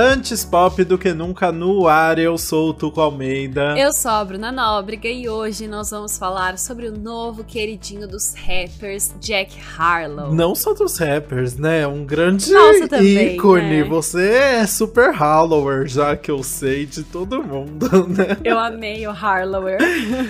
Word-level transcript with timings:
Antes 0.00 0.44
pop 0.44 0.84
do 0.84 0.96
que 0.96 1.12
nunca 1.12 1.50
no 1.50 1.88
ar, 1.88 2.20
eu 2.20 2.38
sou 2.38 2.68
o 2.68 2.72
Tuco 2.72 3.00
Almeida. 3.00 3.76
Eu 3.76 3.92
sou 3.92 4.12
a 4.12 4.24
Bruna 4.24 4.52
Nóbrega 4.52 5.08
e 5.08 5.28
hoje 5.28 5.66
nós 5.66 5.90
vamos 5.90 6.16
falar 6.16 6.56
sobre 6.56 6.86
o 6.86 6.96
novo 6.96 7.42
queridinho 7.42 8.06
dos 8.06 8.32
rappers, 8.32 9.12
Jack 9.20 9.58
Harlow. 9.76 10.32
Não 10.32 10.54
só 10.54 10.72
dos 10.72 10.98
rappers, 10.98 11.56
né? 11.56 11.84
Um 11.84 12.04
grande 12.06 12.52
Nossa, 12.52 12.86
também, 12.86 13.34
ícone. 13.34 13.82
né? 13.82 13.84
Você 13.88 14.30
é 14.30 14.66
super 14.68 15.12
Harlower, 15.20 15.88
já 15.88 16.16
que 16.16 16.30
eu 16.30 16.44
sei 16.44 16.86
de 16.86 17.02
todo 17.02 17.42
mundo, 17.42 17.88
né? 18.06 18.36
Eu 18.44 18.56
amei 18.56 19.04
o 19.04 19.10
Harlower. 19.10 19.78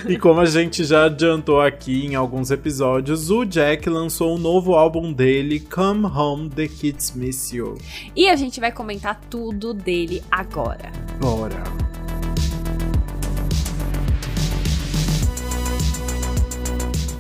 E 0.09 0.16
como 0.16 0.41
a 0.41 0.46
gente 0.46 0.82
já 0.82 1.05
adiantou 1.05 1.60
aqui 1.60 2.06
em 2.06 2.14
alguns 2.14 2.50
episódios, 2.50 3.30
o 3.30 3.45
Jack 3.45 3.87
lançou 3.91 4.34
um 4.34 4.38
novo 4.38 4.73
álbum 4.73 5.12
dele, 5.12 5.60
Come 5.60 6.06
Home, 6.06 6.48
The 6.48 6.69
Kids 6.69 7.12
Miss 7.14 7.52
You. 7.52 7.77
e 8.16 8.30
a 8.30 8.34
gente 8.34 8.59
vai 8.60 8.73
comentar 8.73 9.20
tudo 9.28 9.57
dele 9.74 10.22
agora. 10.30 10.90
Bora. 11.18 11.88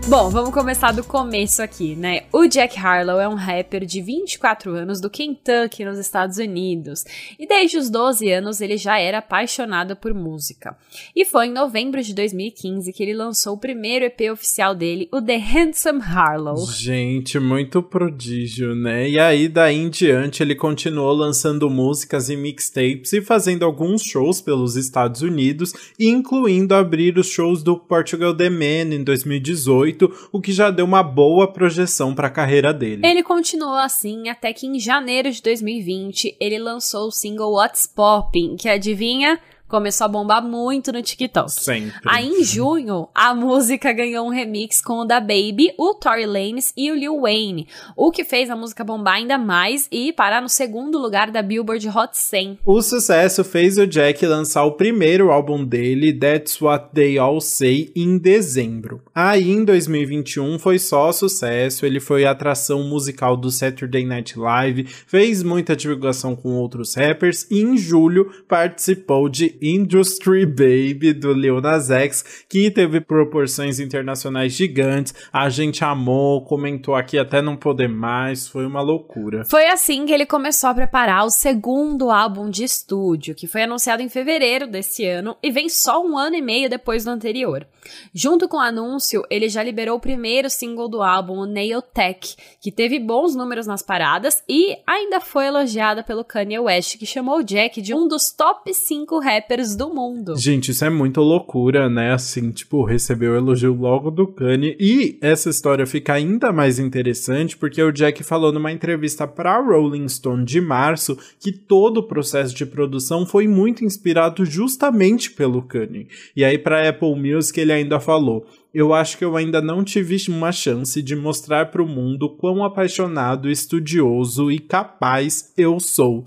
Bom, 0.08 0.30
vamos 0.30 0.54
começar 0.54 0.90
do 0.92 1.04
começo 1.04 1.60
aqui, 1.60 1.94
né? 1.94 2.22
O 2.32 2.46
Jack 2.46 2.78
Harlow 2.78 3.20
é 3.20 3.28
um 3.28 3.34
rapper 3.34 3.84
de 3.84 4.00
24 4.00 4.72
anos 4.72 5.02
do 5.02 5.10
Kentucky, 5.10 5.84
nos 5.84 5.98
Estados 5.98 6.38
Unidos. 6.38 7.04
E 7.38 7.46
desde 7.46 7.76
os 7.76 7.90
12 7.90 8.32
anos 8.32 8.62
ele 8.62 8.78
já 8.78 8.98
era 8.98 9.18
apaixonado 9.18 9.94
por 9.94 10.14
música. 10.14 10.74
E 11.14 11.26
foi 11.26 11.48
em 11.48 11.52
novembro 11.52 12.02
de 12.02 12.14
2015 12.14 12.90
que 12.90 13.02
ele 13.02 13.12
lançou 13.12 13.52
o 13.52 13.58
primeiro 13.58 14.06
EP 14.06 14.32
oficial 14.32 14.74
dele, 14.74 15.10
o 15.12 15.20
The 15.20 15.36
Handsome 15.36 16.00
Harlow. 16.00 16.56
Gente, 16.72 17.38
muito 17.38 17.82
prodígio, 17.82 18.74
né? 18.74 19.10
E 19.10 19.20
aí, 19.20 19.46
daí 19.46 19.76
em 19.76 19.90
diante, 19.90 20.42
ele 20.42 20.54
continuou 20.54 21.12
lançando 21.12 21.68
músicas 21.68 22.30
e 22.30 22.36
mixtapes 22.36 23.12
e 23.12 23.20
fazendo 23.20 23.62
alguns 23.62 24.02
shows 24.02 24.40
pelos 24.40 24.74
Estados 24.74 25.20
Unidos, 25.20 25.74
incluindo 26.00 26.74
abrir 26.74 27.18
os 27.18 27.28
shows 27.28 27.62
do 27.62 27.76
Portugal 27.76 28.34
The 28.34 28.48
Man 28.48 28.94
em 28.94 29.04
2018, 29.04 29.97
o 30.32 30.40
que 30.40 30.52
já 30.52 30.70
deu 30.70 30.84
uma 30.84 31.02
boa 31.02 31.50
projeção 31.52 32.14
para 32.14 32.28
a 32.28 32.30
carreira 32.30 32.72
dele. 32.72 33.06
Ele 33.06 33.22
continuou 33.22 33.76
assim 33.76 34.28
até 34.28 34.52
que 34.52 34.66
em 34.66 34.78
janeiro 34.78 35.30
de 35.30 35.42
2020 35.42 36.36
ele 36.40 36.58
lançou 36.58 37.08
o 37.08 37.12
single 37.12 37.52
What's 37.52 37.86
Poppin', 37.86 38.56
que 38.56 38.68
adivinha? 38.68 39.40
Começou 39.68 40.06
a 40.06 40.08
bombar 40.08 40.42
muito 40.42 40.90
no 40.90 41.02
TikTok. 41.02 41.52
Sempre. 41.52 41.92
Aí 42.06 42.26
em 42.26 42.42
junho, 42.42 43.06
a 43.14 43.34
música 43.36 43.92
ganhou 43.92 44.26
um 44.26 44.30
remix 44.30 44.80
com 44.80 45.00
o 45.00 45.04
da 45.04 45.20
Baby, 45.20 45.74
o 45.76 45.92
Tory 45.92 46.24
Lanez 46.24 46.72
e 46.74 46.90
o 46.90 46.94
Lil 46.94 47.20
Wayne, 47.20 47.68
o 47.94 48.10
que 48.10 48.24
fez 48.24 48.48
a 48.48 48.56
música 48.56 48.82
bombar 48.82 49.16
ainda 49.16 49.36
mais 49.36 49.86
e 49.92 50.10
parar 50.10 50.40
no 50.40 50.48
segundo 50.48 50.96
lugar 50.96 51.30
da 51.30 51.42
Billboard 51.42 51.86
Hot 51.86 52.16
100. 52.16 52.60
O 52.64 52.80
sucesso 52.80 53.44
fez 53.44 53.76
o 53.76 53.86
Jack 53.86 54.24
lançar 54.24 54.64
o 54.64 54.72
primeiro 54.72 55.30
álbum 55.30 55.62
dele, 55.62 56.14
That's 56.14 56.62
What 56.62 56.94
They 56.94 57.18
All 57.18 57.38
Say, 57.38 57.92
em 57.94 58.16
dezembro. 58.16 59.02
Aí 59.14 59.50
em 59.50 59.66
2021 59.66 60.58
foi 60.58 60.78
só 60.78 61.12
sucesso, 61.12 61.84
ele 61.84 62.00
foi 62.00 62.24
atração 62.24 62.84
musical 62.84 63.36
do 63.36 63.50
Saturday 63.50 64.06
Night 64.06 64.38
Live, 64.38 64.84
fez 65.06 65.42
muita 65.42 65.76
divulgação 65.76 66.34
com 66.34 66.54
outros 66.54 66.94
rappers 66.94 67.46
e 67.50 67.60
em 67.60 67.76
julho 67.76 68.32
participou 68.48 69.28
de 69.28 69.57
Industry 69.62 70.46
Baby 70.46 71.12
do 71.12 71.32
Lil 71.32 71.60
Nas 71.60 71.90
X, 71.90 72.44
que 72.48 72.70
teve 72.70 73.00
proporções 73.00 73.80
internacionais 73.80 74.52
gigantes. 74.52 75.14
A 75.32 75.48
gente 75.48 75.84
amou, 75.84 76.44
comentou 76.44 76.94
aqui 76.94 77.18
até 77.18 77.40
não 77.42 77.56
poder 77.56 77.88
mais, 77.88 78.48
foi 78.48 78.66
uma 78.66 78.80
loucura. 78.80 79.44
Foi 79.44 79.66
assim 79.66 80.06
que 80.06 80.12
ele 80.12 80.26
começou 80.26 80.70
a 80.70 80.74
preparar 80.74 81.24
o 81.24 81.30
segundo 81.30 82.10
álbum 82.10 82.50
de 82.50 82.64
estúdio, 82.64 83.34
que 83.34 83.46
foi 83.46 83.62
anunciado 83.62 84.02
em 84.02 84.08
fevereiro 84.08 84.66
desse 84.66 85.04
ano 85.04 85.36
e 85.42 85.50
vem 85.50 85.68
só 85.68 86.04
um 86.04 86.16
ano 86.16 86.36
e 86.36 86.42
meio 86.42 86.68
depois 86.68 87.04
do 87.04 87.10
anterior. 87.10 87.66
Junto 88.12 88.48
com 88.48 88.58
o 88.58 88.60
anúncio, 88.60 89.22
ele 89.30 89.48
já 89.48 89.62
liberou 89.62 89.96
o 89.96 90.00
primeiro 90.00 90.50
single 90.50 90.88
do 90.88 91.02
álbum, 91.02 91.38
o 91.38 91.46
Nail 91.46 91.80
Tech, 91.80 92.36
que 92.60 92.70
teve 92.70 92.98
bons 92.98 93.34
números 93.34 93.66
nas 93.66 93.82
paradas 93.82 94.42
e 94.48 94.76
ainda 94.86 95.20
foi 95.20 95.46
elogiada 95.46 96.02
pelo 96.02 96.24
Kanye 96.24 96.58
West, 96.58 96.98
que 96.98 97.06
chamou 97.06 97.42
Jack 97.42 97.80
de 97.80 97.94
um 97.94 98.06
dos 98.06 98.30
top 98.30 98.72
5 98.72 99.18
rappers 99.18 99.47
do 99.76 99.94
mundo. 99.94 100.36
Gente, 100.36 100.72
isso 100.72 100.84
é 100.84 100.90
muito 100.90 101.22
loucura, 101.22 101.88
né? 101.88 102.12
Assim, 102.12 102.50
tipo, 102.50 102.84
recebeu 102.84 103.32
o 103.32 103.36
elogio 103.36 103.74
logo 103.74 104.10
do 104.10 104.26
Kanye. 104.26 104.76
E 104.78 105.18
essa 105.22 105.48
história 105.48 105.86
fica 105.86 106.12
ainda 106.12 106.52
mais 106.52 106.78
interessante 106.78 107.56
porque 107.56 107.82
o 107.82 107.90
Jack 107.90 108.22
falou 108.22 108.52
numa 108.52 108.70
entrevista 108.70 109.26
pra 109.26 109.58
Rolling 109.58 110.06
Stone 110.08 110.44
de 110.44 110.60
março 110.60 111.18
que 111.40 111.50
todo 111.50 111.98
o 111.98 112.02
processo 112.02 112.54
de 112.54 112.66
produção 112.66 113.24
foi 113.24 113.48
muito 113.48 113.84
inspirado 113.84 114.44
justamente 114.44 115.30
pelo 115.30 115.62
Kanye. 115.62 116.08
E 116.36 116.44
aí, 116.44 116.58
pra 116.58 116.86
Apple 116.86 117.14
Music, 117.14 117.58
ele 117.58 117.72
ainda 117.72 117.98
falou. 117.98 118.46
Eu 118.72 118.92
acho 118.92 119.16
que 119.16 119.24
eu 119.24 119.34
ainda 119.34 119.62
não 119.62 119.82
tive 119.82 120.18
uma 120.28 120.52
chance 120.52 121.00
de 121.02 121.16
mostrar 121.16 121.70
pro 121.70 121.86
mundo 121.86 122.28
quão 122.28 122.62
apaixonado, 122.62 123.50
estudioso 123.50 124.52
e 124.52 124.58
capaz 124.58 125.52
eu 125.56 125.80
sou. 125.80 126.24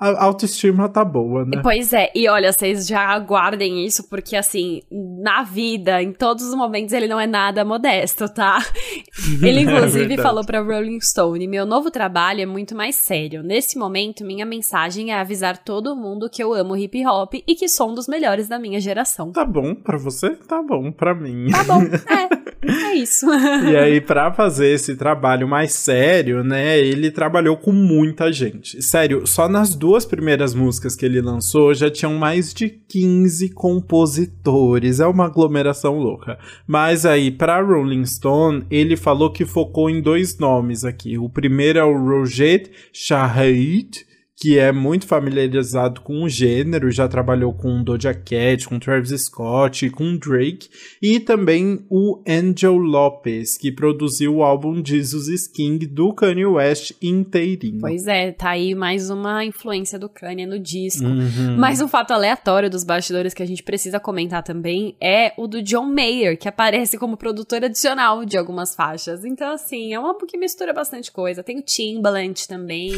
A 0.00 0.24
autoestima 0.24 0.88
tá 0.88 1.04
boa, 1.04 1.44
né? 1.44 1.60
Pois 1.60 1.92
é, 1.92 2.08
e 2.14 2.28
olha, 2.28 2.52
vocês 2.52 2.86
já 2.86 3.00
aguardem 3.00 3.84
isso, 3.84 4.08
porque 4.08 4.36
assim, 4.36 4.80
na 4.90 5.42
vida, 5.42 6.00
em 6.00 6.12
todos 6.12 6.44
os 6.44 6.54
momentos, 6.54 6.92
ele 6.92 7.08
não 7.08 7.18
é 7.18 7.26
nada 7.26 7.64
modesto, 7.64 8.28
tá? 8.28 8.64
Ele, 9.42 9.60
inclusive, 9.60 10.06
verdade. 10.06 10.22
falou 10.22 10.44
pra 10.44 10.60
Rolling 10.60 11.00
Stone: 11.00 11.46
meu 11.46 11.66
novo 11.66 11.90
trabalho 11.90 12.40
é 12.40 12.46
muito 12.46 12.74
mais 12.74 12.94
sério. 12.94 13.42
Nesse 13.42 13.76
momento, 13.76 14.24
minha 14.24 14.46
mensagem 14.46 15.10
é 15.10 15.18
avisar 15.18 15.58
todo 15.58 15.96
mundo 15.96 16.30
que 16.30 16.42
eu 16.42 16.54
amo 16.54 16.76
hip 16.76 17.04
hop 17.04 17.34
e 17.34 17.54
que 17.54 17.68
sou 17.68 17.90
um 17.90 17.94
dos 17.94 18.06
melhores 18.06 18.48
da 18.48 18.58
minha 18.58 18.80
geração. 18.80 19.32
Tá 19.32 19.44
bom 19.44 19.74
pra 19.74 19.98
você? 19.98 20.30
Tá 20.30 20.62
bom 20.62 20.92
pra 20.92 21.14
mim. 21.14 21.50
Tá 21.50 21.64
bom, 21.64 21.82
é, 22.08 22.90
é 22.90 22.94
isso. 22.94 23.26
E 23.30 23.76
aí, 23.76 24.00
pra 24.00 24.32
fazer 24.32 24.68
esse 24.68 24.96
trabalho 24.96 25.48
mais 25.48 25.72
sério, 25.72 26.44
né, 26.44 26.78
ele 26.78 27.10
trabalhou 27.10 27.56
com 27.56 27.72
muita 27.72 28.32
gente. 28.32 28.80
Sério, 28.82 29.26
só 29.26 29.48
nas 29.48 29.74
duas 29.74 29.87
primeiras 30.04 30.54
músicas 30.54 30.96
que 30.96 31.04
ele 31.04 31.20
lançou 31.20 31.72
já 31.74 31.90
tinham 31.90 32.14
mais 32.14 32.52
de 32.52 32.68
15 32.68 33.50
compositores. 33.50 35.00
É 35.00 35.06
uma 35.06 35.26
aglomeração 35.26 35.98
louca. 35.98 36.38
Mas 36.66 37.06
aí, 37.06 37.30
pra 37.30 37.60
Rolling 37.60 38.04
Stone, 38.04 38.64
ele 38.70 38.96
falou 38.96 39.30
que 39.30 39.44
focou 39.44 39.88
em 39.88 40.02
dois 40.02 40.38
nomes 40.38 40.84
aqui. 40.84 41.16
O 41.16 41.28
primeiro 41.28 41.78
é 41.78 41.84
o 41.84 41.96
Roget 41.96 42.70
Shahid, 42.92 44.07
que 44.40 44.56
é 44.56 44.70
muito 44.70 45.04
familiarizado 45.04 46.00
com 46.00 46.22
o 46.22 46.28
gênero, 46.28 46.92
já 46.92 47.08
trabalhou 47.08 47.52
com 47.52 47.82
Doja 47.82 48.14
Cat, 48.14 48.68
com 48.68 48.78
Travis 48.78 49.10
Scott, 49.22 49.90
com 49.90 50.16
Drake, 50.16 50.68
e 51.02 51.18
também 51.18 51.84
o 51.90 52.22
Angel 52.26 52.76
Lopez, 52.76 53.58
que 53.58 53.72
produziu 53.72 54.36
o 54.36 54.42
álbum 54.44 54.80
Jesus 54.84 55.26
is 55.26 55.48
King 55.48 55.84
do 55.86 56.12
Kanye 56.12 56.46
West 56.46 56.92
inteirinho. 57.02 57.80
Pois 57.80 58.06
é, 58.06 58.30
tá 58.30 58.50
aí 58.50 58.76
mais 58.76 59.10
uma 59.10 59.44
influência 59.44 59.98
do 59.98 60.08
Kanye 60.08 60.46
no 60.46 60.60
disco. 60.60 61.04
Uhum. 61.04 61.56
Mas 61.58 61.80
um 61.80 61.88
fato 61.88 62.12
aleatório 62.12 62.70
dos 62.70 62.84
bastidores 62.84 63.34
que 63.34 63.42
a 63.42 63.46
gente 63.46 63.64
precisa 63.64 63.98
comentar 63.98 64.44
também 64.44 64.94
é 65.00 65.32
o 65.36 65.48
do 65.48 65.60
John 65.60 65.86
Mayer, 65.86 66.38
que 66.38 66.48
aparece 66.48 66.96
como 66.96 67.16
produtor 67.16 67.64
adicional 67.64 68.24
de 68.24 68.38
algumas 68.38 68.72
faixas. 68.72 69.24
Então, 69.24 69.52
assim, 69.52 69.94
é 69.94 69.98
uma 69.98 70.16
que 70.28 70.38
mistura 70.38 70.72
bastante 70.72 71.10
coisa. 71.10 71.42
Tem 71.42 71.58
o 71.58 71.62
Timbaland 71.62 72.46
também. 72.46 72.92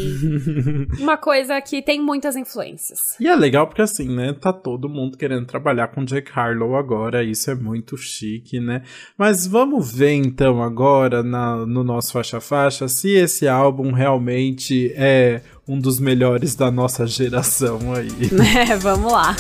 uma 0.99 1.17
coisa 1.17 1.30
que 1.61 1.83
tem 1.83 2.01
muitas 2.01 2.37
influências. 2.37 3.17
E 3.21 3.27
é 3.27 3.35
legal 3.35 3.67
porque 3.67 3.83
assim, 3.83 4.09
né, 4.09 4.33
tá 4.33 4.53
todo 4.53 4.89
mundo 4.89 5.17
querendo 5.17 5.47
trabalhar 5.47 5.89
com 5.89 6.05
Jack 6.05 6.31
Harlow 6.35 6.77
agora, 6.77 7.23
isso 7.23 7.51
é 7.51 7.55
muito 7.55 7.97
chique, 7.97 8.61
né? 8.61 8.83
Mas 9.17 9.47
vamos 9.47 9.93
ver 9.93 10.13
então 10.13 10.63
agora 10.63 11.23
na, 11.23 11.65
no 11.67 11.85
nosso 11.85 12.13
faixa 12.13 12.41
faixa 12.41 12.89
se 12.89 13.11
esse 13.11 13.47
álbum 13.49 13.93
realmente 13.93 14.93
é 14.97 15.43
um 15.67 15.79
dos 15.79 16.01
melhores 16.01 16.55
da 16.55 16.71
nossa 16.71 17.07
geração 17.07 17.79
aí. 17.95 18.11
É, 18.61 18.77
vamos 18.77 19.13
lá. 19.13 19.37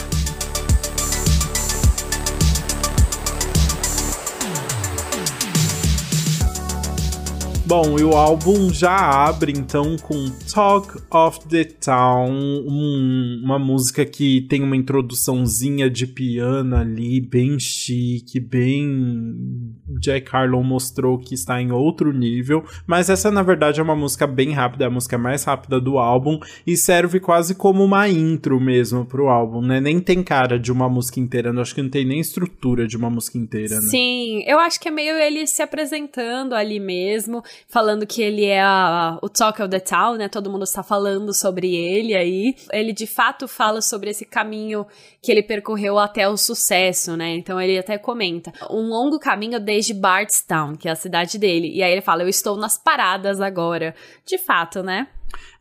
Bom, 7.70 7.96
e 8.00 8.02
o 8.02 8.16
álbum 8.16 8.68
já 8.74 8.96
abre 8.96 9.52
então 9.52 9.94
com 10.02 10.28
Talk 10.52 11.00
of 11.08 11.46
the 11.46 11.62
Town, 11.62 12.28
um- 12.66 13.40
uma 13.44 13.60
música 13.60 14.04
que 14.04 14.40
tem 14.48 14.60
uma 14.64 14.74
introduçãozinha 14.74 15.88
de 15.88 16.04
piano 16.04 16.74
ali, 16.74 17.20
bem 17.20 17.60
chique, 17.60 18.40
bem. 18.40 19.70
Jack 20.00 20.34
Harlow 20.34 20.64
mostrou 20.64 21.16
que 21.16 21.32
está 21.34 21.62
em 21.62 21.70
outro 21.70 22.12
nível, 22.12 22.64
mas 22.88 23.08
essa 23.08 23.30
na 23.30 23.42
verdade 23.42 23.78
é 23.78 23.82
uma 23.84 23.94
música 23.94 24.26
bem 24.26 24.50
rápida, 24.50 24.84
é 24.84 24.86
a 24.88 24.90
música 24.90 25.16
mais 25.16 25.44
rápida 25.44 25.80
do 25.80 25.96
álbum 25.98 26.40
e 26.66 26.76
serve 26.76 27.20
quase 27.20 27.54
como 27.54 27.84
uma 27.84 28.08
intro 28.08 28.58
mesmo 28.60 29.04
pro 29.04 29.28
álbum, 29.28 29.60
né? 29.60 29.80
Nem 29.80 30.00
tem 30.00 30.24
cara 30.24 30.58
de 30.58 30.72
uma 30.72 30.88
música 30.88 31.20
inteira, 31.20 31.50
eu 31.50 31.60
acho 31.60 31.74
que 31.74 31.82
não 31.82 31.90
tem 31.90 32.04
nem 32.04 32.18
estrutura 32.18 32.88
de 32.88 32.96
uma 32.96 33.10
música 33.10 33.38
inteira, 33.38 33.76
né? 33.76 33.82
Sim, 33.82 34.42
eu 34.44 34.58
acho 34.58 34.80
que 34.80 34.88
é 34.88 34.90
meio 34.90 35.14
ele 35.16 35.46
se 35.46 35.62
apresentando 35.62 36.54
ali 36.54 36.80
mesmo, 36.80 37.42
falando 37.68 38.06
que 38.06 38.22
ele 38.22 38.44
é 38.44 38.60
a- 38.60 39.18
o 39.22 39.28
Talk 39.28 39.60
of 39.62 39.70
the 39.70 39.80
Town, 39.80 40.16
né? 40.16 40.28
Todo 40.28 40.50
mundo 40.50 40.64
está 40.64 40.82
falando 40.82 41.32
sobre 41.34 41.74
ele 41.74 42.14
aí. 42.14 42.54
Ele 42.72 42.92
de 42.92 43.06
fato 43.06 43.46
fala 43.48 43.80
sobre 43.80 44.10
esse 44.10 44.24
caminho 44.24 44.86
que 45.22 45.30
ele 45.30 45.42
percorreu 45.42 45.98
até 45.98 46.28
o 46.28 46.36
sucesso, 46.36 47.16
né? 47.16 47.34
Então 47.36 47.60
ele 47.60 47.78
até 47.78 47.98
comenta: 47.98 48.52
um 48.70 48.88
longo 48.88 49.18
caminho 49.18 49.60
desde 49.60 49.94
Bardstown, 49.94 50.76
que 50.76 50.88
é 50.88 50.92
a 50.92 50.96
cidade 50.96 51.38
dele. 51.38 51.70
E 51.74 51.82
aí 51.82 51.92
ele 51.92 52.00
fala: 52.00 52.22
Eu 52.22 52.28
estou 52.28 52.56
nas 52.56 52.78
paradas 52.78 53.40
agora. 53.40 53.94
De 54.26 54.38
fato, 54.38 54.82
né? 54.82 55.08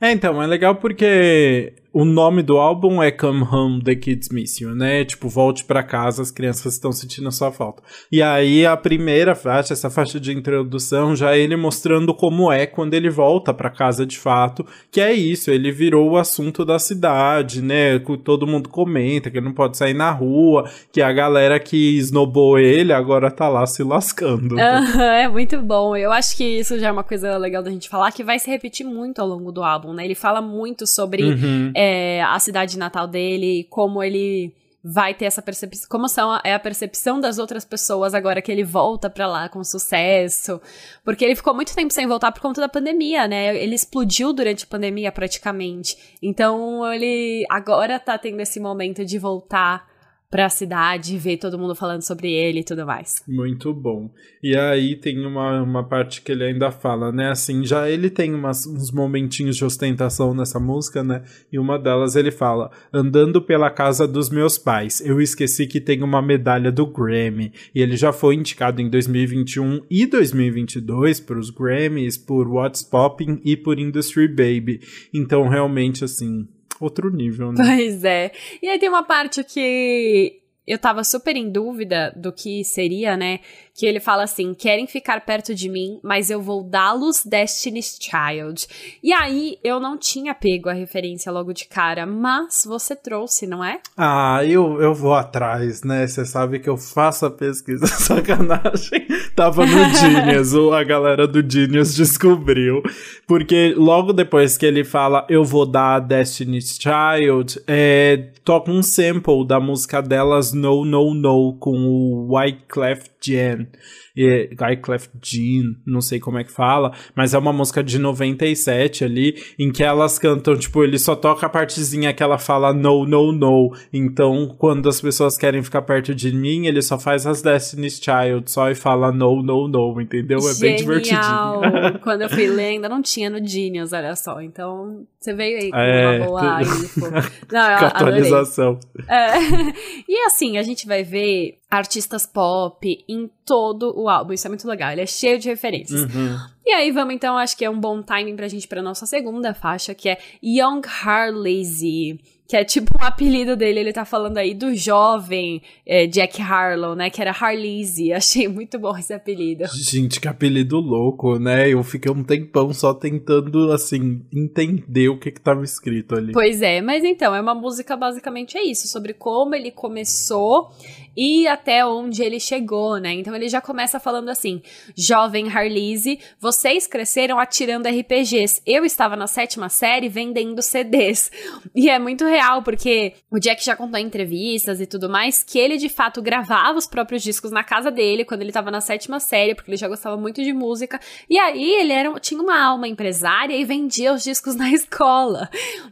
É, 0.02 0.12
então, 0.12 0.42
é 0.42 0.48
legal 0.48 0.76
porque 0.76 1.74
o 1.92 2.06
nome 2.06 2.44
do 2.44 2.58
álbum 2.58 3.02
é 3.02 3.12
Come 3.12 3.44
Home, 3.44 3.82
The 3.82 3.96
Kids 3.96 4.30
Miss 4.30 4.60
You, 4.60 4.76
né? 4.76 5.04
Tipo, 5.04 5.28
volte 5.28 5.66
para 5.66 5.82
casa, 5.82 6.22
as 6.22 6.30
crianças 6.30 6.74
estão 6.74 6.92
sentindo 6.92 7.28
a 7.28 7.32
sua 7.32 7.52
falta. 7.52 7.82
E 8.12 8.22
aí 8.22 8.66
a 8.66 8.78
primeira 8.78 9.34
faixa, 9.34 9.74
essa 9.74 9.90
faixa 9.90 10.20
de 10.20 10.32
introdução, 10.32 11.16
já 11.16 11.36
ele 11.36 11.56
mostrando 11.56 12.14
como 12.14 12.52
é 12.52 12.68
quando 12.68 12.94
ele 12.94 13.10
volta 13.10 13.54
para 13.54 13.72
casa 13.72 14.06
de 14.06 14.20
fato, 14.20 14.66
que 14.92 15.02
é 15.02 15.12
isso, 15.12 15.50
ele 15.50 15.72
virou 15.72 16.12
o 16.12 16.18
assunto 16.18 16.64
da 16.64 16.78
cidade, 16.78 17.62
né? 17.62 17.98
Todo 18.24 18.46
mundo 18.46 18.70
comenta 18.70 19.32
que 19.32 19.38
ele 19.38 19.46
não 19.46 19.54
pode 19.54 19.76
sair 19.76 19.96
na 19.96 20.12
rua, 20.12 20.70
que 20.92 21.02
a 21.02 21.12
galera 21.12 21.60
que 21.60 21.98
esnobou 21.98 22.60
ele 22.60 22.94
agora 22.94 23.32
tá 23.32 23.50
lá 23.50 23.66
se 23.66 23.84
lascando. 23.84 24.56
É 25.20 25.28
muito 25.28 25.60
bom. 25.62 25.96
Eu 25.96 26.12
acho 26.12 26.36
que 26.36 26.44
isso 26.44 26.78
já 26.78 26.90
é 26.90 26.92
uma 26.92 27.04
coisa 27.04 27.38
legal 27.38 27.64
da 27.64 27.72
gente 27.72 27.90
falar, 27.90 28.12
que 28.12 28.24
vai 28.24 28.38
se 28.38 28.50
repetir 28.50 28.86
muito 28.86 29.20
ao 29.20 29.28
longo 29.28 29.52
do 29.52 29.64
álbum, 29.64 29.94
né? 29.94 30.06
Ele 30.06 30.16
fala 30.16 30.42
muito 30.42 30.86
sobre 30.86 31.24
uhum. 31.24 31.72
É, 31.82 32.22
a 32.22 32.38
cidade 32.40 32.78
natal 32.78 33.08
dele, 33.08 33.66
como 33.70 34.04
ele 34.04 34.54
vai 34.84 35.14
ter 35.14 35.26
essa 35.26 35.42
percepção, 35.42 35.88
como 35.90 36.10
são, 36.10 36.38
é 36.44 36.54
a 36.54 36.60
percepção 36.60 37.22
das 37.22 37.38
outras 37.38 37.64
pessoas 37.64 38.14
agora 38.14 38.42
que 38.42 38.52
ele 38.52 38.66
volta 38.66 39.10
para 39.10 39.26
lá 39.26 39.48
com 39.48 39.64
sucesso, 39.64 40.60
porque 41.06 41.24
ele 41.24 41.38
ficou 41.38 41.54
muito 41.54 41.74
tempo 41.74 41.94
sem 41.94 42.06
voltar 42.06 42.34
por 42.34 42.42
conta 42.42 42.60
da 42.60 42.68
pandemia, 42.68 43.30
né? 43.30 43.56
Ele 43.56 43.76
explodiu 43.76 44.34
durante 44.34 44.66
a 44.66 44.68
pandemia 44.68 45.10
praticamente. 45.10 46.18
Então 46.22 46.86
ele 46.94 47.46
agora 47.50 47.98
tá 47.98 48.18
tendo 48.18 48.42
esse 48.42 48.60
momento 48.60 49.06
de 49.06 49.18
voltar 49.18 49.89
pra 50.30 50.48
cidade, 50.48 51.18
ver 51.18 51.38
todo 51.38 51.58
mundo 51.58 51.74
falando 51.74 52.04
sobre 52.04 52.32
ele 52.32 52.60
e 52.60 52.64
tudo 52.64 52.86
mais. 52.86 53.24
Muito 53.28 53.74
bom. 53.74 54.12
E 54.44 54.56
aí 54.56 54.96
tem 54.96 55.26
uma, 55.26 55.62
uma 55.62 55.84
parte 55.84 56.22
que 56.22 56.32
ele 56.32 56.44
ainda 56.44 56.70
fala, 56.72 57.12
né? 57.12 57.32
Assim, 57.32 57.66
já 57.66 57.90
ele 57.90 58.10
tem 58.10 58.34
umas, 58.34 58.66
uns 58.68 58.92
momentinhos 58.92 59.58
de 59.58 59.66
ostentação 59.66 60.36
nessa 60.36 60.60
música, 60.60 61.04
né? 61.04 61.24
E 61.52 61.58
uma 61.58 61.80
delas 61.80 62.16
ele 62.16 62.30
fala: 62.30 62.70
Andando 62.94 63.42
pela 63.42 63.72
casa 63.72 64.08
dos 64.08 64.30
meus 64.30 64.58
pais, 64.58 65.02
eu 65.02 65.20
esqueci 65.20 65.66
que 65.66 65.82
tem 65.82 66.04
uma 66.04 66.22
medalha 66.22 66.72
do 66.72 66.86
Grammy. 66.86 67.52
E 67.74 67.82
ele 67.82 67.98
já 67.98 68.14
foi 68.14 68.36
indicado 68.36 68.82
em 68.82 68.90
2021 68.90 69.82
e 69.90 70.06
2022 70.06 71.20
para 71.20 71.40
os 71.40 71.50
Grammys, 71.50 72.18
por 72.18 72.48
What's 72.48 72.84
Popping 72.84 73.42
e 73.44 73.58
por 73.58 73.80
Industry 73.80 74.28
Baby. 74.28 74.82
Então, 75.12 75.48
realmente, 75.48 76.04
assim, 76.04 76.48
outro 76.80 77.10
nível, 77.10 77.52
né? 77.52 77.64
Pois 77.64 78.04
é. 78.04 78.32
E 78.62 78.68
aí 78.68 78.80
tem 78.80 78.90
uma 78.90 79.04
parte 79.04 79.44
que 79.44 80.42
eu 80.66 80.78
tava 80.78 81.04
super 81.04 81.36
em 81.36 81.50
dúvida 81.50 82.14
do 82.16 82.32
que 82.32 82.64
seria, 82.64 83.18
né? 83.18 83.40
Que 83.80 83.86
ele 83.86 84.02
fala 84.02 84.24
assim: 84.24 84.54
querem 84.54 84.86
ficar 84.86 85.22
perto 85.22 85.56
de 85.56 85.70
mim, 85.70 86.00
mas 86.04 86.30
eu 86.30 86.42
vou 86.42 86.62
dá-los 86.62 87.24
Destiny's 87.26 87.98
Child. 87.98 88.68
E 89.02 89.14
aí 89.14 89.58
eu 89.64 89.80
não 89.80 89.98
tinha 89.98 90.36
pego 90.36 90.68
a 90.68 90.74
referência 90.74 91.32
logo 91.32 91.54
de 91.54 91.66
cara, 91.66 92.06
mas 92.06 92.66
você 92.68 92.94
trouxe, 92.94 93.48
não 93.48 93.64
é? 93.64 93.80
Ah, 93.96 94.44
eu, 94.44 94.82
eu 94.82 94.94
vou 94.94 95.14
atrás, 95.14 95.82
né? 95.82 96.06
Você 96.06 96.26
sabe 96.26 96.60
que 96.60 96.70
eu 96.70 96.76
faço 96.76 97.26
a 97.26 97.32
pesquisa, 97.32 97.88
sacanagem. 97.88 99.08
Tava 99.34 99.66
no 99.66 99.86
Genius, 99.96 100.54
a 100.74 100.84
galera 100.84 101.26
do 101.26 101.42
Genius 101.50 101.96
descobriu. 101.96 102.84
Porque 103.26 103.74
logo 103.78 104.12
depois 104.12 104.58
que 104.58 104.66
ele 104.66 104.84
fala 104.84 105.26
eu 105.30 105.46
vou 105.46 105.66
dar 105.66 106.00
Destiny's 106.02 106.78
Child, 106.78 107.62
é, 107.66 108.28
toca 108.44 108.70
um 108.70 108.84
sample 108.84 109.48
da 109.48 109.58
música 109.58 110.02
delas 110.02 110.52
No 110.52 110.84
No 110.84 111.14
No 111.14 111.54
com 111.54 111.78
o 111.78 112.34
Wyclef 112.34 113.08
Jean 113.22 113.68
e 114.16 114.50
Wyclef 114.60 115.10
Jean, 115.24 115.76
não 115.86 116.02
sei 116.02 116.20
como 116.20 116.38
é 116.38 116.44
que 116.44 116.52
fala, 116.52 116.94
mas 117.16 117.34
é 117.34 117.38
uma 117.38 117.54
música 117.54 117.84
de 117.84 117.98
97 117.98 119.04
ali, 119.04 119.36
em 119.58 119.72
que 119.72 119.84
elas 119.84 120.20
cantam, 120.20 120.58
tipo, 120.58 120.84
ele 120.84 121.00
só 121.00 121.16
toca 121.16 121.46
a 121.46 121.50
partezinha 121.50 122.14
que 122.14 122.22
ela 122.22 122.38
fala 122.38 122.74
no, 122.74 123.06
no, 123.06 123.32
no. 123.32 123.76
Então, 123.94 124.56
quando 124.58 124.90
as 124.90 125.00
pessoas 125.00 125.38
querem 125.38 125.64
ficar 125.64 125.82
perto 125.84 126.14
de 126.14 126.34
mim, 126.34 126.68
ele 126.68 126.82
só 126.82 127.00
faz 127.00 127.26
as 127.26 127.42
Destiny's 127.42 128.00
Child 128.00 128.52
só 128.52 128.70
e 128.70 128.76
fala 128.76 129.12
no, 129.12 129.42
no, 129.42 129.68
no, 129.68 130.02
entendeu? 130.02 130.40
É 130.40 130.54
Genial. 130.54 130.60
bem 130.60 130.76
divertidinho. 130.76 132.00
quando 132.04 132.22
eu 132.24 132.30
fui 132.30 132.48
ler, 132.52 132.70
ainda 132.70 132.90
não 132.90 133.02
tinha 133.02 133.30
no 133.30 133.46
Genius, 133.46 133.94
olha 133.94 134.16
só. 134.16 134.42
Então, 134.42 135.06
você 135.20 135.34
veio 135.34 135.58
aí 135.58 135.70
com 135.70 135.78
é, 135.78 136.18
uma 136.18 136.26
boa 136.26 136.62
info. 136.62 137.02
Não, 137.52 137.62
atualização. 137.62 138.80
É. 139.08 139.30
E 140.08 140.26
assim, 140.26 140.58
a 140.58 140.64
gente 140.64 140.88
vai 140.88 141.04
ver 141.04 141.60
artistas 141.70 142.26
pop 142.26 143.06
em 143.08 143.30
todo 143.46 143.94
o 143.98 144.10
álbum. 144.10 144.34
Isso 144.34 144.48
é 144.48 144.50
muito 144.50 144.68
legal, 144.68 144.92
ele 144.92 145.02
é 145.02 145.06
cheio 145.06 145.38
de 145.38 145.48
referências. 145.48 146.02
Uhum. 146.02 146.38
E 146.66 146.72
aí 146.72 146.92
vamos 146.92 147.14
então, 147.14 147.38
acho 147.38 147.56
que 147.56 147.64
é 147.64 147.70
um 147.70 147.80
bom 147.80 148.02
timing 148.02 148.36
pra 148.36 148.48
gente 148.48 148.68
pra 148.68 148.82
nossa 148.82 149.06
segunda 149.06 149.54
faixa, 149.54 149.94
que 149.94 150.10
é 150.10 150.18
Young 150.44 150.82
Harlazy 150.86 152.20
que 152.50 152.58
é 152.58 152.66
tipo 152.66 152.92
um 153.00 153.06
apelido 153.06 153.56
dele, 153.56 153.80
ele 153.80 153.94
tá 153.94 154.04
falando 154.04 154.40
aí 154.40 154.56
do 154.56 154.76
jovem 154.76 155.62
é, 155.86 156.08
Jack 156.08 156.42
Harlow, 156.42 156.96
né, 156.96 157.08
que 157.12 157.22
era 157.22 157.30
Harleasy, 157.30 158.12
achei 158.12 158.48
muito 158.48 158.80
bom 158.80 158.98
esse 158.98 159.14
apelido. 159.14 159.66
Gente, 159.72 160.20
que 160.20 160.28
apelido 160.28 160.80
louco, 160.80 161.38
né, 161.38 161.70
eu 161.70 161.84
fiquei 161.84 162.12
um 162.12 162.24
tempão 162.24 162.74
só 162.74 162.92
tentando, 162.92 163.72
assim, 163.72 164.24
entender 164.34 165.10
o 165.10 165.20
que 165.20 165.30
que 165.30 165.40
tava 165.40 165.64
escrito 165.64 166.16
ali. 166.16 166.34
Pois 166.34 166.64
é, 166.64 166.82
mas 166.82 167.04
então, 167.04 167.36
é 167.36 167.40
uma 167.40 167.54
música 167.54 167.96
basicamente 167.96 168.58
é 168.58 168.64
isso, 168.64 168.88
sobre 168.88 169.14
como 169.14 169.54
ele 169.54 169.70
começou 169.70 170.72
e 171.16 171.48
até 171.48 171.86
onde 171.86 172.24
ele 172.24 172.40
chegou, 172.40 172.98
né, 172.98 173.14
então 173.14 173.36
ele 173.36 173.48
já 173.48 173.62
começa 173.62 174.00
falando 174.00 174.30
assim, 174.30 174.60
jovem 174.98 175.48
Harleasy, 175.50 176.20
vocês 176.40 176.88
cresceram 176.88 177.38
atirando 177.38 177.88
RPGs, 177.88 178.60
eu 178.66 178.84
estava 178.84 179.16
na 179.16 179.28
sétima 179.28 179.70
série 179.70 180.10
vendendo 180.10 180.64
CDs, 180.64 181.32
e 181.76 181.92
é 181.92 182.00
muito 182.00 182.26
real 182.26 182.39
real, 182.40 182.64
porque 182.64 183.14
o 183.30 183.40
Jack 183.40 183.64
já 183.64 183.76
contou 183.76 184.00
em 184.00 184.06
entrevistas 184.06 184.80
e 184.80 184.86
tudo 184.86 185.10
mais 185.10 185.44
que 185.44 185.60
ele 185.60 185.78
de 185.78 185.90
fato 185.90 186.22
gravava 186.22 186.78
os 186.78 186.88
próprios 186.88 187.22
discos 187.22 187.52
na 187.52 187.64
casa 187.64 187.92
dele 187.92 188.24
quando 188.26 188.42
ele 188.42 188.52
tava 188.52 188.72
na 188.72 188.82
sétima 188.82 189.20
série, 189.20 189.54
porque 189.54 189.70
ele 189.70 189.78
já 189.78 189.88
gostava 189.88 190.16
muito 190.18 190.44
de 190.44 190.54
música. 190.54 191.00
E 191.30 191.38
aí 191.38 191.76
ele 191.76 191.92
era, 191.94 192.12
tinha 192.20 192.42
uma 192.42 192.60
alma 192.60 192.88
empresária 192.88 193.56
e 193.56 193.66
vendia 193.66 194.14
os 194.14 194.24
discos 194.24 194.56
na 194.58 194.72
escola. 194.72 195.50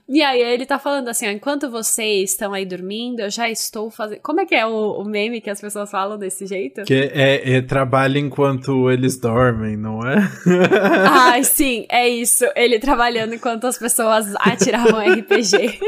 E 0.07 0.21
aí 0.21 0.41
ele 0.41 0.65
tá 0.65 0.79
falando 0.79 1.09
assim: 1.09 1.27
ó, 1.27 1.31
enquanto 1.31 1.69
vocês 1.69 2.31
estão 2.31 2.53
aí 2.53 2.65
dormindo, 2.65 3.21
eu 3.21 3.29
já 3.29 3.49
estou 3.49 3.89
fazendo. 3.91 4.21
Como 4.21 4.41
é 4.41 4.45
que 4.45 4.55
é 4.55 4.65
o, 4.65 5.01
o 5.01 5.05
meme 5.05 5.41
que 5.41 5.49
as 5.49 5.59
pessoas 5.59 5.91
falam 5.91 6.17
desse 6.17 6.45
jeito? 6.45 6.83
Que 6.83 7.11
é, 7.13 7.57
é 7.57 7.61
trabalho 7.61 8.17
enquanto 8.17 8.89
eles 8.89 9.19
dormem, 9.19 9.75
não 9.75 9.99
é? 10.01 10.17
Ai, 11.09 11.43
sim, 11.43 11.85
é 11.89 12.07
isso. 12.07 12.45
Ele 12.55 12.79
trabalhando 12.79 13.35
enquanto 13.35 13.67
as 13.67 13.77
pessoas 13.77 14.33
atiravam 14.39 14.99
RPG. 14.99 15.79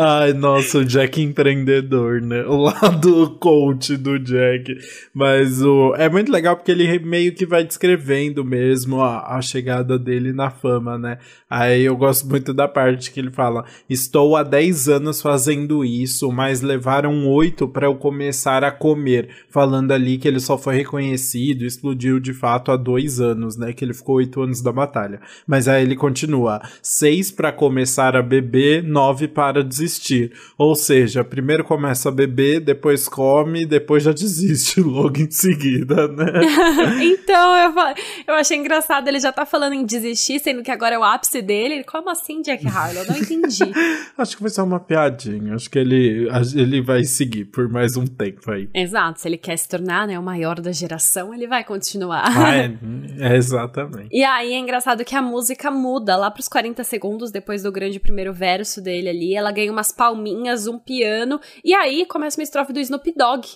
Ai, 0.00 0.32
nossa, 0.32 0.78
o 0.78 0.84
Jack 0.84 1.20
empreendedor, 1.20 2.22
né? 2.22 2.44
O 2.46 2.56
lado 2.56 3.36
coach 3.40 3.96
do 3.96 4.16
Jack. 4.16 4.78
Mas 5.12 5.60
o 5.60 5.92
é 5.96 6.08
muito 6.08 6.30
legal 6.30 6.54
porque 6.54 6.70
ele 6.70 7.00
meio 7.00 7.34
que 7.34 7.44
vai 7.44 7.64
descrevendo 7.64 8.44
mesmo 8.44 9.02
a, 9.02 9.36
a 9.36 9.42
chegada 9.42 9.98
dele 9.98 10.32
na 10.32 10.50
fama, 10.50 10.96
né? 10.96 11.18
Aí 11.50 11.82
eu 11.82 11.96
gosto 11.96 12.28
muito 12.28 12.54
da 12.54 12.68
parte 12.68 13.10
que 13.10 13.18
ele 13.18 13.32
fala: 13.32 13.64
Estou 13.90 14.36
há 14.36 14.44
10 14.44 14.88
anos 14.88 15.20
fazendo 15.20 15.84
isso, 15.84 16.30
mas 16.30 16.60
levaram 16.60 17.26
8 17.26 17.66
para 17.66 17.88
eu 17.88 17.96
começar 17.96 18.62
a 18.62 18.70
comer. 18.70 19.28
Falando 19.50 19.90
ali 19.90 20.16
que 20.16 20.28
ele 20.28 20.38
só 20.38 20.56
foi 20.56 20.76
reconhecido, 20.76 21.64
explodiu 21.64 22.20
de 22.20 22.32
fato 22.32 22.70
há 22.70 22.76
dois 22.76 23.18
anos, 23.18 23.56
né? 23.56 23.72
Que 23.72 23.84
ele 23.84 23.94
ficou 23.94 24.14
8 24.18 24.42
anos 24.42 24.62
da 24.62 24.70
batalha. 24.70 25.20
Mas 25.44 25.66
aí 25.66 25.82
ele 25.82 25.96
continua: 25.96 26.62
6 26.80 27.32
para 27.32 27.50
começar 27.50 28.14
a 28.14 28.22
beber, 28.22 28.84
9 28.84 29.26
para 29.26 29.64
desistir 29.64 29.87
desistir. 29.88 30.32
Ou 30.56 30.74
seja, 30.74 31.24
primeiro 31.24 31.64
começa 31.64 32.08
a 32.08 32.12
beber, 32.12 32.60
depois 32.60 33.08
come, 33.08 33.64
depois 33.64 34.02
já 34.02 34.12
desiste 34.12 34.80
logo 34.82 35.18
em 35.18 35.30
seguida, 35.30 36.06
né? 36.08 36.32
então, 37.02 37.56
eu, 37.56 37.74
eu 38.26 38.34
achei 38.34 38.56
engraçado, 38.56 39.08
ele 39.08 39.18
já 39.18 39.32
tá 39.32 39.46
falando 39.46 39.72
em 39.72 39.84
desistir, 39.84 40.38
sendo 40.38 40.62
que 40.62 40.70
agora 40.70 40.94
é 40.94 40.98
o 40.98 41.04
ápice 41.04 41.40
dele. 41.40 41.82
Como 41.84 42.10
assim, 42.10 42.42
Jack 42.42 42.66
Harlow? 42.66 43.04
Não 43.06 43.16
entendi. 43.16 43.64
Acho 44.16 44.36
que 44.36 44.42
vai 44.42 44.50
ser 44.50 44.62
uma 44.62 44.80
piadinha. 44.80 45.54
Acho 45.54 45.70
que 45.70 45.78
ele, 45.78 46.28
ele 46.54 46.82
vai 46.82 47.04
seguir 47.04 47.46
por 47.46 47.68
mais 47.68 47.96
um 47.96 48.06
tempo 48.06 48.50
aí. 48.50 48.68
Exato. 48.74 49.20
Se 49.20 49.28
ele 49.28 49.38
quer 49.38 49.56
se 49.56 49.68
tornar 49.68 50.06
né, 50.06 50.18
o 50.18 50.22
maior 50.22 50.60
da 50.60 50.72
geração, 50.72 51.32
ele 51.32 51.46
vai 51.46 51.64
continuar. 51.64 52.24
Ah, 52.26 52.56
é, 52.56 52.78
é, 53.20 53.36
exatamente. 53.36 54.08
E 54.12 54.22
aí 54.24 54.52
é 54.52 54.58
engraçado 54.58 55.04
que 55.04 55.14
a 55.14 55.22
música 55.22 55.70
muda 55.70 56.16
lá 56.16 56.30
pros 56.30 56.48
40 56.48 56.84
segundos 56.84 57.30
depois 57.30 57.62
do 57.62 57.72
grande 57.72 57.98
primeiro 58.00 58.32
verso 58.32 58.80
dele 58.82 59.08
ali. 59.08 59.34
Ela 59.34 59.52
ganha 59.52 59.70
uma 59.70 59.77
umas 59.78 59.92
palminhas, 59.92 60.66
um 60.66 60.78
piano, 60.78 61.40
e 61.64 61.72
aí 61.74 62.04
começa 62.06 62.38
uma 62.38 62.44
estrofe 62.44 62.72
do 62.72 62.80
Snoop 62.80 63.12
Dogg. 63.16 63.46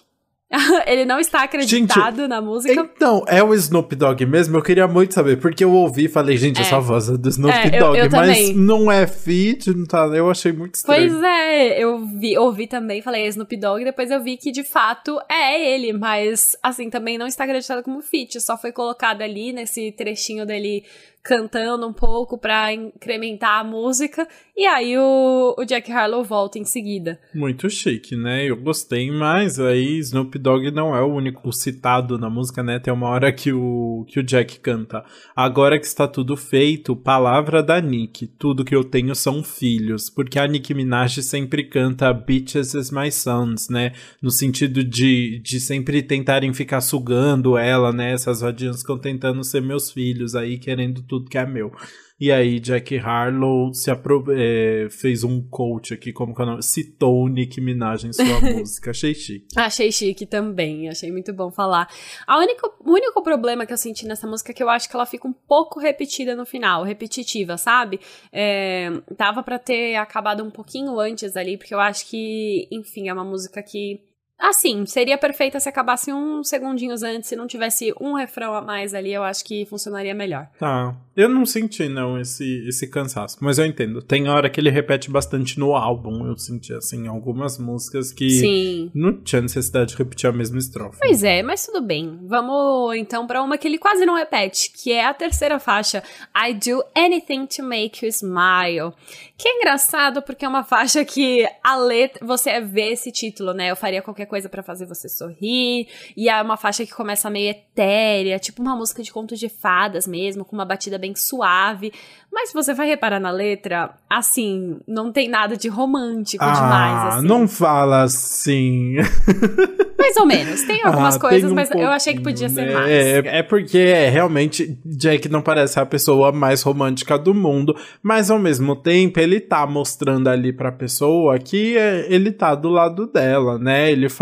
ele 0.87 1.07
não 1.07 1.19
está 1.19 1.45
acreditado 1.45 2.17
Gente, 2.17 2.29
na 2.29 2.39
música. 2.43 2.75
Então, 2.75 3.25
é 3.27 3.43
o 3.43 3.55
Snoop 3.55 3.97
Dogg 3.97 4.27
mesmo? 4.27 4.59
Eu 4.59 4.63
queria 4.63 4.87
muito 4.87 5.15
saber, 5.15 5.41
porque 5.41 5.65
eu 5.65 5.73
ouvi 5.73 6.05
e 6.05 6.09
falei, 6.09 6.37
gente, 6.37 6.59
É. 6.59 6.61
essa 6.61 6.79
voz 6.79 7.09
é 7.09 7.17
do 7.17 7.27
Snoop 7.27 7.55
É, 7.57 7.69
eu- 7.79 7.81
Dogg, 7.87 7.99
eu 7.99 8.11
mas 8.11 8.39
também. 8.39 8.55
não 8.55 8.93
é 8.93 9.07
feat, 9.07 9.71
não 9.75 9.87
tá, 9.87 10.05
eu 10.09 10.31
achei 10.31 10.53
muito 10.53 10.75
estranho. 10.75 11.11
Pois 11.11 11.23
é, 11.23 11.83
eu 11.83 12.05
vi, 12.07 12.37
ouvi 12.37 12.67
também, 12.67 13.01
falei 13.01 13.23
é 13.23 13.29
Snoop 13.29 13.57
Dogg, 13.57 13.83
depois 13.83 14.11
eu 14.11 14.23
vi 14.23 14.37
que 14.37 14.53
de 14.53 14.63
fato 14.63 15.19
é 15.27 15.75
ele, 15.75 15.91
mas 15.95 16.55
assim, 16.63 16.91
também 16.91 17.17
não 17.17 17.27
está 17.27 17.45
acreditado 17.45 17.83
como 17.83 18.03
feat, 18.03 18.39
só 18.39 18.59
foi 18.59 18.73
colocado 18.73 19.23
ali 19.23 19.55
nesse 19.55 19.91
trechinho 19.93 20.45
dele 20.45 20.85
cantando 21.23 21.87
um 21.87 21.93
pouco 21.93 22.37
pra 22.37 22.73
incrementar 22.73 23.61
a 23.61 23.65
música, 23.65 24.27
e 24.57 24.67
aí 24.67 24.99
o, 24.99 25.55
o 25.57 25.65
Jack 25.65 25.91
Harlow 25.91 26.25
volta 26.25 26.59
em 26.59 26.65
seguida. 26.65 27.21
Muito 27.35 27.71
chique, 27.71 28.17
né? 28.17 28.45
Eu 28.45 28.57
gostei, 28.57 29.11
mas 29.11 29.61
aí 29.61 29.99
Snoop 29.99 30.37
Dogg 30.39 30.71
não 30.71 30.95
é 30.95 31.01
o 31.01 31.15
único 31.15 31.53
citado 31.53 32.19
na 32.19 32.29
música, 32.29 32.63
né? 32.63 32.79
Tem 32.79 32.93
uma 32.93 33.09
hora 33.09 33.33
que 33.33 33.53
o, 33.53 34.05
que 34.09 34.19
o 34.19 34.23
Jack 34.23 34.59
canta. 34.61 35.05
Agora 35.35 35.79
que 35.79 35.87
está 35.87 36.09
tudo 36.09 36.37
feito, 36.37 36.97
palavra 36.97 37.63
da 37.63 37.81
Nick. 37.81 38.27
Tudo 38.27 38.65
que 38.65 38.75
eu 38.75 38.85
tenho 38.85 39.15
são 39.15 39.43
filhos. 39.43 40.11
Porque 40.11 40.39
a 40.39 40.47
Nicki 40.47 40.75
Minaj 40.75 41.23
sempre 41.23 41.65
canta 41.65 42.13
Bitches 42.13 42.75
as 42.75 42.91
my 42.91 43.11
sons, 43.11 43.69
né? 43.69 43.93
No 44.21 44.31
sentido 44.31 44.83
de, 44.83 45.41
de 45.41 45.61
sempre 45.61 46.03
tentarem 46.03 46.53
ficar 46.53 46.81
sugando 46.81 47.57
ela, 47.57 47.93
né? 47.93 48.13
Essas 48.13 48.41
vadias 48.41 48.81
ficam 48.81 48.99
tentando 48.99 49.43
ser 49.45 49.63
meus 49.63 49.91
filhos 49.91 50.35
aí, 50.35 50.59
querendo 50.59 51.03
tudo 51.13 51.29
que 51.29 51.37
é 51.37 51.45
meu. 51.45 51.71
E 52.19 52.33
aí, 52.33 52.59
Jack 52.59 52.97
Harlow 52.97 53.75
se 53.75 53.91
apro 53.91 54.25
é, 54.31 54.89
fez 54.91 55.25
um 55.25 55.47
coach 55.47 55.93
aqui, 55.93 56.11
como 56.11 56.35
que 56.35 56.41
é 56.41 56.45
o 56.45 56.47
nome? 56.47 56.63
Citou 56.63 57.29
Nicki 57.29 57.61
Minaj 57.61 58.07
em 58.07 58.13
sua 58.13 58.41
música. 58.41 58.93
Achei 58.93 59.15
chique. 59.15 59.47
Achei 59.55 59.93
chique 59.93 60.25
também, 60.25 60.89
achei 60.89 61.13
muito 61.13 61.33
bom 61.35 61.51
falar. 61.51 61.87
A 62.27 62.39
única, 62.39 62.67
o 62.67 62.93
único 62.93 63.23
problema 63.23 63.67
que 63.67 63.73
eu 63.73 63.77
senti 63.77 64.07
nessa 64.07 64.27
música 64.27 64.53
é 64.53 64.55
que 64.55 64.63
eu 64.63 64.71
acho 64.71 64.89
que 64.89 64.97
ela 64.97 65.05
fica 65.05 65.29
um 65.29 65.33
pouco 65.33 65.79
repetida 65.79 66.35
no 66.35 66.47
final, 66.47 66.83
repetitiva, 66.85 67.59
sabe? 67.59 68.01
É, 68.33 68.89
dava 69.19 69.43
pra 69.43 69.59
ter 69.59 69.97
acabado 69.97 70.43
um 70.43 70.51
pouquinho 70.51 70.99
antes 70.99 71.37
ali, 71.37 71.59
porque 71.59 71.75
eu 71.75 71.81
acho 71.81 72.09
que, 72.09 72.69
enfim, 72.71 73.09
é 73.09 73.13
uma 73.13 73.25
música 73.25 73.63
que. 73.63 74.01
Assim, 74.43 74.85
seria 74.87 75.17
perfeita 75.17 75.61
se 75.61 75.69
acabasse 75.69 76.13
uns 76.13 76.49
segundinhos 76.49 77.05
antes, 77.05 77.29
se 77.29 77.37
não 77.37 77.47
tivesse 77.47 77.95
um 78.01 78.15
refrão 78.15 78.53
a 78.55 78.61
mais 78.61 78.93
ali, 78.93 79.13
eu 79.13 79.23
acho 79.23 79.45
que 79.45 79.65
funcionaria 79.67 80.13
melhor. 80.13 80.49
Tá. 80.59 80.97
Eu 81.15 81.29
não 81.29 81.47
senti, 81.47 81.89
não, 81.89 82.19
esse, 82.19 82.67
esse 82.67 82.89
cansaço. 82.89 83.37
Mas 83.41 83.59
eu 83.59 83.67
entendo. 83.67 84.03
Tem 84.03 84.29
hora 84.29 84.51
que 84.51 84.59
ele 84.59 84.71
repete 84.71 85.11
bastante 85.11 85.61
no 85.61 85.77
álbum. 85.77 86.27
Eu 86.27 86.37
senti, 86.37 86.73
assim, 86.73 87.07
algumas 87.07 87.57
músicas 87.57 88.11
que 88.11 88.31
Sim. 88.31 88.91
não 88.93 89.13
tinha 89.23 89.43
necessidade 89.43 89.91
de 89.91 89.97
repetir 89.97 90.29
a 90.29 90.33
mesma 90.33 90.59
estrofe. 90.59 90.99
Pois 91.01 91.23
é, 91.23 91.43
mas 91.43 91.65
tudo 91.65 91.81
bem. 91.81 92.19
Vamos 92.25 92.97
então 92.97 93.27
pra 93.27 93.43
uma 93.43 93.57
que 93.57 93.69
ele 93.69 93.79
quase 93.79 94.05
não 94.05 94.17
repete, 94.17 94.73
que 94.73 94.91
é 94.91 95.05
a 95.05 95.15
terceira 95.15 95.61
faixa, 95.61 96.03
I 96.35 96.55
Do 96.55 96.83
Anything 96.97 97.47
to 97.47 97.63
Make 97.63 98.05
You 98.05 98.09
Smile. 98.09 98.93
Que 99.37 99.49
é 99.49 99.57
engraçado 99.59 100.23
porque 100.23 100.45
é 100.45 100.49
uma 100.49 100.65
faixa 100.65 101.05
que 101.05 101.47
a 101.63 101.77
letra, 101.77 102.25
você 102.27 102.61
vê 102.61 102.93
esse 102.93 103.13
título, 103.13 103.53
né? 103.53 103.71
Eu 103.71 103.77
faria 103.77 104.01
qualquer 104.01 104.27
coisa 104.33 104.49
pra 104.49 104.63
fazer 104.63 104.87
você 104.87 105.11
sorrir. 105.11 105.87
E 106.17 106.27
é 106.27 106.41
uma 106.41 106.57
faixa 106.57 106.87
que 106.87 106.95
começa 106.95 107.29
meio 107.29 107.51
etérea, 107.51 108.39
tipo 108.39 108.63
uma 108.63 108.75
música 108.75 109.03
de 109.03 109.13
contos 109.13 109.39
de 109.39 109.51
fadas 109.51 110.07
mesmo, 110.07 110.43
com 110.43 110.57
uma 110.57 110.65
batida 110.65 110.97
bem 110.97 111.15
suave. 111.15 111.93
Mas 112.33 112.49
se 112.49 112.55
você 112.55 112.73
vai 112.73 112.87
reparar 112.87 113.21
na 113.21 113.31
letra, 113.31 113.91
assim, 114.09 114.81
não 114.89 115.13
tem 115.13 115.29
nada 115.29 115.55
de 115.55 115.69
romântico 115.69 116.43
ah, 116.43 116.53
demais, 116.55 117.15
assim. 117.17 117.27
não 117.27 117.47
fala 117.47 118.05
assim. 118.05 118.95
Mais 119.99 120.17
ou 120.17 120.27
menos. 120.27 120.63
Tem 120.63 120.83
algumas 120.83 121.17
Ah, 121.17 121.21
coisas, 121.21 121.43
tem 121.43 121.51
um 121.51 121.55
mas 121.55 121.71
eu 121.71 121.91
achei 121.91 122.15
que 122.15 122.23
podia 122.23 122.49
ser 122.49 122.67
né? 122.67 122.73
mais. 122.73 122.91
É, 122.91 123.39
é 123.39 123.43
porque 123.43 123.79
é, 123.79 124.09
realmente 124.09 124.77
Jack 124.85 125.29
não 125.29 125.41
parece 125.41 125.79
a 125.79 125.87
pessoa 125.87 126.33
mais 126.33 126.63
romântica 126.63 127.17
do 127.17 127.33
mundo, 127.33 127.77
mas 128.03 128.31
ao 128.31 128.39
mesmo 128.39 128.75
tempo 128.75 129.21
ele 129.21 129.39
tá 129.39 129.65
mostrando 129.67 130.29
ali 130.29 130.53
pra 130.53 130.73
pessoa 130.73 131.39
que 131.39 131.77
é, 131.77 132.07
ele 132.09 132.33
tá 132.33 132.55
do 132.55 132.69
lado 132.69 133.07
dela, 133.07 133.59
né? 133.59 133.93
Ele 133.93 134.09
fala: 134.09 134.22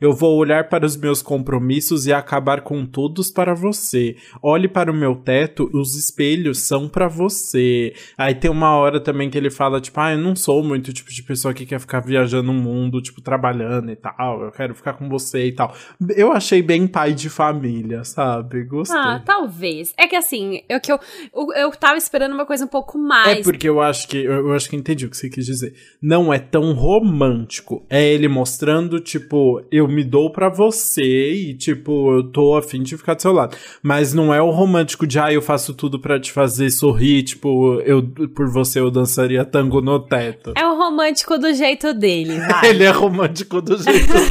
Eu 0.00 0.12
vou 0.12 0.36
olhar 0.36 0.68
para 0.68 0.86
os 0.86 0.96
meus 0.96 1.22
compromissos 1.22 2.06
e 2.06 2.12
acabar 2.12 2.62
com 2.62 2.84
todos 2.86 3.30
para 3.30 3.54
você. 3.54 4.16
Olhe 4.42 4.68
para 4.68 4.90
o 4.90 4.94
meu 4.94 5.14
teto, 5.16 5.70
os 5.72 5.94
espelhos 5.94 6.58
são 6.60 6.88
pra 6.88 7.08
você. 7.08 7.94
Aí 8.16 8.34
tem 8.34 8.50
uma 8.50 8.76
hora 8.76 9.00
também 9.00 9.30
que 9.30 9.38
ele 9.38 9.50
fala: 9.50 9.80
Tipo, 9.80 10.00
ah, 10.00 10.12
eu 10.12 10.18
não 10.18 10.34
sou 10.34 10.62
muito 10.62 10.92
tipo 10.92 11.10
de 11.10 11.22
pessoa 11.22 11.54
que 11.54 11.66
quer 11.66 11.80
ficar 11.80 12.00
viajando 12.00 12.50
o 12.50 12.54
mundo, 12.54 13.00
tipo, 13.00 13.20
trabalhando 13.20 13.90
e 13.90 13.96
tal. 13.96 14.42
Eu 14.42 14.52
quero 14.52 14.74
ficar 14.74 14.94
com 14.94 15.08
você 15.08 15.46
e 15.46 15.52
tal. 15.52 15.74
Eu 16.16 16.32
achei 16.32 16.62
bem 16.62 16.86
pai 16.86 17.12
de 17.12 17.28
família, 17.28 18.04
sabe? 18.04 18.64
Gostei. 18.64 18.98
Ah, 18.98 19.22
talvez. 19.24 19.92
É 19.96 20.06
que 20.06 20.16
assim, 20.16 20.62
eu, 20.68 20.80
que 20.80 20.92
eu, 20.92 20.98
eu, 21.34 21.52
eu 21.54 21.70
tava 21.72 21.96
esperando 21.96 22.32
uma 22.32 22.46
coisa 22.46 22.64
um 22.64 22.68
pouco 22.68 22.98
mais. 22.98 23.38
É 23.38 23.42
porque 23.42 23.68
eu 23.68 23.80
acho 23.80 24.08
que 24.08 24.18
eu, 24.18 24.48
eu 24.48 24.52
acho 24.52 24.68
que 24.68 24.76
entendi 24.76 25.06
o 25.06 25.10
que 25.10 25.16
você 25.16 25.28
quis 25.28 25.46
dizer. 25.46 25.74
Não 26.00 26.32
é 26.32 26.38
tão 26.38 26.72
romântico. 26.72 27.84
É 27.88 28.04
ele 28.04 28.28
mostrando, 28.28 29.00
tipo, 29.00 29.23
eu 29.70 29.88
me 29.88 30.04
dou 30.04 30.30
pra 30.30 30.48
você 30.48 31.32
e, 31.32 31.54
tipo, 31.54 32.12
eu 32.12 32.24
tô 32.24 32.56
afim 32.56 32.82
de 32.82 32.96
ficar 32.96 33.14
do 33.14 33.22
seu 33.22 33.32
lado. 33.32 33.56
Mas 33.82 34.12
não 34.12 34.32
é 34.32 34.40
o 34.40 34.50
romântico 34.50 35.06
de, 35.06 35.18
ah, 35.18 35.32
eu 35.32 35.42
faço 35.42 35.74
tudo 35.74 35.98
pra 35.98 36.20
te 36.20 36.32
fazer 36.32 36.70
sorrir, 36.70 37.22
tipo, 37.22 37.80
eu 37.80 38.02
por 38.34 38.48
você 38.48 38.80
eu 38.80 38.90
dançaria 38.90 39.44
tango 39.44 39.80
no 39.80 39.98
teto. 39.98 40.52
É 40.56 40.66
o 40.66 40.76
romântico 40.76 41.38
do 41.38 41.52
jeito 41.52 41.92
dele, 41.94 42.38
vai. 42.48 42.70
Ele 42.70 42.84
é 42.84 42.90
romântico 42.90 43.60
do 43.60 43.76
jeito 43.76 44.12
dele. 44.12 44.24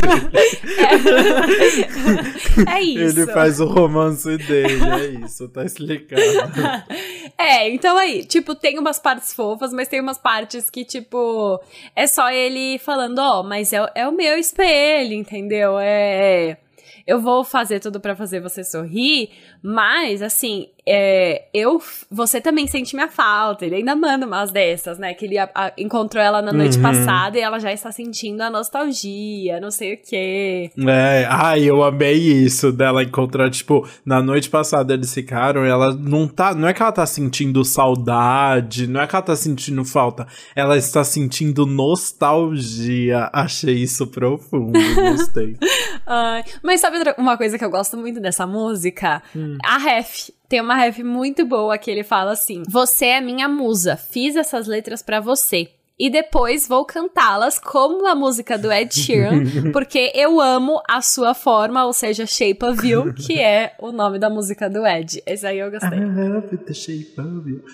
é 2.69 2.81
isso. 2.81 3.19
Ele 3.19 3.31
faz 3.31 3.59
o 3.59 3.65
romance 3.65 4.37
dele, 4.37 4.83
é 4.85 5.25
isso, 5.25 5.47
tá 5.49 5.63
explicado. 5.63 6.23
É, 7.35 7.67
então 7.69 7.97
aí, 7.97 8.23
tipo, 8.23 8.53
tem 8.55 8.77
umas 8.77 8.99
partes 8.99 9.33
fofas, 9.33 9.73
mas 9.73 9.87
tem 9.87 9.99
umas 9.99 10.17
partes 10.17 10.69
que, 10.69 10.85
tipo, 10.85 11.59
é 11.95 12.05
só 12.05 12.29
ele 12.29 12.77
falando, 12.77 13.19
ó, 13.19 13.43
mas 13.43 13.73
é, 13.73 13.85
é 13.95 14.07
o 14.07 14.11
meu 14.11 14.37
espelho, 14.37 14.73
entendeu? 15.15 15.77
É. 15.79 16.57
Eu 17.05 17.19
vou 17.19 17.43
fazer 17.43 17.79
tudo 17.79 17.99
pra 17.99 18.15
fazer 18.15 18.39
você 18.39 18.63
sorrir, 18.63 19.29
mas, 19.61 20.21
assim, 20.21 20.69
é, 20.87 21.45
eu, 21.53 21.81
você 22.11 22.41
também 22.41 22.67
sente 22.67 22.95
minha 22.95 23.07
falta. 23.07 23.65
Ele 23.65 23.75
ainda 23.75 23.95
manda 23.95 24.25
umas 24.25 24.51
dessas, 24.51 24.97
né? 24.99 25.13
Que 25.13 25.25
ele 25.25 25.37
a- 25.37 25.49
a- 25.55 25.71
encontrou 25.77 26.21
ela 26.23 26.41
na 26.41 26.51
noite 26.51 26.77
Uhum. 26.77 26.83
passada 26.83 27.37
e 27.37 27.41
ela 27.41 27.59
já 27.59 27.71
está 27.71 27.91
sentindo 27.91 28.41
a 28.41 28.49
nostalgia, 28.49 29.59
não 29.59 29.71
sei 29.71 29.93
o 29.93 29.97
quê. 29.97 30.71
É, 30.77 31.25
ai, 31.29 31.63
eu 31.63 31.83
amei 31.83 32.13
isso 32.17 32.71
dela 32.71 33.03
encontrar, 33.03 33.49
tipo, 33.49 33.87
na 34.05 34.21
noite 34.21 34.49
passada 34.49 34.93
eles 34.93 35.13
ficaram, 35.13 35.65
e 35.65 35.69
ela 35.69 35.93
não 35.93 36.27
tá, 36.27 36.53
não 36.53 36.67
é 36.67 36.73
que 36.73 36.81
ela 36.81 36.91
tá 36.91 37.05
sentindo 37.05 37.63
saudade, 37.63 38.87
não 38.87 39.01
é 39.01 39.07
que 39.07 39.15
ela 39.15 39.23
tá 39.23 39.35
sentindo 39.35 39.83
falta, 39.85 40.27
ela 40.55 40.77
está 40.77 41.03
sentindo 41.03 41.65
nostalgia. 41.65 43.29
Achei 43.33 43.75
isso 43.75 44.07
profundo, 44.07 44.73
gostei. 44.95 45.55
Ai, 46.05 46.43
mas 46.61 46.81
sabe 46.81 46.97
uma 47.17 47.37
coisa 47.37 47.57
que 47.57 47.63
eu 47.65 47.69
gosto 47.69 47.97
muito 47.97 48.19
dessa 48.19 48.45
música? 48.45 49.21
A 49.63 49.77
ref. 49.77 50.29
Tem 50.53 50.61
uma 50.61 50.75
ref 50.75 50.99
muito 50.99 51.47
boa 51.47 51.79
que 51.79 51.89
ele 51.89 52.03
fala 52.03 52.33
assim: 52.33 52.61
Você 52.69 53.05
é 53.07 53.19
minha 53.19 53.49
musa, 53.49 53.97
fiz 53.97 54.35
essas 54.35 54.67
letras 54.67 55.01
pra 55.01 55.19
você. 55.19 55.67
E 55.97 56.11
depois 56.11 56.67
vou 56.67 56.85
cantá-las 56.85 57.57
como 57.57 58.07
a 58.07 58.13
música 58.13 58.55
do 58.55 58.71
Ed 58.71 58.93
Sheeran, 58.93 59.45
porque 59.73 60.11
eu 60.13 60.39
amo 60.39 60.79
a 60.87 61.01
sua 61.01 61.33
forma, 61.33 61.83
ou 61.85 61.91
seja, 61.91 62.27
Shape 62.27 62.63
of 62.65 62.87
You, 62.87 63.15
que 63.15 63.39
é 63.39 63.73
o 63.79 63.91
nome 63.91 64.19
da 64.19 64.29
música 64.29 64.69
do 64.69 64.85
Ed. 64.85 65.23
Esse 65.25 65.47
aí 65.47 65.57
eu 65.57 65.71
gostei. 65.71 65.97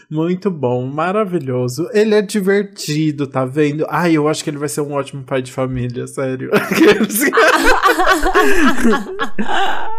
Muito 0.10 0.50
bom, 0.50 0.86
maravilhoso. 0.86 1.90
Ele 1.92 2.16
é 2.16 2.22
divertido, 2.22 3.28
tá 3.28 3.44
vendo? 3.44 3.86
Ai, 3.90 4.14
eu 4.14 4.26
acho 4.30 4.42
que 4.42 4.50
ele 4.50 4.58
vai 4.58 4.70
ser 4.70 4.80
um 4.80 4.94
ótimo 4.94 5.22
pai 5.26 5.42
de 5.42 5.52
família, 5.52 6.08
sério. 6.08 6.50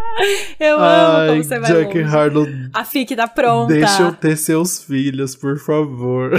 eu 0.59 0.75
amo 0.75 0.83
Ai, 1.17 1.27
como 1.29 1.43
você 1.43 1.59
vai 1.59 1.71
Jack 1.71 1.97
longe. 2.01 2.15
Harlow, 2.15 2.47
A 2.73 2.83
fique 2.85 3.15
tá 3.15 3.27
pronta. 3.27 3.73
deixa 3.73 4.03
eu 4.03 4.13
ter 4.13 4.35
seus 4.37 4.83
filhos, 4.83 5.35
por 5.35 5.57
favor. 5.59 6.31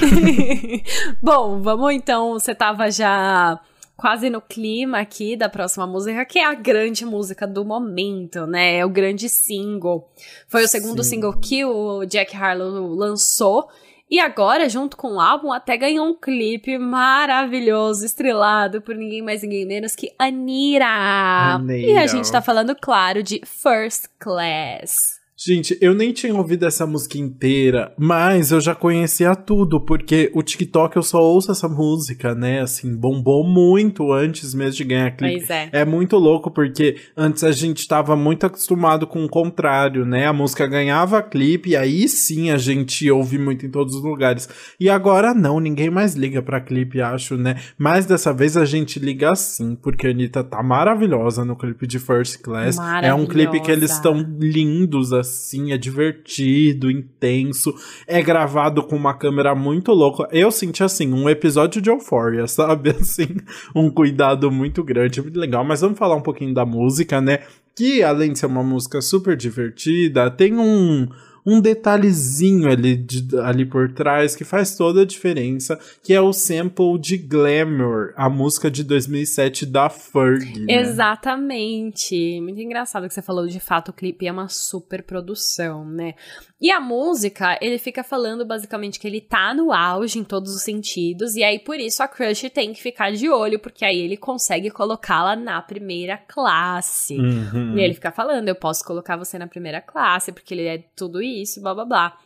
Bom, 1.23 1.61
vamos 1.63 1.93
então. 1.93 2.33
Você 2.35 2.55
tava 2.55 2.91
já 2.91 3.59
quase 3.97 4.29
no 4.31 4.41
clima 4.41 4.99
aqui 4.99 5.37
da 5.37 5.49
próxima 5.49 5.87
música, 5.87 6.25
que 6.25 6.39
é 6.39 6.45
a 6.45 6.55
grande 6.55 7.05
música 7.05 7.47
do 7.47 7.65
momento, 7.65 8.47
né? 8.47 8.79
É 8.79 8.85
o 8.85 8.91
grande 8.91 9.29
single. 9.29 10.09
Foi 10.49 10.65
o 10.65 10.69
segundo 10.69 11.03
Sim. 11.05 11.11
single 11.11 11.33
que 11.39 11.65
o 11.65 12.05
Jack 12.07 12.37
Harlow 12.37 12.95
lançou. 12.95 13.69
E 14.13 14.21
agora, 14.21 14.69
junto 14.69 14.95
com 14.95 15.15
o 15.15 15.21
álbum, 15.23 15.51
até 15.51 15.75
ganhou 15.75 16.07
um 16.07 16.13
clipe 16.13 16.77
maravilhoso, 16.77 18.05
estrelado 18.05 18.83
por 18.83 18.95
ninguém 18.95 19.23
mais, 19.23 19.43
ninguém 19.43 19.65
menos 19.65 19.97
que 19.97 20.13
Anira. 20.19 20.85
E 20.85 20.89
a 20.89 21.55
Anira. 21.55 22.09
gente 22.09 22.31
tá 22.31 22.43
falando, 22.43 22.77
claro, 22.77 23.23
de 23.23 23.41
First 23.47 24.09
Class. 24.19 25.22
Gente, 25.45 25.77
eu 25.81 25.93
nem 25.93 26.13
tinha 26.13 26.33
ouvido 26.33 26.65
essa 26.67 26.87
música 26.87 27.19
inteira, 27.19 27.93
mas 27.99 28.53
eu 28.53 28.61
já 28.61 28.77
conhecia 28.77 29.35
tudo, 29.35 29.81
porque 29.81 30.31
o 30.35 30.41
TikTok 30.41 30.95
eu 30.95 31.03
só 31.03 31.21
ouço 31.21 31.51
essa 31.51 31.69
música, 31.69 32.33
né? 32.33 32.61
Assim, 32.61 32.95
bombou 32.95 33.45
muito 33.45 34.13
antes 34.13 34.55
mesmo 34.55 34.77
de 34.77 34.85
ganhar 34.85 35.11
clipe. 35.11 35.39
Pois 35.39 35.51
é. 35.51 35.69
É 35.73 35.85
muito 35.85 36.17
louco, 36.17 36.49
porque 36.49 36.95
antes 37.17 37.43
a 37.43 37.51
gente 37.51 37.89
tava 37.89 38.15
muito 38.15 38.47
acostumado 38.47 39.05
com 39.05 39.25
o 39.25 39.29
contrário, 39.29 40.07
né? 40.07 40.29
A 40.29 40.33
música 40.33 40.65
ganhava 40.65 41.21
clipe 41.21 41.71
e 41.71 41.77
aí 41.77 42.09
sim 42.09 42.51
a 42.51 42.57
gente 42.57 43.11
ouve 43.11 43.37
muito 43.37 43.67
em 43.67 43.71
todos 43.71 43.97
os 43.97 44.03
lugares. 44.03 44.49
E 44.79 44.89
agora 44.89 45.35
não, 45.35 45.59
ninguém 45.59 45.91
mais 45.91 46.15
liga 46.15 46.41
pra 46.41 46.61
clipe, 46.61 47.01
acho, 47.01 47.37
né? 47.37 47.57
Mas 47.77 48.07
dessa 48.07 48.33
vez 48.33 48.57
a 48.57 48.65
gente 48.65 49.01
liga 49.01 49.35
sim, 49.35 49.75
porque 49.75 50.07
a 50.07 50.11
Anitta 50.11 50.45
tá 50.45 50.63
maravilhosa 50.63 51.45
no 51.45 51.57
clipe 51.57 51.85
de 51.85 51.99
First 51.99 52.41
Class. 52.43 52.77
É 53.03 53.13
um 53.13 53.27
clipe 53.27 53.61
que 53.61 53.73
eles 53.73 53.91
estão 53.91 54.25
lindos, 54.39 55.13
assim 55.13 55.32
assim, 55.33 55.73
é 55.73 55.79
divertido, 55.79 56.91
intenso, 56.91 57.75
é 58.07 58.23
gravado 58.23 58.83
com 58.83 58.97
uma 58.97 59.15
câmera 59.15 59.55
muito 59.55 59.93
louca. 59.93 60.29
Eu 60.31 60.51
senti 60.51 60.83
assim, 60.83 61.13
um 61.13 61.29
episódio 61.29 61.81
de 61.81 61.91
Euphoria, 61.91 62.47
sabe? 62.49 62.91
Assim, 62.91 63.37
um 63.75 63.91
cuidado 63.91 64.51
muito 64.51 64.85
grande, 64.85 65.23
muito 65.23 65.39
legal. 65.39 65.65
Mas 65.65 65.81
vamos 65.81 65.99
falar 65.99 66.17
um 66.17 66.23
pouquinho 66.23 66.55
da 66.55 66.65
música, 66.65 67.21
né? 67.21 67.41
Que 67.75 68.03
além 68.03 68.33
de 68.33 68.39
ser 68.39 68.47
uma 68.47 68.63
música 68.63 69.01
super 69.01 69.37
divertida, 69.37 70.31
tem 70.31 70.59
um 70.59 71.09
um 71.45 71.61
detalhezinho 71.61 72.71
ali, 72.71 72.97
de, 72.97 73.39
ali 73.41 73.65
por 73.65 73.93
trás 73.93 74.37
que 74.37 74.45
faz 74.45 74.77
toda 74.77 75.03
a 75.03 75.05
diferença, 75.05 75.79
que 76.03 76.15
é 76.15 76.21
o 76.21 76.33
sample 76.33 76.99
de 76.99 77.17
Glamour, 77.17 78.13
a 78.17 78.29
música 78.29 78.71
de 78.71 78.85
2007 78.85 79.67
da 79.67 79.89
Fergie. 79.91 80.67
Né? 80.67 80.81
Exatamente. 80.81 82.41
Muito 82.41 82.61
engraçado 82.61 83.09
que 83.09 83.15
você 83.15 83.23
falou, 83.23 83.47
de 83.47 83.61
fato, 83.61 83.91
o 83.91 83.93
clipe 83.93 84.27
é 84.27 84.33
uma 84.33 84.49
super 84.49 85.03
produção, 85.03 85.85
né? 85.85 86.15
E 86.63 86.71
a 86.71 86.81
música, 86.81 87.59
ele 87.61 87.77
fica 87.77 88.05
falando 88.05 88.47
basicamente 88.47 89.01
que 89.01 89.09
ele 89.09 89.21
tá 89.21 89.53
no 89.53 89.73
auge 89.73 90.21
em 90.21 90.23
todos 90.23 90.55
os 90.55 90.63
sentidos, 90.63 91.35
e 91.35 91.43
aí 91.43 91.59
por 91.59 91.81
isso 91.81 92.05
a 92.05 92.07
Crush 92.07 92.49
tem 92.51 92.73
que 92.73 92.81
ficar 92.81 93.11
de 93.11 93.29
olho, 93.29 93.59
porque 93.59 93.85
aí 93.85 93.99
ele 93.99 94.17
consegue 94.17 94.71
colocá-la 94.71 95.35
na 95.35 95.61
primeira 95.61 96.17
classe. 96.17 97.17
Uhum. 97.17 97.77
E 97.77 97.83
ele 97.83 97.95
fica 97.95 98.13
falando, 98.13 98.49
eu 98.49 98.55
posso 98.55 98.85
colocar 98.85 99.17
você 99.17 99.37
na 99.41 99.49
primeira 99.49 99.81
classe, 99.81 100.31
porque 100.31 100.55
ele 100.55 100.67
é 100.69 100.79
tudo 100.95 101.21
isso, 101.21 101.61
blá 101.61 101.75
blá 101.75 101.85
blá. 101.85 102.19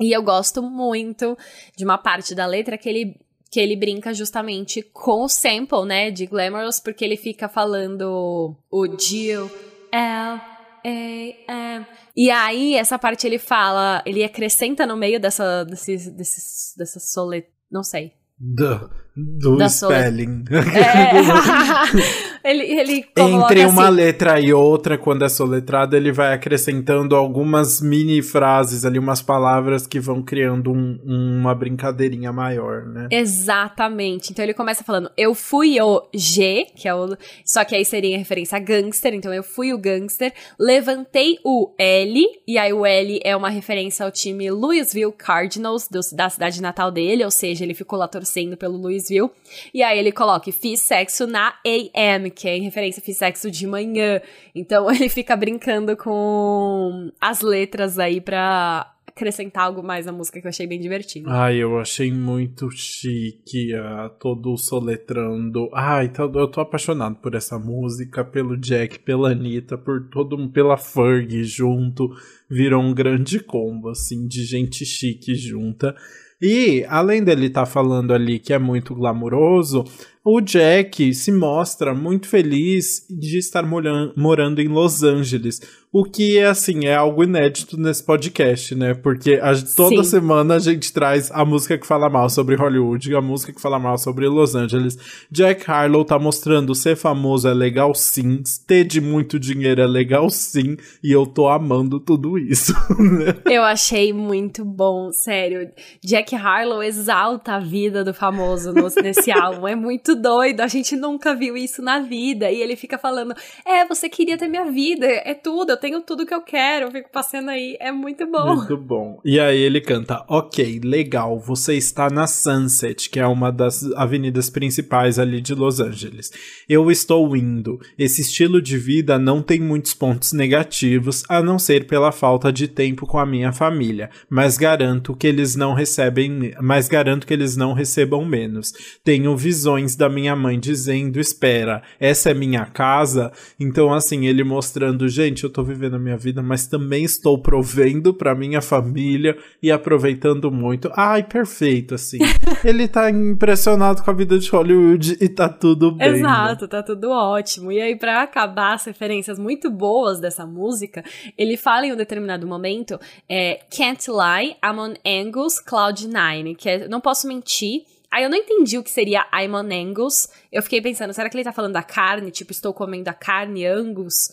E 0.00 0.10
eu 0.10 0.22
gosto 0.22 0.62
muito 0.62 1.36
de 1.76 1.84
uma 1.84 1.98
parte 1.98 2.34
da 2.34 2.46
letra 2.46 2.78
que 2.78 2.88
ele 2.88 3.20
que 3.48 3.60
ele 3.60 3.76
brinca 3.76 4.12
justamente 4.12 4.82
com 4.82 5.22
o 5.22 5.28
sample, 5.28 5.84
né, 5.86 6.10
de 6.10 6.26
Glamorous, 6.26 6.80
porque 6.80 7.04
ele 7.04 7.16
fica 7.16 7.48
falando 7.48 8.56
o 8.70 8.98
Jill 8.98 9.50
L 9.92 10.40
A 10.82 10.82
M 10.82 11.86
e 12.16 12.30
aí, 12.30 12.74
essa 12.74 12.98
parte 12.98 13.26
ele 13.26 13.38
fala, 13.38 14.02
ele 14.06 14.24
acrescenta 14.24 14.86
no 14.86 14.96
meio 14.96 15.20
dessa, 15.20 15.64
desses, 15.64 16.08
desses, 16.10 16.74
dessa 16.76 16.98
solet... 16.98 17.46
Não 17.70 17.82
sei. 17.82 18.12
Do, 18.38 18.90
do 19.16 19.56
Da 19.56 19.68
spelling. 19.68 20.44
É. 20.50 22.25
ele, 22.50 22.62
ele 22.64 23.04
Entre 23.16 23.64
uma 23.66 23.86
assim, 23.88 23.94
letra 23.96 24.40
e 24.40 24.52
outra, 24.52 24.96
quando 24.96 25.24
é 25.24 25.28
soletrado, 25.28 25.96
ele 25.96 26.12
vai 26.12 26.32
acrescentando 26.34 27.14
algumas 27.16 27.80
mini 27.80 28.22
frases 28.22 28.84
ali, 28.84 28.98
umas 28.98 29.20
palavras 29.22 29.86
que 29.86 29.98
vão 30.00 30.22
criando 30.22 30.72
um- 30.72 30.98
uma 31.06 31.54
brincadeirinha 31.54 32.32
maior, 32.32 32.84
né? 32.86 33.08
Exatamente. 33.10 34.32
Então 34.32 34.44
ele 34.44 34.54
começa 34.54 34.84
falando, 34.84 35.10
eu 35.16 35.34
fui 35.34 35.80
o 35.80 36.02
G, 36.14 36.66
que 36.76 36.88
é 36.88 36.94
o. 36.94 37.16
Só 37.44 37.64
que 37.64 37.74
aí 37.74 37.84
seria 37.84 38.14
em 38.14 38.18
referência 38.18 38.56
a 38.56 38.60
gangster, 38.60 39.14
então 39.14 39.32
eu 39.32 39.42
fui 39.42 39.72
o 39.72 39.78
gangster. 39.78 40.32
Levantei 40.58 41.38
o 41.44 41.72
L, 41.78 42.24
e 42.46 42.58
aí 42.58 42.72
o 42.72 42.84
L 42.84 43.20
é 43.24 43.34
uma 43.36 43.48
referência 43.48 44.04
ao 44.04 44.10
time 44.12 44.50
Louisville 44.50 45.12
Cardinals, 45.12 45.88
do- 45.88 46.00
da 46.14 46.28
cidade 46.28 46.60
natal 46.60 46.90
dele, 46.90 47.24
ou 47.24 47.30
seja, 47.30 47.64
ele 47.64 47.74
ficou 47.74 47.98
lá 47.98 48.06
torcendo 48.08 48.56
pelo 48.56 48.76
Louisville. 48.76 49.30
E 49.72 49.82
aí 49.82 49.98
ele 49.98 50.12
coloca, 50.12 50.50
fiz 50.52 50.80
sexo 50.82 51.26
na 51.26 51.54
AM, 51.64 52.30
que 52.36 52.46
é 52.48 52.56
em 52.56 52.62
referência, 52.62 53.02
fiz 53.02 53.16
sexo 53.16 53.50
de 53.50 53.66
manhã. 53.66 54.20
Então 54.54 54.88
ele 54.92 55.08
fica 55.08 55.34
brincando 55.34 55.96
com 55.96 57.10
as 57.20 57.40
letras 57.40 57.98
aí 57.98 58.20
pra 58.20 58.92
acrescentar 59.08 59.64
algo 59.64 59.82
mais 59.82 60.04
na 60.04 60.12
música 60.12 60.38
que 60.38 60.46
eu 60.46 60.50
achei 60.50 60.66
bem 60.66 60.78
divertido. 60.78 61.30
Ai, 61.30 61.56
eu 61.56 61.78
achei 61.80 62.12
muito 62.12 62.70
chique, 62.70 63.72
ah, 63.74 64.10
todo 64.20 64.54
soletrando. 64.58 65.70
Ai, 65.72 66.08
tá- 66.10 66.24
eu 66.24 66.48
tô 66.48 66.60
apaixonado 66.60 67.16
por 67.16 67.34
essa 67.34 67.58
música, 67.58 68.22
pelo 68.22 68.58
Jack, 68.58 68.98
pela 68.98 69.30
Anitta, 69.30 69.78
por 69.78 70.10
todo, 70.10 70.36
pela 70.50 70.76
Fergie 70.76 71.44
junto. 71.44 72.10
Virou 72.50 72.82
um 72.82 72.92
grande 72.92 73.40
combo, 73.40 73.88
assim, 73.88 74.28
de 74.28 74.44
gente 74.44 74.84
chique 74.84 75.34
junta. 75.34 75.94
E, 76.40 76.84
além 76.86 77.24
dele 77.24 77.46
estar 77.46 77.64
falando 77.64 78.12
ali 78.12 78.38
que 78.38 78.52
é 78.52 78.58
muito 78.58 78.94
glamuroso, 78.94 79.82
o 80.26 80.40
Jack 80.40 81.14
se 81.14 81.30
mostra 81.30 81.94
muito 81.94 82.26
feliz 82.26 83.06
de 83.08 83.38
estar 83.38 83.62
moran- 83.64 84.12
morando 84.16 84.60
em 84.60 84.66
Los 84.66 85.02
Angeles. 85.04 85.60
O 85.92 86.04
que, 86.04 86.40
assim, 86.40 86.84
é 86.84 86.94
algo 86.94 87.24
inédito 87.24 87.78
nesse 87.80 88.04
podcast, 88.04 88.74
né? 88.74 88.92
Porque 88.92 89.34
a- 89.40 89.54
toda 89.76 90.02
Sim. 90.02 90.10
semana 90.10 90.56
a 90.56 90.58
gente 90.58 90.92
traz 90.92 91.30
a 91.30 91.42
música 91.42 91.78
que 91.78 91.86
fala 91.86 92.10
mal 92.10 92.28
sobre 92.28 92.54
Hollywood 92.56 93.14
a 93.14 93.22
música 93.22 93.50
que 93.52 93.60
fala 93.62 93.78
mal 93.78 93.96
sobre 93.96 94.26
Los 94.28 94.54
Angeles. 94.54 94.98
Jack 95.30 95.70
Harlow 95.70 96.04
tá 96.04 96.18
mostrando 96.18 96.74
ser 96.74 96.96
famoso 96.96 97.48
é 97.48 97.54
legal 97.54 97.94
sim, 97.94 98.42
ter 98.66 98.84
de 98.84 99.00
muito 99.00 99.38
dinheiro 99.38 99.80
é 99.80 99.86
legal 99.86 100.28
sim, 100.28 100.76
e 101.02 101.12
eu 101.12 101.24
tô 101.24 101.48
amando 101.48 101.98
tudo 102.00 102.36
isso, 102.36 102.74
né? 103.00 103.34
Eu 103.46 103.62
achei 103.62 104.12
muito 104.12 104.64
bom, 104.66 105.10
sério. 105.12 105.70
Jack 106.04 106.34
Harlow 106.34 106.82
exalta 106.82 107.52
a 107.54 107.60
vida 107.60 108.04
do 108.04 108.12
famoso 108.12 108.70
no- 108.72 108.88
nesse 109.02 109.30
álbum. 109.30 109.66
É 109.68 109.76
muito 109.76 110.15
doido, 110.16 110.60
a 110.60 110.66
gente 110.66 110.96
nunca 110.96 111.34
viu 111.34 111.56
isso 111.56 111.82
na 111.82 112.00
vida. 112.00 112.50
E 112.50 112.60
ele 112.60 112.76
fica 112.76 112.98
falando: 112.98 113.34
É, 113.64 113.86
você 113.86 114.08
queria 114.08 114.36
ter 114.36 114.48
minha 114.48 114.70
vida, 114.70 115.06
é 115.06 115.34
tudo, 115.34 115.70
eu 115.70 115.76
tenho 115.76 116.00
tudo 116.00 116.26
que 116.26 116.34
eu 116.34 116.42
quero, 116.42 116.86
eu 116.86 116.90
fico 116.90 117.10
passando 117.10 117.50
aí. 117.50 117.76
É 117.80 117.92
muito 117.92 118.26
bom. 118.26 118.56
Muito 118.56 118.76
bom. 118.76 119.20
E 119.24 119.38
aí 119.38 119.58
ele 119.58 119.80
canta: 119.80 120.24
Ok, 120.28 120.80
legal, 120.82 121.38
você 121.38 121.74
está 121.74 122.08
na 122.10 122.26
Sunset, 122.26 123.08
que 123.10 123.20
é 123.20 123.26
uma 123.26 123.50
das 123.52 123.84
avenidas 123.92 124.50
principais 124.50 125.18
ali 125.18 125.40
de 125.40 125.54
Los 125.54 125.80
Angeles. 125.80 126.30
Eu 126.68 126.90
estou 126.90 127.36
indo. 127.36 127.78
Esse 127.98 128.22
estilo 128.22 128.60
de 128.60 128.78
vida 128.78 129.18
não 129.18 129.42
tem 129.42 129.60
muitos 129.60 129.94
pontos 129.94 130.32
negativos, 130.32 131.22
a 131.28 131.42
não 131.42 131.58
ser 131.58 131.86
pela 131.86 132.12
falta 132.12 132.52
de 132.52 132.68
tempo 132.68 133.06
com 133.06 133.18
a 133.18 133.26
minha 133.26 133.52
família, 133.52 134.10
mas 134.28 134.56
garanto 134.56 135.14
que 135.14 135.26
eles 135.26 135.56
não 135.56 135.74
recebem, 135.74 136.52
mas 136.60 136.88
garanto 136.88 137.26
que 137.26 137.34
eles 137.34 137.56
não 137.56 137.72
recebam 137.72 138.24
menos. 138.24 138.72
Tenho 139.04 139.36
visões 139.36 139.96
da 139.96 140.05
minha 140.08 140.34
mãe 140.36 140.58
dizendo: 140.58 141.20
"Espera, 141.20 141.82
essa 141.98 142.30
é 142.30 142.34
minha 142.34 142.64
casa". 142.66 143.32
Então 143.58 143.92
assim, 143.92 144.26
ele 144.26 144.44
mostrando, 144.44 145.08
gente, 145.08 145.44
eu 145.44 145.50
tô 145.50 145.62
vivendo 145.62 145.96
a 145.96 145.98
minha 145.98 146.16
vida, 146.16 146.42
mas 146.42 146.66
também 146.66 147.04
estou 147.04 147.38
provendo 147.38 148.14
pra 148.14 148.34
minha 148.34 148.60
família 148.60 149.36
e 149.62 149.70
aproveitando 149.70 150.50
muito. 150.50 150.90
Ai, 150.96 151.22
perfeito 151.22 151.94
assim. 151.94 152.18
ele 152.64 152.88
tá 152.88 153.10
impressionado 153.10 154.02
com 154.02 154.10
a 154.10 154.14
vida 154.14 154.38
de 154.38 154.48
Hollywood 154.50 155.16
e 155.20 155.28
tá 155.28 155.48
tudo 155.48 155.92
bem. 155.92 156.10
né? 156.10 156.18
Exato, 156.18 156.68
tá 156.68 156.82
tudo 156.82 157.10
ótimo. 157.10 157.72
E 157.72 157.80
aí, 157.80 157.96
pra 157.96 158.22
acabar 158.22 158.74
as 158.74 158.84
referências 158.84 159.38
muito 159.38 159.70
boas 159.70 160.20
dessa 160.20 160.46
música, 160.46 161.04
ele 161.36 161.56
fala 161.56 161.86
em 161.86 161.92
um 161.92 161.96
determinado 161.96 162.46
momento: 162.46 162.98
é, 163.28 163.60
Can't 163.70 164.10
lie, 164.10 164.56
I'm 164.64 164.78
on 164.78 164.94
Angus 165.04 165.62
Cloud9, 165.62 166.56
que 166.56 166.68
é 166.68 166.88
Não 166.88 167.00
Posso 167.00 167.26
Mentir. 167.26 167.82
Aí 168.10 168.24
eu 168.24 168.30
não 168.30 168.36
entendi 168.36 168.78
o 168.78 168.82
que 168.82 168.90
seria 168.90 169.26
I'm 169.32 169.54
on 169.54 169.68
Angus. 169.72 170.28
Eu 170.50 170.62
fiquei 170.62 170.80
pensando, 170.80 171.12
será 171.12 171.28
que 171.28 171.36
ele 171.36 171.44
tá 171.44 171.52
falando 171.52 171.72
da 171.72 171.82
carne? 171.82 172.30
Tipo, 172.30 172.52
estou 172.52 172.72
comendo 172.72 173.08
a 173.10 173.14
carne 173.14 173.66
Angus? 173.66 174.30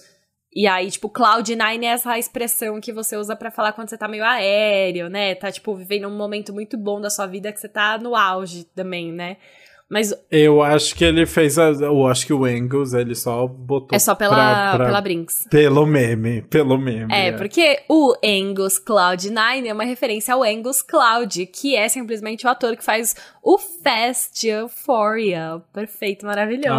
E 0.56 0.68
aí, 0.68 0.92
tipo, 0.92 1.10
Cloud9 1.10 1.84
é 1.84 1.88
essa 1.88 2.18
expressão 2.18 2.80
que 2.80 2.94
você 2.94 3.18
usa 3.18 3.36
pra 3.36 3.50
falar 3.50 3.74
quando 3.74 3.90
você 3.90 3.98
tá 3.98 4.08
meio 4.08 4.24
aéreo, 4.24 5.10
né? 5.10 5.34
Tá, 5.34 5.52
tipo, 5.52 5.74
vivendo 5.74 6.08
um 6.08 6.16
momento 6.16 6.54
muito 6.54 6.78
bom 6.78 7.02
da 7.02 7.10
sua 7.10 7.26
vida 7.26 7.52
que 7.52 7.60
você 7.60 7.68
tá 7.68 7.98
no 7.98 8.16
auge 8.16 8.64
também, 8.66 9.12
né? 9.12 9.38
Mas 9.94 10.12
Eu 10.32 10.64
acho 10.64 10.96
que 10.96 11.06
ele 11.06 11.24
fez 11.28 11.60
a, 11.60 11.70
eu 11.70 12.08
acho 12.08 12.26
que 12.26 12.34
o 12.34 12.46
Angus 12.46 12.94
ele 12.94 13.14
só 13.14 13.46
botou 13.46 13.96
é 13.96 14.00
só 14.00 14.16
pela, 14.16 14.36
pra- 14.36 14.76
pra- 14.78 14.86
pela 14.88 15.02
Brinks. 15.02 15.48
pelo 15.52 15.86
meme, 15.86 16.42
pelo 16.42 16.78
meme. 16.80 17.14
É, 17.14 17.32
porque 17.34 17.80
o 17.88 18.14
Angus 18.26 18.80
Cloud9 18.80 19.68
é 19.68 19.72
uma 19.74 19.84
referência 19.84 20.34
ao 20.34 20.42
Angus 20.44 20.82
Cloud, 20.82 21.46
que 21.46 21.76
é 21.76 21.88
simplesmente 21.88 22.46
o 22.48 22.50
ator 22.50 22.76
que 22.76 22.84
faz 22.84 23.16
o 23.44 23.58
Fast 23.60 24.48
Euphoria. 24.48 25.62
Perfeito, 25.72 26.26
maravilhoso. 26.26 26.70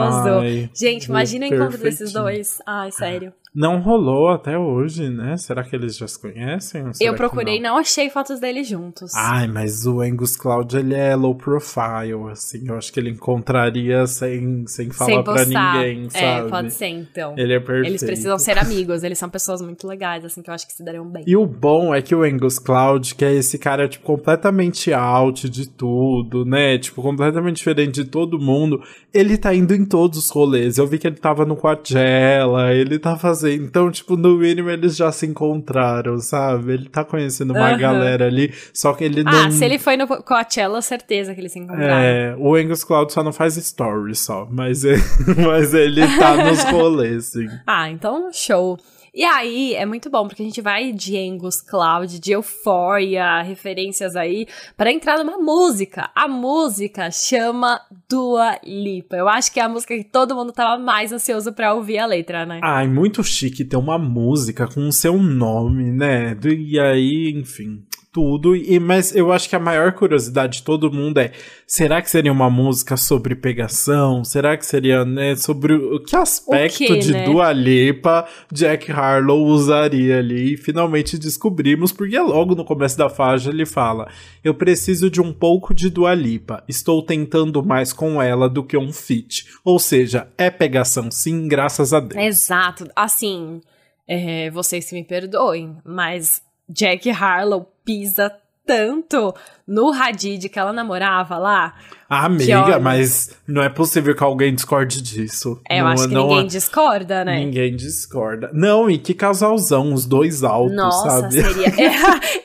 Ai, 0.40 0.68
Gente, 0.74 1.04
imagina 1.04 1.46
o 1.46 1.48
encontro 1.54 1.78
desses 1.78 2.12
dois. 2.12 2.58
Ai, 2.66 2.90
sério. 2.90 3.32
Não 3.54 3.80
rolou 3.80 4.30
até 4.30 4.58
hoje, 4.58 5.08
né? 5.08 5.36
Será 5.36 5.62
que 5.62 5.76
eles 5.76 5.96
já 5.96 6.08
se 6.08 6.18
conhecem? 6.18 6.90
Eu 7.00 7.14
procurei, 7.14 7.60
não? 7.60 7.74
não? 7.74 7.78
achei 7.78 8.10
fotos 8.10 8.40
deles 8.40 8.66
juntos. 8.66 9.14
Ai, 9.14 9.46
mas 9.46 9.86
o 9.86 10.00
Angus 10.00 10.34
Cloud, 10.36 10.76
ele 10.76 10.92
é 10.92 11.14
low 11.14 11.36
profile, 11.36 12.32
assim. 12.32 12.66
Eu 12.66 12.76
acho 12.76 12.92
que 12.92 12.98
ele 12.98 13.10
encontraria 13.10 14.08
sem, 14.08 14.66
sem 14.66 14.90
falar 14.90 15.12
sem 15.12 15.22
pra 15.22 15.44
ninguém, 15.44 16.06
é, 16.06 16.10
sabe? 16.10 16.46
É, 16.46 16.50
pode 16.50 16.72
ser, 16.72 16.88
então. 16.88 17.34
Ele 17.38 17.54
é 17.54 17.60
perfeito. 17.60 17.86
Eles 17.86 18.02
precisam 18.02 18.36
ser 18.40 18.58
amigos, 18.58 19.04
eles 19.04 19.18
são 19.18 19.30
pessoas 19.30 19.62
muito 19.62 19.86
legais, 19.86 20.24
assim, 20.24 20.42
que 20.42 20.50
eu 20.50 20.54
acho 20.54 20.66
que 20.66 20.72
se 20.72 20.82
dariam 20.82 21.06
bem. 21.06 21.22
E 21.24 21.36
o 21.36 21.46
bom 21.46 21.94
é 21.94 22.02
que 22.02 22.14
o 22.14 22.24
Angus 22.24 22.58
Cloud, 22.58 23.14
que 23.14 23.24
é 23.24 23.32
esse 23.34 23.56
cara, 23.56 23.86
tipo, 23.86 24.04
completamente 24.04 24.92
out 24.92 25.48
de 25.48 25.68
tudo, 25.68 26.44
né? 26.44 26.76
Tipo, 26.76 27.02
completamente 27.02 27.58
diferente 27.58 28.02
de 28.02 28.04
todo 28.04 28.36
mundo, 28.36 28.82
ele 29.12 29.38
tá 29.38 29.54
indo 29.54 29.72
em 29.72 29.84
todos 29.84 30.18
os 30.18 30.30
rolês. 30.30 30.76
Eu 30.76 30.88
vi 30.88 30.98
que 30.98 31.06
ele 31.06 31.16
tava 31.16 31.44
no 31.44 31.54
Coachella, 31.54 32.72
ele 32.72 32.98
tá 32.98 33.16
fazendo 33.16 33.43
então, 33.52 33.90
tipo, 33.90 34.16
no 34.16 34.36
mínimo 34.36 34.70
eles 34.70 34.96
já 34.96 35.10
se 35.12 35.26
encontraram, 35.26 36.18
sabe? 36.18 36.72
Ele 36.72 36.88
tá 36.88 37.04
conhecendo 37.04 37.52
uma 37.52 37.72
uhum. 37.72 37.78
galera 37.78 38.26
ali, 38.26 38.52
só 38.72 38.92
que 38.92 39.04
ele 39.04 39.20
ah, 39.20 39.24
não. 39.24 39.46
Ah, 39.46 39.50
se 39.50 39.64
ele 39.64 39.78
foi 39.78 39.96
no 39.96 40.06
Coachella, 40.06 40.80
certeza 40.82 41.34
que 41.34 41.40
eles 41.40 41.52
se 41.52 41.58
encontraram. 41.58 41.94
É, 41.94 42.34
o 42.38 42.54
Angus 42.54 42.84
Cloud 42.84 43.12
só 43.12 43.22
não 43.22 43.32
faz 43.32 43.54
stories 43.54 44.20
só, 44.20 44.46
mas 44.50 44.84
ele, 44.84 45.02
mas 45.46 45.74
ele 45.74 46.02
tá 46.18 46.36
nos 46.44 46.62
rolês, 46.70 47.26
sim. 47.26 47.48
Ah, 47.66 47.90
então 47.90 48.30
show. 48.32 48.78
E 49.14 49.22
aí 49.22 49.74
é 49.74 49.86
muito 49.86 50.10
bom, 50.10 50.26
porque 50.26 50.42
a 50.42 50.44
gente 50.44 50.60
vai 50.60 50.90
de 50.90 51.16
Angus 51.16 51.60
Cloud, 51.60 52.18
de 52.18 52.32
Euphoria, 52.32 53.42
referências 53.42 54.16
aí, 54.16 54.44
para 54.76 54.90
entrar 54.90 55.18
numa 55.18 55.38
música. 55.38 56.10
A 56.16 56.26
música 56.26 57.08
chama 57.12 57.80
Dua 58.08 58.58
Lipa. 58.64 59.14
Eu 59.14 59.28
acho 59.28 59.52
que 59.52 59.60
é 59.60 59.62
a 59.62 59.68
música 59.68 59.96
que 59.96 60.02
todo 60.02 60.34
mundo 60.34 60.52
tava 60.52 60.82
mais 60.82 61.12
ansioso 61.12 61.52
para 61.52 61.72
ouvir 61.74 61.98
a 61.98 62.06
letra, 62.06 62.44
né? 62.44 62.58
Ai, 62.60 62.88
muito 62.88 63.22
chique 63.22 63.64
ter 63.64 63.76
uma 63.76 63.96
música 63.96 64.66
com 64.66 64.88
o 64.88 64.92
seu 64.92 65.16
nome, 65.16 65.92
né? 65.92 66.36
E 66.44 66.80
aí, 66.80 67.32
enfim 67.36 67.84
tudo, 68.14 68.54
e 68.54 68.78
mas 68.78 69.12
eu 69.12 69.32
acho 69.32 69.48
que 69.48 69.56
a 69.56 69.60
maior 69.60 69.92
curiosidade 69.92 70.58
de 70.58 70.62
todo 70.62 70.92
mundo 70.92 71.18
é: 71.18 71.32
será 71.66 72.00
que 72.00 72.08
seria 72.08 72.30
uma 72.30 72.48
música 72.48 72.96
sobre 72.96 73.34
pegação? 73.34 74.22
Será 74.22 74.56
que 74.56 74.64
seria, 74.64 75.04
né, 75.04 75.34
sobre 75.34 75.74
o 75.74 75.98
que 75.98 76.14
aspecto 76.14 76.92
o 76.92 76.98
de 76.98 77.12
né? 77.12 77.24
Dua 77.24 77.52
Lipa 77.52 78.24
Jack 78.52 78.92
Harlow 78.92 79.44
usaria 79.44 80.20
ali? 80.20 80.54
E 80.54 80.56
finalmente 80.56 81.18
descobrimos, 81.18 81.90
porque 81.90 82.16
logo 82.16 82.54
no 82.54 82.64
começo 82.64 82.96
da 82.96 83.10
faixa 83.10 83.50
ele 83.50 83.66
fala: 83.66 84.08
Eu 84.44 84.54
preciso 84.54 85.10
de 85.10 85.20
um 85.20 85.32
pouco 85.32 85.74
de 85.74 85.90
Dua 85.90 86.14
Lipa, 86.14 86.62
estou 86.68 87.02
tentando 87.02 87.64
mais 87.64 87.92
com 87.92 88.22
ela 88.22 88.48
do 88.48 88.62
que 88.62 88.78
um 88.78 88.92
feat. 88.92 89.46
Ou 89.64 89.80
seja, 89.80 90.28
é 90.38 90.50
pegação 90.50 91.10
sim, 91.10 91.48
graças 91.48 91.92
a 91.92 91.98
Deus. 91.98 92.22
Exato, 92.22 92.88
assim. 92.94 93.60
É, 94.06 94.50
vocês 94.50 94.84
se 94.84 94.94
me 94.94 95.02
perdoem, 95.02 95.78
mas 95.82 96.42
Jack 96.68 97.10
Harlow 97.10 97.73
pisa 97.84 98.34
tanto 98.66 99.34
no 99.66 99.92
Hadid 99.92 100.48
que 100.48 100.58
ela 100.58 100.72
namorava 100.72 101.36
lá. 101.38 101.74
Ah, 102.08 102.26
amiga, 102.26 102.78
mas 102.78 103.30
não 103.46 103.62
é 103.62 103.68
possível 103.68 104.14
que 104.14 104.22
alguém 104.22 104.54
discorde 104.54 105.00
disso. 105.00 105.60
É, 105.68 105.80
eu 105.80 105.84
não, 105.84 105.90
acho 105.92 106.08
que 106.08 106.14
ninguém 106.14 106.40
é... 106.40 106.46
discorda, 106.46 107.24
né? 107.24 107.38
Ninguém 107.38 107.76
discorda. 107.76 108.50
Não, 108.52 108.90
e 108.90 108.98
que 108.98 109.14
casalzão, 109.14 109.92
os 109.92 110.04
dois 110.04 110.42
altos, 110.42 110.76
Nossa, 110.76 111.20
sabe? 111.20 111.42
Seria... 111.42 111.68
É, 111.68 111.94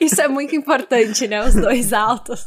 isso 0.00 0.20
é 0.20 0.28
muito 0.28 0.54
importante, 0.54 1.26
né? 1.26 1.44
Os 1.44 1.54
dois 1.54 1.92
altos. 1.94 2.44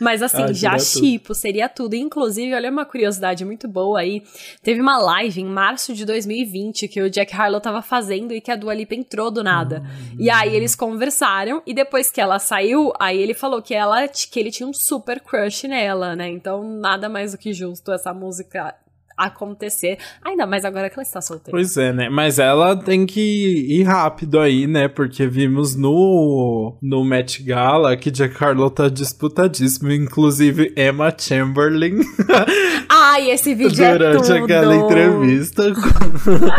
mas 0.00 0.22
assim, 0.22 0.42
ah, 0.42 0.52
já 0.52 0.78
chipo, 0.78 1.34
seria 1.34 1.68
tudo. 1.68 1.94
Inclusive, 1.94 2.54
olha 2.54 2.70
uma 2.70 2.84
curiosidade 2.84 3.44
muito 3.44 3.68
boa 3.68 4.00
aí. 4.00 4.22
Teve 4.62 4.80
uma 4.80 4.98
live 4.98 5.40
em 5.40 5.46
março 5.46 5.94
de 5.94 6.04
2020 6.04 6.88
que 6.88 7.00
o 7.00 7.08
Jack 7.08 7.34
Harlow 7.34 7.60
tava 7.60 7.82
fazendo 7.82 8.32
e 8.32 8.40
que 8.40 8.50
a 8.50 8.56
Dua 8.56 8.74
Lipa 8.74 8.94
entrou 8.94 9.30
do 9.30 9.42
nada. 9.44 9.82
Hum. 9.84 10.16
E 10.18 10.28
aí 10.28 10.54
eles 10.54 10.74
conversaram 10.74 11.62
e 11.66 11.72
depois 11.72 12.10
que 12.10 12.20
ela 12.20 12.38
saiu, 12.38 12.92
Aí 12.98 13.20
ele 13.20 13.34
falou 13.34 13.62
que 13.62 13.74
ela 13.74 14.06
que 14.08 14.38
ele 14.38 14.50
tinha 14.50 14.68
um 14.68 14.72
super 14.72 15.20
crush 15.20 15.45
nela, 15.68 16.14
né? 16.16 16.28
Então 16.28 16.62
nada 16.62 17.08
mais 17.08 17.32
do 17.32 17.38
que 17.38 17.52
justo 17.52 17.92
essa 17.92 18.12
música 18.12 18.74
acontecer. 19.16 19.98
Ainda 20.24 20.46
mais 20.46 20.64
agora 20.64 20.90
que 20.90 20.96
ela 20.96 21.02
está 21.02 21.20
solteira. 21.20 21.50
Pois 21.50 21.76
é, 21.76 21.92
né? 21.92 22.08
Mas 22.08 22.38
ela 22.38 22.76
tem 22.76 23.06
que 23.06 23.20
ir 23.20 23.84
rápido 23.84 24.38
aí, 24.38 24.66
né? 24.66 24.88
Porque 24.88 25.26
vimos 25.26 25.74
no, 25.74 26.76
no 26.82 27.04
Met 27.04 27.42
Gala 27.42 27.96
que 27.96 28.10
Jack 28.10 28.42
Harlow 28.42 28.70
tá 28.70 28.88
disputadíssimo. 28.88 29.90
Inclusive 29.90 30.74
Emma 30.76 31.12
Chamberlain. 31.16 32.00
Ai, 32.88 33.30
esse 33.30 33.54
vídeo 33.54 33.84
é 33.84 33.92
Durante 33.92 34.32
é 34.32 34.38
aquela 34.38 34.74
entrevista, 34.74 35.62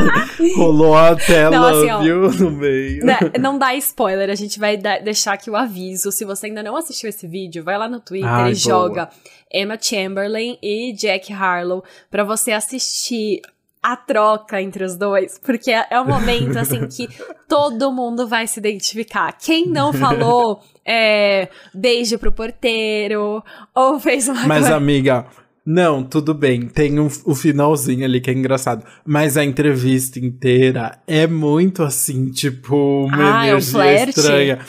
rolou 0.55 0.95
a 0.95 1.15
tela, 1.15 1.57
não, 1.57 1.65
assim, 1.65 1.91
ó, 1.91 2.01
viu? 2.01 2.31
No 2.31 2.51
meio. 2.51 3.05
Né, 3.05 3.17
não 3.39 3.57
dá 3.57 3.75
spoiler, 3.75 4.29
a 4.29 4.35
gente 4.35 4.59
vai 4.59 4.77
deixar 4.77 5.33
aqui 5.33 5.49
o 5.49 5.55
aviso. 5.55 6.11
Se 6.11 6.25
você 6.25 6.47
ainda 6.47 6.63
não 6.63 6.75
assistiu 6.75 7.09
esse 7.09 7.27
vídeo, 7.27 7.63
vai 7.63 7.77
lá 7.77 7.87
no 7.87 7.99
Twitter 7.99 8.29
Ai, 8.29 8.51
e 8.51 8.55
boa. 8.55 8.55
joga 8.55 9.09
Emma 9.51 9.77
Chamberlain 9.79 10.57
e 10.61 10.93
Jack 10.93 11.31
Harlow 11.31 11.83
para 12.09 12.23
você 12.23 12.51
assistir 12.51 13.41
a 13.81 13.95
troca 13.95 14.61
entre 14.61 14.83
os 14.83 14.95
dois, 14.97 15.39
porque 15.43 15.71
é, 15.71 15.85
é 15.91 16.01
um 16.01 16.05
momento 16.05 16.57
assim 16.57 16.87
que 16.87 17.07
todo 17.47 17.91
mundo 17.91 18.27
vai 18.27 18.45
se 18.47 18.59
identificar. 18.59 19.31
Quem 19.37 19.67
não 19.67 19.93
falou 19.93 20.61
é, 20.85 21.47
beijo 21.73 22.19
pro 22.19 22.31
porteiro 22.31 23.41
ou 23.73 23.99
fez 23.99 24.27
uma 24.27 24.45
Mas 24.45 24.63
coisa... 24.63 24.75
amiga, 24.75 25.25
não, 25.69 26.01
tudo 26.01 26.33
bem. 26.33 26.61
Tem 26.61 26.97
um, 26.97 27.09
o 27.25 27.35
finalzinho 27.35 28.05
ali 28.05 28.21
que 28.21 28.29
é 28.29 28.33
engraçado. 28.33 28.85
Mas 29.05 29.35
a 29.35 29.43
entrevista 29.43 30.17
inteira 30.17 30.97
é 31.05 31.27
muito 31.27 31.83
assim, 31.83 32.31
tipo, 32.31 33.05
uma 33.05 33.41
ah, 33.41 33.47
energia 33.49 33.83
é 33.83 34.05
um 34.05 34.09
estranha. 34.09 34.59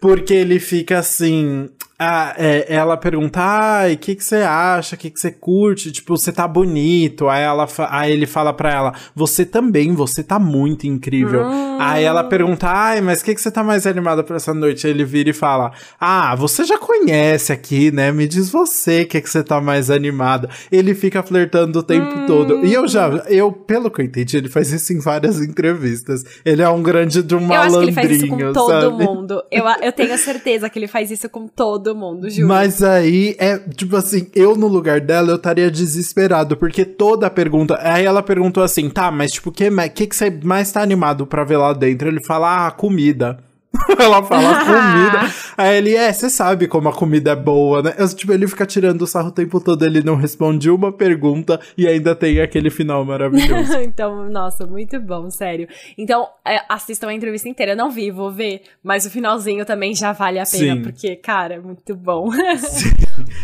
Porque 0.00 0.32
ele 0.32 0.58
fica 0.58 0.98
assim. 0.98 1.68
Ah, 1.98 2.34
é, 2.36 2.66
ela 2.68 2.94
pergunta, 2.94 3.40
ai, 3.40 3.94
o 3.94 3.98
que 3.98 4.14
que 4.14 4.22
você 4.22 4.36
acha, 4.36 4.94
o 4.94 4.98
que 4.98 5.10
que 5.10 5.18
você 5.18 5.30
curte, 5.30 5.90
tipo, 5.90 6.14
você 6.14 6.30
tá 6.30 6.46
bonito, 6.46 7.26
aí, 7.26 7.42
ela 7.42 7.66
aí 7.88 8.12
ele 8.12 8.26
fala 8.26 8.52
pra 8.52 8.70
ela, 8.70 8.94
você 9.14 9.46
também, 9.46 9.94
você 9.94 10.22
tá 10.22 10.38
muito 10.38 10.86
incrível. 10.86 11.46
Hum. 11.46 11.78
Aí 11.80 12.04
ela 12.04 12.22
pergunta, 12.22 12.68
ai, 12.68 13.00
mas 13.00 13.22
o 13.22 13.24
que 13.24 13.34
que 13.34 13.40
você 13.40 13.50
tá 13.50 13.64
mais 13.64 13.86
animada 13.86 14.22
pra 14.22 14.36
essa 14.36 14.52
noite? 14.52 14.86
Aí 14.86 14.92
ele 14.92 15.06
vira 15.06 15.30
e 15.30 15.32
fala, 15.32 15.72
ah, 15.98 16.34
você 16.34 16.64
já 16.64 16.76
conhece 16.76 17.50
aqui, 17.50 17.90
né, 17.90 18.12
me 18.12 18.28
diz 18.28 18.50
você 18.50 19.02
o 19.02 19.06
que 19.06 19.20
que 19.22 19.30
você 19.30 19.42
tá 19.42 19.58
mais 19.58 19.90
animada. 19.90 20.50
Ele 20.70 20.94
fica 20.94 21.22
flertando 21.22 21.78
o 21.78 21.82
tempo 21.82 22.14
hum. 22.14 22.26
todo. 22.26 22.66
E 22.66 22.74
eu 22.74 22.86
já, 22.86 23.08
eu, 23.28 23.50
pelo 23.50 23.90
que 23.90 24.02
eu 24.02 24.04
entendi, 24.04 24.36
ele 24.36 24.50
faz 24.50 24.70
isso 24.70 24.92
em 24.92 24.98
várias 24.98 25.40
entrevistas. 25.40 26.24
Ele 26.44 26.60
é 26.60 26.68
um 26.68 26.82
grande 26.82 27.22
de 27.22 27.34
um 27.34 27.40
malandrinho, 27.40 27.54
Eu 27.56 27.62
acho 27.62 27.78
que 27.78 27.84
ele 27.84 27.92
faz 27.92 28.10
isso 28.10 28.28
com 28.28 28.52
todo 28.52 28.90
sabe? 28.90 29.04
mundo. 29.04 29.42
Eu, 29.50 29.64
eu 29.82 29.92
tenho 29.92 30.18
certeza 30.18 30.68
que 30.68 30.78
ele 30.78 30.88
faz 30.88 31.10
isso 31.10 31.28
com 31.30 31.48
todo 31.48 31.85
todo 31.86 31.96
mundo, 31.96 32.28
juro. 32.28 32.48
Mas 32.48 32.82
aí 32.82 33.36
é, 33.38 33.58
tipo 33.58 33.96
assim, 33.96 34.26
eu 34.34 34.56
no 34.56 34.66
lugar 34.66 35.00
dela 35.00 35.30
eu 35.30 35.36
estaria 35.36 35.70
desesperado, 35.70 36.56
porque 36.56 36.84
toda 36.84 37.26
a 37.28 37.30
pergunta. 37.30 37.78
Aí 37.80 38.04
ela 38.04 38.22
perguntou 38.22 38.62
assim, 38.62 38.90
tá, 38.90 39.10
mas 39.10 39.32
tipo, 39.32 39.50
o 39.50 39.52
que, 39.52 39.70
que, 39.90 40.06
que 40.06 40.16
você 40.16 40.30
mais 40.42 40.72
tá 40.72 40.82
animado 40.82 41.26
pra 41.26 41.44
ver 41.44 41.58
lá 41.58 41.72
dentro? 41.72 42.08
Ele 42.08 42.22
fala, 42.22 42.66
ah, 42.66 42.70
comida. 42.70 43.38
Ela 43.98 44.22
fala 44.22 44.58
comida. 44.60 45.32
Aí 45.56 45.76
ele, 45.76 45.94
é, 45.94 46.12
você 46.12 46.28
sabe 46.28 46.68
como 46.68 46.88
a 46.88 46.92
comida 46.92 47.30
é 47.30 47.36
boa, 47.36 47.82
né? 47.82 47.94
Eu, 47.98 48.08
tipo, 48.14 48.32
ele 48.32 48.46
fica 48.46 48.66
tirando 48.66 49.02
o 49.02 49.06
sarro 49.06 49.28
o 49.28 49.32
tempo 49.32 49.60
todo, 49.60 49.84
ele 49.84 50.02
não 50.02 50.16
responde 50.16 50.70
uma 50.70 50.92
pergunta 50.92 51.58
e 51.76 51.86
ainda 51.86 52.14
tem 52.14 52.40
aquele 52.40 52.70
final 52.70 53.04
maravilhoso. 53.04 53.74
então, 53.80 54.28
nossa, 54.28 54.66
muito 54.66 55.00
bom, 55.00 55.30
sério. 55.30 55.68
Então, 55.96 56.28
é, 56.46 56.60
assistam 56.68 57.08
a 57.08 57.14
entrevista 57.14 57.48
inteira. 57.48 57.72
Eu 57.72 57.76
não 57.76 57.90
vi, 57.90 58.10
vou 58.10 58.30
ver, 58.30 58.62
mas 58.82 59.06
o 59.06 59.10
finalzinho 59.10 59.64
também 59.64 59.94
já 59.94 60.12
vale 60.12 60.38
a 60.38 60.44
pena, 60.44 60.76
Sim. 60.76 60.82
porque, 60.82 61.16
cara, 61.16 61.60
muito 61.60 61.94
bom. 61.94 62.30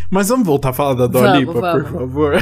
mas 0.09 0.29
vamos 0.29 0.45
voltar 0.45 0.69
a 0.69 0.73
falar 0.73 0.93
da 0.93 1.07
Dua 1.07 1.37
Lipa, 1.37 1.53
por 1.53 1.91
favor. 1.91 2.33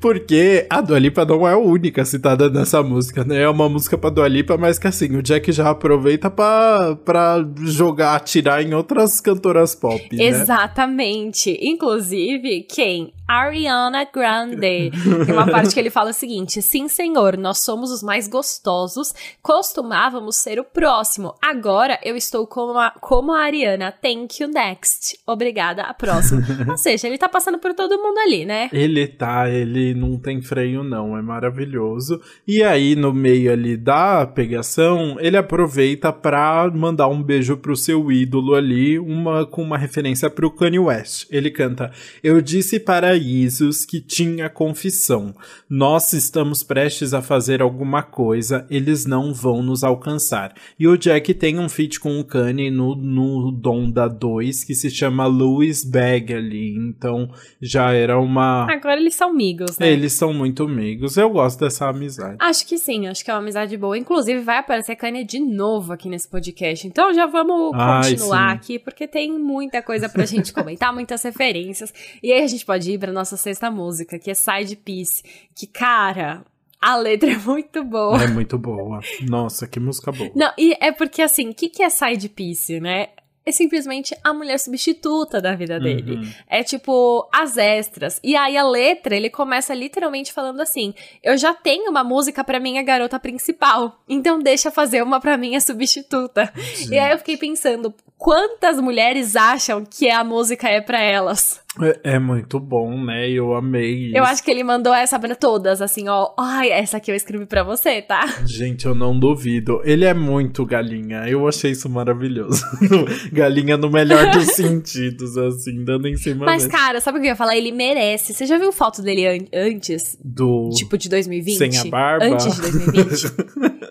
Porque 0.00 0.66
a 0.68 0.80
Dua 0.80 0.98
Lipa 0.98 1.24
não 1.24 1.48
é 1.48 1.52
a 1.52 1.56
única 1.56 2.04
citada 2.04 2.50
nessa 2.50 2.82
música, 2.82 3.24
né? 3.24 3.42
É 3.42 3.48
uma 3.48 3.68
música 3.68 3.96
pra 3.96 4.10
Dua 4.10 4.28
Lipa, 4.28 4.56
mas 4.58 4.78
que 4.78 4.86
assim, 4.86 5.16
o 5.16 5.22
Jack 5.22 5.50
já 5.52 5.70
aproveita 5.70 6.23
pra, 6.30 6.96
pra 7.04 7.44
jogar, 7.62 8.16
atirar 8.16 8.62
em 8.62 8.74
outras 8.74 9.20
cantoras 9.20 9.74
pop, 9.74 10.08
né? 10.14 10.24
Exatamente. 10.24 11.58
Inclusive, 11.60 12.62
quem? 12.62 13.12
Ariana 13.26 14.04
Grande. 14.04 14.90
Tem 15.26 15.32
uma 15.32 15.46
parte 15.50 15.72
que 15.72 15.80
ele 15.80 15.90
fala 15.90 16.10
o 16.10 16.14
seguinte: 16.14 16.60
Sim, 16.60 16.88
senhor, 16.88 17.36
nós 17.38 17.58
somos 17.58 17.90
os 17.90 18.02
mais 18.02 18.28
gostosos, 18.28 19.14
costumávamos 19.42 20.36
ser 20.36 20.60
o 20.60 20.64
próximo. 20.64 21.34
Agora 21.42 21.98
eu 22.04 22.16
estou 22.16 22.46
como 22.46 22.78
a, 22.78 22.90
como 22.90 23.32
a 23.32 23.40
Ariana. 23.40 23.92
Thank 23.92 24.42
you, 24.42 24.48
next. 24.48 25.18
Obrigada, 25.26 25.82
a 25.82 25.94
próxima. 25.94 26.42
Ou 26.68 26.76
seja, 26.76 27.06
ele 27.06 27.16
tá 27.18 27.28
passando 27.28 27.58
por 27.58 27.72
todo 27.74 27.98
mundo 27.98 28.18
ali, 28.18 28.44
né? 28.44 28.68
Ele 28.72 29.06
tá, 29.06 29.48
ele 29.48 29.94
não 29.94 30.18
tem 30.18 30.42
freio, 30.42 30.82
não. 30.82 31.16
É 31.16 31.22
maravilhoso. 31.22 32.20
E 32.46 32.62
aí, 32.62 32.94
no 32.94 33.12
meio 33.12 33.52
ali 33.52 33.76
da 33.76 34.26
pegação, 34.26 35.16
ele 35.18 35.36
aproveita 35.36 36.12
para 36.12 36.13
pra 36.14 36.70
mandar 36.74 37.08
um 37.08 37.22
beijo 37.22 37.56
pro 37.56 37.76
seu 37.76 38.10
ídolo 38.10 38.54
ali, 38.54 38.98
uma 38.98 39.44
com 39.44 39.62
uma 39.62 39.76
referência 39.76 40.30
pro 40.30 40.50
Kanye 40.50 40.78
West. 40.78 41.26
Ele 41.30 41.50
canta: 41.50 41.90
Eu 42.22 42.40
disse 42.40 42.80
para 42.80 43.16
Isus 43.16 43.84
que 43.84 44.00
tinha 44.00 44.48
confissão. 44.48 45.34
Nós 45.68 46.12
estamos 46.12 46.62
prestes 46.62 47.12
a 47.12 47.20
fazer 47.20 47.60
alguma 47.60 48.02
coisa, 48.02 48.66
eles 48.70 49.04
não 49.04 49.34
vão 49.34 49.62
nos 49.62 49.84
alcançar. 49.84 50.54
E 50.78 50.86
o 50.86 50.96
Jack 50.96 51.34
tem 51.34 51.58
um 51.58 51.68
feat 51.68 51.98
com 52.00 52.18
o 52.18 52.24
Kanye 52.24 52.70
no, 52.70 52.94
no 52.94 53.50
Donda 53.52 54.08
2 54.08 54.64
que 54.64 54.74
se 54.74 54.90
chama 54.90 55.26
Louis 55.26 55.84
Bag 55.84 56.32
ali. 56.32 56.76
Então 56.76 57.30
já 57.60 57.92
era 57.92 58.18
uma. 58.18 58.66
Agora 58.70 59.00
eles 59.00 59.14
são 59.14 59.30
amigos, 59.30 59.78
né? 59.78 59.90
Eles 59.90 60.12
são 60.12 60.32
muito 60.32 60.64
amigos. 60.64 61.16
Eu 61.16 61.30
gosto 61.30 61.60
dessa 61.60 61.88
amizade. 61.88 62.36
Acho 62.40 62.66
que 62.66 62.78
sim, 62.78 63.06
acho 63.06 63.24
que 63.24 63.30
é 63.30 63.34
uma 63.34 63.40
amizade 63.40 63.76
boa. 63.76 63.96
Inclusive, 63.96 64.40
vai 64.40 64.58
aparecer 64.58 64.96
Kanye 64.96 65.24
de 65.24 65.40
novo 65.40 65.92
aqui 65.94 66.08
nesse 66.08 66.28
podcast. 66.28 66.86
Então 66.86 67.14
já 67.14 67.26
vamos 67.26 67.72
Ai, 67.74 68.10
continuar 68.10 68.50
sim. 68.50 68.56
aqui, 68.56 68.78
porque 68.78 69.06
tem 69.08 69.38
muita 69.38 69.82
coisa 69.82 70.08
pra 70.08 70.26
gente 70.26 70.52
comentar, 70.54 70.92
muitas 70.92 71.22
referências. 71.22 71.92
E 72.22 72.32
aí 72.32 72.42
a 72.42 72.46
gente 72.46 72.64
pode 72.66 72.90
ir 72.90 72.98
pra 72.98 73.12
nossa 73.12 73.36
sexta 73.36 73.70
música, 73.70 74.18
que 74.18 74.30
é 74.30 74.34
Side 74.34 74.76
Piece. 74.76 75.22
Que, 75.54 75.66
cara, 75.66 76.44
a 76.84 76.96
letra 76.96 77.32
é 77.32 77.38
muito 77.38 77.82
boa. 77.82 78.22
É 78.22 78.26
muito 78.26 78.58
boa. 78.58 79.00
Nossa, 79.22 79.66
que 79.66 79.80
música 79.80 80.12
boa. 80.12 80.30
Não, 80.34 80.52
e 80.58 80.76
é 80.78 80.92
porque 80.92 81.22
assim, 81.22 81.48
o 81.48 81.54
que, 81.54 81.70
que 81.70 81.82
é 81.82 81.88
side 81.88 82.28
piece, 82.28 82.78
né? 82.78 83.08
É 83.46 83.52
simplesmente 83.52 84.16
a 84.24 84.32
mulher 84.32 84.58
substituta 84.58 85.40
da 85.40 85.54
vida 85.54 85.78
dele. 85.78 86.16
Uhum. 86.16 86.32
É 86.48 86.62
tipo 86.62 87.28
as 87.32 87.56
extras. 87.58 88.18
E 88.24 88.34
aí 88.34 88.56
a 88.56 88.66
letra, 88.66 89.14
ele 89.14 89.28
começa 89.28 89.74
literalmente 89.74 90.32
falando 90.32 90.60
assim: 90.60 90.94
Eu 91.22 91.36
já 91.36 91.52
tenho 91.52 91.90
uma 91.90 92.02
música 92.02 92.42
pra 92.42 92.58
minha 92.58 92.82
garota 92.82 93.18
principal, 93.20 94.00
então 94.08 94.38
deixa 94.38 94.70
fazer 94.70 95.02
uma 95.02 95.20
pra 95.20 95.36
minha 95.36 95.60
substituta. 95.60 96.52
E 96.90 96.98
aí 96.98 97.12
eu 97.12 97.18
fiquei 97.18 97.36
pensando, 97.36 97.94
quantas 98.16 98.80
mulheres 98.80 99.36
acham 99.36 99.84
que 99.84 100.08
a 100.08 100.24
música 100.24 100.68
é 100.68 100.80
pra 100.80 101.00
elas? 101.00 101.63
É, 101.82 102.14
é 102.14 102.18
muito 102.18 102.60
bom, 102.60 103.02
né? 103.04 103.28
Eu 103.28 103.54
amei 103.54 104.06
isso. 104.08 104.16
Eu 104.16 104.22
acho 104.24 104.42
que 104.44 104.50
ele 104.50 104.62
mandou 104.62 104.94
essa 104.94 105.18
pra 105.18 105.34
todas, 105.34 105.82
assim, 105.82 106.08
ó. 106.08 106.30
Ai, 106.38 106.70
essa 106.70 106.98
aqui 106.98 107.10
eu 107.10 107.14
escrevi 107.16 107.46
pra 107.46 107.62
você, 107.64 108.00
tá? 108.00 108.24
Gente, 108.46 108.86
eu 108.86 108.94
não 108.94 109.18
duvido. 109.18 109.80
Ele 109.84 110.04
é 110.04 110.14
muito 110.14 110.64
galinha. 110.64 111.28
Eu 111.28 111.48
achei 111.48 111.72
isso 111.72 111.88
maravilhoso. 111.88 112.62
galinha 113.32 113.76
no 113.76 113.90
melhor 113.90 114.30
dos 114.30 114.46
sentidos, 114.54 115.36
assim, 115.36 115.84
dando 115.84 116.06
em 116.06 116.16
cima 116.16 116.44
Mas, 116.46 116.62
mesmo. 116.64 116.78
cara, 116.78 117.00
sabe 117.00 117.18
o 117.18 117.20
que 117.20 117.26
eu 117.26 117.30
ia 117.30 117.36
falar? 117.36 117.56
Ele 117.56 117.72
merece. 117.72 118.32
Você 118.34 118.46
já 118.46 118.56
viu 118.56 118.70
foto 118.70 119.02
dele 119.02 119.26
an- 119.26 119.46
antes? 119.52 120.16
do. 120.24 120.70
Tipo, 120.76 120.96
de 120.96 121.08
2020? 121.08 121.56
Sem 121.58 121.78
a 121.78 121.84
barba. 121.90 122.24
Antes 122.26 122.54
de 122.54 122.60
2020. 122.60 123.34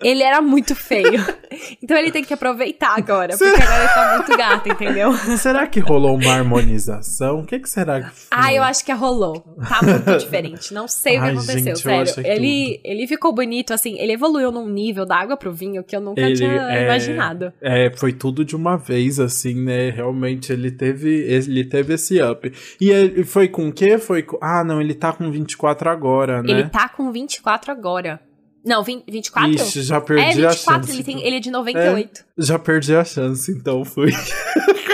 ele 0.02 0.22
era 0.22 0.40
muito 0.40 0.74
feio. 0.74 1.22
Então 1.82 1.96
ele 1.96 2.10
tem 2.10 2.24
que 2.24 2.32
aproveitar 2.34 2.94
agora, 2.96 3.36
porque 3.36 3.62
agora 3.62 3.78
ele 3.84 3.88
tá 3.92 4.16
muito 4.16 4.36
gato, 4.38 4.68
entendeu? 4.70 5.12
Será 5.38 5.66
que 5.66 5.80
rolou 5.80 6.16
uma 6.16 6.32
harmonização? 6.32 7.40
O 7.40 7.46
que, 7.46 7.58
que 7.58 7.68
será 7.74 8.00
que 8.02 8.10
foi? 8.10 8.28
Ah, 8.30 8.54
eu 8.54 8.62
acho 8.62 8.84
que 8.84 8.92
rolou. 8.92 9.40
Tá 9.68 9.80
muito 9.82 10.16
diferente. 10.18 10.72
Não 10.72 10.86
sei 10.86 11.16
o 11.18 11.20
que 11.20 11.26
Ai, 11.26 11.32
aconteceu, 11.32 11.76
gente, 11.76 11.80
sério. 11.80 12.26
Ele, 12.26 12.80
ele 12.84 13.06
ficou 13.06 13.34
bonito, 13.34 13.74
assim, 13.74 13.98
ele 13.98 14.12
evoluiu 14.12 14.52
num 14.52 14.68
nível 14.68 15.04
da 15.04 15.16
água 15.16 15.36
pro 15.36 15.52
vinho 15.52 15.82
que 15.82 15.94
eu 15.96 16.00
nunca 16.00 16.20
Ele 16.20 16.36
tinha 16.36 16.52
é- 16.70 16.84
imaginado. 16.84 17.52
É, 17.60 17.90
foi 17.96 18.12
tudo 18.12 18.44
de 18.44 18.54
uma 18.54 18.76
vez, 18.76 19.18
assim, 19.18 19.54
né? 19.54 19.90
Realmente 19.90 20.52
ele 20.52 20.70
teve, 20.70 21.10
ele 21.10 21.64
teve 21.64 21.94
esse 21.94 22.22
up. 22.22 22.50
E 22.80 22.90
ele 22.90 23.24
foi 23.24 23.48
com 23.48 23.68
o 23.68 23.72
quê? 23.72 23.98
Foi 23.98 24.22
com... 24.22 24.38
Ah, 24.40 24.62
não, 24.64 24.80
ele 24.80 24.94
tá 24.94 25.12
com 25.12 25.30
24 25.30 25.90
agora, 25.90 26.42
né? 26.42 26.50
Ele 26.50 26.68
tá 26.68 26.88
com 26.88 27.10
24 27.10 27.72
agora. 27.72 28.20
Não, 28.64 28.82
20, 28.82 29.04
24? 29.10 29.50
Ixi, 29.52 29.82
já 29.82 30.00
perdi 30.00 30.42
é, 30.42 30.46
a 30.46 30.50
24, 30.50 30.56
chance. 30.86 30.92
ele, 30.92 31.04
tem, 31.04 31.26
ele 31.26 31.36
é 31.36 31.40
de 31.40 31.50
98. 31.50 32.24
Já 32.38 32.58
perdi 32.58 32.94
a 32.94 33.04
chance, 33.04 33.52
então 33.52 33.84
fui. 33.84 34.10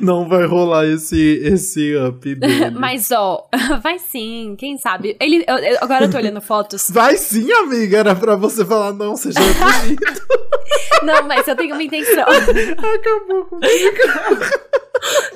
Não 0.00 0.28
vai 0.28 0.46
rolar 0.46 0.86
esse, 0.86 1.40
esse 1.44 1.94
up 1.96 2.34
dele. 2.34 2.70
Mas, 2.70 3.10
ó, 3.10 3.46
vai 3.82 3.98
sim, 3.98 4.54
quem 4.58 4.78
sabe. 4.78 5.16
Ele, 5.20 5.44
eu- 5.46 5.58
eu- 5.58 5.78
agora 5.80 6.04
eu 6.06 6.10
tô 6.10 6.16
olhando 6.16 6.40
fotos. 6.40 6.90
Vai 6.92 7.16
sim, 7.16 7.50
amiga. 7.52 7.98
Era 7.98 8.14
pra 8.14 8.36
você 8.36 8.64
falar, 8.64 8.92
não, 8.92 9.14
já 9.16 9.28
é 9.30 9.84
bonito. 9.84 10.26
Não, 11.02 11.22
mas 11.28 11.46
eu 11.46 11.54
tenho 11.56 11.74
uma 11.74 11.82
intenção. 11.82 12.24
Acabou 12.24 13.44
comigo. 13.46 13.96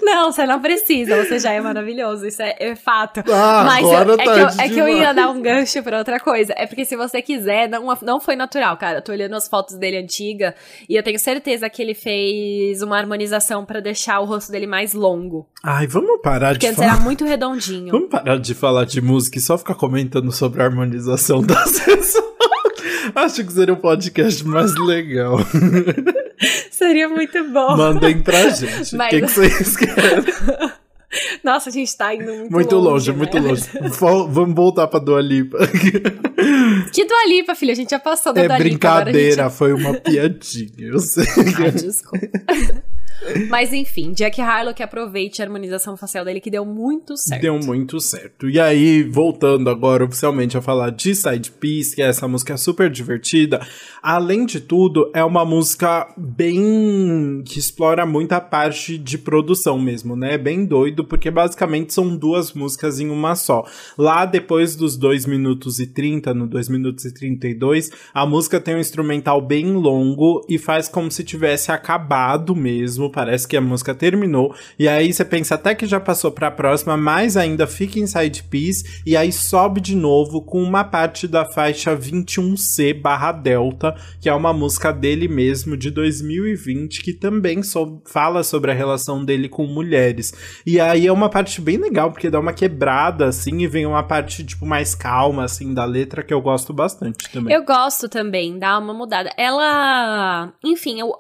Não, 0.03 0.33
você 0.33 0.47
não 0.47 0.61
precisa, 0.61 1.23
você 1.23 1.39
já 1.39 1.53
é 1.53 1.61
maravilhoso, 1.61 2.27
isso 2.27 2.41
é, 2.43 2.57
é 2.59 2.75
fato. 2.75 3.23
Ah, 3.31 3.63
mas 3.67 3.85
eu- 3.85 4.15
é, 4.15 4.17
que 4.17 4.25
tá 4.25 4.37
eu, 4.39 4.47
é 4.65 4.69
que 4.69 4.79
eu 4.79 4.89
ia 4.89 5.13
dar 5.13 5.29
um 5.29 5.41
gancho 5.41 5.83
pra 5.83 5.99
outra 5.99 6.19
coisa. 6.19 6.55
É 6.57 6.67
porque 6.67 6.85
se 6.85 6.97
você 6.97 7.21
quiser, 7.21 7.69
não, 7.69 7.87
não 8.03 8.19
foi 8.19 8.35
natural, 8.37 8.77
cara. 8.79 8.99
Eu 8.99 9.03
tô 9.03 9.13
olhando 9.13 9.35
as 9.37 9.47
fotos 9.49 9.77
dele 9.77 9.99
antiga 9.99 10.55
e 10.89 10.97
eu 10.97 11.03
tenho 11.03 11.19
certeza 11.19 11.69
que 11.69 11.83
ele 11.83 11.95
fez 11.95 12.81
uma 12.83 12.97
harmonização 12.99 13.65
pra 13.65 13.81
deixar 13.81 14.21
o 14.21 14.25
rosto 14.31 14.51
dele 14.53 14.67
mais 14.67 14.93
longo. 14.95 15.47
Ai, 15.63 15.87
vamos 15.87 16.21
parar 16.23 16.51
Porque 16.55 16.67
de 16.67 16.73
antes 16.73 16.83
falar. 16.83 16.95
era 16.95 17.03
muito 17.05 17.25
redondinho. 17.25 17.93
Vamos 17.93 18.09
parar 18.09 18.39
de 18.39 18.55
falar 18.55 18.85
de 18.87 19.01
música 19.01 19.39
e 19.39 19.41
só 19.41 19.59
ficar 19.59 19.75
comentando 19.75 20.31
sobre 20.33 20.63
a 20.63 20.65
harmonização 20.67 21.43
das 21.45 21.81
pessoas. 21.81 22.31
Acho 23.15 23.45
que 23.45 23.53
seria 23.53 23.75
um 23.75 23.79
podcast 23.79 24.47
mais 24.47 24.75
legal. 24.77 25.39
Seria 26.71 27.09
muito 27.09 27.43
bom. 27.51 27.77
Mandem 27.77 28.21
pra 28.23 28.49
gente. 28.51 28.95
O 28.95 28.99
Mas- 28.99 29.11
que, 29.11 29.21
que 29.21 29.27
vocês 29.27 29.77
querem? 29.77 30.25
Nossa, 31.43 31.71
a 31.71 31.73
gente 31.73 31.95
tá 31.97 32.15
indo 32.15 32.25
muito, 32.33 32.53
Muito 32.53 32.77
longe, 32.77 33.11
né? 33.11 33.17
muito 33.19 33.37
longe. 33.39 33.65
Vamos 34.31 34.55
voltar 34.55 34.87
pra 34.87 35.01
Dua 35.01 35.21
Lipa. 35.21 35.59
Que 36.93 37.05
Dua 37.05 37.27
Lipa, 37.27 37.55
filha, 37.57 37.73
a 37.73 37.77
gente 37.77 37.91
já 37.91 37.99
passou 37.99 38.33
da 38.33 38.43
É 38.43 38.47
Dua 38.47 38.59
Lipa, 38.59 38.89
a 38.89 39.01
brincadeira, 39.01 39.51
foi 39.51 39.73
uma 39.73 39.93
piadinha, 39.95 40.71
eu 40.79 40.99
sei. 41.01 41.25
gente... 41.25 41.63
Ai, 41.63 41.71
desculpa. 41.73 42.29
Mas 43.49 43.73
enfim, 43.73 44.13
Jack 44.13 44.41
Harlow 44.41 44.75
que 44.75 44.83
aproveite 44.83 45.43
a 45.43 45.45
harmonização 45.45 45.97
facial 45.97 46.25
dele, 46.25 46.41
que 46.41 46.51
deu 46.51 46.65
muito 46.65 47.17
certo. 47.17 47.43
Deu 47.43 47.59
muito 47.59 48.01
certo. 48.01 48.49
E 48.49 48.59
aí, 48.59 49.03
voltando 49.03 49.69
agora 49.69 50.05
oficialmente 50.05 50.57
a 50.57 50.63
falar 50.63 50.91
de 50.91 51.15
Side 51.15 51.51
Piece, 51.53 51.95
que 51.95 52.03
é 52.03 52.07
essa 52.07 52.27
música 52.27 52.57
super 52.57 52.91
divertida, 52.91 53.61
além 54.03 54.47
de 54.47 54.61
tudo, 54.61 55.11
é 55.15 55.25
uma 55.25 55.45
música 55.45 56.13
bem. 56.17 57.43
que 57.45 57.59
explora 57.59 58.07
muito 58.07 58.33
a 58.33 58.41
parte 58.41 58.97
de 58.97 59.19
produção 59.19 59.79
mesmo, 59.79 60.17
né? 60.17 60.35
É 60.35 60.39
bem 60.39 60.65
doido, 60.65 61.05
porque 61.05 61.31
basicamente 61.31 61.93
são 61.93 62.17
duas 62.17 62.53
músicas 62.53 63.01
em 63.01 63.11
uma 63.11 63.35
só. 63.35 63.65
Lá 63.97 64.25
depois 64.25 64.77
dos 64.77 64.97
2 64.97 65.27
minutos 65.27 65.79
e 65.79 65.87
30, 65.87 66.33
no 66.35 66.47
2 66.47 66.69
minutos 66.69 67.05
e 67.05 67.13
32, 67.13 67.91
a 68.15 68.25
música 68.27 68.61
tem 68.61 68.77
um 68.77 68.81
instrumental 68.81 69.41
bem 69.41 69.73
longo 69.73 70.45
e 70.49 70.59
faz 70.59 70.89
como 70.89 71.11
se 71.11 71.25
tivesse 71.25 71.71
acabado 71.73 72.55
mesmo. 72.55 73.10
Parece 73.11 73.47
que 73.47 73.57
a 73.57 73.61
música 73.61 73.95
terminou. 73.95 74.55
E 74.79 74.89
aí 74.89 75.13
você 75.13 75.25
pensa 75.25 75.55
até 75.57 75.75
que 75.75 75.87
já 75.87 75.99
passou 76.01 76.31
pra 76.31 76.51
próxima, 76.51 76.97
mas 76.97 77.37
ainda 77.37 77.67
fica 77.67 77.99
em 77.99 78.07
side 78.07 78.43
piece. 78.45 79.03
E 79.07 79.17
aí 79.17 79.33
sobe 79.33 79.81
de 79.81 79.95
novo 79.97 80.41
com 80.43 80.63
uma 80.63 80.85
parte 80.85 81.27
da 81.29 81.45
faixa 81.45 81.95
21C 81.97 82.95
barra 83.01 83.33
Delta, 83.33 83.95
que 84.21 84.29
é 84.29 84.35
uma 84.35 84.53
música 84.53 84.93
dele 84.93 85.29
mesmo 85.29 85.77
de 85.77 85.91
2020, 85.91 87.03
que 87.03 87.13
também 87.13 87.63
so- 87.63 88.03
fala 88.07 88.43
sobre 88.43 88.71
a 88.71 88.75
relação 88.75 89.25
dele 89.25 89.49
com 89.49 89.67
mulheres. 89.67 90.33
E 90.67 90.79
aí 90.81 91.07
é 91.07 91.13
uma 91.13 91.29
parte 91.29 91.61
bem 91.61 91.77
legal, 91.77 92.11
porque 92.13 92.31
dá 92.31 92.39
uma 92.39 92.53
quebrada 92.53 93.27
assim 93.27 93.59
e 93.63 93.67
vem 93.67 93.87
uma 93.87 94.03
parte 94.03 94.45
tipo 94.45 94.65
mais 94.67 94.95
calma 94.95 95.45
assim 95.45 95.75
da 95.75 95.85
letra 95.85 96.23
que 96.23 96.33
eu 96.33 96.41
gosto 96.41 96.73
bastante 96.73 97.31
também. 97.33 97.55
Eu 97.55 97.65
gosto 97.65 98.09
também, 98.09 98.59
dá 98.59 98.79
uma 98.79 98.95
mudada. 98.95 99.31
Ela. 99.37 100.53
Enfim, 100.65 101.03
o, 101.03 101.15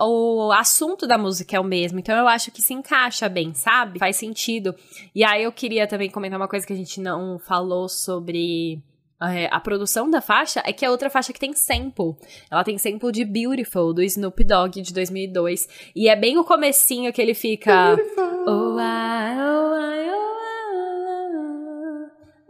o 0.48 0.52
assunto 0.52 1.06
da 1.06 1.18
música 1.18 1.56
é 1.56 1.60
o 1.60 1.64
mesmo, 1.64 1.79
então 1.98 2.16
eu 2.16 2.28
acho 2.28 2.50
que 2.50 2.62
se 2.62 2.72
encaixa 2.72 3.28
bem, 3.28 3.54
sabe? 3.54 3.98
Faz 3.98 4.16
sentido. 4.16 4.74
E 5.14 5.24
aí 5.24 5.42
eu 5.42 5.52
queria 5.52 5.86
também 5.86 6.10
comentar 6.10 6.38
uma 6.38 6.48
coisa 6.48 6.66
que 6.66 6.72
a 6.72 6.76
gente 6.76 7.00
não 7.00 7.38
falou 7.38 7.88
sobre. 7.88 8.82
é, 9.22 9.48
a 9.50 9.60
produção 9.60 10.10
da 10.10 10.20
faixa 10.20 10.62
é 10.64 10.72
que 10.72 10.84
é 10.84 10.90
outra 10.90 11.10
faixa 11.10 11.32
que 11.32 11.40
tem 11.40 11.52
sample. 11.52 12.14
Ela 12.50 12.64
tem 12.64 12.78
sample 12.78 13.12
de 13.12 13.24
Beautiful, 13.24 13.92
do 13.92 14.02
Snoop 14.02 14.42
Dogg, 14.44 14.80
de 14.82 14.92
2002. 14.92 15.68
E 15.94 16.08
é 16.08 16.16
bem 16.16 16.38
o 16.38 16.44
comecinho 16.44 17.12
que 17.12 17.20
ele 17.20 17.34
fica... 17.34 17.96
Oh, 18.46 18.78
I, 18.78 19.36
oh, 19.38 19.74
I, 19.76 20.10
oh, 20.10 20.38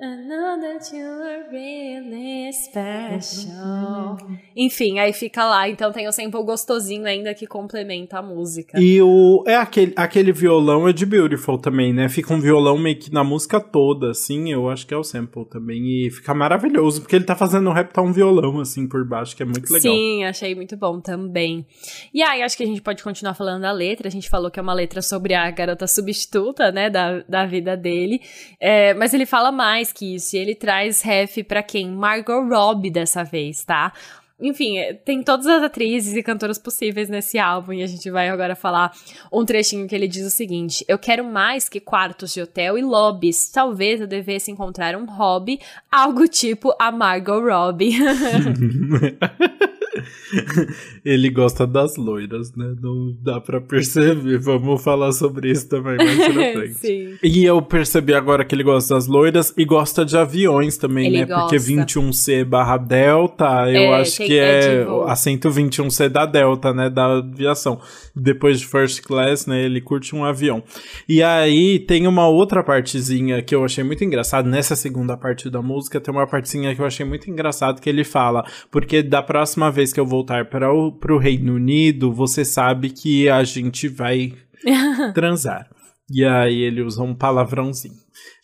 I, 0.00 0.06
I 0.06 0.16
know 0.26 0.49
that 0.58 0.94
you 0.94 1.06
are 1.06 1.44
really 1.50 2.52
special. 2.52 4.16
Enfim, 4.56 4.98
aí 4.98 5.12
fica 5.12 5.44
lá. 5.44 5.68
Então 5.68 5.92
tem 5.92 6.08
o 6.08 6.12
sample 6.12 6.42
gostosinho 6.42 7.06
ainda 7.06 7.34
que 7.34 7.46
complementa 7.46 8.18
a 8.18 8.22
música. 8.22 8.80
E 8.80 9.00
o 9.02 9.44
é 9.46 9.56
aquele, 9.56 9.92
aquele 9.96 10.32
violão 10.32 10.88
é 10.88 10.92
de 10.92 11.04
Beautiful 11.04 11.58
também, 11.58 11.92
né? 11.92 12.08
Fica 12.08 12.32
um 12.32 12.40
violão 12.40 12.78
meio 12.78 12.98
que 12.98 13.12
na 13.12 13.22
música 13.22 13.60
toda, 13.60 14.10
assim, 14.10 14.50
eu 14.50 14.68
acho 14.68 14.86
que 14.86 14.94
é 14.94 14.96
o 14.96 15.04
sample 15.04 15.44
também. 15.44 16.06
E 16.06 16.10
fica 16.10 16.32
maravilhoso, 16.34 17.02
porque 17.02 17.16
ele 17.16 17.24
tá 17.24 17.36
fazendo 17.36 17.68
um 17.68 17.72
rap 17.72 17.92
tá 17.92 18.02
um 18.02 18.12
violão, 18.12 18.60
assim, 18.60 18.88
por 18.88 19.06
baixo, 19.06 19.36
que 19.36 19.42
é 19.42 19.46
muito 19.46 19.70
legal. 19.70 19.92
Sim, 19.92 20.24
achei 20.24 20.54
muito 20.54 20.76
bom 20.76 21.00
também. 21.00 21.66
E 22.14 22.22
aí, 22.22 22.42
acho 22.42 22.56
que 22.56 22.62
a 22.62 22.66
gente 22.66 22.80
pode 22.80 23.02
continuar 23.02 23.34
falando 23.34 23.62
da 23.62 23.72
letra. 23.72 24.08
A 24.08 24.10
gente 24.10 24.28
falou 24.28 24.50
que 24.50 24.58
é 24.58 24.62
uma 24.62 24.74
letra 24.74 25.02
sobre 25.02 25.34
a 25.34 25.50
garota 25.50 25.86
substituta, 25.86 26.72
né, 26.72 26.88
da, 26.88 27.20
da 27.28 27.46
vida 27.46 27.76
dele. 27.76 28.20
É, 28.58 28.94
mas 28.94 29.12
ele 29.12 29.26
fala 29.26 29.52
mais 29.52 29.92
que 29.92 30.14
isso. 30.14 30.36
Ele 30.40 30.54
traz 30.54 31.02
ref 31.02 31.42
pra 31.44 31.62
quem? 31.62 31.90
Margot 31.90 32.48
Robbie 32.48 32.90
dessa 32.90 33.22
vez, 33.22 33.64
tá? 33.64 33.92
enfim, 34.40 34.78
é, 34.78 34.94
tem 34.94 35.22
todas 35.22 35.46
as 35.46 35.62
atrizes 35.62 36.16
e 36.16 36.22
cantoras 36.22 36.58
possíveis 36.58 37.08
nesse 37.08 37.38
álbum 37.38 37.74
e 37.74 37.82
a 37.82 37.86
gente 37.86 38.10
vai 38.10 38.28
agora 38.28 38.56
falar 38.56 38.92
um 39.30 39.44
trechinho 39.44 39.86
que 39.86 39.94
ele 39.94 40.08
diz 40.08 40.26
o 40.26 40.30
seguinte: 40.30 40.84
Eu 40.88 40.98
quero 40.98 41.24
mais 41.24 41.68
que 41.68 41.78
quartos 41.78 42.32
de 42.32 42.40
hotel 42.40 42.78
e 42.78 42.82
lobbies. 42.82 43.50
Talvez 43.50 44.00
eu 44.00 44.06
devesse 44.06 44.50
encontrar 44.50 44.96
um 44.96 45.04
hobby, 45.04 45.60
algo 45.90 46.26
tipo 46.26 46.74
a 46.78 46.90
Margot 46.90 47.40
Robbie. 47.40 47.98
Ele 51.04 51.30
gosta 51.30 51.66
das 51.66 51.96
loiras, 51.96 52.54
né? 52.54 52.74
Não 52.80 53.14
dá 53.22 53.40
pra 53.40 53.60
perceber. 53.60 54.38
Vamos 54.38 54.82
falar 54.82 55.12
sobre 55.12 55.50
isso 55.50 55.68
também 55.68 55.96
mais 55.96 56.16
pra 56.16 56.32
frente. 56.52 56.74
Sim. 56.74 57.14
E 57.22 57.44
eu 57.44 57.60
percebi 57.62 58.14
agora 58.14 58.44
que 58.44 58.54
ele 58.54 58.62
gosta 58.62 58.94
das 58.94 59.06
loiras 59.06 59.52
e 59.56 59.64
gosta 59.64 60.04
de 60.04 60.16
aviões 60.16 60.76
também, 60.76 61.06
Ele 61.06 61.18
né? 61.20 61.26
Porque 61.26 61.56
gosta. 61.56 61.72
21C 61.72 62.44
barra 62.44 62.76
Delta, 62.76 63.44
eu 63.68 63.92
É, 63.94 64.00
acho 64.00 64.18
que 64.18 64.38
é 64.38 64.50
é 64.50 64.78
de 64.80 64.84
voo. 64.84 65.02
assento 65.04 65.48
21C 65.50 66.08
da 66.08 66.26
Delta, 66.26 66.72
né? 66.72 66.88
Da 66.90 67.18
aviação. 67.18 67.80
Depois 68.14 68.60
de 68.60 68.66
First 68.66 69.02
Class, 69.02 69.46
né? 69.46 69.62
Ele 69.64 69.80
curte 69.80 70.14
um 70.14 70.24
avião. 70.24 70.62
E 71.08 71.22
aí 71.22 71.78
tem 71.78 72.06
uma 72.06 72.28
outra 72.28 72.62
partezinha 72.62 73.42
que 73.42 73.54
eu 73.54 73.64
achei 73.64 73.82
muito 73.84 74.04
engraçado. 74.04 74.48
Nessa 74.48 74.76
segunda 74.76 75.16
parte 75.16 75.48
da 75.50 75.62
música, 75.62 76.00
tem 76.00 76.12
uma 76.12 76.26
partezinha 76.26 76.74
que 76.74 76.80
eu 76.80 76.86
achei 76.86 77.04
muito 77.06 77.30
engraçado 77.30 77.80
que 77.80 77.88
ele 77.88 78.04
fala. 78.04 78.44
Porque 78.70 79.02
da 79.02 79.22
próxima 79.22 79.70
vez 79.70 79.79
que 79.92 80.00
eu 80.00 80.06
voltar 80.06 80.46
para 80.46 80.72
o 80.72 81.18
Reino 81.18 81.54
Unido, 81.54 82.12
você 82.12 82.44
sabe 82.44 82.90
que 82.90 83.28
a 83.28 83.42
gente 83.44 83.88
vai 83.88 84.34
transar. 85.14 85.68
E 86.10 86.24
aí 86.24 86.60
ele 86.62 86.82
usa 86.82 87.02
um 87.02 87.14
palavrãozinho. 87.14 87.94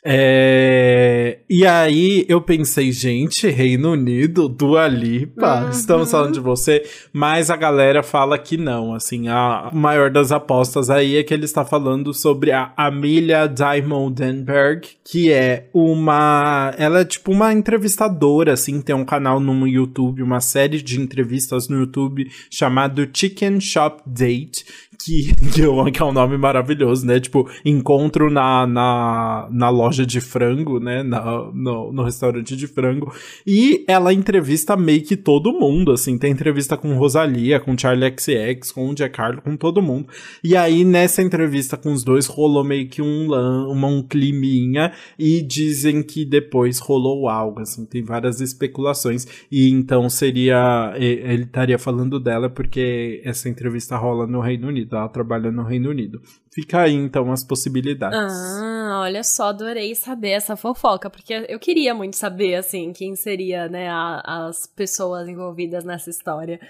É, 0.09 1.39
E 1.51 1.67
aí 1.67 2.25
eu 2.29 2.41
pensei, 2.41 2.93
gente, 2.93 3.49
Reino 3.49 3.93
Unido, 3.93 4.49
Dua 4.49 4.87
Lipa, 4.87 5.65
Uhum. 5.65 5.71
estamos 5.71 6.11
falando 6.13 6.35
de 6.35 6.41
você, 6.41 6.85
mas 7.13 7.51
a 7.51 7.57
galera 7.57 8.03
fala 8.05 8.39
que 8.39 8.57
não, 8.57 8.95
assim, 8.95 9.27
a 9.29 9.69
maior 9.73 10.09
das 10.11 10.31
apostas 10.31 10.91
aí 10.91 11.17
é 11.17 11.25
que 11.25 11.35
ele 11.35 11.45
está 11.45 11.65
falando 11.65 12.15
sobre 12.15 12.53
a 12.53 12.73
Amelia 12.77 13.47
Diamondenberg, 13.49 14.89
que 15.05 15.33
é 15.33 15.69
uma, 15.75 16.73
ela 16.79 17.01
é 17.01 17.05
tipo 17.05 17.33
uma 17.33 17.53
entrevistadora, 17.53 18.53
assim, 18.53 18.81
tem 18.81 18.95
um 18.95 19.05
canal 19.05 19.41
no 19.41 19.67
YouTube, 19.67 20.23
uma 20.23 20.41
série 20.41 20.81
de 20.81 21.01
entrevistas 21.01 21.69
no 21.69 21.79
YouTube 21.81 22.31
chamado 22.51 23.09
Chicken 23.13 23.61
Shop 23.61 24.03
Date, 24.07 24.65
que, 24.99 25.35
que, 25.53 25.63
é 25.63 26.05
um 26.05 26.13
nome 26.13 26.37
maravilhoso, 26.37 27.07
né? 27.07 27.21
Tipo, 27.21 27.49
encontro 27.65 28.31
na, 28.31 28.67
na, 28.67 29.49
na 29.51 29.69
loja 29.69 30.07
de 30.07 30.21
frango, 30.21 30.81
né? 30.81 31.03
Na, 31.03 31.51
no, 31.53 31.93
no 31.93 32.03
restaurante 32.03 32.57
de 32.57 32.67
frango. 32.67 33.13
E 33.47 33.85
ela 33.87 34.13
entrevista 34.13 34.77
meio 34.77 35.03
que 35.03 35.17
todo 35.17 35.53
mundo, 35.53 35.93
assim. 35.93 36.19
Tem 36.19 36.33
entrevista 36.33 36.77
com 36.77 36.97
Rosalia, 36.97 37.61
com 37.61 37.77
Charlie 37.77 38.15
XX, 38.17 38.73
com 38.73 38.91
o 38.91 38.95
Jack 38.95 39.17
com 39.43 39.57
todo 39.57 39.83
mundo. 39.83 40.09
E 40.43 40.57
aí, 40.57 40.85
nessa 40.85 41.23
entrevista 41.23 41.77
com 41.77 41.93
os 41.93 42.05
dois, 42.05 42.27
rolou 42.27 42.65
meio 42.65 42.89
que 42.89 43.01
um, 43.01 43.27
uma, 43.71 43.89
um 43.89 44.03
climinha. 44.03 44.93
E 45.19 45.43
dizem 45.43 46.03
que 46.03 46.25
depois 46.25 46.79
rolou 46.79 47.29
algo, 47.29 47.61
assim. 47.61 47.85
Tem 47.85 48.03
várias 48.03 48.41
especulações. 48.41 49.27
E 49.51 49.71
então 49.71 50.09
seria... 50.09 50.95
Ele 50.97 51.45
estaria 51.45 51.79
falando 51.79 52.21
dela 52.21 52.49
porque 52.49 53.21
essa 53.25 53.49
entrevista 53.49 53.97
rola 53.97 54.27
no 54.27 54.41
Reino 54.41 54.69
Unido. 54.69 54.86
Ela 54.95 55.09
trabalha 55.09 55.51
no 55.51 55.63
Reino 55.65 55.91
Unido. 55.91 56.21
Fica 56.53 56.83
aí, 56.83 56.95
então, 56.95 57.33
as 57.33 57.43
possibilidades. 57.43 58.19
Ah, 58.19 59.01
olha 59.03 59.23
só, 59.25 59.49
adorei 59.49 59.95
saber 59.95 60.31
essa 60.31 60.57
fofoca, 60.57 61.09
porque 61.11 61.47
eu 61.49 61.59
queria 61.59 61.95
muito 61.95 62.17
saber, 62.17 62.55
assim, 62.57 62.93
quem 62.93 63.17
seria, 63.17 63.69
né, 63.69 63.89
a- 63.89 64.47
as 64.49 64.67
pessoas 64.67 65.29
envolvidas 65.29 65.85
nessa 65.85 66.11
história. 66.11 66.61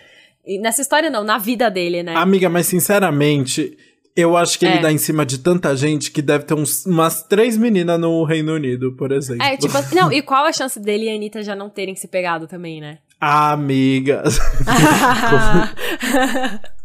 E 0.44 0.58
nessa 0.60 0.80
história 0.80 1.10
não, 1.10 1.24
na 1.24 1.38
vida 1.38 1.70
dele, 1.70 2.02
né? 2.02 2.14
Amiga, 2.16 2.48
mas 2.48 2.66
sinceramente, 2.66 3.76
eu 4.14 4.36
acho 4.36 4.58
que 4.58 4.64
ele 4.64 4.76
É. 4.76 4.80
dá 4.80 4.92
em 4.92 4.98
cima 4.98 5.26
de 5.26 5.38
tanta 5.38 5.74
gente 5.76 6.10
que 6.10 6.22
deve 6.22 6.44
ter 6.44 6.54
uns, 6.54 6.86
umas 6.86 7.22
três 7.22 7.56
meninas 7.56 7.98
no 8.00 8.22
Reino 8.24 8.54
Unido, 8.54 8.92
por 8.92 9.10
exemplo. 9.12 9.42
É, 9.44 9.56
tipo, 9.56 9.76
assim, 9.76 9.94
não, 9.96 10.12
e 10.12 10.22
qual 10.22 10.44
a 10.46 10.52
chance 10.52 10.78
dele 10.80 11.06
e 11.06 11.10
a 11.10 11.14
Anitta 11.16 11.42
já 11.42 11.54
não 11.56 11.68
terem 11.68 11.94
se 11.96 12.06
pegado 12.08 12.46
também, 12.46 12.80
né? 12.80 12.98
Ah, 13.20 13.52
amiga. 13.52 14.22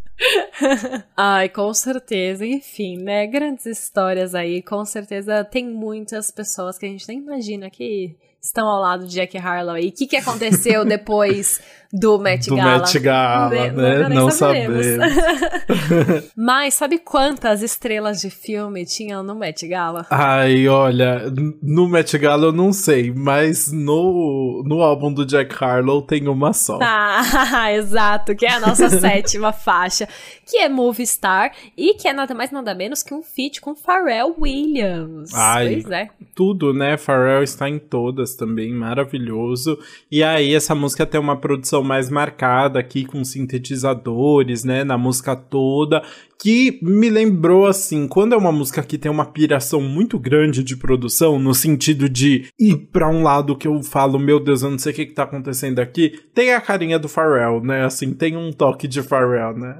Ai, 1.15 1.49
com 1.49 1.73
certeza. 1.73 2.45
Enfim, 2.45 2.97
né? 2.97 3.25
Grandes 3.27 3.65
histórias 3.65 4.35
aí. 4.35 4.61
Com 4.61 4.85
certeza 4.85 5.43
tem 5.43 5.67
muitas 5.67 6.31
pessoas 6.31 6.77
que 6.77 6.85
a 6.85 6.89
gente 6.89 7.07
nem 7.07 7.19
imagina 7.19 7.69
que 7.69 8.15
estão 8.41 8.67
ao 8.67 8.81
lado 8.81 9.05
de 9.05 9.13
Jack 9.13 9.37
Harlow. 9.37 9.77
E 9.77 9.89
o 9.89 9.91
que, 9.91 10.07
que 10.07 10.17
aconteceu 10.17 10.83
depois 10.83 11.61
do 11.93 12.17
Met 12.19 12.49
Do 12.49 12.55
Gala? 12.55 12.79
Met 12.79 12.99
Gala, 12.99 13.49
Ne- 13.49 13.71
né? 13.71 14.09
Não 14.09 14.31
saberemos. 14.31 14.85
sabemos. 14.85 16.23
Mas 16.35 16.73
sabe 16.73 16.97
quantas 16.97 17.61
estrelas 17.61 18.19
de 18.21 18.29
filme 18.29 18.85
tinham 18.85 19.21
no 19.21 19.35
Met 19.35 19.67
Gala? 19.67 20.05
Ai, 20.09 20.67
olha, 20.67 21.31
no 21.61 21.87
Met 21.87 22.17
Gala 22.17 22.45
eu 22.45 22.51
não 22.51 22.73
sei, 22.73 23.11
mas 23.13 23.71
no, 23.71 24.63
no 24.65 24.81
álbum 24.81 25.13
do 25.13 25.25
Jack 25.25 25.55
Harlow 25.63 26.01
tem 26.01 26.27
uma 26.27 26.53
só. 26.53 26.79
Ah, 26.81 27.71
exato, 27.73 28.35
que 28.35 28.45
é 28.45 28.53
a 28.53 28.59
nossa 28.59 28.89
sétima 28.89 29.51
faixa, 29.51 30.07
que 30.49 30.57
é 30.57 30.69
Movie 30.69 31.05
Star 31.05 31.51
e 31.77 31.93
que 31.95 32.07
é 32.07 32.13
nada 32.13 32.33
mais 32.33 32.51
nada 32.51 32.73
menos 32.73 33.03
que 33.03 33.13
um 33.13 33.21
feat 33.21 33.59
com 33.61 33.75
Pharrell 33.75 34.35
Williams. 34.39 35.33
Ai. 35.33 35.81
Pois 35.81 35.91
é. 35.91 36.09
Tudo, 36.33 36.73
né? 36.73 36.97
Pharrell 36.97 37.43
está 37.43 37.69
em 37.69 37.77
todas 37.79 38.30
também, 38.35 38.73
maravilhoso. 38.73 39.77
E 40.11 40.23
aí, 40.23 40.53
essa 40.53 40.75
música 40.75 41.05
tem 41.05 41.19
uma 41.19 41.37
produção 41.37 41.83
mais 41.83 42.09
marcada 42.09 42.79
aqui, 42.79 43.05
com 43.05 43.23
sintetizadores, 43.23 44.63
né? 44.63 44.83
Na 44.83 44.97
música 44.97 45.35
toda. 45.35 46.03
Que 46.39 46.79
me 46.81 47.09
lembrou, 47.09 47.67
assim, 47.67 48.07
quando 48.07 48.33
é 48.33 48.37
uma 48.37 48.51
música 48.51 48.81
que 48.81 48.97
tem 48.97 49.11
uma 49.11 49.25
piração 49.25 49.79
muito 49.79 50.17
grande 50.17 50.63
de 50.63 50.75
produção, 50.75 51.37
no 51.37 51.53
sentido 51.53 52.09
de 52.09 52.45
ir 52.59 52.77
pra 52.91 53.07
um 53.07 53.21
lado 53.21 53.55
que 53.55 53.67
eu 53.67 53.83
falo, 53.83 54.17
meu 54.17 54.39
Deus, 54.39 54.63
eu 54.63 54.71
não 54.71 54.79
sei 54.79 54.91
o 54.91 54.95
que, 54.95 55.05
que 55.05 55.13
tá 55.13 55.23
acontecendo 55.23 55.79
aqui, 55.79 56.19
tem 56.33 56.53
a 56.53 56.59
carinha 56.59 56.97
do 56.97 57.07
Pharrell, 57.07 57.61
né? 57.63 57.85
Assim, 57.85 58.13
tem 58.13 58.35
um 58.35 58.51
toque 58.51 58.87
de 58.87 59.03
Pharrell, 59.03 59.55
né? 59.55 59.79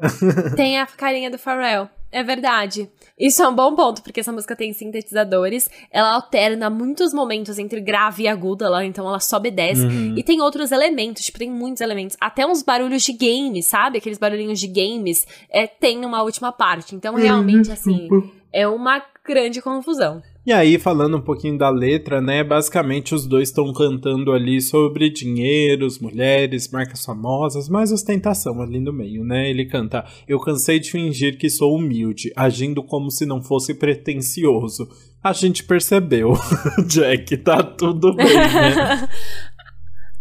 Tem 0.55 0.79
a 0.79 0.85
carinha 0.85 1.31
do 1.31 1.39
Pharrell. 1.39 1.89
É 2.11 2.23
verdade. 2.23 2.89
Isso 3.17 3.41
é 3.41 3.47
um 3.47 3.55
bom 3.55 3.75
ponto, 3.75 4.01
porque 4.01 4.19
essa 4.19 4.31
música 4.31 4.55
tem 4.55 4.73
sintetizadores, 4.73 5.69
ela 5.91 6.15
alterna 6.15 6.69
muitos 6.69 7.13
momentos 7.13 7.59
entre 7.59 7.79
grave 7.79 8.23
e 8.23 8.27
aguda 8.27 8.67
lá, 8.67 8.83
então 8.83 9.07
ela 9.07 9.19
sobe 9.19 9.49
e 9.49 9.51
desce. 9.51 9.85
E 10.17 10.23
tem 10.23 10.41
outros 10.41 10.71
elementos, 10.71 11.23
tipo, 11.23 11.37
tem 11.37 11.49
muitos 11.49 11.81
elementos. 11.81 12.17
Até 12.19 12.45
uns 12.45 12.63
barulhos 12.63 13.03
de 13.03 13.13
games, 13.13 13.67
sabe? 13.67 13.99
Aqueles 13.99 14.17
barulhinhos 14.17 14.59
de 14.59 14.67
games, 14.67 15.25
é, 15.49 15.67
tem 15.67 15.99
numa 15.99 16.23
última 16.23 16.51
parte. 16.51 16.95
Então, 16.95 17.13
realmente, 17.15 17.71
assim, 17.71 18.09
é 18.51 18.67
uma 18.67 19.01
grande 19.23 19.61
confusão. 19.61 20.21
E 20.43 20.51
aí, 20.51 20.79
falando 20.79 21.17
um 21.17 21.21
pouquinho 21.21 21.55
da 21.55 21.69
letra, 21.69 22.19
né? 22.19 22.43
Basicamente, 22.43 23.13
os 23.13 23.27
dois 23.27 23.49
estão 23.49 23.71
cantando 23.71 24.31
ali 24.31 24.59
sobre 24.59 25.11
dinheiros, 25.11 25.99
mulheres, 25.99 26.67
marcas 26.71 27.05
famosas, 27.05 27.69
mais 27.69 27.91
ostentação 27.91 28.59
ali 28.59 28.79
no 28.79 28.91
meio, 28.91 29.23
né? 29.23 29.51
Ele 29.51 29.65
canta: 29.65 30.03
Eu 30.27 30.39
cansei 30.39 30.79
de 30.79 30.89
fingir 30.89 31.37
que 31.37 31.47
sou 31.47 31.75
humilde, 31.75 32.33
agindo 32.35 32.81
como 32.81 33.11
se 33.11 33.23
não 33.23 33.39
fosse 33.39 33.75
pretensioso. 33.75 34.89
A 35.23 35.31
gente 35.31 35.63
percebeu, 35.63 36.33
Jack, 36.87 37.37
tá 37.37 37.61
tudo 37.61 38.15
bem, 38.15 38.25
né? 38.25 39.07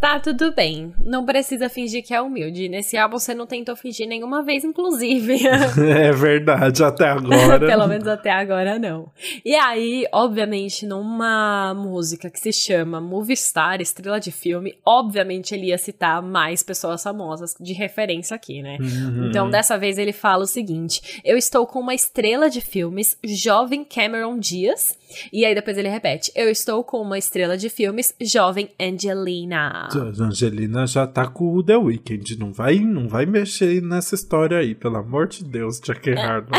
Tá, 0.00 0.18
tudo 0.18 0.50
bem. 0.54 0.94
Não 1.04 1.26
precisa 1.26 1.68
fingir 1.68 2.02
que 2.02 2.14
é 2.14 2.22
humilde. 2.22 2.70
Nesse 2.70 2.96
álbum 2.96 3.18
você 3.18 3.34
não 3.34 3.46
tentou 3.46 3.76
fingir 3.76 4.08
nenhuma 4.08 4.42
vez, 4.42 4.64
inclusive. 4.64 5.40
é 5.46 6.10
verdade, 6.10 6.82
até 6.82 7.06
agora. 7.06 7.60
Pelo 7.60 7.86
menos 7.86 8.08
até 8.08 8.30
agora 8.30 8.78
não. 8.78 9.12
E 9.44 9.54
aí, 9.54 10.06
obviamente, 10.10 10.86
numa 10.86 11.74
música 11.74 12.30
que 12.30 12.40
se 12.40 12.50
chama 12.50 12.98
Movie 12.98 13.36
Star, 13.36 13.82
estrela 13.82 14.18
de 14.18 14.32
filme, 14.32 14.74
obviamente 14.86 15.54
ele 15.54 15.66
ia 15.66 15.76
citar 15.76 16.22
mais 16.22 16.62
pessoas 16.62 17.02
famosas 17.02 17.54
de 17.60 17.74
referência 17.74 18.34
aqui, 18.34 18.62
né? 18.62 18.78
Uhum. 18.80 19.28
Então, 19.28 19.50
dessa 19.50 19.76
vez 19.76 19.98
ele 19.98 20.14
fala 20.14 20.44
o 20.44 20.46
seguinte: 20.46 21.20
Eu 21.22 21.36
estou 21.36 21.66
com 21.66 21.78
uma 21.78 21.94
estrela 21.94 22.48
de 22.48 22.62
filmes, 22.62 23.18
jovem 23.22 23.84
Cameron 23.84 24.38
Diaz. 24.38 24.98
E 25.32 25.44
aí 25.44 25.54
depois 25.54 25.76
ele 25.76 25.88
repete: 25.88 26.30
Eu 26.34 26.48
estou 26.48 26.82
com 26.84 27.00
uma 27.00 27.18
estrela 27.18 27.56
de 27.56 27.68
filmes, 27.68 28.14
jovem 28.20 28.68
Angelina. 28.80 29.88
Angelina 30.20 30.86
já 30.86 31.06
tá 31.06 31.26
com 31.26 31.54
o 31.54 31.62
The 31.62 31.76
Weeknd, 31.76 32.38
não 32.38 32.52
vai, 32.52 32.78
não 32.78 33.08
vai 33.08 33.26
mexer 33.26 33.82
nessa 33.82 34.14
história 34.14 34.58
aí, 34.58 34.74
pelo 34.74 34.96
amor 34.96 35.28
de 35.28 35.44
Deus, 35.44 35.80
Jack 35.80 36.10
Harlow. 36.10 36.50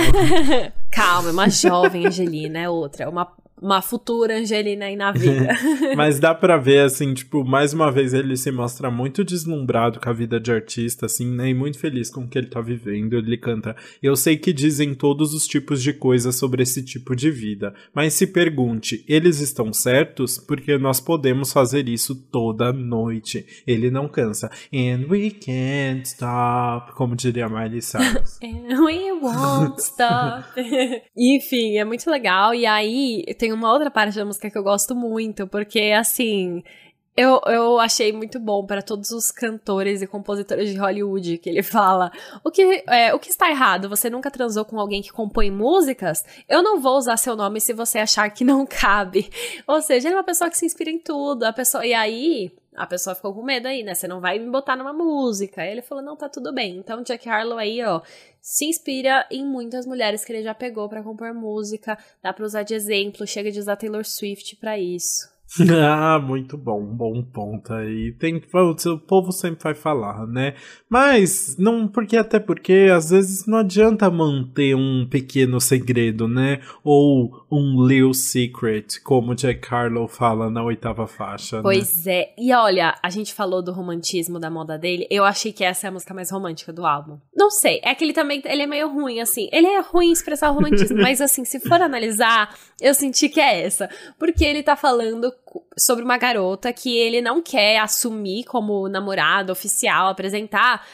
Calma, 0.91 1.29
é 1.29 1.31
uma 1.31 1.49
jovem 1.49 2.07
Angelina, 2.07 2.59
é 2.59 2.69
outra. 2.69 3.05
É 3.05 3.07
uma 3.07 3.25
uma 3.61 3.81
futura 3.81 4.39
Angelina 4.39 4.85
aí 4.85 4.95
na 4.95 5.11
vida. 5.11 5.49
Mas 5.95 6.19
dá 6.19 6.33
pra 6.33 6.57
ver, 6.57 6.79
assim, 6.79 7.13
tipo, 7.13 7.45
mais 7.45 7.73
uma 7.73 7.91
vez 7.91 8.13
ele 8.13 8.35
se 8.35 8.51
mostra 8.51 8.89
muito 8.89 9.23
deslumbrado 9.23 9.99
com 9.99 10.09
a 10.09 10.13
vida 10.13 10.39
de 10.39 10.51
artista, 10.51 11.05
assim, 11.05 11.27
né? 11.27 11.49
E 11.49 11.53
muito 11.53 11.77
feliz 11.77 12.09
com 12.09 12.21
o 12.21 12.27
que 12.27 12.37
ele 12.37 12.47
tá 12.47 12.59
vivendo. 12.59 13.15
Ele 13.15 13.37
canta. 13.37 13.75
Eu 14.01 14.15
sei 14.15 14.35
que 14.35 14.51
dizem 14.51 14.95
todos 14.95 15.33
os 15.33 15.45
tipos 15.45 15.83
de 15.83 15.93
coisas 15.93 16.35
sobre 16.35 16.63
esse 16.63 16.83
tipo 16.83 17.15
de 17.15 17.29
vida, 17.29 17.73
mas 17.93 18.13
se 18.15 18.25
pergunte, 18.25 19.05
eles 19.07 19.39
estão 19.39 19.71
certos? 19.71 20.39
Porque 20.39 20.77
nós 20.77 20.99
podemos 20.99 21.53
fazer 21.53 21.87
isso 21.87 22.15
toda 22.15 22.73
noite. 22.73 23.45
Ele 23.67 23.91
não 23.91 24.07
cansa. 24.07 24.49
And 24.73 25.05
we 25.07 25.29
can't 25.29 26.07
stop, 26.07 26.93
como 26.93 27.15
diria 27.15 27.47
Miley 27.47 27.81
Cyrus. 27.81 28.39
And 28.43 28.83
we 28.83 29.11
won't 29.11 29.79
stop. 29.81 30.47
Enfim, 31.15 31.77
é 31.77 31.85
muito 31.85 32.09
legal. 32.09 32.55
E 32.55 32.65
aí, 32.65 33.23
tem 33.37 33.50
uma 33.51 33.71
outra 33.71 33.91
parte 33.91 34.15
da 34.15 34.25
música 34.25 34.49
que 34.49 34.57
eu 34.57 34.63
gosto 34.63 34.95
muito, 34.95 35.47
porque, 35.47 35.93
assim, 35.97 36.63
eu, 37.15 37.41
eu 37.45 37.77
achei 37.77 38.13
muito 38.13 38.39
bom 38.39 38.65
para 38.65 38.81
todos 38.81 39.11
os 39.11 39.31
cantores 39.31 40.01
e 40.01 40.07
compositores 40.07 40.69
de 40.69 40.77
Hollywood 40.77 41.37
que 41.39 41.49
ele 41.49 41.61
fala. 41.63 42.11
O 42.43 42.49
que, 42.49 42.83
é, 42.87 43.13
o 43.13 43.19
que 43.19 43.29
está 43.29 43.49
errado? 43.49 43.89
Você 43.89 44.09
nunca 44.09 44.31
transou 44.31 44.63
com 44.63 44.79
alguém 44.79 45.01
que 45.01 45.11
compõe 45.11 45.51
músicas? 45.51 46.23
Eu 46.47 46.63
não 46.63 46.79
vou 46.79 46.97
usar 46.97 47.17
seu 47.17 47.35
nome 47.35 47.59
se 47.59 47.73
você 47.73 47.99
achar 47.99 48.29
que 48.29 48.43
não 48.43 48.65
cabe. 48.67 49.29
Ou 49.67 49.81
seja, 49.81 50.07
ele 50.07 50.15
é 50.15 50.17
uma 50.17 50.23
pessoa 50.23 50.49
que 50.49 50.57
se 50.57 50.65
inspira 50.65 50.89
em 50.89 50.99
tudo. 50.99 51.43
A 51.43 51.53
pessoa, 51.53 51.85
e 51.85 51.93
aí, 51.93 52.51
a 52.81 52.87
pessoa 52.87 53.15
ficou 53.15 53.31
com 53.31 53.43
medo 53.43 53.67
aí, 53.67 53.83
né? 53.83 53.93
Você 53.93 54.07
não 54.07 54.19
vai 54.19 54.39
me 54.39 54.49
botar 54.49 54.75
numa 54.75 54.91
música. 54.91 55.61
Aí 55.61 55.69
ele 55.69 55.83
falou: 55.83 56.03
não, 56.03 56.15
tá 56.15 56.27
tudo 56.27 56.51
bem. 56.51 56.77
Então, 56.77 57.03
Jack 57.03 57.29
Harlow 57.29 57.59
aí, 57.59 57.79
ó, 57.83 58.01
se 58.41 58.65
inspira 58.65 59.27
em 59.29 59.45
muitas 59.45 59.85
mulheres 59.85 60.25
que 60.25 60.33
ele 60.33 60.41
já 60.41 60.55
pegou 60.55 60.89
para 60.89 61.03
compor 61.03 61.31
música. 61.31 61.95
Dá 62.23 62.33
pra 62.33 62.43
usar 62.43 62.63
de 62.63 62.73
exemplo. 62.73 63.27
Chega 63.27 63.51
de 63.51 63.59
usar 63.59 63.75
Taylor 63.75 64.03
Swift 64.03 64.55
para 64.55 64.79
isso. 64.79 65.29
ah, 65.85 66.17
muito 66.17 66.57
bom, 66.57 66.81
bom 66.81 67.21
ponto 67.21 67.73
aí. 67.73 68.13
Tem, 68.13 68.37
o 68.37 68.97
povo 68.97 69.31
sempre 69.33 69.63
vai 69.63 69.73
falar, 69.73 70.25
né? 70.25 70.55
Mas 70.89 71.57
não, 71.57 71.87
porque 71.87 72.15
até 72.15 72.39
porque 72.39 72.87
às 72.93 73.09
vezes 73.09 73.45
não 73.45 73.57
adianta 73.57 74.09
manter 74.09 74.75
um 74.75 75.05
pequeno 75.09 75.59
segredo, 75.59 76.27
né? 76.27 76.61
Ou 76.83 77.45
um 77.51 77.85
little 77.85 78.13
secret, 78.13 79.01
como 79.03 79.35
Jack 79.35 79.67
Harlow 79.73 80.07
fala 80.07 80.49
na 80.49 80.63
oitava 80.63 81.05
faixa. 81.05 81.57
Né? 81.57 81.63
Pois 81.63 82.05
né? 82.05 82.13
é. 82.13 82.33
E 82.37 82.53
olha, 82.53 82.97
a 83.03 83.09
gente 83.09 83.33
falou 83.33 83.61
do 83.61 83.73
romantismo 83.73 84.39
da 84.39 84.49
moda 84.49 84.77
dele. 84.77 85.05
Eu 85.09 85.25
achei 85.25 85.51
que 85.51 85.65
essa 85.65 85.87
é 85.87 85.89
a 85.89 85.91
música 85.91 86.13
mais 86.13 86.31
romântica 86.31 86.71
do 86.71 86.85
álbum. 86.85 87.19
Não 87.35 87.49
sei, 87.49 87.81
é 87.83 87.93
que 87.93 88.05
ele 88.05 88.13
também 88.13 88.41
ele 88.45 88.61
é 88.61 88.67
meio 88.67 88.89
ruim 88.89 89.19
assim. 89.19 89.49
Ele 89.51 89.67
é 89.67 89.81
ruim 89.81 90.07
em 90.07 90.13
expressar 90.13 90.49
o 90.49 90.53
romantismo, 90.53 90.95
mas 91.01 91.19
assim, 91.19 91.43
se 91.43 91.59
for 91.59 91.81
analisar, 91.81 92.55
eu 92.79 92.93
senti 92.93 93.27
que 93.27 93.39
é 93.41 93.63
essa, 93.63 93.89
porque 94.17 94.45
ele 94.45 94.63
tá 94.63 94.77
falando 94.77 95.33
sobre 95.77 96.03
uma 96.03 96.17
garota 96.17 96.71
que 96.71 96.97
ele 96.97 97.21
não 97.21 97.41
quer 97.41 97.79
assumir 97.79 98.43
como 98.45 98.87
namorada 98.87 99.51
oficial, 99.51 100.07
apresentar. 100.07 100.85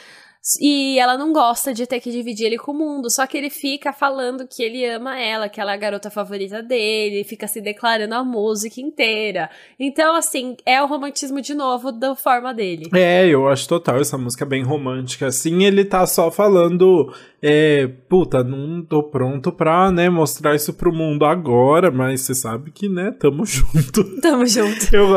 E 0.62 0.98
ela 1.00 1.18
não 1.18 1.34
gosta 1.34 1.74
de 1.74 1.86
ter 1.86 2.00
que 2.00 2.12
dividir 2.12 2.46
ele 2.46 2.58
com 2.58 2.72
o 2.72 2.76
mundo. 2.76 3.10
Só 3.10 3.28
que 3.28 3.38
ele 3.38 3.50
fica 3.50 3.92
falando 3.92 4.48
que 4.48 4.64
ele 4.64 4.86
ama 4.86 5.20
ela, 5.20 5.50
que 5.50 5.60
ela 5.60 5.72
é 5.72 5.76
a 5.76 5.78
garota 5.78 6.10
favorita 6.10 6.64
dele, 6.64 7.24
fica 7.24 7.48
se 7.48 7.60
declarando 7.60 8.16
a 8.16 8.24
música 8.24 8.80
inteira. 8.80 9.50
Então, 9.80 10.16
assim, 10.16 10.56
é 10.66 10.82
o 10.82 10.88
romantismo 10.88 11.42
de 11.42 11.54
novo 11.54 11.92
da 11.92 12.16
forma 12.16 12.54
dele. 12.54 12.90
É, 12.94 13.28
eu 13.28 13.48
acho 13.48 13.68
total 13.68 14.00
essa 14.00 14.18
música 14.18 14.46
bem 14.46 14.64
romântica. 14.64 15.28
Assim, 15.28 15.66
ele 15.66 15.84
tá 15.84 16.06
só 16.06 16.32
falando 16.32 17.14
é, 17.40 17.88
puta, 18.10 18.44
não 18.44 18.82
tô 18.82 19.04
pronto 19.04 19.52
pra, 19.52 19.92
né, 19.92 20.10
mostrar 20.10 20.56
isso 20.56 20.74
pro 20.74 20.92
mundo 20.92 21.24
agora, 21.24 21.92
mas 21.92 22.22
você 22.22 22.34
sabe 22.34 22.72
que, 22.72 22.90
né, 22.90 23.12
tamo 23.12 23.46
junto. 23.48 24.04
Tamo 24.22 24.46
junto. 24.46 24.88
Eu, 24.92 25.08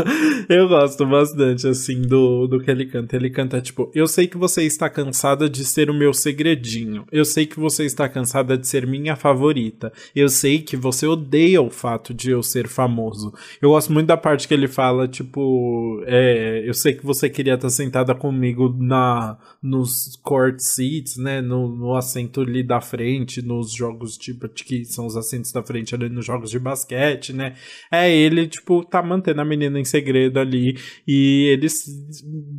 eu 0.48 0.68
gosto 0.68 1.04
bastante, 1.06 1.68
assim, 1.68 2.00
do, 2.00 2.46
do 2.46 2.60
que 2.60 2.70
ele 2.70 2.86
canta. 2.86 3.16
Ele 3.16 3.28
canta, 3.28 3.60
tipo, 3.60 3.90
eu 3.94 4.06
sei 4.06 4.26
que 4.26 4.38
você 4.38 4.62
está 4.76 4.88
cansada 4.88 5.48
de 5.48 5.64
ser 5.64 5.90
o 5.90 5.94
meu 5.94 6.14
segredinho. 6.14 7.04
Eu 7.10 7.24
sei 7.24 7.46
que 7.46 7.58
você 7.58 7.84
está 7.84 8.08
cansada 8.08 8.56
de 8.56 8.66
ser 8.66 8.86
minha 8.86 9.16
favorita. 9.16 9.92
Eu 10.14 10.28
sei 10.28 10.60
que 10.60 10.76
você 10.76 11.06
odeia 11.06 11.60
o 11.60 11.70
fato 11.70 12.14
de 12.14 12.30
eu 12.30 12.42
ser 12.42 12.68
famoso. 12.68 13.34
Eu 13.60 13.70
gosto 13.70 13.92
muito 13.92 14.06
da 14.06 14.16
parte 14.16 14.46
que 14.46 14.54
ele 14.54 14.68
fala, 14.68 15.06
tipo, 15.06 16.02
é, 16.06 16.62
eu 16.64 16.74
sei 16.74 16.94
que 16.94 17.04
você 17.04 17.28
queria 17.28 17.54
estar 17.54 17.70
sentada 17.70 18.14
comigo 18.14 18.74
na, 18.78 19.36
nos 19.62 20.16
court 20.22 20.60
seats, 20.60 21.16
né, 21.16 21.40
no 21.40 21.56
no, 21.66 21.94
assento 21.94 22.40
ali 22.40 22.62
da 22.62 22.80
frente, 22.80 23.42
nos 23.42 23.72
jogos 23.72 24.16
tipo, 24.16 24.48
que 24.48 24.84
são 24.84 25.06
os 25.06 25.16
assentos 25.16 25.52
da 25.52 25.62
frente 25.62 25.94
ali 25.94 26.08
nos 26.08 26.24
jogos 26.24 26.50
de 26.50 26.58
basquete, 26.58 27.32
né? 27.32 27.54
É 27.90 28.10
ele, 28.10 28.46
tipo, 28.46 28.84
tá 28.84 29.02
mantendo 29.02 29.40
a 29.40 29.44
menina 29.44 29.78
em 29.78 29.84
segredo 29.84 30.38
ali 30.38 30.76
e 31.06 31.48
eles 31.52 31.86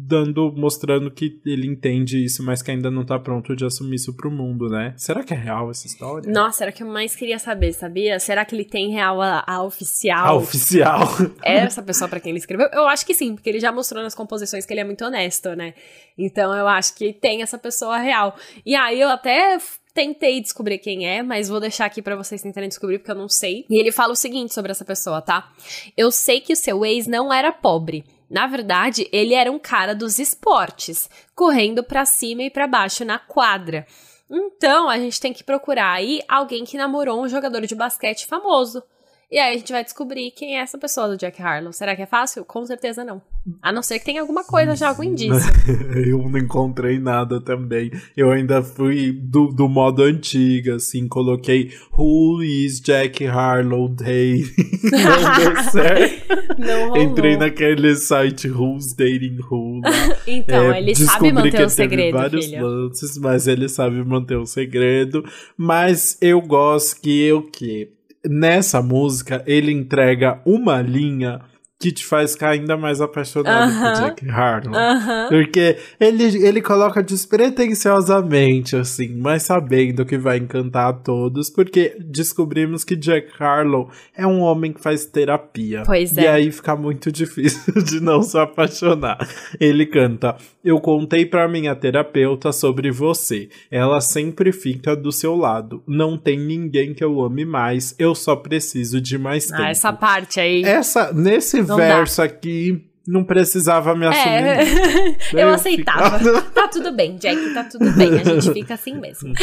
dando, 0.07 0.53
mostrando 0.55 1.11
que 1.11 1.39
ele 1.45 1.67
entende 1.67 2.06
isso, 2.15 2.43
mas 2.43 2.61
que 2.61 2.69
ainda 2.69 2.91
não 2.91 3.03
tá 3.03 3.17
pronto 3.17 3.55
de 3.55 3.65
assumir 3.65 3.95
isso 3.95 4.15
pro 4.15 4.29
mundo, 4.29 4.69
né? 4.69 4.93
Será 4.95 5.23
que 5.23 5.33
é 5.33 5.37
real 5.37 5.71
essa 5.71 5.87
história? 5.87 6.31
Nossa, 6.31 6.63
era 6.63 6.71
o 6.71 6.73
que 6.73 6.83
eu 6.83 6.87
mais 6.87 7.15
queria 7.15 7.39
saber, 7.39 7.73
sabia? 7.73 8.19
Será 8.19 8.45
que 8.45 8.55
ele 8.55 8.63
tem 8.63 8.91
real 8.91 9.21
a, 9.21 9.43
a 9.45 9.63
oficial? 9.63 10.27
A 10.27 10.33
oficial. 10.33 11.01
É 11.43 11.57
essa 11.65 11.81
pessoa 11.81 12.07
para 12.07 12.19
quem 12.19 12.29
ele 12.29 12.39
escreveu? 12.39 12.69
Eu 12.71 12.87
acho 12.87 13.05
que 13.05 13.13
sim, 13.13 13.33
porque 13.35 13.49
ele 13.49 13.59
já 13.59 13.71
mostrou 13.71 14.03
nas 14.03 14.13
composições 14.13 14.65
que 14.65 14.73
ele 14.73 14.81
é 14.81 14.85
muito 14.85 15.03
honesto, 15.03 15.55
né? 15.55 15.73
Então 16.17 16.53
eu 16.53 16.67
acho 16.67 16.95
que 16.95 17.11
tem 17.11 17.41
essa 17.41 17.57
pessoa 17.57 17.97
real. 17.97 18.35
E 18.65 18.75
aí 18.75 19.01
eu 19.01 19.09
até 19.09 19.57
tentei 19.97 20.39
descobrir 20.39 20.77
quem 20.77 21.07
é, 21.07 21.23
mas 21.23 21.49
vou 21.49 21.59
deixar 21.59 21.85
aqui 21.85 22.03
para 22.03 22.15
vocês 22.15 22.39
tentarem 22.39 22.69
descobrir 22.69 22.99
porque 22.99 23.09
eu 23.09 23.15
não 23.15 23.27
sei. 23.27 23.65
E 23.67 23.79
ele 23.79 23.91
fala 23.91 24.13
o 24.13 24.15
seguinte 24.15 24.53
sobre 24.53 24.71
essa 24.71 24.85
pessoa, 24.85 25.21
tá? 25.21 25.51
Eu 25.97 26.11
sei 26.11 26.39
que 26.39 26.53
o 26.53 26.55
seu 26.55 26.85
ex 26.85 27.07
não 27.07 27.33
era 27.33 27.51
pobre. 27.51 28.05
Na 28.29 28.45
verdade, 28.47 29.07
ele 29.11 29.33
era 29.33 29.51
um 29.51 29.59
cara 29.59 29.95
dos 29.95 30.19
esportes, 30.19 31.09
correndo 31.33 31.83
para 31.83 32.05
cima 32.05 32.43
e 32.43 32.49
para 32.49 32.67
baixo 32.67 33.05
na 33.05 33.17
quadra. 33.17 33.85
Então, 34.29 34.89
a 34.89 34.97
gente 34.97 35.19
tem 35.21 35.31
que 35.31 35.43
procurar 35.43 35.93
aí 35.93 36.21
alguém 36.27 36.65
que 36.65 36.77
namorou 36.77 37.23
um 37.23 37.29
jogador 37.29 37.65
de 37.65 37.75
basquete 37.75 38.25
famoso. 38.25 38.83
E 39.29 39.37
aí 39.37 39.55
a 39.55 39.57
gente 39.57 39.73
vai 39.73 39.83
descobrir 39.83 40.31
quem 40.31 40.57
é 40.57 40.61
essa 40.61 40.77
pessoa 40.77 41.09
do 41.09 41.17
Jack 41.17 41.41
Harlow. 41.41 41.73
Será 41.73 41.93
que 41.97 42.01
é 42.01 42.05
fácil? 42.05 42.45
Com 42.45 42.65
certeza 42.65 43.03
não. 43.03 43.21
A 43.61 43.73
não 43.73 43.81
ser 43.81 43.99
que 43.99 44.05
tenha 44.05 44.21
alguma 44.21 44.45
coisa 44.45 44.73
já, 44.73 44.87
algum 44.87 45.03
indício. 45.03 45.51
eu 46.07 46.17
não 46.29 46.39
encontrei 46.39 46.97
nada 46.97 47.41
também. 47.41 47.91
Eu 48.15 48.31
ainda 48.31 48.61
fui 48.63 49.11
do, 49.11 49.47
do 49.47 49.67
modo 49.67 50.03
antigo, 50.03 50.75
assim, 50.75 51.09
coloquei 51.09 51.73
Who 51.97 52.41
is 52.41 52.79
Jack 52.79 53.25
Harlow 53.25 53.89
Day? 53.89 54.43
não 54.91 55.53
deu 55.53 55.63
certo. 55.71 56.57
Não 56.57 56.89
rolou. 56.89 57.03
Entrei 57.03 57.35
naquele 57.35 57.95
site 57.97 58.49
Who's 58.49 58.93
Dating 58.93 59.39
Who. 59.51 59.81
então, 60.25 60.71
é, 60.71 60.79
ele 60.79 60.95
sabe 60.95 61.33
manter 61.33 61.65
o 61.65 61.69
segredo, 61.69 62.17
vários 62.17 62.45
filho. 62.45 62.65
lances, 62.65 63.17
mas 63.17 63.45
ele 63.45 63.67
sabe 63.67 64.03
manter 64.05 64.37
o 64.37 64.45
segredo. 64.45 65.23
Mas 65.57 66.17
eu 66.21 66.41
gosto 66.41 67.01
que 67.01 67.23
eu 67.23 67.43
que 67.43 67.96
nessa 68.25 68.81
música 68.81 69.43
ele 69.45 69.71
entrega 69.71 70.41
uma 70.45 70.81
linha 70.81 71.41
que 71.79 71.91
te 71.91 72.03
faz 72.03 72.33
ficar 72.33 72.49
ainda 72.49 72.75
mais 72.75 72.99
apaixonado 72.99 73.71
uh 73.71 73.75
-huh. 73.75 73.93
por 73.93 74.01
Jack 74.01 74.29
Harlow. 74.29 74.71
Uh 74.71 74.75
-huh. 74.75 75.29
Porque 75.29 75.77
ele, 75.99 76.23
ele 76.45 76.61
coloca 76.61 77.03
despretensiosamente, 77.03 78.75
assim, 78.75 79.15
mas 79.15 79.43
sabendo 79.43 80.03
que 80.03 80.17
vai 80.17 80.37
encantar 80.37 80.89
a 80.89 80.93
todos, 80.93 81.51
porque 81.51 81.95
descobrimos 81.99 82.83
que 82.83 82.95
Jack 82.95 83.27
Harlow 83.39 83.91
é 84.15 84.25
um 84.25 84.41
homem 84.41 84.73
que 84.73 84.81
faz 84.81 85.05
terapia. 85.05 85.83
Pois 85.85 86.17
é. 86.17 86.23
E 86.23 86.27
aí 86.27 86.51
fica 86.51 86.75
muito 86.75 87.11
difícil 87.13 87.73
de 87.83 87.99
não 87.99 88.23
se 88.23 88.37
apaixonar. 88.39 89.17
Ele 89.59 89.85
canta: 89.85 90.35
Eu 90.63 90.79
contei 90.79 91.27
para 91.27 91.47
minha 91.47 91.75
terapeuta 91.75 92.51
sobre 92.51 92.91
você. 92.91 93.49
Ela 93.69 94.01
sempre 94.01 94.51
fica 94.51 94.95
do 94.95 95.11
seu 95.11 95.35
lado. 95.35 95.83
Não 95.87 96.17
tem 96.17 96.39
ninguém 96.39 96.93
que 96.95 97.03
eu 97.03 97.21
ame 97.23 97.45
mais. 97.45 97.93
Eu 97.99 98.15
só 98.15 98.35
preciso 98.35 98.99
de 98.99 99.17
mais 99.17 99.51
ah, 99.51 99.57
tempo. 99.57 99.69
essa 99.69 99.93
parte 99.93 100.39
aí. 100.39 100.63
Essa, 100.63 101.13
nesse 101.13 101.66
dá. 101.67 102.23
aqui 102.23 102.89
não 103.07 103.23
precisava 103.23 103.95
me 103.95 104.05
assumir. 104.05 105.17
É. 105.33 105.43
eu 105.43 105.49
aceitava. 105.49 106.19
tá 106.53 106.67
tudo 106.67 106.91
bem, 106.91 107.15
Jack, 107.17 107.53
tá 107.53 107.63
tudo 107.63 107.91
bem. 107.93 108.19
A 108.19 108.23
gente 108.23 108.51
fica 108.51 108.73
assim 108.73 108.95
mesmo. 108.95 109.33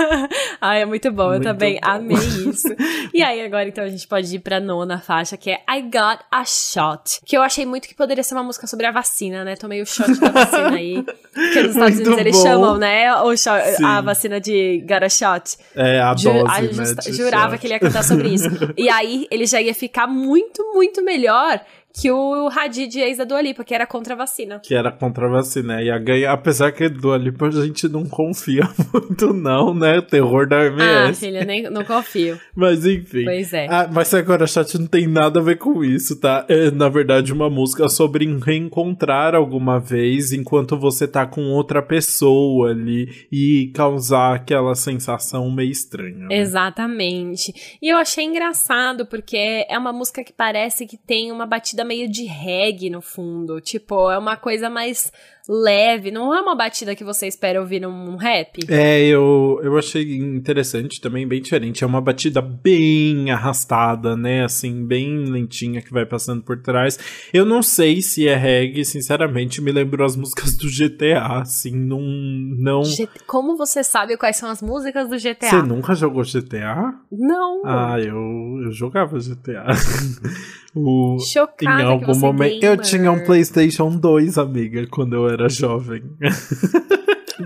Ai, 0.60 0.82
é 0.82 0.84
muito 0.84 1.10
bom. 1.10 1.28
Muito 1.30 1.46
eu 1.46 1.52
também 1.52 1.74
bom. 1.74 1.90
amei 1.90 2.16
isso. 2.16 2.68
E 3.12 3.22
aí, 3.22 3.42
agora 3.44 3.68
então 3.68 3.84
a 3.84 3.88
gente 3.88 4.06
pode 4.06 4.34
ir 4.34 4.38
pra 4.40 4.60
nona 4.60 4.98
faixa, 4.98 5.36
que 5.36 5.50
é 5.50 5.60
I 5.68 5.82
Got 5.82 6.24
a 6.30 6.44
Shot. 6.44 7.20
Que 7.24 7.36
eu 7.36 7.42
achei 7.42 7.64
muito 7.64 7.88
que 7.88 7.94
poderia 7.94 8.22
ser 8.22 8.34
uma 8.34 8.42
música 8.42 8.66
sobre 8.66 8.86
a 8.86 8.92
vacina, 8.92 9.44
né? 9.44 9.56
Tomei 9.56 9.82
o 9.82 9.86
shot 9.86 10.18
da 10.18 10.30
vacina 10.30 10.70
aí. 10.70 11.04
Que 11.52 11.62
nos 11.62 11.70
Estados 11.70 11.94
muito 11.96 12.06
Unidos 12.06 12.18
eles 12.18 12.36
bom. 12.36 12.42
chamam, 12.42 12.78
né? 12.78 13.14
O 13.16 13.36
shot, 13.36 13.84
a 13.84 14.00
vacina 14.00 14.40
de 14.40 14.84
Got 14.88 15.04
a 15.04 15.08
Shot. 15.08 15.56
É, 15.74 16.00
a 16.00 16.14
dose, 16.14 16.22
Ju, 16.22 16.46
a, 16.46 16.60
né, 16.60 17.12
Jurava 17.12 17.50
shot. 17.52 17.60
que 17.60 17.66
ele 17.66 17.74
ia 17.74 17.80
cantar 17.80 18.04
sobre 18.04 18.28
isso. 18.28 18.48
E 18.76 18.88
aí, 18.88 19.26
ele 19.30 19.46
já 19.46 19.60
ia 19.60 19.74
ficar 19.74 20.06
muito, 20.06 20.62
muito 20.74 21.02
melhor 21.02 21.60
que 21.98 22.10
o 22.10 22.48
Hadid 22.48 23.00
ex 23.00 23.16
da 23.16 23.24
Dua 23.24 23.40
Lipa, 23.40 23.64
que 23.64 23.74
era 23.74 23.86
contra 23.86 24.12
a 24.12 24.16
vacina. 24.18 24.60
Que 24.62 24.74
era 24.74 24.92
contra 24.92 25.26
a 25.26 25.30
vacina. 25.30 25.82
Ia 25.82 25.98
ganhar, 25.98 26.32
apesar 26.32 26.70
que 26.70 26.90
Dua 26.90 27.16
Lipa 27.16 27.46
a 27.46 27.50
gente 27.50 27.88
não 27.88 28.04
confia 28.04 28.68
muito 28.92 29.32
não, 29.32 29.72
né? 29.72 29.98
O 29.98 30.02
terror 30.02 30.46
da 30.46 30.66
MS. 30.66 30.82
Ah, 30.82 31.14
filha, 31.14 31.44
nem, 31.44 31.62
não 31.70 31.84
confio. 31.84 32.38
mas 32.54 32.84
enfim. 32.84 33.24
Pois 33.24 33.52
é. 33.54 33.66
Ah, 33.70 33.88
mas 33.90 34.12
agora, 34.12 34.46
chat, 34.46 34.78
não 34.78 34.86
tem 34.86 35.06
nada 35.06 35.40
a 35.40 35.42
ver 35.42 35.56
com 35.56 35.82
isso, 35.82 36.20
tá? 36.20 36.44
É, 36.50 36.70
na 36.70 36.90
verdade, 36.90 37.32
uma 37.32 37.48
música 37.48 37.88
sobre 37.88 38.26
reencontrar 38.44 39.34
alguma 39.34 39.80
vez 39.80 40.32
enquanto 40.32 40.78
você 40.78 41.08
tá 41.08 41.24
com 41.24 41.44
outra 41.52 41.80
pessoa 41.80 42.70
ali 42.70 43.26
e 43.32 43.70
causar 43.74 44.34
aquela 44.34 44.74
sensação 44.74 45.50
meio 45.50 45.70
estranha. 45.70 46.28
Né? 46.28 46.40
Exatamente. 46.40 47.78
E 47.80 47.88
eu 47.88 47.96
achei 47.96 48.24
engraçado 48.24 49.06
porque 49.06 49.64
é 49.66 49.78
uma 49.78 49.94
música 49.94 50.22
que 50.22 50.32
parece 50.32 50.86
que 50.86 50.98
tem 50.98 51.32
uma 51.32 51.46
batida 51.46 51.85
meio 51.86 52.10
de 52.10 52.24
reggae 52.24 52.90
no 52.90 53.00
fundo. 53.00 53.60
Tipo, 53.60 54.10
é 54.10 54.18
uma 54.18 54.36
coisa 54.36 54.68
mais 54.68 55.10
leve, 55.48 56.10
não 56.10 56.34
é 56.34 56.40
uma 56.40 56.56
batida 56.56 56.94
que 56.94 57.04
você 57.04 57.26
espera 57.26 57.60
ouvir 57.60 57.80
num 57.80 58.16
rap. 58.16 58.60
É, 58.68 59.06
eu, 59.06 59.60
eu 59.62 59.78
achei 59.78 60.16
interessante 60.16 61.00
também, 61.00 61.26
bem 61.26 61.40
diferente. 61.40 61.84
É 61.84 61.86
uma 61.86 62.00
batida 62.00 62.42
bem 62.42 63.30
arrastada, 63.30 64.16
né? 64.16 64.44
Assim, 64.44 64.84
bem 64.84 65.24
lentinha 65.26 65.80
que 65.80 65.92
vai 65.92 66.04
passando 66.04 66.42
por 66.42 66.60
trás. 66.60 66.98
Eu 67.32 67.44
não 67.44 67.62
sei 67.62 68.02
se 68.02 68.26
é 68.26 68.34
reggae, 68.34 68.84
sinceramente, 68.84 69.60
me 69.60 69.70
lembrou 69.70 70.04
as 70.04 70.16
músicas 70.16 70.56
do 70.56 70.68
GTA, 70.68 71.40
assim, 71.40 71.74
não. 71.74 72.00
não... 72.00 72.82
Como 73.26 73.56
você 73.56 73.84
sabe 73.84 74.16
quais 74.16 74.36
são 74.36 74.50
as 74.50 74.60
músicas 74.60 75.08
do 75.08 75.16
GTA? 75.16 75.48
Você 75.48 75.62
nunca 75.62 75.94
jogou 75.94 76.24
GTA? 76.24 76.94
Não. 77.10 77.62
Ah, 77.64 78.00
eu, 78.00 78.62
eu 78.64 78.72
jogava 78.72 79.18
GTA. 79.18 79.66
o, 80.76 81.18
Chocada 81.18 81.82
em 81.82 81.84
algum 81.84 82.16
momento. 82.18 82.62
Eu 82.62 82.76
tinha 82.76 83.10
um 83.10 83.24
PlayStation 83.24 83.96
2, 83.96 84.38
amiga, 84.38 84.86
quando 84.86 85.16
eu 85.16 85.28
era 85.28 85.48
jovem. 85.48 86.02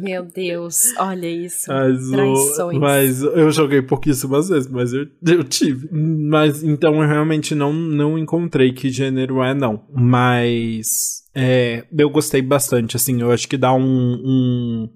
Meu 0.01 0.25
Deus, 0.25 0.95
olha 0.99 1.29
isso. 1.29 1.67
Mas, 1.71 2.59
o, 2.59 2.73
mas 2.79 3.23
eu 3.23 3.51
joguei 3.51 3.83
pouquíssimas 3.83 4.49
vezes, 4.49 4.71
mas 4.71 4.93
eu, 4.93 5.07
eu 5.27 5.43
tive. 5.43 5.89
Mas 5.93 6.63
então 6.63 7.03
eu 7.03 7.09
realmente 7.09 7.55
não, 7.55 7.73
não 7.73 8.19
encontrei 8.19 8.73
que 8.73 8.89
gênero 8.89 9.43
é, 9.43 9.53
não. 9.53 9.83
Mas 9.93 11.25
é, 11.35 11.85
eu 11.97 12.09
gostei 12.09 12.41
bastante, 12.43 12.97
assim, 12.97 13.21
eu 13.21 13.31
acho 13.31 13.49
que 13.49 13.57
dá 13.57 13.73
um, 13.73 13.83
um 13.83 14.89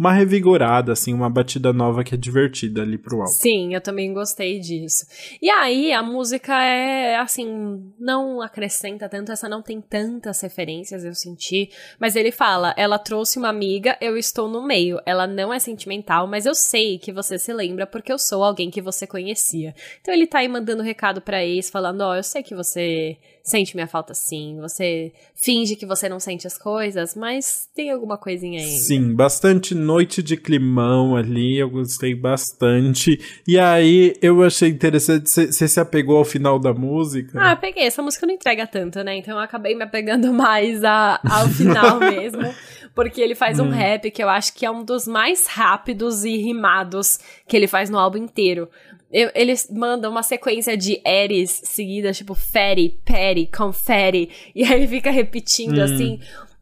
uma 0.00 0.14
revigorada, 0.14 0.92
assim, 0.92 1.12
uma 1.12 1.28
batida 1.28 1.74
nova 1.74 2.02
que 2.02 2.14
é 2.14 2.16
divertida 2.16 2.80
ali 2.80 2.96
pro 2.96 3.18
álbum. 3.18 3.30
Sim, 3.30 3.74
eu 3.74 3.82
também 3.82 4.14
gostei 4.14 4.58
disso. 4.58 5.04
E 5.42 5.50
aí, 5.50 5.92
a 5.92 6.02
música 6.02 6.58
é, 6.64 7.16
assim, 7.16 7.92
não 7.98 8.40
acrescenta 8.40 9.10
tanto, 9.10 9.30
essa 9.30 9.46
não 9.46 9.60
tem 9.60 9.78
tantas 9.78 10.40
referências, 10.40 11.04
eu 11.04 11.14
senti. 11.14 11.68
Mas 11.98 12.16
ele 12.16 12.32
fala, 12.32 12.72
ela 12.78 12.98
trouxe 12.98 13.38
uma 13.38 13.50
amiga, 13.50 13.94
eu 14.00 14.16
estou 14.16 14.48
no 14.48 14.66
meio. 14.66 14.98
Ela 15.04 15.26
não 15.26 15.52
é 15.52 15.58
sentimental, 15.58 16.26
mas 16.26 16.46
eu 16.46 16.54
sei 16.54 16.98
que 16.98 17.12
você 17.12 17.38
se 17.38 17.52
lembra 17.52 17.86
porque 17.86 18.10
eu 18.10 18.18
sou 18.18 18.42
alguém 18.42 18.70
que 18.70 18.80
você 18.80 19.06
conhecia. 19.06 19.74
Então 20.00 20.14
ele 20.14 20.26
tá 20.26 20.38
aí 20.38 20.48
mandando 20.48 20.82
recado 20.82 21.20
pra 21.20 21.44
ex, 21.44 21.68
falando, 21.68 22.00
ó, 22.00 22.12
oh, 22.12 22.14
eu 22.14 22.22
sei 22.22 22.42
que 22.42 22.54
você 22.54 23.18
sente 23.42 23.74
minha 23.74 23.86
falta 23.86 24.14
sim, 24.14 24.58
você 24.60 25.12
finge 25.34 25.76
que 25.76 25.86
você 25.86 26.08
não 26.08 26.20
sente 26.20 26.46
as 26.46 26.56
coisas, 26.56 27.14
mas 27.14 27.68
tem 27.74 27.90
alguma 27.90 28.16
coisinha 28.16 28.60
aí. 28.60 28.78
Sim, 28.78 29.14
bastante 29.14 29.74
noite 29.90 30.22
de 30.22 30.36
climão 30.36 31.16
ali, 31.16 31.58
eu 31.58 31.68
gostei 31.68 32.14
bastante. 32.14 33.20
E 33.46 33.58
aí 33.58 34.14
eu 34.22 34.40
achei 34.42 34.68
interessante, 34.68 35.28
você 35.28 35.66
se 35.66 35.80
apegou 35.80 36.16
ao 36.16 36.24
final 36.24 36.60
da 36.60 36.72
música? 36.72 37.36
Ah, 37.40 37.56
peguei, 37.56 37.84
essa 37.84 38.00
música 38.00 38.24
não 38.24 38.34
entrega 38.34 38.66
tanto, 38.68 39.02
né? 39.02 39.16
Então 39.16 39.36
eu 39.36 39.42
acabei 39.42 39.74
me 39.74 39.82
apegando 39.82 40.30
mais 40.34 40.84
a, 40.84 41.20
ao 41.28 41.48
final 41.48 41.98
mesmo. 42.00 42.54
Porque 42.94 43.20
ele 43.20 43.34
faz 43.34 43.58
hum. 43.58 43.64
um 43.64 43.70
rap 43.70 44.10
que 44.10 44.22
eu 44.22 44.28
acho 44.28 44.54
que 44.54 44.64
é 44.64 44.70
um 44.70 44.84
dos 44.84 45.06
mais 45.06 45.46
rápidos 45.46 46.24
e 46.24 46.36
rimados 46.36 47.18
que 47.48 47.56
ele 47.56 47.66
faz 47.66 47.90
no 47.90 47.98
álbum 47.98 48.18
inteiro. 48.18 48.68
Eu, 49.12 49.30
eles 49.34 49.68
mandam 49.72 50.10
uma 50.10 50.22
sequência 50.22 50.76
de 50.76 51.00
eres 51.04 51.62
seguidas, 51.64 52.16
tipo 52.16 52.34
fere, 52.34 53.00
peri, 53.04 53.46
confere. 53.46 54.30
E 54.54 54.62
aí 54.62 54.74
ele 54.74 54.88
fica 54.88 55.10
repetindo 55.10 55.78
hum. 55.78 55.84
assim 55.84 56.20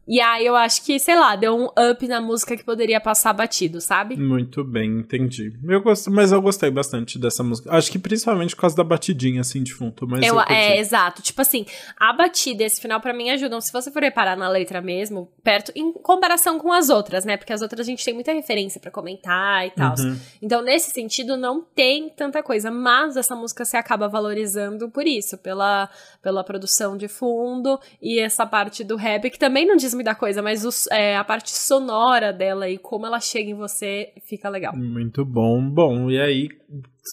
e 0.09 0.19
aí 0.19 0.43
eu 0.43 0.55
acho 0.55 0.83
que, 0.83 0.97
sei 0.97 1.15
lá, 1.15 1.35
deu 1.35 1.55
um 1.55 1.65
up 1.65 2.07
na 2.07 2.19
música 2.19 2.57
que 2.57 2.63
poderia 2.63 2.99
passar 2.99 3.31
batido, 3.31 3.79
sabe? 3.79 4.17
Muito 4.17 4.63
bem, 4.63 5.01
entendi. 5.01 5.53
Eu 5.63 5.83
gosto, 5.83 6.09
mas 6.09 6.31
eu 6.31 6.41
gostei 6.41 6.71
bastante 6.71 7.19
dessa 7.19 7.43
música. 7.43 7.71
Acho 7.71 7.91
que 7.91 7.99
principalmente 7.99 8.55
por 8.55 8.61
causa 8.61 8.75
da 8.75 8.83
batidinha, 8.83 9.41
assim, 9.41 9.61
de 9.61 9.71
fundo. 9.71 10.07
Mas 10.07 10.25
eu, 10.25 10.33
eu 10.33 10.41
é, 10.41 10.79
exato. 10.79 11.21
Tipo 11.21 11.43
assim, 11.43 11.63
a 11.95 12.11
batida 12.11 12.63
e 12.63 12.65
esse 12.65 12.81
final 12.81 12.99
para 12.99 13.13
mim 13.13 13.29
ajudam. 13.29 13.61
Se 13.61 13.71
você 13.71 13.91
for 13.91 14.01
reparar 14.01 14.35
na 14.35 14.49
letra 14.49 14.81
mesmo, 14.81 15.31
perto, 15.43 15.71
em 15.75 15.93
comparação 15.93 16.57
com 16.57 16.73
as 16.73 16.89
outras, 16.89 17.23
né? 17.23 17.37
Porque 17.37 17.53
as 17.53 17.61
outras 17.61 17.81
a 17.81 17.89
gente 17.91 18.03
tem 18.03 18.15
muita 18.15 18.33
referência 18.33 18.81
para 18.81 18.89
comentar 18.89 19.67
e 19.67 19.69
tal. 19.69 19.93
Uhum. 19.99 20.17
Então, 20.41 20.63
nesse 20.63 20.89
sentido, 20.89 21.37
não 21.37 21.61
tem 21.61 22.09
tanta 22.09 22.41
coisa. 22.41 22.71
Mas 22.71 23.15
essa 23.15 23.35
música 23.35 23.63
se 23.63 23.77
acaba 23.77 24.07
valorizando 24.07 24.89
por 24.89 25.05
isso, 25.05 25.37
pela, 25.37 25.87
pela 26.19 26.43
produção 26.43 26.97
de 26.97 27.07
fundo 27.07 27.79
e 28.01 28.19
essa 28.19 28.43
parte 28.43 28.83
do 28.83 28.95
rap, 28.95 29.29
que 29.29 29.37
também 29.37 29.67
não 29.67 29.75
diz 29.75 29.98
muita 29.99 30.15
coisa, 30.15 30.41
mas 30.41 30.63
os, 30.63 30.87
é, 30.87 31.17
a 31.17 31.23
parte 31.23 31.51
sonora 31.51 32.31
dela 32.31 32.69
e 32.69 32.77
como 32.77 33.05
ela 33.05 33.19
chega 33.19 33.49
em 33.51 33.53
você 33.53 34.13
fica 34.25 34.47
legal. 34.47 34.75
Muito 34.75 35.25
bom. 35.25 35.61
Bom, 35.61 36.09
e 36.09 36.19
aí 36.19 36.49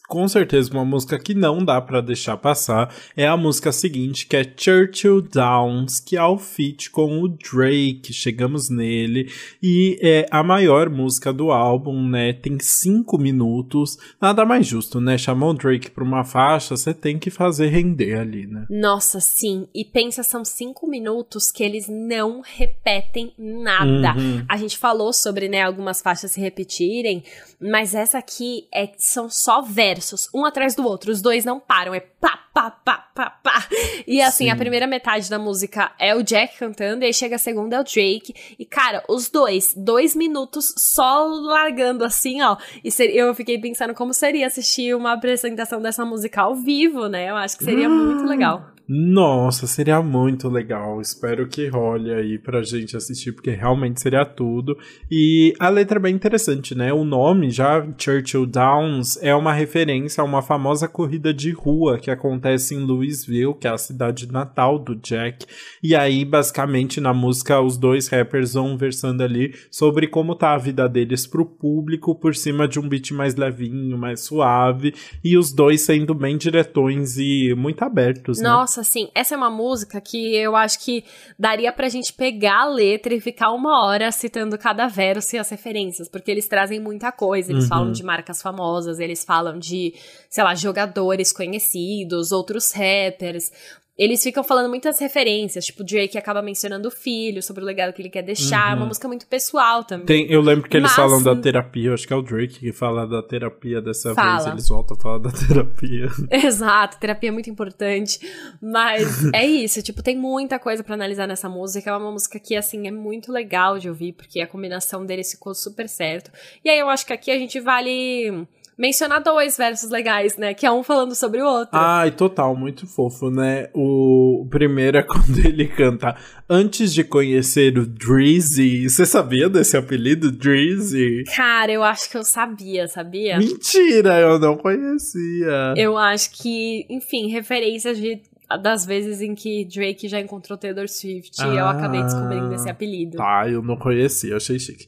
com 0.09 0.27
certeza 0.29 0.71
uma 0.73 0.85
música 0.85 1.19
que 1.19 1.35
não 1.35 1.65
dá 1.65 1.81
para 1.81 2.01
deixar 2.01 2.37
passar 2.37 2.95
é 3.17 3.27
a 3.27 3.37
música 3.37 3.73
seguinte, 3.73 4.27
que 4.27 4.37
é 4.37 4.45
Churchill 4.57 5.23
Downs, 5.23 6.01
que 6.01 6.17
é 6.17 6.23
o 6.23 6.39
feat 6.39 6.91
com 6.91 7.21
o 7.21 7.29
Drake, 7.29 8.13
chegamos 8.13 8.69
nele, 8.69 9.31
e 9.63 9.99
é 10.03 10.27
a 10.31 10.43
maior 10.43 10.89
música 10.91 11.33
do 11.33 11.51
álbum, 11.51 12.07
né, 12.09 12.33
tem 12.33 12.59
cinco 12.61 13.19
minutos, 13.19 13.99
nada 14.21 14.45
mais 14.45 14.67
justo, 14.67 15.01
né, 15.01 15.17
chamou 15.19 15.51
o 15.51 15.55
Drake 15.55 15.91
pra 15.91 16.05
uma 16.05 16.25
faixa, 16.25 16.77
você 16.77 16.93
tem 16.93 17.19
que 17.19 17.31
fazer 17.31 17.69
render 17.69 18.19
ali, 18.19 18.47
né. 18.47 18.67
Nossa, 18.69 19.21
sim, 19.21 19.67
e 19.75 19.85
pensa, 19.85 20.23
são 20.23 20.45
cinco 20.45 20.87
minutos 20.87 21.51
que 21.51 21.63
eles 21.63 21.87
não 21.89 22.41
repetem 22.45 23.33
nada. 23.39 24.15
Uhum. 24.19 24.45
A 24.49 24.57
gente 24.57 24.79
falou 24.79 25.13
sobre, 25.13 25.49
né, 25.49 25.63
algumas 25.63 26.01
faixas 26.01 26.33
se 26.33 26.41
repetirem, 26.41 27.23
mas 27.61 27.95
essa 27.95 28.19
aqui 28.19 28.67
é, 28.73 28.91
são 28.99 29.29
só 29.29 29.63
versos, 29.87 30.29
um 30.35 30.45
atrás 30.45 30.75
do 30.75 30.85
outro. 30.85 31.13
Os 31.13 31.23
dois 31.23 31.45
não 31.45 31.61
param, 31.61 31.95
é 31.95 32.01
pá, 32.01 32.39
pá, 32.53 32.71
pá, 32.71 33.09
pá, 33.15 33.31
pá. 33.31 33.67
E 34.07 34.21
assim, 34.21 34.45
Sim. 34.45 34.51
a 34.51 34.57
primeira 34.57 34.87
metade 34.87 35.31
da 35.31 35.39
música 35.39 35.93
é 35.99 36.15
o 36.15 36.23
Jack 36.23 36.59
cantando, 36.59 37.05
e 37.05 37.07
aí 37.07 37.15
chega 37.15 37.37
a 37.37 37.39
segunda 37.39 37.77
é 37.77 37.81
o 37.81 37.85
Drake. 37.85 38.35
E 38.59 38.65
cara, 38.65 39.05
os 39.09 39.29
dois, 39.29 39.75
dois 39.77 40.17
minutos 40.17 40.75
só 40.77 41.27
largando 41.27 42.05
assim, 42.05 42.43
ó. 42.43 42.57
E 42.83 42.91
eu 43.17 43.35
fiquei 43.35 43.59
pensando 43.59 43.95
como 43.95 44.13
seria 44.13 44.47
assistir 44.47 44.95
uma 44.95 45.13
apresentação 45.13 45.81
dessa 45.81 46.05
música 46.05 46.43
ao 46.43 46.55
vivo, 46.55 47.07
né? 47.09 47.31
Eu 47.31 47.37
acho 47.37 47.57
que 47.57 47.65
seria 47.65 47.89
muito 47.89 48.25
legal. 48.25 48.76
Nossa, 48.89 49.67
seria 49.67 50.01
muito 50.01 50.49
legal. 50.49 51.01
Espero 51.01 51.49
que 51.49 51.67
role 51.67 52.13
aí 52.13 52.39
pra 52.39 52.63
gente 52.63 52.97
assistir, 52.97 53.33
porque 53.33 53.51
realmente 53.51 54.01
seria 54.01 54.25
tudo. 54.25 54.79
E 55.11 55.53
a 55.59 55.69
letra 55.69 55.99
é 55.99 56.03
bem 56.03 56.15
interessante, 56.15 56.73
né? 56.73 56.93
O 56.93 57.05
nome, 57.05 57.51
já 57.51 57.85
Churchill 57.99 58.47
Downs, 58.47 59.19
é 59.21 59.35
uma 59.35 59.53
referência 59.53 60.23
a 60.23 60.25
uma 60.25 60.41
famosa 60.41 60.87
corrida 60.87 61.35
de 61.35 61.51
rua 61.51 61.99
que 61.99 62.11
acontece 62.13 62.75
em 62.75 62.79
Louisville, 62.79 63.55
que 63.55 63.67
é 63.67 63.71
a 63.71 63.79
cidade 63.79 64.31
natal 64.31 64.79
do 64.79 64.95
Jack. 64.95 65.47
E 65.83 65.95
aí, 65.95 66.25
basicamente, 66.25 67.01
na 67.01 67.13
música, 67.13 67.61
os 67.61 67.77
dois 67.77 68.07
rappers 68.07 68.55
vão 68.55 68.79
versando 68.79 69.23
ali 69.23 69.53
sobre 69.69 70.07
como 70.07 70.37
tá 70.37 70.55
a 70.55 70.59
vida 70.59 70.89
deles 70.89 71.27
pro 71.27 71.45
público, 71.45 72.15
por 72.15 72.37
cima 72.37 72.69
de 72.69 72.79
um 72.79 72.89
beat 72.89 73.11
mais 73.11 73.35
levinho, 73.35 73.99
mais 73.99 74.21
suave. 74.21 74.95
E 75.25 75.37
os 75.37 75.53
dois 75.53 75.81
sendo 75.81 76.15
bem 76.15 76.37
diretões 76.37 77.17
e 77.19 77.53
muito 77.57 77.83
abertos, 77.83 78.39
né? 78.39 78.49
Nossa, 78.77 78.81
assim, 78.83 79.09
essa 79.15 79.35
é 79.35 79.37
uma 79.37 79.51
música 79.51 80.01
que 80.01 80.35
eu 80.37 80.55
acho 80.55 80.79
que 80.81 81.05
daria 81.39 81.73
pra 81.73 81.89
gente 81.89 82.13
pegar 82.13 82.63
a 82.63 82.69
letra 82.69 83.15
e 83.15 83.21
ficar 83.21 83.51
uma 83.53 83.87
hora 83.87 84.13
citando 84.13 84.59
cada 84.59 84.87
verso 84.87 85.35
e 85.35 85.39
as 85.39 85.49
referências, 85.49 86.09
porque 86.09 86.31
eles 86.31 86.47
trazem 86.47 86.79
muita 86.79 87.11
coisa. 87.11 87.53
Eles 87.53 87.65
uhum. 87.65 87.69
falam 87.69 87.93
de 87.93 88.03
marcas 88.03 88.43
famosas, 88.43 88.99
eles 88.99 89.25
falam 89.25 89.59
de, 89.59 89.95
sei 90.29 90.45
lá, 90.45 90.55
jogadores 90.55 91.33
conhecidos, 91.33 92.33
outros 92.33 92.73
rappers 92.73 93.51
eles 93.99 94.23
ficam 94.23 94.45
falando 94.45 94.69
muitas 94.69 94.99
referências, 94.99 95.65
tipo, 95.65 95.83
o 95.83 95.85
Drake 95.85 96.19
acaba 96.19 96.43
mencionando 96.43 96.89
o 96.89 96.91
filho, 96.91 97.43
sobre 97.43 97.63
o 97.63 97.67
legado 97.67 97.95
que 97.95 98.03
ele 98.03 98.11
quer 98.11 98.23
deixar, 98.23 98.73
uhum. 98.73 98.81
uma 98.81 98.87
música 98.87 99.09
muito 99.09 99.27
pessoal 99.27 99.85
também. 99.85 100.07
Tem, 100.07 100.31
eu 100.31 100.43
lembro 100.43 100.69
que 100.69 100.77
eles 100.77 100.91
Mas, 100.91 100.97
falam 100.97 101.23
da 101.23 101.35
terapia, 101.35 101.95
acho 101.95 102.07
que 102.07 102.13
é 102.13 102.17
o 102.17 102.21
Drake 102.21 102.61
que 102.61 102.73
fala 102.73 103.07
da 103.07 103.23
terapia 103.23 103.81
dessa 103.81 104.15
fala. 104.15 104.37
vez, 104.37 104.47
eles 104.47 104.69
voltam 104.69 104.97
a 104.99 105.01
falar 105.01 105.19
da 105.19 105.31
terapia. 105.33 106.09
Exato, 106.31 106.99
terapia 106.99 107.31
é 107.31 107.33
muito 107.33 107.49
importante, 107.49 108.21
mas 108.61 109.33
é 109.33 109.47
isso, 109.47 109.83
tipo, 109.83 110.03
tem 110.03 110.17
muita 110.17 110.59
coisa 110.59 110.85
para 110.85 110.95
analisar 110.95 111.27
nessa 111.27 111.49
música, 111.49 111.91
é 111.91 111.97
uma 111.97 112.13
música 112.13 112.39
que, 112.39 112.55
assim, 112.55 112.87
é 112.87 112.91
muito 112.91 113.33
legal 113.33 113.79
de 113.79 113.89
ouvir, 113.89 114.13
porque 114.13 114.41
a 114.43 114.47
combinação 114.47 115.07
deles 115.07 115.31
ficou 115.31 115.55
super 115.55 115.89
certo. 115.89 116.31
E 116.63 116.69
aí 116.69 116.79
eu 116.79 116.91
acho 116.91 117.07
que 117.07 117.13
aqui 117.15 117.31
a 117.31 117.39
gente 117.39 117.59
vale 117.61 118.47
mencionar 118.79 119.23
dois 119.23 119.57
versos 119.57 119.91
legais, 119.91 120.37
né? 120.37 120.55
Que 120.55 120.67
é 120.67 120.71
um 120.71 120.83
falando 120.83 121.15
sobre 121.15 121.41
o 121.41 121.47
outro. 121.47 121.71
Ai, 121.73 122.11
total, 122.11 122.55
muito 122.55 122.87
fofo, 122.87 123.31
né? 123.31 123.69
O 123.75 124.47
primeiro 124.51 124.99
é 124.99 125.03
quando 125.05 125.39
ele 125.45 125.67
canta 125.67 126.17
Antes 126.49 126.95
de 126.95 127.03
conhecer 127.03 127.77
o 127.77 127.85
Drizzy. 127.85 128.89
Você 128.89 129.05
sabia 129.05 129.49
desse 129.49 129.77
apelido, 129.77 130.31
Drizzy? 130.31 131.25
Cara, 131.35 131.73
eu 131.73 131.83
acho 131.83 132.09
que 132.09 132.17
eu 132.17 132.23
sabia, 132.23 132.87
sabia? 132.87 133.37
Mentira, 133.39 134.21
eu 134.21 134.39
não 134.39 134.57
conhecia. 134.57 135.75
Eu 135.77 135.99
acho 135.99 136.31
que, 136.31 136.87
enfim, 136.89 137.29
referências 137.29 137.99
de 137.99 138.23
das 138.63 138.87
vezes 138.87 139.21
em 139.21 139.35
que 139.35 139.65
Drake 139.65 140.07
já 140.07 140.21
encontrou 140.21 140.57
Taylor 140.57 140.89
Swift 140.89 141.33
ah, 141.41 141.49
e 141.49 141.57
eu 141.57 141.67
acabei 141.67 142.01
descobrindo 142.01 142.55
esse 142.55 142.71
apelido. 142.71 143.17
Tá, 143.17 143.49
eu 143.49 143.61
não 143.61 143.77
conhecia, 143.77 144.37
achei 144.37 144.57
chique. 144.57 144.87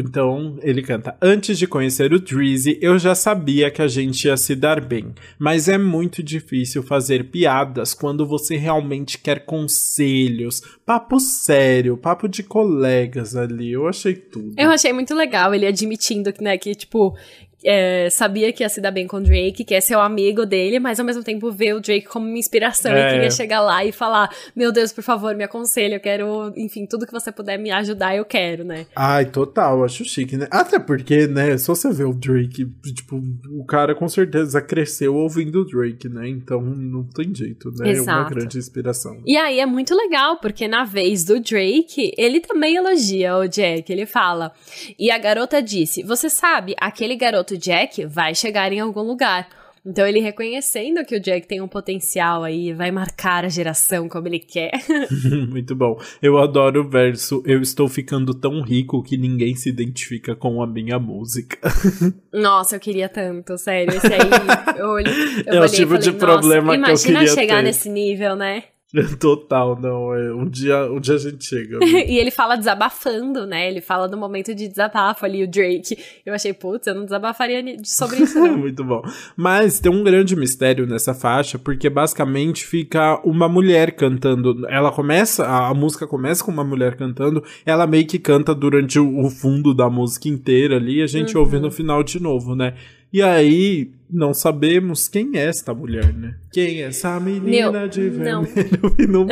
Então 0.00 0.58
ele 0.62 0.82
canta: 0.82 1.16
Antes 1.20 1.58
de 1.58 1.66
conhecer 1.66 2.12
o 2.12 2.18
Drizzy, 2.18 2.78
eu 2.80 2.98
já 2.98 3.14
sabia 3.14 3.70
que 3.70 3.82
a 3.82 3.88
gente 3.88 4.24
ia 4.26 4.36
se 4.36 4.54
dar 4.54 4.80
bem, 4.80 5.14
mas 5.38 5.68
é 5.68 5.78
muito 5.78 6.22
difícil 6.22 6.82
fazer 6.82 7.30
piadas 7.30 7.94
quando 7.94 8.26
você 8.26 8.56
realmente 8.56 9.18
quer 9.18 9.44
conselhos, 9.44 10.60
papo 10.84 11.18
sério, 11.18 11.96
papo 11.96 12.28
de 12.28 12.42
colegas 12.42 13.36
ali. 13.36 13.72
Eu 13.72 13.86
achei 13.86 14.14
tudo. 14.14 14.54
Eu 14.56 14.70
achei 14.70 14.92
muito 14.92 15.14
legal 15.14 15.54
ele 15.54 15.66
admitindo 15.66 16.32
que, 16.32 16.42
né, 16.42 16.56
que 16.56 16.74
tipo, 16.74 17.16
é, 17.64 18.08
sabia 18.10 18.52
que 18.52 18.62
ia 18.62 18.68
se 18.68 18.80
dar 18.80 18.90
bem 18.90 19.06
com 19.06 19.16
o 19.16 19.20
Drake, 19.20 19.64
que 19.64 19.74
é 19.74 19.80
seu 19.80 20.00
amigo 20.00 20.46
dele, 20.46 20.78
mas 20.78 21.00
ao 21.00 21.06
mesmo 21.06 21.24
tempo 21.24 21.50
vê 21.50 21.72
o 21.72 21.80
Drake 21.80 22.06
como 22.06 22.26
uma 22.26 22.38
inspiração 22.38 22.92
é. 22.92 23.08
e 23.08 23.12
queria 23.14 23.30
chegar 23.30 23.60
lá 23.60 23.84
e 23.84 23.92
falar: 23.92 24.30
Meu 24.54 24.70
Deus, 24.70 24.92
por 24.92 25.02
favor, 25.02 25.34
me 25.34 25.44
aconselhe, 25.44 25.94
eu 25.94 26.00
quero, 26.00 26.52
enfim, 26.56 26.86
tudo 26.86 27.06
que 27.06 27.12
você 27.12 27.32
puder 27.32 27.58
me 27.58 27.70
ajudar, 27.70 28.16
eu 28.16 28.24
quero, 28.24 28.64
né? 28.64 28.86
Ai, 28.94 29.26
total, 29.26 29.84
acho 29.84 30.04
chique, 30.04 30.36
né? 30.36 30.46
Até 30.50 30.78
porque, 30.78 31.26
né, 31.26 31.56
só 31.58 31.74
você 31.74 31.92
vê 31.92 32.04
o 32.04 32.12
Drake, 32.12 32.66
tipo, 32.94 33.22
o 33.50 33.64
cara 33.64 33.94
com 33.94 34.08
certeza 34.08 34.60
cresceu 34.60 35.14
ouvindo 35.14 35.62
o 35.62 35.64
Drake, 35.64 36.08
né? 36.08 36.28
Então 36.28 36.60
não 36.60 37.04
tem 37.04 37.34
jeito, 37.34 37.70
né? 37.72 37.90
Exato. 37.90 38.10
É 38.10 38.22
uma 38.22 38.30
grande 38.30 38.58
inspiração. 38.58 39.20
E 39.26 39.36
aí 39.36 39.58
é 39.60 39.66
muito 39.66 39.94
legal, 39.94 40.38
porque 40.38 40.68
na 40.68 40.84
vez 40.84 41.24
do 41.24 41.40
Drake, 41.40 42.12
ele 42.16 42.40
também 42.40 42.76
elogia 42.76 43.36
o 43.36 43.48
Jack, 43.48 43.90
ele 43.92 44.06
fala. 44.06 44.52
E 44.98 45.10
a 45.10 45.18
garota 45.18 45.60
disse: 45.60 46.02
Você 46.02 46.30
sabe, 46.30 46.74
aquele 46.78 47.16
garoto 47.16 47.47
garoto 47.48 47.56
Jack 47.56 48.04
vai 48.06 48.34
chegar 48.34 48.72
em 48.72 48.80
algum 48.80 49.02
lugar. 49.02 49.48
Então 49.86 50.06
ele 50.06 50.20
reconhecendo 50.20 51.02
que 51.04 51.16
o 51.16 51.20
Jack 51.20 51.46
tem 51.46 51.62
um 51.62 51.68
potencial 51.68 52.44
aí, 52.44 52.74
vai 52.74 52.90
marcar 52.90 53.44
a 53.44 53.48
geração 53.48 54.06
como 54.08 54.28
ele 54.28 54.40
quer. 54.40 54.72
Muito 55.48 55.74
bom. 55.74 55.98
Eu 56.20 56.36
adoro 56.36 56.82
o 56.82 56.88
verso 56.88 57.42
Eu 57.46 57.62
estou 57.62 57.88
ficando 57.88 58.34
tão 58.34 58.60
rico 58.60 59.02
que 59.02 59.16
ninguém 59.16 59.54
se 59.54 59.68
identifica 59.70 60.36
com 60.36 60.60
a 60.60 60.66
minha 60.66 60.98
música. 60.98 61.56
Nossa, 62.32 62.76
eu 62.76 62.80
queria 62.80 63.08
tanto, 63.08 63.56
sério. 63.56 63.96
Esse 63.96 64.12
aí, 64.12 64.78
eu, 64.78 64.88
olhei, 64.88 65.14
eu 65.46 65.62
é 65.62 65.64
o 65.64 65.68
tipo 65.68 65.92
falei, 65.92 66.02
de 66.02 66.12
problema 66.12 66.74
que 66.74 66.90
eu 66.90 66.96
queria 66.96 67.12
Imagina 67.12 67.26
chegar 67.34 67.62
nesse 67.62 67.88
nível, 67.88 68.36
né? 68.36 68.64
Total, 69.20 69.78
não. 69.78 70.14
É, 70.14 70.32
um, 70.32 70.48
dia, 70.48 70.90
um 70.90 70.98
dia 70.98 71.14
a 71.14 71.18
gente 71.18 71.44
chega. 71.44 71.78
Né? 71.78 71.86
e 72.08 72.18
ele 72.18 72.30
fala 72.30 72.56
desabafando, 72.56 73.46
né? 73.46 73.68
Ele 73.68 73.80
fala 73.80 74.08
do 74.08 74.16
momento 74.16 74.54
de 74.54 74.66
desabafo 74.66 75.26
ali, 75.26 75.44
o 75.44 75.48
Drake. 75.48 75.98
Eu 76.24 76.32
achei, 76.32 76.54
putz, 76.54 76.86
eu 76.86 76.94
não 76.94 77.04
desabafaria 77.04 77.62
sobre 77.84 78.22
isso. 78.22 78.38
Não. 78.38 78.56
Muito 78.58 78.82
bom. 78.82 79.02
Mas 79.36 79.78
tem 79.78 79.92
um 79.92 80.02
grande 80.02 80.34
mistério 80.34 80.86
nessa 80.86 81.12
faixa, 81.12 81.58
porque 81.58 81.90
basicamente 81.90 82.64
fica 82.64 83.20
uma 83.24 83.48
mulher 83.48 83.92
cantando. 83.92 84.66
Ela 84.68 84.90
começa, 84.90 85.44
a, 85.44 85.68
a 85.68 85.74
música 85.74 86.06
começa 86.06 86.42
com 86.42 86.50
uma 86.50 86.64
mulher 86.64 86.96
cantando, 86.96 87.44
ela 87.66 87.86
meio 87.86 88.06
que 88.06 88.18
canta 88.18 88.54
durante 88.54 88.98
o, 88.98 89.18
o 89.20 89.28
fundo 89.28 89.74
da 89.74 89.90
música 89.90 90.28
inteira 90.28 90.76
ali, 90.76 91.00
e 91.00 91.02
a 91.02 91.06
gente 91.06 91.34
uhum. 91.34 91.42
ouve 91.42 91.58
no 91.58 91.70
final 91.70 92.02
de 92.02 92.20
novo, 92.20 92.54
né? 92.54 92.74
E 93.12 93.22
aí, 93.22 93.90
não 94.10 94.32
sabemos 94.32 95.08
quem 95.08 95.32
é 95.34 95.44
esta 95.44 95.74
mulher, 95.74 96.12
né? 96.12 96.34
Quem 96.52 96.82
é 96.82 96.86
essa 96.86 97.18
menina 97.20 97.70
Meu, 97.70 97.88
de 97.88 98.08
vermelho? 98.08 98.46
Não. 99.08 99.26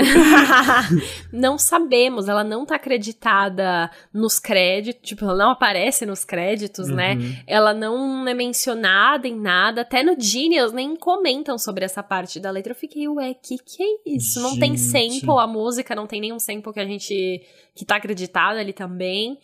não 1.33 1.59
sabemos, 1.59 2.29
ela 2.29 2.45
não 2.45 2.64
tá 2.64 2.77
acreditada 2.77 3.91
nos 4.12 4.39
créditos, 4.39 5.09
tipo, 5.09 5.24
ela 5.24 5.35
não 5.35 5.51
aparece 5.51 6.05
nos 6.07 6.24
créditos, 6.24 6.89
né? 6.89 7.14
uhum. 7.14 7.18
né? 7.20 7.43
Ela 7.47 7.74
não 7.74 8.27
é 8.29 8.35
mencionada 8.35 9.27
em 9.27 9.39
nada, 9.39 9.83
até 9.83 10.03
no 10.03 10.18
Genius 10.18 10.72
nem 10.72 10.95
comentam 10.97 11.59
sobre 11.59 11.85
essa 11.85 12.03
parte 12.03 12.39
da 12.39 12.51
letra. 12.51 12.72
Eu 12.72 12.77
fiquei, 12.77 13.09
ué, 13.09 13.35
que 13.35 13.59
que 13.59 13.83
é 13.83 14.14
isso? 14.14 14.41
Não 14.41 14.59
tem 14.59 14.77
sample, 14.77 15.39
a 15.39 15.47
música 15.47 15.95
não 15.95 16.07
tem 16.07 16.20
nenhum 16.20 16.39
sample 16.39 16.72
que 16.72 16.81
a 16.81 16.87
gente 16.87 17.43
que 17.74 17.85
tá 17.85 17.97
acreditado 17.97 18.57
ali 18.57 18.72
também. 18.72 19.39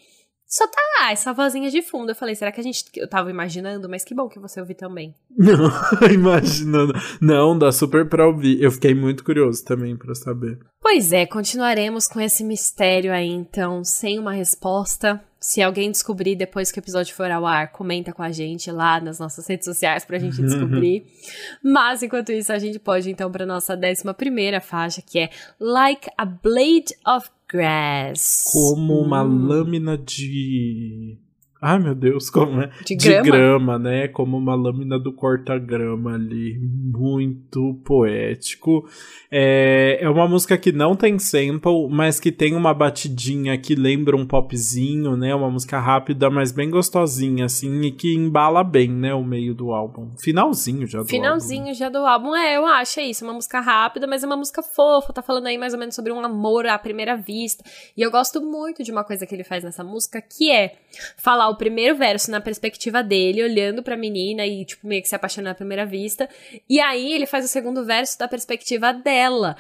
Só 0.53 0.67
tá 0.67 0.83
lá, 0.99 1.13
essa 1.13 1.33
vozinha 1.33 1.71
de 1.71 1.81
fundo. 1.81 2.11
Eu 2.11 2.15
falei, 2.15 2.35
será 2.35 2.53
que 2.53 2.61
a 2.61 2.63
gente. 2.63 2.85
Eu 2.95 3.09
tava 3.09 3.31
imaginando, 3.31 3.89
mas 3.89 4.05
que 4.05 4.15
bom 4.15 4.29
que 4.29 4.39
você 4.39 4.61
ouviu 4.61 4.77
também. 4.77 5.15
Não, 5.35 5.57
imaginando. 6.13 6.93
Não, 7.23 7.59
dá 7.59 7.73
super 7.73 8.07
pra 8.07 8.27
ouvir. 8.27 8.63
Eu 8.63 8.71
fiquei 8.71 8.95
muito 8.95 9.25
curioso 9.25 9.65
também 9.65 9.97
pra 9.97 10.15
saber. 10.15 10.59
Pois 10.79 11.11
é, 11.11 11.25
continuaremos 11.25 12.07
com 12.07 12.21
esse 12.21 12.45
mistério 12.45 13.15
aí, 13.15 13.31
então, 13.31 13.83
sem 13.83 14.19
uma 14.19 14.35
resposta. 14.35 15.25
Se 15.41 15.63
alguém 15.63 15.91
descobrir 15.91 16.37
depois 16.37 16.71
que 16.71 16.79
o 16.79 16.83
episódio 16.83 17.15
for 17.15 17.31
ao 17.31 17.47
ar, 17.47 17.73
comenta 17.73 18.13
com 18.13 18.23
a 18.23 18.31
gente 18.31 18.71
lá 18.71 19.01
nas 19.01 19.19
nossas 19.19 19.47
redes 19.47 19.65
sociais 19.65 20.05
pra 20.05 20.19
gente 20.19 20.41
descobrir. 20.43 21.07
Mas 21.65 22.03
enquanto 22.03 22.31
isso, 22.31 22.53
a 22.53 22.59
gente 22.59 22.79
pode 22.79 23.11
então 23.11 23.33
pra 23.33 23.47
nossa 23.47 23.75
décima 23.75 24.13
primeira 24.13 24.61
faixa, 24.61 25.01
que 25.01 25.19
é 25.19 25.31
Like 25.59 26.11
a 26.19 26.27
Blade 26.27 26.95
of 27.07 27.31
grass. 27.53 28.45
Como 28.51 28.99
uma 28.99 29.23
hum. 29.23 29.47
lâmina 29.47 29.99
de 29.99 31.19
Ai, 31.65 31.79
meu 31.79 31.95
Deus, 31.95 32.29
como 32.29 32.61
é? 32.61 32.71
De, 32.85 32.97
de 32.97 33.09
grama. 33.09 33.23
grama. 33.23 33.79
né? 33.79 34.09
Como 34.09 34.37
uma 34.37 34.57
lâmina 34.57 34.99
do 34.99 35.13
corta-grama 35.13 36.15
ali. 36.15 36.59
Muito 36.61 37.81
poético. 37.85 38.85
É, 39.31 39.99
é 40.01 40.11
uma 40.11 40.27
música 40.27 40.59
que 40.59 40.73
não 40.73 40.97
tem 40.97 41.21
sample, 41.21 41.89
mas 41.89 42.19
que 42.19 42.33
tem 42.33 42.57
uma 42.57 42.75
batidinha 42.75 43.57
que 43.57 43.77
lembra 43.77 44.17
um 44.17 44.27
popzinho, 44.27 45.17
né? 45.17 45.33
Uma 45.33 45.49
música 45.49 45.79
rápida, 45.79 46.29
mas 46.29 46.51
bem 46.51 46.69
gostosinha, 46.69 47.45
assim, 47.45 47.83
e 47.83 47.93
que 47.93 48.13
embala 48.13 48.65
bem, 48.65 48.91
né? 48.91 49.15
O 49.15 49.23
meio 49.23 49.55
do 49.55 49.71
álbum. 49.73 50.11
Finalzinho 50.19 50.85
já 50.89 50.99
do 50.99 51.07
Finalzinho 51.07 51.67
álbum. 51.67 51.75
já 51.75 51.89
do 51.89 51.99
álbum. 51.99 52.35
É, 52.35 52.57
eu 52.57 52.67
acho, 52.67 52.99
é 52.99 53.05
isso. 53.05 53.25
Uma 53.25 53.35
música 53.35 53.61
rápida, 53.61 54.09
mas 54.09 54.25
é 54.25 54.27
uma 54.27 54.37
música 54.37 54.65
fofa. 54.65 55.13
Tá 55.13 55.23
falando 55.23 55.47
aí 55.47 55.57
mais 55.57 55.73
ou 55.73 55.79
menos 55.79 55.95
sobre 55.95 56.11
um 56.13 56.19
amor 56.25 56.67
à 56.67 56.77
primeira 56.77 57.17
vista. 57.17 57.63
E 57.97 58.03
eu 58.03 58.11
gosto 58.11 58.41
muito 58.41 58.83
de 58.83 58.91
uma 58.91 59.05
coisa 59.05 59.25
que 59.25 59.33
ele 59.33 59.45
faz 59.45 59.63
nessa 59.63 59.85
música, 59.85 60.21
que 60.21 60.51
é 60.51 60.75
falar 61.17 61.52
o 61.53 61.57
primeiro 61.57 61.97
verso 61.97 62.31
na 62.31 62.41
perspectiva 62.41 63.03
dele, 63.03 63.43
olhando 63.43 63.83
pra 63.83 63.97
menina 63.97 64.47
e, 64.47 64.65
tipo, 64.65 64.87
meio 64.87 65.03
que 65.03 65.09
se 65.09 65.15
apaixonando 65.15 65.53
à 65.53 65.55
primeira 65.55 65.87
vista. 65.87 66.29
E 66.69 66.81
aí 66.81 67.13
ele 67.13 67.27
faz 67.27 67.45
o 67.45 67.49
segundo 67.49 67.85
verso 67.85 68.19
da 68.19 68.27
perspectiva 68.27 68.93
dela. 68.93 69.57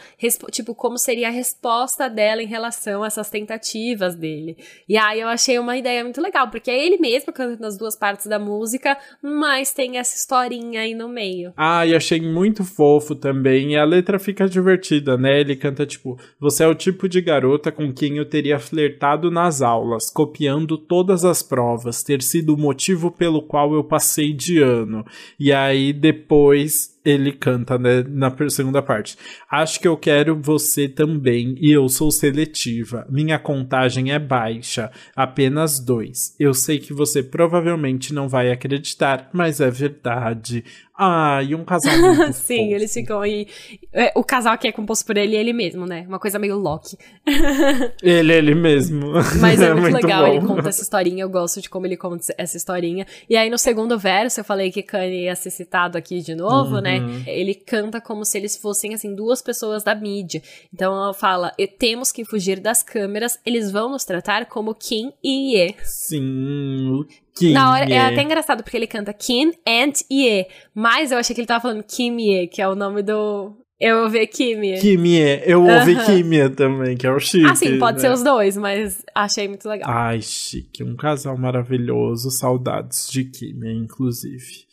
Tipo, 0.51 0.75
como 0.75 0.99
seria 0.99 1.29
a 1.29 1.31
resposta 1.31 2.09
dela 2.09 2.43
em 2.43 2.47
relação 2.47 3.03
a 3.03 3.07
essas 3.07 3.31
tentativas 3.31 4.15
dele. 4.15 4.57
E 4.89 4.97
aí 4.97 5.21
eu 5.21 5.29
achei 5.29 5.59
uma 5.59 5.77
ideia 5.77 6.03
muito 6.03 6.21
legal, 6.21 6.51
porque 6.51 6.71
é 6.71 6.85
ele 6.85 6.97
mesmo 6.99 7.33
cantando 7.33 7.67
as 7.67 7.77
duas 7.77 7.97
partes 7.97 8.27
da 8.27 8.39
música, 8.39 8.97
mas 9.23 9.73
tem 9.73 9.99
essa 9.99 10.17
historinha 10.17 10.81
aí 10.81 10.95
no 10.95 11.09
meio. 11.09 11.53
Ah, 11.57 11.87
e 11.87 11.95
achei 11.95 12.21
muito 12.21 12.65
fofo 12.65 13.15
também. 13.15 13.73
E 13.73 13.77
a 13.77 13.85
letra 13.85 14.19
fica 14.19 14.49
divertida, 14.49 15.17
né? 15.17 15.41
Ele 15.41 15.57
canta, 15.57 15.87
tipo, 15.87 16.19
você 16.41 16.65
é 16.65 16.67
o 16.67 16.75
tipo 16.75 17.09
de 17.09 17.21
garota 17.21 17.71
com 17.71 17.93
quem 17.93 18.17
eu 18.17 18.29
teria 18.29 18.59
flertado 18.59 19.31
nas 19.31 19.63
aulas, 19.63 20.11
copiando 20.11 20.79
todas 20.79 21.25
as 21.25 21.43
provas 21.43 21.82
provas 21.83 22.03
ter 22.03 22.23
sido 22.23 22.55
o 22.55 22.59
motivo 22.59 23.11
pelo 23.11 23.43
qual 23.43 23.75
eu 23.75 23.83
passei 23.83 24.33
de 24.33 24.61
ano. 24.61 25.05
E 25.39 25.53
aí 25.53 25.93
depois 25.93 26.92
ele 27.05 27.33
canta 27.33 27.79
né, 27.79 28.05
na 28.09 28.33
segunda 28.49 28.81
parte. 28.81 29.17
Acho 29.51 29.81
que 29.81 29.89
eu 29.89 29.97
quero 29.97 30.41
você 30.41 30.89
também 30.89 31.57
e 31.61 31.71
eu 31.73 31.89
sou 31.89 32.11
seletiva. 32.11 33.07
Minha 33.11 33.39
contagem 33.39 34.13
é 34.13 34.19
baixa, 34.19 34.91
apenas 35.15 35.81
dois. 35.81 36.35
Eu 36.39 36.55
sei 36.55 36.79
que 36.79 36.93
você 36.93 37.23
provavelmente 37.23 38.15
não 38.15 38.29
vai 38.29 38.51
acreditar, 38.51 39.29
mas 39.33 39.61
é 39.61 39.71
verdade. 39.71 40.65
Ah, 40.97 41.43
e 41.43 41.55
um 41.55 41.65
casal 41.65 41.97
muito 41.99 42.33
Sim, 42.33 42.59
fofo. 42.59 42.75
eles 42.75 42.93
ficam 42.93 43.21
aí. 43.21 43.49
É, 43.93 44.13
o 44.15 44.23
casal 44.23 44.57
que 44.57 44.69
é 44.69 44.73
composto 44.73 45.05
por 45.05 45.17
ele 45.17 45.35
e 45.35 45.37
ele 45.37 45.53
mesmo, 45.53 45.87
né? 45.87 46.05
Uma 46.07 46.19
coisa 46.19 46.39
meio 46.39 46.57
Loki. 46.57 46.97
ele, 48.03 48.33
ele 48.33 48.55
mesmo. 48.55 49.13
Mas 49.41 49.61
é, 49.61 49.67
é 49.71 49.75
muito, 49.75 49.91
muito, 49.91 49.95
legal, 49.97 50.27
bom. 50.27 50.33
ele 50.33 50.47
conta 50.47 50.69
essa 50.69 50.83
historinha, 50.83 51.25
eu 51.25 51.29
gosto 51.31 51.61
de 51.61 51.69
como 51.69 51.87
ele 51.87 51.97
conta 51.97 52.33
essa 52.39 52.57
historinha. 52.57 53.07
E 53.29 53.37
aí 53.37 53.51
no 53.51 53.59
segundo 53.59 53.99
verso, 53.99 54.41
eu 54.41 54.45
falei 54.45 54.71
que 54.71 54.83
Kanye 54.83 55.25
ia 55.25 55.35
ser 55.35 55.51
citado 55.51 55.99
aqui 55.99 56.21
de 56.21 56.35
novo, 56.35 56.79
né? 56.81 56.92
Uhum. 57.01 57.19
né? 57.19 57.25
Ele 57.27 57.55
canta 57.55 58.01
como 58.01 58.25
se 58.25 58.39
eles 58.39 58.57
fossem, 58.57 58.95
assim, 58.95 59.15
duas 59.15 59.43
pessoas 59.43 59.83
da 59.83 59.95
mídia. 59.95 60.43
Então 60.73 60.93
ela 60.93 61.15
fala: 61.15 61.53
temos 61.79 62.13
que 62.13 62.25
fugir 62.25 62.61
das 62.61 62.83
câmeras, 62.83 63.39
eles 63.45 63.71
vão 63.71 63.91
nos 63.91 64.05
tratar 64.05 64.47
como 64.47 64.75
Kim 64.75 65.13
e 65.23 65.57
Ye. 65.57 65.75
Sim, 65.83 67.05
Kim 67.35 67.53
Na 67.53 67.73
hora, 67.73 67.85
é 67.85 67.99
até 67.99 68.23
engraçado, 68.23 68.63
porque 68.63 68.77
ele 68.77 68.87
canta 68.87 69.13
Kim 69.13 69.53
and 69.67 69.93
Ye. 70.11 70.47
Mas 70.75 71.13
eu 71.13 71.19
achei 71.19 71.35
que 71.35 71.41
ele 71.41 71.47
tava 71.47 71.63
falando 71.63 71.83
Kim 71.83 72.19
Ye, 72.19 72.47
que 72.49 72.61
é 72.61 72.69
o 72.69 72.75
nome 72.75 73.03
do. 73.03 73.57
Eu 73.83 74.05
ouvi 74.05 74.25
Kimia. 74.29 74.79
Kimia. 74.79 75.45
Eu 75.45 75.61
ouvi 75.65 75.97
uhum. 75.97 76.05
Kimia 76.05 76.49
também, 76.49 76.97
que 76.97 77.05
é 77.05 77.11
o 77.11 77.19
chique. 77.19 77.45
Ah, 77.45 77.57
sim, 77.57 77.81
pode 77.81 77.97
né? 77.97 78.03
ser 78.03 78.15
os 78.15 78.23
dois, 78.23 78.57
mas 78.57 79.05
achei 79.13 79.49
muito 79.49 79.69
legal. 79.69 79.91
Ai, 79.91 80.23
chique. 80.23 80.85
Um 80.85 80.95
casal 80.95 81.37
maravilhoso. 81.37 82.31
Saudades 82.31 83.11
de 83.11 83.25
Kimia, 83.25 83.73
inclusive. 83.73 84.67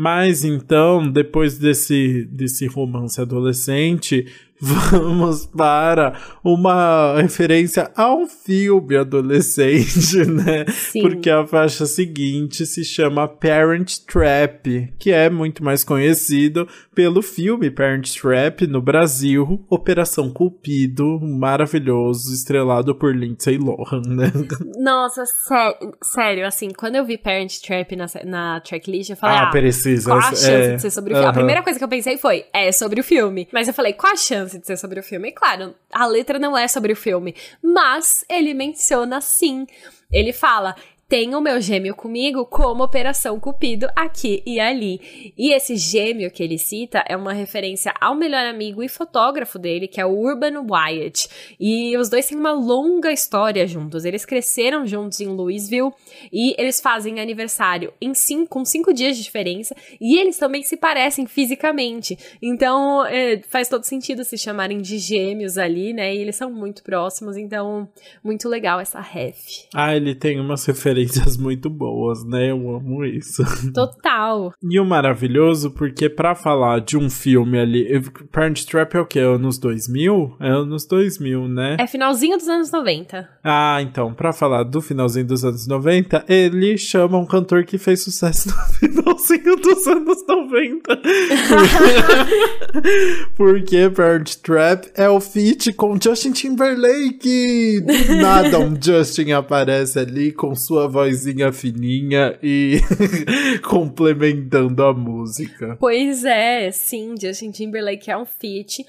Mas 0.00 0.44
então, 0.44 1.10
depois 1.10 1.58
desse, 1.58 2.24
desse 2.30 2.68
romance 2.68 3.20
adolescente, 3.20 4.26
vamos 4.60 5.46
para 5.46 6.14
uma 6.42 7.20
referência 7.20 7.90
a 7.96 8.14
um 8.14 8.26
filme 8.26 8.96
adolescente, 8.96 10.16
né? 10.26 10.66
Sim. 10.68 11.02
Porque 11.02 11.30
a 11.30 11.46
faixa 11.46 11.86
seguinte 11.86 12.66
se 12.66 12.84
chama 12.84 13.28
Parent 13.28 13.98
Trap, 14.06 14.92
que 14.98 15.10
é 15.10 15.30
muito 15.30 15.62
mais 15.62 15.84
conhecido 15.84 16.68
pelo 16.94 17.22
filme 17.22 17.70
Parent 17.70 18.10
Trap 18.14 18.66
no 18.66 18.82
Brasil, 18.82 19.64
Operação 19.68 20.30
Cupido, 20.30 21.20
maravilhoso, 21.20 22.32
estrelado 22.32 22.94
por 22.94 23.14
Lindsay 23.14 23.58
Lohan, 23.58 24.02
né? 24.06 24.32
Nossa, 24.78 25.24
sé 25.24 25.78
sério, 26.02 26.46
assim, 26.46 26.70
quando 26.76 26.96
eu 26.96 27.04
vi 27.04 27.16
Parent 27.16 27.60
Trap 27.60 27.94
na, 27.96 28.06
na 28.24 28.60
tracklist, 28.60 29.10
eu 29.10 29.16
falei, 29.16 29.36
ah, 29.36 29.48
ah 29.48 29.50
precisa. 29.50 30.10
Qual 30.10 30.18
a 30.18 30.22
chance 30.22 30.50
é, 30.50 30.74
de 30.74 30.82
ser 30.82 30.90
sobre 30.90 31.12
o 31.12 31.16
filme? 31.16 31.24
Uh 31.24 31.28
-huh. 31.28 31.30
A 31.30 31.34
primeira 31.34 31.62
coisa 31.62 31.78
que 31.78 31.84
eu 31.84 31.88
pensei 31.88 32.16
foi, 32.18 32.44
é 32.52 32.72
sobre 32.72 33.00
o 33.00 33.04
filme. 33.04 33.48
Mas 33.52 33.68
eu 33.68 33.74
falei, 33.74 33.92
qual 33.92 34.12
a 34.12 34.16
chance? 34.16 34.47
Chance 34.48 34.58
de 34.58 34.66
ser 34.66 34.76
sobre 34.76 34.98
o 34.98 35.02
filme. 35.02 35.28
E 35.28 35.32
claro, 35.32 35.74
a 35.92 36.06
letra 36.06 36.38
não 36.38 36.56
é 36.56 36.66
sobre 36.66 36.92
o 36.92 36.96
filme, 36.96 37.34
mas 37.62 38.24
ele 38.28 38.54
menciona 38.54 39.20
sim. 39.20 39.66
Ele 40.10 40.32
fala: 40.32 40.74
tenho 41.08 41.40
meu 41.40 41.58
gêmeo 41.58 41.94
comigo 41.94 42.44
como 42.44 42.84
Operação 42.84 43.40
Cupido 43.40 43.88
aqui 43.96 44.42
e 44.44 44.60
ali. 44.60 45.32
E 45.38 45.54
esse 45.54 45.74
gêmeo 45.74 46.30
que 46.30 46.42
ele 46.42 46.58
cita 46.58 47.02
é 47.08 47.16
uma 47.16 47.32
referência 47.32 47.94
ao 47.98 48.14
melhor 48.14 48.44
amigo 48.44 48.82
e 48.82 48.90
fotógrafo 48.90 49.58
dele, 49.58 49.88
que 49.88 50.02
é 50.02 50.04
o 50.04 50.10
Urban 50.10 50.66
Wyatt. 50.70 51.56
E 51.58 51.96
os 51.96 52.10
dois 52.10 52.26
têm 52.26 52.36
uma 52.36 52.52
longa 52.52 53.10
história 53.10 53.66
juntos. 53.66 54.04
Eles 54.04 54.26
cresceram 54.26 54.86
juntos 54.86 55.18
em 55.20 55.28
Louisville 55.28 55.92
e 56.30 56.54
eles 56.60 56.78
fazem 56.78 57.20
aniversário 57.20 57.90
em 58.02 58.12
cinco, 58.12 58.50
com 58.50 58.64
cinco 58.66 58.92
dias 58.92 59.16
de 59.16 59.22
diferença. 59.22 59.74
E 59.98 60.18
eles 60.18 60.36
também 60.36 60.62
se 60.62 60.76
parecem 60.76 61.26
fisicamente. 61.26 62.18
Então 62.42 63.06
é, 63.06 63.40
faz 63.48 63.66
todo 63.70 63.84
sentido 63.84 64.24
se 64.24 64.36
chamarem 64.36 64.82
de 64.82 64.98
gêmeos 64.98 65.56
ali, 65.56 65.94
né? 65.94 66.14
E 66.14 66.18
eles 66.18 66.36
são 66.36 66.52
muito 66.52 66.82
próximos, 66.82 67.38
então 67.38 67.88
muito 68.22 68.46
legal 68.46 68.78
essa 68.78 69.00
ref. 69.00 69.64
Ah, 69.74 69.96
ele 69.96 70.14
tem 70.14 70.38
umas 70.38 70.66
referências 70.66 70.97
referências 70.98 71.36
muito 71.36 71.70
boas, 71.70 72.24
né? 72.24 72.50
Eu 72.50 72.74
amo 72.74 73.04
isso. 73.04 73.42
Total. 73.72 74.52
e 74.62 74.80
o 74.80 74.84
maravilhoso, 74.84 75.70
porque 75.70 76.08
para 76.08 76.34
falar 76.34 76.80
de 76.80 76.96
um 76.96 77.08
filme 77.08 77.58
ali. 77.58 78.02
Parent 78.32 78.64
Trap 78.64 78.94
é 78.94 79.00
o 79.00 79.06
quê? 79.06 79.20
Anos 79.20 79.58
2000? 79.58 80.36
É 80.40 80.48
anos 80.48 80.86
2000, 80.86 81.48
né? 81.48 81.76
É 81.78 81.86
finalzinho 81.86 82.36
dos 82.36 82.48
anos 82.48 82.70
90. 82.70 83.28
Ah, 83.44 83.80
então, 83.82 84.12
para 84.12 84.32
falar 84.32 84.64
do 84.64 84.80
finalzinho 84.80 85.26
dos 85.26 85.44
anos 85.44 85.66
90, 85.66 86.24
ele 86.28 86.76
chama 86.76 87.18
um 87.18 87.26
cantor 87.26 87.64
que 87.64 87.78
fez 87.78 88.02
sucesso 88.02 88.48
no 88.58 88.74
finalzinho 88.74 89.56
dos 89.56 89.86
anos 89.86 90.24
90. 90.26 90.98
porque 93.36 93.90
Parent 93.90 94.34
Trap 94.36 94.86
é 94.94 95.08
o 95.08 95.20
feat 95.20 95.72
com 95.72 95.98
Justin 96.00 96.32
Timberlake. 96.32 97.84
nada 98.20 98.58
um 98.58 98.76
Justin 98.80 99.32
aparece 99.32 99.98
ali 99.98 100.32
com 100.32 100.54
sua 100.54 100.87
vozinha 100.88 101.52
fininha 101.52 102.38
e 102.42 102.80
complementando 103.68 104.82
a 104.84 104.92
música. 104.92 105.76
Pois 105.78 106.24
é, 106.24 106.70
sim, 106.70 107.14
Justin 107.20 107.50
Timberlake 107.50 108.10
é 108.10 108.16
um 108.16 108.24
feat. 108.24 108.84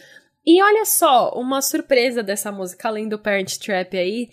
E 0.45 0.63
olha 0.63 0.85
só, 0.85 1.31
uma 1.35 1.61
surpresa 1.61 2.23
dessa 2.23 2.51
música, 2.51 2.87
além 2.87 3.07
do 3.07 3.19
Parent 3.19 3.57
Trap 3.57 3.95
aí, 3.95 4.29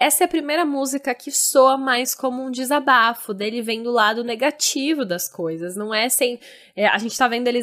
essa 0.00 0.24
é 0.24 0.26
a 0.26 0.28
primeira 0.28 0.64
música 0.64 1.14
que 1.14 1.30
soa 1.30 1.76
mais 1.76 2.14
como 2.14 2.42
um 2.42 2.50
desabafo, 2.50 3.34
dele 3.34 3.60
vem 3.60 3.82
do 3.82 3.90
lado 3.90 4.24
negativo 4.24 5.04
das 5.04 5.28
coisas, 5.28 5.76
não 5.76 5.94
é 5.94 6.08
sem... 6.08 6.40
É, 6.74 6.86
a 6.86 6.96
gente 6.96 7.18
tá 7.18 7.28
vendo 7.28 7.46
ele 7.46 7.60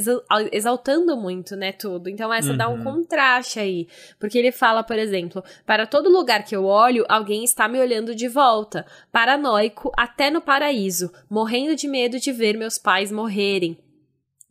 exaltando 0.51 1.17
muito, 1.17 1.55
né, 1.55 1.71
tudo, 1.71 2.07
então 2.07 2.31
essa 2.31 2.51
uhum. 2.51 2.57
dá 2.57 2.69
um 2.69 2.75
uhum. 2.77 2.83
contraste 2.83 3.59
aí, 3.59 3.87
porque 4.19 4.37
ele 4.37 4.51
fala, 4.51 4.83
por 4.83 4.99
exemplo, 4.99 5.43
para 5.65 5.87
todo 5.87 6.11
lugar 6.11 6.45
que 6.45 6.55
eu 6.55 6.65
olho, 6.65 7.03
alguém 7.09 7.43
está 7.43 7.67
me 7.67 7.79
olhando 7.79 8.13
de 8.13 8.27
volta, 8.27 8.85
paranoico 9.11 9.91
até 9.97 10.29
no 10.29 10.39
paraíso, 10.39 11.11
morrendo 11.27 11.75
de 11.75 11.87
medo 11.87 12.19
de 12.19 12.31
ver 12.31 12.55
meus 12.55 12.77
pais 12.77 13.11
morrerem, 13.11 13.79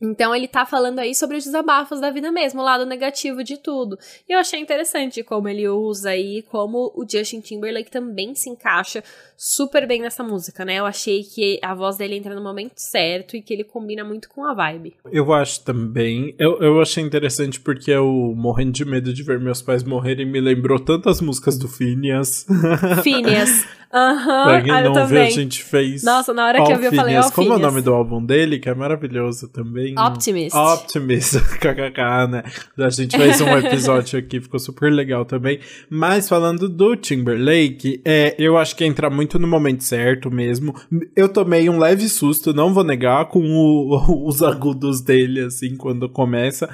então 0.00 0.34
ele 0.34 0.46
tá 0.46 0.66
falando 0.66 0.98
aí 0.98 1.14
sobre 1.14 1.36
os 1.36 1.44
desabafos 1.44 2.00
da 2.00 2.10
vida 2.10 2.30
mesmo, 2.30 2.60
o 2.60 2.64
lado 2.64 2.84
negativo 2.84 3.42
de 3.42 3.56
tudo. 3.56 3.98
E 4.28 4.32
eu 4.32 4.38
achei 4.38 4.60
interessante 4.60 5.22
como 5.22 5.48
ele 5.48 5.66
usa 5.68 6.10
aí, 6.10 6.42
como 6.50 6.92
o 6.94 7.06
Justin 7.08 7.40
Timberlake 7.40 7.90
também 7.90 8.34
se 8.34 8.50
encaixa 8.50 9.02
super 9.36 9.86
bem 9.86 10.02
nessa 10.02 10.22
música, 10.22 10.64
né? 10.64 10.76
Eu 10.76 10.86
achei 10.86 11.22
que 11.22 11.58
a 11.62 11.74
voz 11.74 11.96
dele 11.96 12.16
entra 12.16 12.34
no 12.34 12.42
momento 12.42 12.74
certo 12.76 13.36
e 13.36 13.42
que 13.42 13.52
ele 13.52 13.64
combina 13.64 14.04
muito 14.04 14.28
com 14.28 14.44
a 14.44 14.54
vibe. 14.54 14.94
Eu 15.10 15.32
acho 15.32 15.62
também. 15.64 16.34
Eu, 16.38 16.58
eu 16.60 16.80
achei 16.80 17.02
interessante 17.02 17.60
porque 17.60 17.90
eu, 17.90 18.34
morrendo 18.36 18.72
de 18.72 18.84
medo 18.84 19.12
de 19.12 19.22
ver 19.22 19.40
meus 19.40 19.62
pais 19.62 19.82
morrerem, 19.82 20.26
me 20.26 20.40
lembrou 20.40 20.78
tantas 20.78 21.20
músicas 21.20 21.58
do 21.58 21.68
Phineas. 21.68 22.46
Phineas. 23.02 23.66
Aham, 23.92 24.44
pra 24.44 24.62
quem 24.62 24.72
ah, 24.72 24.82
não 24.82 25.06
viu, 25.06 25.22
a 25.22 25.30
gente 25.30 25.62
fez. 25.62 26.02
Nossa, 26.02 26.34
na 26.34 26.46
hora 26.46 26.64
que 26.64 26.72
eu 26.72 26.78
vi, 26.78 26.86
eu 26.86 26.92
falei, 26.92 27.16
ó, 27.16 27.30
Como 27.30 27.52
é 27.52 27.56
o 27.56 27.58
nome 27.58 27.80
do 27.80 27.94
álbum 27.94 28.24
dele, 28.24 28.58
que 28.58 28.68
é 28.68 28.74
maravilhoso 28.74 29.48
também? 29.48 29.85
Optimist. 29.96 30.56
Optimist, 30.56 31.40
kkk, 31.60 32.28
né? 32.30 32.42
A 32.78 32.88
gente 32.88 33.16
fez 33.16 33.40
um 33.40 33.56
episódio 33.58 34.18
aqui, 34.18 34.40
ficou 34.40 34.58
super 34.58 34.90
legal 34.90 35.24
também. 35.24 35.60
Mas 35.90 36.28
falando 36.28 36.68
do 36.68 36.96
Timberlake, 36.96 38.00
é, 38.04 38.34
eu 38.38 38.56
acho 38.56 38.74
que 38.74 38.84
entra 38.84 39.10
muito 39.10 39.38
no 39.38 39.46
momento 39.46 39.84
certo 39.84 40.30
mesmo. 40.30 40.74
Eu 41.14 41.28
tomei 41.28 41.68
um 41.68 41.78
leve 41.78 42.08
susto, 42.08 42.54
não 42.54 42.72
vou 42.72 42.84
negar, 42.84 43.26
com 43.26 43.40
o, 43.40 44.26
os 44.26 44.42
agudos 44.42 45.00
dele, 45.00 45.40
assim, 45.40 45.76
quando 45.76 46.08
começa. 46.08 46.68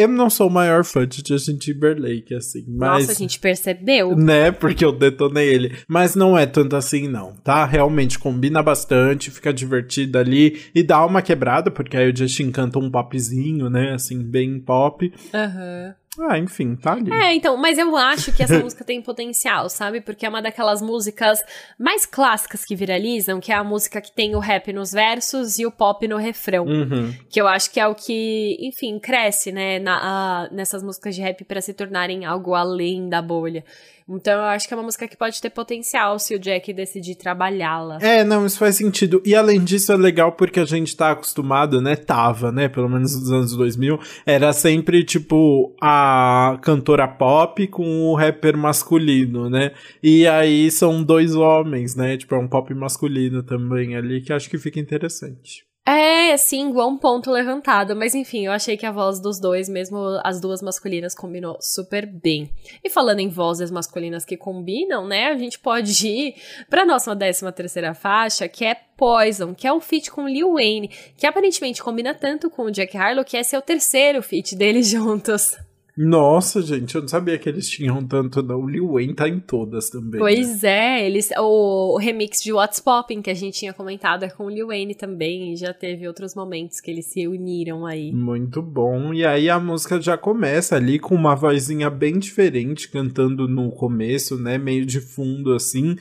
Eu 0.00 0.08
não 0.08 0.30
sou 0.30 0.48
o 0.48 0.50
maior 0.50 0.82
fã 0.82 1.06
de 1.06 1.22
Justin 1.26 1.58
Timberlake, 1.58 2.34
assim, 2.34 2.64
mas... 2.66 3.00
Nossa, 3.00 3.12
a 3.12 3.14
gente 3.14 3.38
percebeu. 3.38 4.16
Né, 4.16 4.50
porque 4.50 4.82
eu 4.82 4.92
detonei 4.92 5.46
ele. 5.46 5.76
Mas 5.86 6.14
não 6.14 6.38
é 6.38 6.46
tanto 6.46 6.74
assim, 6.74 7.06
não, 7.06 7.34
tá? 7.44 7.66
Realmente 7.66 8.18
combina 8.18 8.62
bastante, 8.62 9.30
fica 9.30 9.52
divertido 9.52 10.18
ali 10.18 10.62
e 10.74 10.82
dá 10.82 11.04
uma 11.04 11.20
quebrada, 11.20 11.70
porque 11.70 11.98
aí 11.98 12.10
o 12.10 12.16
Justin 12.16 12.50
canta 12.50 12.78
um 12.78 12.90
popzinho, 12.90 13.68
né, 13.68 13.92
assim, 13.92 14.22
bem 14.22 14.58
pop. 14.58 15.12
Aham. 15.34 15.88
Uhum. 15.88 15.99
Ah, 16.18 16.36
enfim, 16.36 16.74
tá 16.74 16.94
ali. 16.94 17.12
É, 17.12 17.34
então, 17.34 17.56
mas 17.56 17.78
eu 17.78 17.96
acho 17.96 18.32
que 18.32 18.42
essa 18.42 18.58
música 18.62 18.84
tem 18.84 19.00
potencial, 19.00 19.68
sabe? 19.68 20.00
Porque 20.00 20.26
é 20.26 20.28
uma 20.28 20.42
daquelas 20.42 20.82
músicas 20.82 21.40
mais 21.78 22.04
clássicas 22.04 22.64
que 22.64 22.74
viralizam, 22.74 23.38
que 23.38 23.52
é 23.52 23.54
a 23.54 23.62
música 23.62 24.00
que 24.00 24.10
tem 24.10 24.34
o 24.34 24.40
rap 24.40 24.72
nos 24.72 24.90
versos 24.90 25.58
e 25.58 25.66
o 25.66 25.70
pop 25.70 26.06
no 26.08 26.16
refrão. 26.16 26.66
Uhum. 26.66 27.14
Que 27.28 27.40
eu 27.40 27.46
acho 27.46 27.70
que 27.70 27.78
é 27.78 27.86
o 27.86 27.94
que, 27.94 28.56
enfim, 28.60 28.98
cresce, 28.98 29.52
né, 29.52 29.78
na, 29.78 29.98
a, 30.02 30.48
nessas 30.50 30.82
músicas 30.82 31.14
de 31.14 31.20
rap 31.20 31.44
para 31.44 31.60
se 31.60 31.72
tornarem 31.72 32.24
algo 32.24 32.54
além 32.54 33.08
da 33.08 33.22
bolha. 33.22 33.64
Então 34.10 34.34
eu 34.34 34.46
acho 34.46 34.66
que 34.66 34.74
é 34.74 34.76
uma 34.76 34.82
música 34.82 35.06
que 35.06 35.16
pode 35.16 35.40
ter 35.40 35.50
potencial 35.50 36.18
se 36.18 36.34
o 36.34 36.38
Jack 36.38 36.72
decidir 36.72 37.14
trabalhá-la. 37.14 37.98
É, 38.00 38.24
não, 38.24 38.44
isso 38.44 38.58
faz 38.58 38.76
sentido. 38.76 39.22
E 39.24 39.34
além 39.34 39.62
disso 39.62 39.92
é 39.92 39.96
legal 39.96 40.32
porque 40.32 40.58
a 40.58 40.64
gente 40.64 40.96
tá 40.96 41.12
acostumado, 41.12 41.80
né? 41.80 41.94
Tava, 41.94 42.50
né? 42.50 42.68
Pelo 42.68 42.88
menos 42.88 43.14
nos 43.14 43.30
anos 43.30 43.56
2000. 43.56 44.00
Era 44.26 44.52
sempre, 44.52 45.04
tipo, 45.04 45.74
a 45.80 46.58
cantora 46.62 47.06
pop 47.06 47.66
com 47.68 48.06
o 48.06 48.16
rapper 48.16 48.56
masculino, 48.56 49.48
né? 49.48 49.72
E 50.02 50.26
aí 50.26 50.70
são 50.70 51.02
dois 51.02 51.34
homens, 51.36 51.94
né? 51.94 52.16
Tipo, 52.16 52.34
é 52.34 52.38
um 52.38 52.48
pop 52.48 52.72
masculino 52.74 53.42
também 53.42 53.96
ali 53.96 54.20
que 54.20 54.32
acho 54.32 54.50
que 54.50 54.58
fica 54.58 54.80
interessante. 54.80 55.69
É, 55.86 56.36
sim, 56.36 56.68
igual 56.68 56.88
um 56.88 56.98
ponto 56.98 57.30
levantado. 57.30 57.96
Mas 57.96 58.14
enfim, 58.14 58.46
eu 58.46 58.52
achei 58.52 58.76
que 58.76 58.86
a 58.86 58.92
voz 58.92 59.20
dos 59.20 59.40
dois, 59.40 59.68
mesmo 59.68 59.98
as 60.22 60.40
duas 60.40 60.62
masculinas, 60.62 61.14
combinou 61.14 61.56
super 61.60 62.06
bem. 62.06 62.50
E 62.84 62.90
falando 62.90 63.20
em 63.20 63.28
vozes 63.28 63.70
masculinas 63.70 64.24
que 64.24 64.36
combinam, 64.36 65.06
né? 65.06 65.28
A 65.28 65.38
gente 65.38 65.58
pode 65.58 65.92
ir 66.06 66.34
pra 66.68 66.84
nossa 66.84 67.14
décima 67.14 67.50
terceira 67.50 67.94
faixa, 67.94 68.48
que 68.48 68.64
é 68.64 68.76
Poison, 68.96 69.54
que 69.54 69.66
é 69.66 69.72
um 69.72 69.80
feat 69.80 70.10
com 70.10 70.28
Lil 70.28 70.52
Wayne, 70.52 70.88
que 71.16 71.26
aparentemente 71.26 71.82
combina 71.82 72.14
tanto 72.14 72.50
com 72.50 72.64
o 72.64 72.70
Jack 72.70 72.96
Harlow, 72.96 73.24
que 73.24 73.36
esse 73.36 73.56
é 73.56 73.58
o 73.58 73.62
terceiro 73.62 74.22
feat 74.22 74.54
deles 74.54 74.86
juntos. 74.90 75.56
Nossa, 76.02 76.62
gente, 76.62 76.94
eu 76.94 77.02
não 77.02 77.08
sabia 77.08 77.36
que 77.36 77.46
eles 77.46 77.68
tinham 77.68 78.02
tanto, 78.02 78.42
não. 78.42 78.62
O 78.62 78.66
Lil 78.66 78.92
Wayne 78.92 79.12
tá 79.12 79.28
em 79.28 79.38
todas 79.38 79.90
também. 79.90 80.18
Pois 80.18 80.62
né? 80.62 81.02
é, 81.02 81.06
eles, 81.06 81.28
o, 81.36 81.94
o, 81.94 81.98
remix 81.98 82.42
de 82.42 82.54
What's 82.54 82.80
Poppin' 82.80 83.20
que 83.20 83.28
a 83.28 83.34
gente 83.34 83.58
tinha 83.58 83.74
comentado 83.74 84.22
é 84.22 84.30
com 84.30 84.46
o 84.46 84.48
Lil 84.48 84.68
Wayne 84.68 84.94
também, 84.94 85.52
e 85.52 85.56
já 85.56 85.74
teve 85.74 86.08
outros 86.08 86.34
momentos 86.34 86.80
que 86.80 86.90
eles 86.90 87.04
se 87.04 87.28
uniram 87.28 87.84
aí. 87.84 88.12
Muito 88.12 88.62
bom. 88.62 89.12
E 89.12 89.26
aí 89.26 89.50
a 89.50 89.60
música 89.60 90.00
já 90.00 90.16
começa 90.16 90.74
ali 90.74 90.98
com 90.98 91.14
uma 91.14 91.34
vozinha 91.34 91.90
bem 91.90 92.18
diferente, 92.18 92.88
cantando 92.88 93.46
no 93.46 93.70
começo, 93.70 94.38
né? 94.38 94.56
Meio 94.56 94.86
de 94.86 95.02
fundo 95.02 95.52
assim 95.52 95.96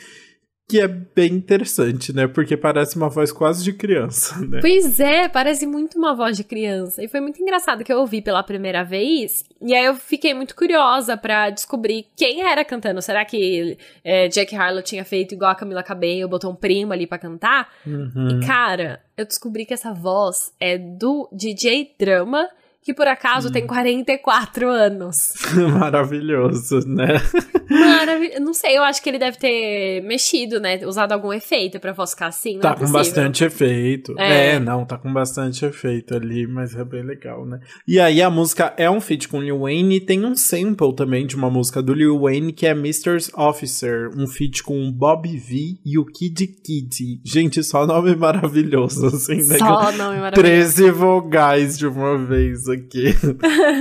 que 0.70 0.80
é 0.80 0.88
bem 0.88 1.34
interessante, 1.34 2.14
né? 2.14 2.28
Porque 2.28 2.56
parece 2.56 2.96
uma 2.96 3.10
voz 3.10 3.32
quase 3.32 3.64
de 3.64 3.74
criança, 3.74 4.40
né? 4.40 4.60
Pois 4.62 5.00
é, 5.00 5.28
parece 5.28 5.66
muito 5.66 5.98
uma 5.98 6.14
voz 6.14 6.38
de 6.38 6.44
criança. 6.44 7.04
E 7.04 7.08
foi 7.08 7.20
muito 7.20 7.42
engraçado 7.42 7.84
que 7.84 7.92
eu 7.92 7.98
ouvi 7.98 8.22
pela 8.22 8.44
primeira 8.44 8.84
vez. 8.84 9.44
E 9.60 9.74
aí 9.74 9.84
eu 9.84 9.96
fiquei 9.96 10.32
muito 10.36 10.56
curiosa 10.56 11.18
para 11.18 11.50
descobrir 11.50 12.06
quem 12.16 12.44
era 12.44 12.64
cantando. 12.64 13.02
Será 13.02 13.26
que 13.26 13.80
é, 14.04 14.28
Jack 14.28 14.56
Harlow 14.56 14.84
tinha 14.84 15.04
feito 15.04 15.34
igual 15.34 15.50
a 15.50 15.56
Camila 15.56 15.82
Cabello, 15.82 16.30
botou 16.30 16.52
um 16.52 16.56
primo 16.56 16.94
ali 16.94 17.08
para 17.08 17.18
cantar? 17.18 17.74
Uhum. 17.88 18.40
E 18.40 18.46
cara, 18.46 19.02
eu 19.18 19.26
descobri 19.26 19.66
que 19.66 19.74
essa 19.74 19.92
voz 19.92 20.54
é 20.60 20.78
do 20.78 21.28
DJ 21.34 21.96
Drama 21.98 22.48
que 22.82 22.94
por 22.94 23.08
acaso 23.08 23.50
hum. 23.50 23.52
tem 23.52 23.68
44 23.68 24.70
anos. 24.70 25.34
Maravilhoso, 25.80 26.80
né? 26.88 27.22
Maravilhoso. 27.70 28.40
Não 28.40 28.54
sei, 28.54 28.78
eu 28.78 28.84
acho 28.84 29.02
que 29.04 29.10
ele 29.10 29.20
deve 29.20 29.38
ter 29.38 30.02
mexido, 30.02 30.60
né? 30.60 30.80
Usado 30.86 31.12
algum 31.12 31.34
efeito 31.34 31.80
pra 31.80 31.94
ficar 31.94 32.28
assim. 32.28 32.60
tá 32.60 32.72
é 32.72 32.76
com 32.76 32.92
bastante 32.92 33.44
efeito. 33.44 34.16
É. 34.18 34.56
é. 34.56 34.60
não, 34.60 34.86
tá 34.86 34.98
com 34.98 35.12
bastante 35.12 35.66
efeito 35.66 36.16
ali, 36.16 36.48
mas 36.48 36.74
é 36.76 36.84
bem 36.84 37.04
legal, 37.04 37.46
né? 37.46 37.60
E 37.88 38.00
aí 38.00 38.22
a 38.22 38.30
música 38.30 38.74
é 38.78 38.90
um 38.90 39.02
feat 39.02 39.28
com 39.28 39.42
Lil 39.42 39.60
Wayne 39.60 39.98
e 39.98 40.02
tem 40.02 40.26
um 40.26 40.36
sample 40.36 40.96
também 40.96 41.26
de 41.26 41.36
uma 41.36 41.50
música 41.50 41.82
do 41.82 41.94
Lil 41.94 42.20
Wayne 42.20 42.54
que 42.54 42.66
é 42.66 42.72
Mr. 42.72 43.18
Officer, 43.36 44.10
um 44.18 44.26
feat 44.26 44.64
com 44.64 44.92
Bob 44.92 45.28
V 45.28 45.80
e 45.86 45.98
o 46.00 46.06
Kid 46.06 46.48
Kid. 46.48 47.22
Gente, 47.26 47.62
só 47.62 47.86
nome 47.86 48.16
maravilhoso, 48.16 49.08
assim, 49.08 49.36
né? 49.36 49.58
Só 49.58 49.92
nome 49.92 50.20
maravilhoso. 50.20 50.32
13 50.32 50.92
vogais 50.92 51.78
de 51.78 51.86
uma 51.86 52.18
vez 52.18 52.69
aqui. 52.72 53.06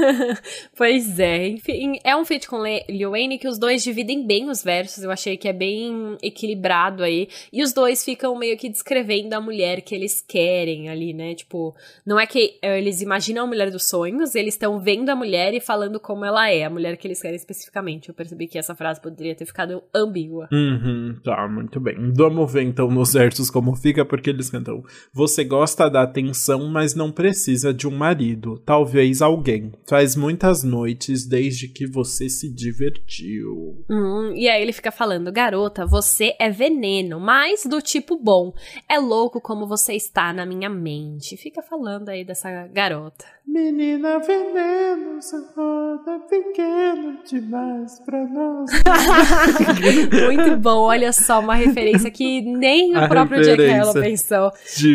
pois 0.76 1.18
é, 1.18 1.49
enfim, 1.49 1.99
é 2.05 2.16
um 2.16 2.24
feat 2.24 2.49
com 2.49 2.62
Lil 2.89 3.11
Wayne 3.11 3.39
que 3.39 3.49
os 3.49 3.59
dois 3.59 3.82
dividem 3.82 4.26
bem 4.26 4.49
os 4.49 4.62
versos, 4.62 5.05
eu 5.05 5.11
achei 5.11 5.36
que 5.36 5.49
é 5.49 5.53
bem 5.53 6.16
equilibrado 6.22 7.03
aí, 7.03 7.28
e 7.53 7.62
os 7.62 7.72
dois 7.72 8.05
ficam 8.05 8.36
meio 8.39 8.57
que 8.57 8.68
descrevendo 8.68 9.34
a 9.34 9.41
mulher 9.41 9.80
que 9.80 9.95
eles 9.95 10.24
querem 10.26 10.89
ali, 10.89 11.12
né, 11.12 11.34
tipo, 11.34 11.74
não 12.05 12.18
é 12.18 12.26
que 12.26 12.59
eles 12.62 13.01
imaginam 13.01 13.45
a 13.45 13.47
mulher 13.47 13.70
dos 13.70 13.89
sonhos, 13.89 14.34
eles 14.34 14.55
estão 14.55 14.78
vendo 14.80 15.09
a 15.11 15.16
mulher 15.16 15.55
e 15.55 15.61
falando 15.61 16.01
como 16.01 16.24
ela 16.24 16.51
é, 16.51 16.64
a 16.64 16.70
mulher 16.70 16.97
que 16.97 17.07
eles 17.07 17.20
querem 17.20 17.36
especificamente, 17.36 18.09
eu 18.09 18.14
percebi 18.14 18.47
que 18.47 18.59
essa 18.59 18.74
frase 18.74 19.01
poderia 19.01 19.34
ter 19.34 19.47
ficado 19.47 19.82
ambígua. 19.95 20.49
Uhum, 20.53 21.16
tá, 21.22 21.49
muito 21.49 21.80
bem. 21.80 22.12
Vamos 22.14 22.53
ver 22.53 22.62
então 22.62 22.91
nos 22.91 23.12
versos 23.12 23.51
como 23.51 23.74
fica, 23.74 24.05
porque 24.05 24.30
eles 24.30 24.51
cantam, 24.51 24.82
você 25.12 25.45
gosta 25.45 25.89
da 25.89 26.03
atenção, 26.03 26.68
mas 26.68 26.95
não 26.95 27.11
precisa 27.11 27.72
de 27.72 27.86
um 27.86 27.91
marido, 27.91 28.59
tal 28.64 28.78
talvez 28.79 29.20
alguém. 29.20 29.72
Faz 29.89 30.14
muitas 30.14 30.62
noites 30.62 31.26
desde 31.26 31.66
que 31.66 31.85
você 31.85 32.29
se 32.29 32.49
divertiu. 32.49 33.85
Hum, 33.91 34.33
e 34.37 34.49
aí 34.49 34.62
ele 34.62 34.72
fica 34.72 34.93
falando: 34.93 35.33
garota, 35.33 35.85
você 35.85 36.37
é 36.39 36.49
veneno, 36.49 37.18
mas 37.18 37.66
do 37.66 37.83
tipo 37.83 38.16
bom. 38.16 38.55
É 38.89 38.99
louco 38.99 39.41
como 39.41 39.66
você 39.66 39.95
está 39.95 40.33
na 40.33 40.47
minha 40.47 40.70
mente. 40.70 41.37
Fica 41.37 41.61
falando 41.61 42.09
aí 42.09 42.24
dessa 42.24 42.68
garota. 42.68 43.24
Menina 43.49 44.18
veneno, 44.18 45.22
seu 45.22 45.41
roda 45.57 46.20
pequeno 46.29 47.18
demais 47.24 47.99
pra 48.01 48.26
nós. 48.26 48.70
Muito 50.26 50.57
bom, 50.59 50.81
olha 50.83 51.14
só, 51.14 51.41
uma 51.41 51.55
referência 51.55 52.11
que 52.11 52.43
nem 52.43 52.93
o 52.93 52.99
a 52.99 53.09
próprio 53.09 53.43
Jack 53.43 53.64
Harlow 53.70 53.95
pensou. 53.95 54.53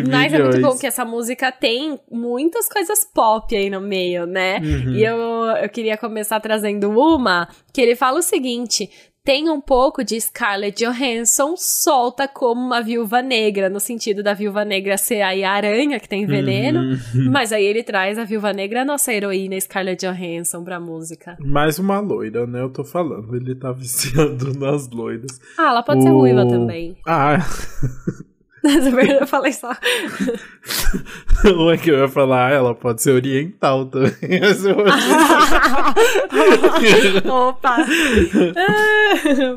Mas 0.07 0.31
milhões. 0.31 0.34
é 0.34 0.39
muito 0.39 0.61
bom 0.61 0.77
que 0.77 0.86
essa 0.86 1.03
música 1.03 1.51
tem 1.51 1.99
muitas 2.11 2.69
coisas 2.69 3.03
pop 3.03 3.55
aí 3.55 3.71
no 3.74 3.82
meio, 3.82 4.26
né? 4.26 4.59
Uhum. 4.59 4.93
E 4.93 5.03
eu, 5.03 5.17
eu 5.17 5.69
queria 5.69 5.97
começar 5.97 6.39
trazendo 6.39 6.91
uma 6.91 7.47
que 7.74 7.82
ele 7.82 7.95
fala 7.95 8.19
o 8.19 8.24
seguinte: 8.24 8.89
tem 9.26 9.49
um 9.49 9.61
pouco 9.61 10.03
de 10.03 10.19
Scarlett 10.19 10.84
Johansson 10.84 11.55
solta 11.55 12.28
como 12.28 12.59
uma 12.59 12.82
viúva 12.82 13.21
negra, 13.21 13.69
no 13.69 13.80
sentido 13.80 14.21
da 14.21 14.34
viúva 14.34 14.65
negra 14.65 14.97
ser 14.97 15.21
aí 15.21 15.45
a 15.45 15.51
aranha 15.51 15.97
que 15.97 16.09
tem 16.09 16.26
veneno, 16.26 16.82
uhum. 16.82 17.32
mas 17.32 17.53
aí 17.53 17.63
ele 17.63 17.84
traz 17.84 18.19
a 18.19 18.26
viúva 18.26 18.51
negra, 18.51 18.82
a 18.82 18.86
nossa 18.86 19.13
heroína 19.13 19.59
Scarlett 19.61 20.05
Johansson 20.05 20.61
pra 20.63 20.78
música. 20.78 21.38
Mais 21.39 21.80
uma 21.80 22.01
loira, 22.01 22.45
né? 22.45 22.61
Eu 22.61 22.69
tô 22.69 22.84
falando, 22.84 23.34
ele 23.34 23.55
tá 23.55 23.71
viciando 23.71 24.53
nas 24.59 24.89
loiras. 24.89 25.39
Ah, 25.57 25.69
ela 25.69 25.84
pode 25.84 26.01
o... 26.01 26.03
ser 26.03 26.09
ruiva 26.09 26.45
também. 26.45 26.97
Ah. 27.07 27.38
eu 29.20 29.28
falei 29.28 29.51
só. 29.51 29.76
Ou 31.57 31.70
é 31.72 31.78
que 31.78 31.91
eu 31.91 31.99
ia 31.99 32.07
falar, 32.07 32.47
ah, 32.47 32.51
ela 32.51 32.74
pode 32.74 33.01
ser 33.01 33.11
oriental 33.11 33.86
também. 33.88 34.14
Opa! 37.30 37.78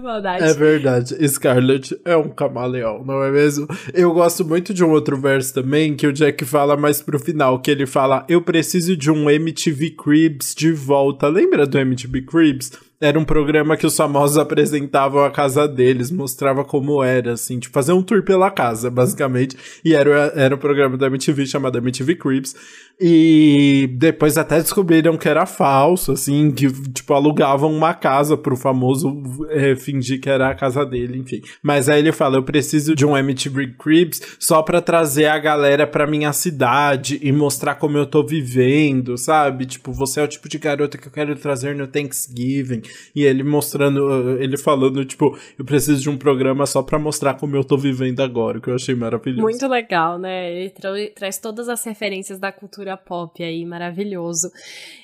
Maldade. 0.02 0.44
É 0.44 0.52
verdade. 0.54 1.28
Scarlett 1.28 1.96
é 2.04 2.16
um 2.16 2.28
camaleão, 2.28 3.04
não 3.04 3.22
é 3.22 3.30
mesmo? 3.30 3.68
Eu 3.94 4.12
gosto 4.12 4.44
muito 4.44 4.74
de 4.74 4.82
um 4.82 4.90
outro 4.90 5.16
verso 5.16 5.54
também, 5.54 5.94
que 5.94 6.08
o 6.08 6.12
Jack 6.12 6.44
fala 6.44 6.76
mais 6.76 7.00
pro 7.00 7.20
final, 7.20 7.60
que 7.60 7.70
ele 7.70 7.86
fala, 7.86 8.26
eu 8.28 8.42
preciso 8.42 8.96
de 8.96 9.08
um 9.10 9.30
MTV 9.30 9.90
Cribs 9.90 10.52
de 10.54 10.72
volta. 10.72 11.28
Lembra 11.28 11.64
do 11.64 11.78
MTV 11.78 12.22
Cribs? 12.22 12.72
Era 12.98 13.18
um 13.18 13.24
programa 13.24 13.76
que 13.76 13.86
os 13.86 13.94
famosos 13.94 14.38
apresentavam 14.38 15.22
a 15.22 15.30
casa 15.30 15.68
deles, 15.68 16.10
mostrava 16.10 16.64
como 16.64 17.02
era, 17.02 17.34
assim, 17.34 17.58
tipo, 17.58 17.74
fazer 17.74 17.92
um 17.92 18.02
tour 18.02 18.22
pela 18.22 18.50
casa, 18.50 18.90
basicamente. 18.90 19.54
E 19.84 19.94
era, 19.94 20.32
era 20.34 20.54
um 20.54 20.58
programa 20.58 20.96
da 20.96 21.06
MTV 21.06 21.44
chamado 21.46 21.76
MTV 21.76 22.16
Cribs. 22.16 22.56
E 22.98 23.88
depois 23.98 24.38
até 24.38 24.56
descobriram 24.56 25.18
que 25.18 25.28
era 25.28 25.44
falso, 25.44 26.12
assim, 26.12 26.50
que, 26.50 26.70
tipo, 26.92 27.12
alugavam 27.12 27.70
uma 27.70 27.92
casa 27.92 28.36
pro 28.38 28.56
famoso 28.56 29.22
é, 29.50 29.76
fingir 29.76 30.18
que 30.20 30.30
era 30.30 30.48
a 30.48 30.54
casa 30.54 30.84
dele, 30.84 31.18
enfim. 31.18 31.42
Mas 31.62 31.90
aí 31.90 31.98
ele 31.98 32.12
fala: 32.12 32.36
eu 32.36 32.42
preciso 32.42 32.94
de 32.94 33.04
um 33.04 33.16
MTV 33.16 33.74
Cribs 33.78 34.36
só 34.38 34.62
pra 34.62 34.80
trazer 34.80 35.26
a 35.26 35.38
galera 35.38 35.86
pra 35.86 36.06
minha 36.06 36.32
cidade 36.32 37.20
e 37.22 37.30
mostrar 37.32 37.74
como 37.74 37.98
eu 37.98 38.06
tô 38.06 38.24
vivendo, 38.24 39.18
sabe? 39.18 39.66
Tipo, 39.66 39.92
você 39.92 40.20
é 40.20 40.24
o 40.24 40.28
tipo 40.28 40.48
de 40.48 40.58
garota 40.58 40.96
que 40.96 41.08
eu 41.08 41.12
quero 41.12 41.36
trazer 41.36 41.74
no 41.74 41.86
Thanksgiving. 41.86 42.80
E 43.14 43.24
ele 43.24 43.42
mostrando, 43.42 44.38
ele 44.40 44.56
falando, 44.56 45.04
tipo, 45.04 45.36
eu 45.58 45.64
preciso 45.66 46.00
de 46.00 46.08
um 46.08 46.16
programa 46.16 46.64
só 46.64 46.82
pra 46.82 46.98
mostrar 46.98 47.34
como 47.34 47.56
eu 47.56 47.64
tô 47.64 47.76
vivendo 47.76 48.20
agora, 48.20 48.58
que 48.58 48.68
eu 48.68 48.74
achei 48.74 48.94
maravilhoso. 48.94 49.42
Muito 49.42 49.68
legal, 49.68 50.18
né? 50.18 50.50
Ele 50.50 50.70
tra 50.70 50.90
traz 51.14 51.38
todas 51.38 51.68
as 51.68 51.84
referências 51.84 52.38
da 52.38 52.50
cultura 52.50 52.85
cultura 52.86 52.96
pop 52.96 53.42
aí, 53.42 53.64
maravilhoso. 53.64 54.50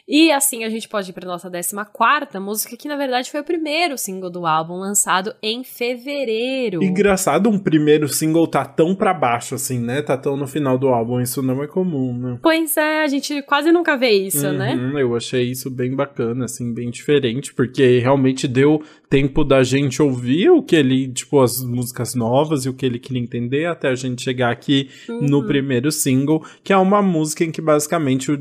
E 0.07 0.33
assim 0.33 0.65
a 0.65 0.69
gente 0.69 0.89
pode 0.89 1.11
ir 1.11 1.13
para 1.13 1.27
nossa 1.27 1.51
14 1.51 2.39
música, 2.41 2.77
que 2.77 2.89
na 2.89 2.97
verdade 2.97 3.31
foi 3.31 3.41
o 3.41 3.45
primeiro 3.45 3.97
single 3.97 4.31
do 4.31 4.47
álbum, 4.47 4.75
lançado 4.75 5.35
em 5.43 5.63
fevereiro. 5.63 6.83
Engraçado 6.83 7.49
um 7.49 7.59
primeiro 7.59 8.09
single 8.09 8.47
tá 8.47 8.65
tão 8.65 8.95
pra 8.95 9.15
baixo 9.15 9.55
assim, 9.55 9.79
né? 9.79 10.03
Tá 10.03 10.17
tão 10.17 10.37
no 10.37 10.47
final 10.47 10.77
do 10.77 10.89
álbum, 10.89 11.21
isso 11.21 11.41
não 11.41 11.63
é 11.63 11.67
comum, 11.67 12.17
né? 12.17 12.39
Pois 12.43 12.77
é, 12.77 13.03
a 13.03 13.07
gente 13.07 13.43
quase 13.43 13.71
nunca 13.71 13.97
vê 13.97 14.11
isso, 14.11 14.51
né? 14.53 14.75
uhum, 14.75 14.93
né? 14.93 15.03
Eu 15.03 15.15
achei 15.17 15.51
isso 15.51 15.71
bem 15.71 15.95
bacana, 15.95 16.47
assim, 16.47 16.75
bem 16.75 16.91
diferente, 16.91 17.55
porque 17.55 17.99
realmente 17.99 18.49
deu 18.49 18.83
tempo 19.09 19.45
da 19.45 19.63
gente 19.63 20.03
ouvir 20.03 20.51
o 20.51 20.63
que 20.63 20.75
ele, 20.75 21.09
tipo, 21.13 21.41
as 21.41 21.63
músicas 21.63 22.15
novas 22.15 22.65
e 22.65 22.69
o 22.69 22.75
que 22.75 22.85
ele 22.85 22.99
queria 22.99 23.23
entender 23.23 23.67
até 23.67 23.89
a 23.89 23.95
gente 23.95 24.23
chegar 24.23 24.51
aqui 24.51 24.89
uhum. 25.09 25.21
no 25.21 25.47
primeiro 25.47 25.93
single, 25.93 26.45
que 26.65 26.73
é 26.73 26.77
uma 26.77 27.03
música 27.03 27.45
em 27.45 27.51
que 27.51 27.61
basicamente 27.61 28.33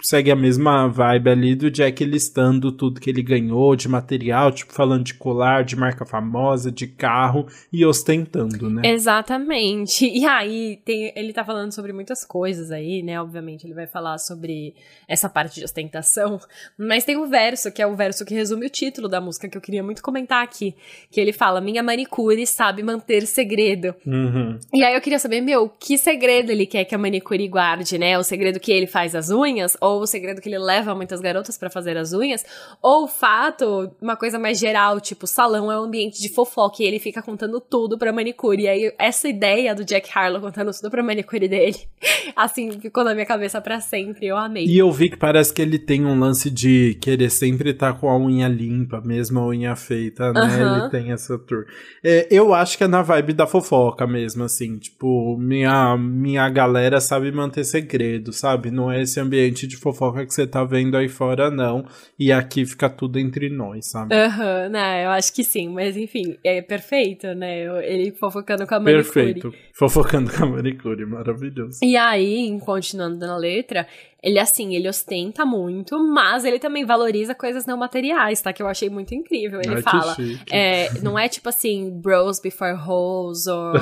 segue 0.00 0.30
a 0.30 0.36
mesma 0.36 0.88
vibe 0.88 1.01
ali 1.10 1.54
do 1.54 1.70
Jack 1.70 2.04
listando 2.04 2.72
tudo 2.72 3.00
que 3.00 3.10
ele 3.10 3.22
ganhou 3.22 3.74
de 3.76 3.88
material, 3.88 4.52
tipo, 4.52 4.72
falando 4.72 5.04
de 5.04 5.14
colar, 5.14 5.64
de 5.64 5.76
marca 5.76 6.04
famosa, 6.04 6.70
de 6.70 6.86
carro 6.86 7.46
e 7.72 7.84
ostentando, 7.84 8.70
né? 8.70 8.82
Exatamente. 8.84 10.06
E 10.06 10.26
aí, 10.26 10.80
tem, 10.84 11.12
ele 11.16 11.32
tá 11.32 11.44
falando 11.44 11.72
sobre 11.72 11.92
muitas 11.92 12.24
coisas 12.24 12.70
aí, 12.70 13.02
né? 13.02 13.20
Obviamente, 13.20 13.66
ele 13.66 13.74
vai 13.74 13.86
falar 13.86 14.18
sobre 14.18 14.74
essa 15.08 15.28
parte 15.28 15.60
de 15.60 15.64
ostentação, 15.64 16.40
mas 16.78 17.04
tem 17.04 17.16
um 17.16 17.28
verso, 17.28 17.72
que 17.72 17.82
é 17.82 17.86
o 17.86 17.96
verso 17.96 18.24
que 18.24 18.34
resume 18.34 18.66
o 18.66 18.70
título 18.70 19.08
da 19.08 19.20
música, 19.20 19.48
que 19.48 19.56
eu 19.56 19.62
queria 19.62 19.82
muito 19.82 20.02
comentar 20.02 20.42
aqui, 20.42 20.74
que 21.10 21.20
ele 21.20 21.32
fala: 21.32 21.60
Minha 21.60 21.82
manicure 21.82 22.46
sabe 22.46 22.82
manter 22.82 23.26
segredo. 23.26 23.94
Uhum. 24.06 24.58
E 24.72 24.82
aí 24.84 24.94
eu 24.94 25.00
queria 25.00 25.18
saber, 25.18 25.40
meu, 25.40 25.68
que 25.68 25.98
segredo 25.98 26.50
ele 26.50 26.66
quer 26.66 26.84
que 26.84 26.94
a 26.94 26.98
manicure 26.98 27.46
guarde, 27.48 27.98
né? 27.98 28.18
O 28.18 28.22
segredo 28.22 28.60
que 28.60 28.72
ele 28.72 28.86
faz 28.86 29.14
as 29.14 29.30
unhas, 29.30 29.76
ou 29.80 30.00
o 30.00 30.06
segredo 30.06 30.40
que 30.40 30.48
ele 30.48 30.58
leva 30.58 30.91
muitas 30.94 31.20
garotas 31.20 31.56
para 31.56 31.70
fazer 31.70 31.96
as 31.96 32.12
unhas, 32.12 32.44
ou 32.82 33.04
o 33.04 33.08
fato, 33.08 33.90
uma 34.00 34.16
coisa 34.16 34.38
mais 34.38 34.58
geral, 34.58 35.00
tipo, 35.00 35.26
salão 35.26 35.72
é 35.72 35.80
um 35.80 35.84
ambiente 35.84 36.20
de 36.20 36.28
fofoca 36.28 36.82
e 36.82 36.86
ele 36.86 36.98
fica 36.98 37.22
contando 37.22 37.60
tudo 37.60 37.96
pra 37.96 38.12
manicure. 38.12 38.64
E 38.64 38.68
aí 38.68 38.94
essa 38.98 39.28
ideia 39.28 39.74
do 39.74 39.84
Jack 39.84 40.10
Harlow 40.14 40.40
contando 40.40 40.70
tudo 40.72 40.90
pra 40.90 41.02
manicure 41.02 41.48
dele, 41.48 41.78
assim, 42.36 42.72
ficou 42.80 43.04
na 43.04 43.14
minha 43.14 43.26
cabeça 43.26 43.60
para 43.60 43.80
sempre, 43.80 44.26
eu 44.26 44.36
amei. 44.36 44.66
E 44.66 44.76
eu 44.76 44.90
vi 44.92 45.08
que 45.08 45.16
parece 45.16 45.54
que 45.54 45.62
ele 45.62 45.78
tem 45.78 46.04
um 46.04 46.18
lance 46.18 46.50
de 46.50 46.98
querer 47.00 47.30
sempre 47.30 47.70
estar 47.70 47.94
tá 47.94 47.98
com 47.98 48.08
a 48.08 48.18
unha 48.18 48.48
limpa, 48.48 49.00
mesmo 49.00 49.40
a 49.40 49.46
unha 49.46 49.74
feia 49.76 50.02
aceita, 50.02 50.32
né? 50.32 50.60
Ele 50.60 50.90
tem 50.90 51.12
essa 51.12 51.38
tour. 51.38 51.66
É, 52.02 52.26
eu 52.30 52.52
acho 52.54 52.76
que 52.76 52.84
é 52.84 52.88
na 52.88 53.02
vibe 53.02 53.32
da 53.32 53.46
fofoca 53.46 54.06
mesmo, 54.06 54.44
assim. 54.44 54.78
Tipo, 54.78 55.36
minha, 55.38 55.96
minha 55.96 56.48
galera 56.48 57.00
sabe 57.00 57.30
manter 57.30 57.64
segredo, 57.64 58.32
sabe? 58.32 58.70
Não 58.70 58.90
é 58.90 59.02
esse 59.02 59.20
ambiente 59.20 59.66
de 59.66 59.76
fofoca 59.76 60.24
que 60.26 60.34
você 60.34 60.46
tá 60.46 60.64
vendo 60.64 60.81
aí 60.96 61.08
fora, 61.08 61.50
não. 61.50 61.84
E 62.18 62.32
aqui 62.32 62.64
fica 62.64 62.88
tudo 62.88 63.18
entre 63.18 63.48
nós, 63.48 63.86
sabe? 63.86 64.14
Aham, 64.14 64.64
uhum, 64.64 64.68
né? 64.70 65.04
Eu 65.04 65.10
acho 65.10 65.32
que 65.32 65.44
sim. 65.44 65.68
Mas 65.68 65.96
enfim, 65.96 66.36
é 66.44 66.60
perfeito, 66.62 67.28
né? 67.34 67.64
Ele 67.86 68.12
fofocando 68.12 68.66
com 68.66 68.74
a 68.74 68.80
manicure. 68.80 69.04
Perfeito. 69.04 69.54
Fofocando 69.72 70.32
com 70.32 70.44
a 70.44 70.46
manicure, 70.46 71.04
maravilhoso. 71.06 71.78
E 71.82 71.96
aí, 71.96 72.58
continuando 72.64 73.18
na 73.18 73.36
letra, 73.36 73.86
ele, 74.22 74.38
assim, 74.38 74.76
ele 74.76 74.88
ostenta 74.88 75.44
muito, 75.44 75.98
mas 75.98 76.44
ele 76.44 76.60
também 76.60 76.84
valoriza 76.84 77.34
coisas 77.34 77.66
não 77.66 77.76
materiais, 77.76 78.40
tá? 78.40 78.52
Que 78.52 78.62
eu 78.62 78.68
achei 78.68 78.88
muito 78.88 79.12
incrível. 79.14 79.60
Ele 79.60 79.74
Ai, 79.74 79.82
fala, 79.82 80.16
é, 80.50 80.90
não 81.02 81.18
é 81.18 81.28
tipo 81.28 81.48
assim, 81.48 81.90
bros 81.90 82.38
before 82.38 82.78
hoes, 82.86 83.48
ou, 83.48 83.72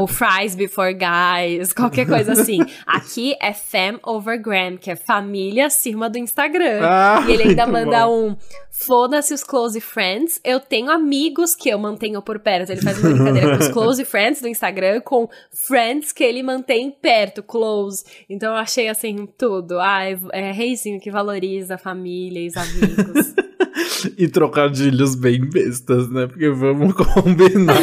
ou 0.00 0.06
fries 0.08 0.56
before 0.56 0.92
guys, 0.92 1.72
qualquer 1.72 2.04
coisa 2.04 2.32
assim. 2.32 2.58
Aqui 2.84 3.36
é 3.40 3.52
fam 3.52 4.00
over 4.04 4.42
gram, 4.42 4.76
que 4.76 4.90
é 4.90 4.96
família 4.96 5.66
acima 5.66 6.10
do 6.10 6.18
Instagram. 6.18 6.80
Ah, 6.82 7.24
e 7.28 7.32
ele 7.32 7.50
ainda 7.50 7.64
manda 7.64 8.06
bom. 8.06 8.30
um, 8.30 8.36
foda-se 8.72 9.32
os 9.32 9.44
close 9.44 9.80
friends, 9.80 10.40
eu 10.42 10.58
tenho 10.58 10.90
amigos 10.90 11.54
que 11.54 11.68
eu 11.68 11.78
mantenho 11.78 12.20
por 12.20 12.40
perto. 12.40 12.70
Ele 12.70 12.82
faz 12.82 12.98
uma 12.98 13.10
brincadeira 13.10 13.56
com 13.56 13.62
os 13.62 13.68
close 13.72 14.04
friends 14.04 14.40
do 14.40 14.48
Instagram, 14.48 15.00
com 15.00 15.28
friends 15.52 16.10
que 16.10 16.24
ele 16.24 16.42
mantém 16.42 16.90
perto, 16.90 17.40
close. 17.40 18.04
Então 18.28 18.52
eu 18.52 18.58
achei, 18.58 18.88
assim, 18.88 19.28
tudo 19.38 19.59
tudo. 19.60 19.78
Ai, 19.78 20.18
é 20.32 20.52
reizinho 20.52 21.00
que 21.00 21.10
valoriza 21.10 21.74
a 21.74 21.78
família 21.78 22.40
e 22.40 22.48
os 22.48 22.56
amigos. 22.56 23.34
e 24.16 24.28
trocadilhos 24.28 25.14
bem 25.14 25.40
bestas, 25.40 26.08
né? 26.10 26.26
Porque 26.26 26.48
vamos 26.50 26.94
combinar. 27.14 27.76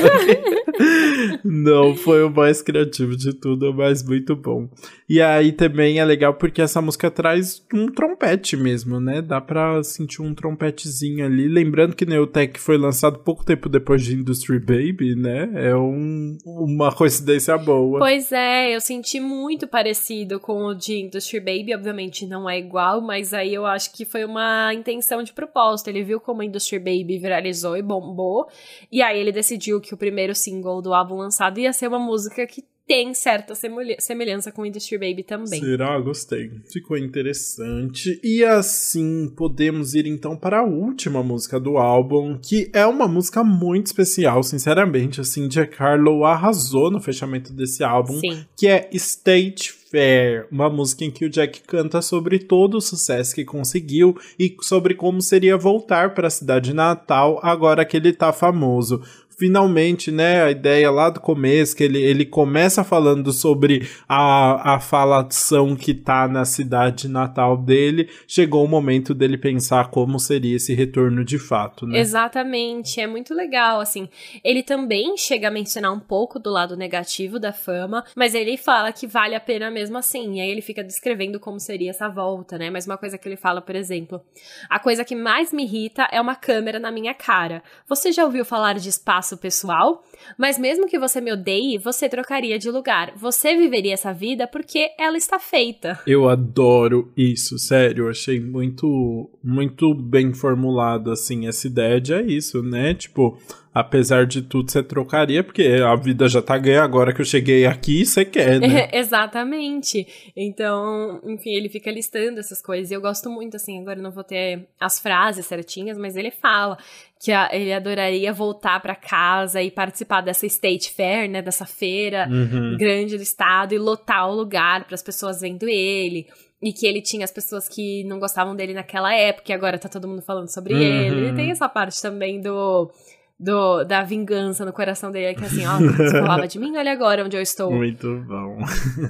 Não 1.44 1.96
foi 1.96 2.24
o 2.24 2.30
mais 2.30 2.62
criativo 2.62 3.16
de 3.16 3.34
tudo, 3.34 3.74
mas 3.74 4.04
muito 4.04 4.36
bom. 4.36 4.70
E 5.10 5.22
aí 5.22 5.52
também 5.52 6.00
é 6.00 6.06
legal 6.06 6.34
porque 6.34 6.62
essa 6.62 6.82
música 6.82 7.10
traz 7.10 7.66
um 7.74 7.88
trompete 7.88 8.56
mesmo, 8.56 9.00
né? 9.00 9.22
Dá 9.22 9.40
pra 9.40 9.82
sentir 9.84 10.22
um 10.22 10.34
trompetezinho 10.34 11.26
ali. 11.26 11.48
Lembrando 11.48 11.96
que 11.96 12.06
Neotech 12.06 12.60
foi 12.60 12.78
lançado 12.78 13.20
pouco 13.20 13.46
tempo 13.46 13.70
depois 13.70 14.04
de 14.04 14.16
Industry 14.16 14.60
Baby, 14.60 15.16
né? 15.16 15.50
É 15.56 15.76
um, 15.76 16.38
uma 16.46 16.92
coincidência 16.92 17.58
boa. 17.58 18.00
Pois 18.00 18.32
é, 18.32 18.76
eu 18.76 18.82
senti 18.82 19.20
muito 19.20 19.68
parecido 19.68 20.40
com 20.40 20.66
o 20.66 20.74
de 20.74 21.00
Industry 21.00 21.40
Baby. 21.40 21.74
Obviamente 21.74 22.26
não 22.26 22.50
é 22.50 22.60
igual, 22.60 23.02
mas 23.02 23.34
aí 23.34 23.54
eu 23.54 23.66
acho 23.66 23.94
que 23.94 24.06
foi 24.06 24.26
uma 24.26 24.74
intenção 24.74 25.24
de 25.24 25.34
propósito. 25.34 25.88
Ele 25.88 26.04
viu 26.08 26.20
como 26.20 26.42
Industry 26.42 26.80
Baby 26.80 27.20
viralizou 27.20 27.78
e 27.78 27.82
bombou. 27.82 28.48
E 28.92 29.02
aí 29.02 29.20
ele 29.20 29.32
decidiu 29.32 29.80
que 29.80 29.94
o 29.94 29.98
primeiro 29.98 30.34
single 30.34 30.82
do 30.82 30.94
álbum 30.94 31.16
lançado 31.16 31.60
ia 31.60 31.74
ser 31.74 31.88
uma 31.88 32.00
música 32.00 32.48
que 32.48 32.64
tem 32.88 33.14
certa 33.14 33.54
semelhança 33.54 34.50
com 34.50 34.66
Industry 34.66 34.98
Baby 34.98 35.22
também. 35.22 35.60
Será? 35.60 36.00
Gostei. 36.00 36.50
Ficou 36.72 36.98
interessante. 36.98 38.18
E 38.24 38.46
assim, 38.46 39.30
podemos 39.36 39.94
ir 39.94 40.08
então 40.08 40.38
para 40.38 40.60
a 40.60 40.64
última 40.64 41.22
música 41.22 41.60
do 41.60 41.78
álbum, 41.78 42.40
que 42.42 42.72
é 42.74 42.86
uma 42.86 43.06
música 43.06 43.44
muito 43.44 43.88
especial, 43.88 44.42
sinceramente. 44.42 45.20
Assim, 45.20 45.50
Jack 45.50 45.76
Harlow 45.78 46.24
arrasou 46.24 46.90
no 46.90 47.02
fechamento 47.02 47.52
desse 47.52 47.84
álbum, 47.84 48.18
Sim. 48.20 48.46
que 48.56 48.68
é 48.68 48.90
State 48.94 49.74
Fair, 49.90 50.48
uma 50.52 50.70
música 50.70 51.06
em 51.06 51.12
que 51.12 51.24
o 51.24 51.30
Jack 51.30 51.62
canta 51.62 52.02
sobre 52.02 52.40
todo 52.40 52.78
o 52.78 52.82
sucesso 52.82 53.34
que 53.34 53.46
conseguiu 53.46 54.18
e 54.38 54.54
sobre 54.62 54.94
como 54.94 55.22
seria 55.22 55.56
voltar 55.56 56.14
para 56.14 56.28
a 56.28 56.32
cidade 56.32 56.74
natal 56.74 57.40
agora 57.42 57.86
que 57.86 57.96
ele 57.96 58.12
tá 58.12 58.34
famoso 58.34 59.02
finalmente, 59.38 60.12
né, 60.12 60.44
a 60.44 60.52
ideia 60.52 60.90
lá 60.90 61.10
do 61.10 61.20
começo, 61.20 61.76
que 61.76 61.84
ele, 61.84 62.02
ele 62.02 62.26
começa 62.26 62.84
falando 62.84 63.32
sobre 63.32 63.88
a, 64.10 64.76
a 64.76 64.80
falação 64.80 65.76
que 65.76 65.94
tá 65.94 66.28
na 66.28 66.44
cidade 66.44 67.08
natal 67.08 67.56
dele, 67.56 68.10
chegou 68.28 68.66
o 68.66 68.68
momento 68.68 69.14
dele 69.14 69.38
pensar 69.38 69.92
como 69.92 70.20
seria 70.20 70.56
esse 70.56 70.74
retorno 70.74 71.24
de 71.24 71.38
fato, 71.38 71.86
né? 71.86 72.00
Exatamente, 72.00 73.00
é 73.00 73.06
muito 73.06 73.34
legal, 73.34 73.80
assim. 73.80 74.10
Ele 74.44 74.64
também 74.64 75.16
chega 75.16 75.50
a 75.50 75.52
mencionar 75.52 75.94
um 75.94 76.00
pouco 76.00 76.40
do 76.40 76.50
lado 76.50 76.76
negativo 76.76 77.40
da 77.40 77.54
fama, 77.54 78.04
mas 78.16 78.34
ele 78.34 78.58
fala 78.58 78.92
que 78.92 79.06
vale 79.06 79.36
a 79.36 79.40
pena 79.40 79.70
mesmo 79.70 79.98
assim, 79.98 80.38
e 80.38 80.42
aí 80.42 80.50
ele 80.50 80.62
fica 80.62 80.84
descrevendo 80.84 81.40
como 81.40 81.60
seria 81.60 81.92
essa 81.92 82.10
volta, 82.10 82.58
né? 82.58 82.72
Mas 82.72 82.88
uma 82.88 82.98
coisa 82.98 83.18
que 83.20 83.30
ele 83.30 83.38
fala, 83.38 83.62
por 83.62 83.76
exemplo, 83.76 84.20
a 84.68 84.80
coisa 84.80 85.06
que 85.06 85.16
mais 85.16 85.54
me 85.54 85.64
irrita 85.64 86.08
é 86.12 86.20
uma 86.20 86.36
câmera 86.36 86.80
na 86.80 86.92
minha 86.92 87.14
cara. 87.14 87.62
Você 87.88 88.12
já 88.12 88.26
ouviu 88.26 88.44
falar 88.44 88.74
de 88.74 88.90
espaço 88.90 89.27
espaço 89.28 89.38
pessoal, 89.38 90.04
mas 90.38 90.58
mesmo 90.58 90.88
que 90.88 90.98
você 90.98 91.20
me 91.20 91.34
odeie, 91.34 91.78
você 91.78 92.08
trocaria 92.08 92.58
de 92.58 92.72
lugar. 92.72 93.14
Você 93.18 93.56
viveria 93.56 93.94
essa 93.94 94.14
vida 94.14 94.48
porque 94.48 94.90
ela 94.98 95.18
está 95.18 95.40
feita. 95.40 96.00
Eu 96.08 96.30
adoro 96.30 97.12
isso, 97.18 97.58
sério. 97.60 98.06
Eu 98.06 98.10
achei 98.10 98.40
muito, 98.40 99.30
muito 99.44 99.94
bem 99.94 100.34
formulado, 100.34 101.12
assim, 101.12 101.48
essa 101.48 101.68
ideia 101.68 102.00
de 102.00 102.14
é 102.14 102.22
isso, 102.22 102.64
né? 102.64 102.94
Tipo, 102.94 103.38
apesar 103.80 104.26
de 104.26 104.42
tudo, 104.42 104.72
você 104.72 104.82
trocaria, 104.82 105.44
porque 105.44 105.64
a 105.86 105.96
vida 105.96 106.28
já 106.28 106.42
tá 106.42 106.58
ganha 106.58 106.84
agora 106.84 107.14
que 107.14 107.22
eu 107.22 107.26
cheguei 107.26 107.66
aqui, 107.66 108.06
você 108.06 108.26
quer, 108.26 108.60
né? 108.60 108.90
exatamente. 108.94 110.08
Então, 110.36 111.22
enfim, 111.26 111.52
ele 111.52 111.70
fica 111.70 111.92
listando 111.92 112.40
essas 112.40 112.62
coisas. 112.62 112.90
E 112.90 112.94
eu 112.96 113.02
gosto 113.02 113.30
muito, 113.30 113.56
assim, 113.56 113.80
agora 113.80 114.02
não 114.02 114.10
vou 114.10 114.24
ter 114.24 114.68
as 114.80 115.00
frases 115.00 115.46
certinhas, 115.46 115.98
mas 115.98 116.16
ele 116.16 116.32
fala 116.32 116.78
que 117.20 117.32
a, 117.32 117.50
ele 117.52 117.72
adoraria 117.72 118.34
voltar 118.34 118.80
para 118.80 118.96
casa 118.96 119.62
e 119.62 119.70
participar 119.70 120.22
dessa 120.22 120.46
State 120.46 120.92
Fair, 120.92 121.30
né, 121.30 121.42
dessa 121.42 121.66
feira 121.66 122.28
uhum. 122.30 122.78
grande 122.78 123.16
do 123.16 123.24
estado 123.24 123.74
e 123.74 123.78
lotar 123.78 124.28
o 124.30 124.36
lugar 124.36 124.86
para 124.86 124.96
as 124.96 125.04
pessoas 125.04 125.42
vendo 125.42 125.68
ele. 125.68 126.28
E 126.60 126.74
que 126.74 126.88
ele 126.88 127.04
tinha 127.04 127.24
as 127.24 127.32
pessoas 127.32 127.70
que 127.70 128.04
não 128.06 128.18
gostavam 128.18 128.56
dele 128.56 128.74
naquela 128.74 129.14
época, 129.14 129.52
e 129.52 129.54
agora 129.54 129.78
tá 129.78 129.88
todo 129.88 130.08
mundo 130.08 130.24
falando 130.24 130.52
sobre 130.52 130.74
uhum. 130.74 130.82
ele. 130.82 131.26
Ele 131.28 131.36
tem 131.36 131.52
essa 131.52 131.70
parte 131.70 132.02
também 132.02 132.42
do 132.42 132.92
do, 133.40 133.84
da 133.84 134.04
vingança 134.04 134.66
no 134.66 134.74
coração 134.74 135.12
dele, 135.12 135.36
que 135.36 135.46
assim, 135.46 135.66
ó, 135.66 135.78
você 135.96 136.12
falava 136.12 136.48
de 136.48 136.58
mim, 136.58 136.76
olha 136.76 136.92
agora 136.92 137.24
onde 137.24 137.38
eu 137.38 137.42
estou. 137.42 137.72
Muito 137.72 138.24
bom. 138.28 138.58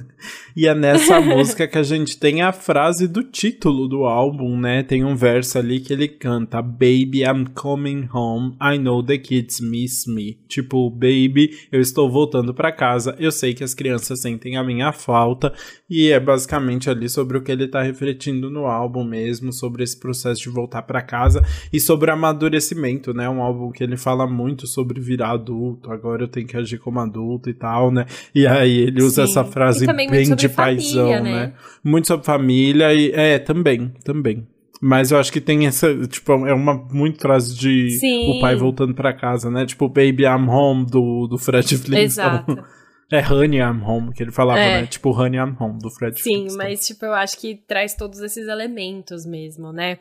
e 0.54 0.66
é 0.66 0.74
nessa 0.74 1.18
música 1.22 1.66
que 1.66 1.78
a 1.78 1.82
gente 1.82 2.18
tem 2.18 2.42
a 2.42 2.52
frase 2.52 3.08
do 3.08 3.22
título 3.22 3.88
do 3.88 4.04
álbum, 4.04 4.58
né? 4.58 4.82
Tem 4.82 5.02
um 5.02 5.16
verso 5.16 5.58
ali 5.58 5.80
que 5.80 5.92
ele 5.92 6.08
canta: 6.08 6.60
Baby, 6.60 7.22
I'm 7.22 7.46
coming 7.54 8.06
home, 8.12 8.54
I 8.60 8.78
know 8.78 9.02
the 9.02 9.16
kids 9.16 9.60
miss 9.60 10.06
me. 10.06 10.38
Tipo, 10.46 10.90
baby, 10.90 11.50
eu 11.72 11.80
estou 11.80 12.10
voltando 12.10 12.52
para 12.52 12.70
casa, 12.70 13.16
eu 13.18 13.32
sei 13.32 13.54
que 13.54 13.64
as 13.64 13.72
crianças 13.72 14.20
sentem 14.20 14.56
a 14.56 14.64
minha 14.64 14.92
falta, 14.92 15.52
e 15.88 16.10
é 16.10 16.20
basicamente 16.20 16.90
ali 16.90 17.08
sobre 17.08 17.38
o 17.38 17.42
que 17.42 17.50
ele 17.50 17.66
tá 17.66 17.82
refletindo 17.82 18.50
no 18.50 18.66
álbum 18.66 19.04
mesmo, 19.04 19.52
sobre 19.52 19.84
esse 19.84 19.98
processo 19.98 20.42
de 20.42 20.50
voltar 20.50 20.82
para 20.82 21.00
casa 21.00 21.42
e 21.72 21.80
sobre 21.80 22.10
amadurecimento, 22.10 23.14
né? 23.14 23.28
Um 23.28 23.42
álbum 23.42 23.70
que 23.70 23.82
ele 23.82 23.96
fala 23.96 24.17
fala 24.18 24.26
muito 24.26 24.66
sobre 24.66 25.00
virar 25.00 25.30
adulto, 25.30 25.92
agora 25.92 26.24
eu 26.24 26.28
tenho 26.28 26.46
que 26.46 26.56
agir 26.56 26.78
como 26.78 26.98
adulto 26.98 27.48
e 27.48 27.54
tal, 27.54 27.92
né? 27.92 28.04
E 28.34 28.46
aí 28.46 28.78
ele 28.80 29.02
usa 29.02 29.24
Sim. 29.24 29.30
essa 29.30 29.44
frase 29.44 29.86
bem 29.86 30.34
de 30.34 30.48
paisão, 30.48 31.08
né? 31.08 31.22
né? 31.22 31.52
Muito 31.84 32.08
sobre 32.08 32.26
família 32.26 32.92
e 32.92 33.12
é, 33.12 33.38
também, 33.38 33.92
também. 34.04 34.46
Mas 34.80 35.10
eu 35.10 35.18
acho 35.18 35.32
que 35.32 35.40
tem 35.40 35.66
essa, 35.66 35.92
tipo, 36.06 36.32
é 36.46 36.54
uma 36.54 36.74
muito 36.74 37.20
frase 37.20 37.56
de 37.56 37.90
Sim. 37.98 38.30
o 38.30 38.40
pai 38.40 38.54
voltando 38.54 38.94
para 38.94 39.12
casa, 39.12 39.50
né? 39.50 39.66
Tipo, 39.66 39.88
Baby 39.88 40.24
I'm 40.24 40.48
Home 40.48 40.86
do, 40.86 41.26
do 41.26 41.38
Fred 41.38 41.66
Flintstone. 41.66 42.00
Exato. 42.00 42.64
É 43.10 43.26
Honey 43.26 43.58
I'm 43.58 43.82
Home, 43.82 44.12
que 44.12 44.22
ele 44.22 44.30
falava, 44.30 44.58
é. 44.58 44.82
né? 44.82 44.86
Tipo, 44.86 45.18
Honey 45.18 45.40
I'm 45.40 45.56
Home, 45.58 45.78
do 45.78 45.88
Fred 45.88 46.20
Sim, 46.20 46.40
Flintstone. 46.40 46.62
mas, 46.62 46.86
tipo, 46.86 47.06
eu 47.06 47.14
acho 47.14 47.40
que 47.40 47.54
traz 47.66 47.94
todos 47.94 48.20
esses 48.20 48.46
elementos 48.46 49.24
mesmo, 49.24 49.72
né? 49.72 49.96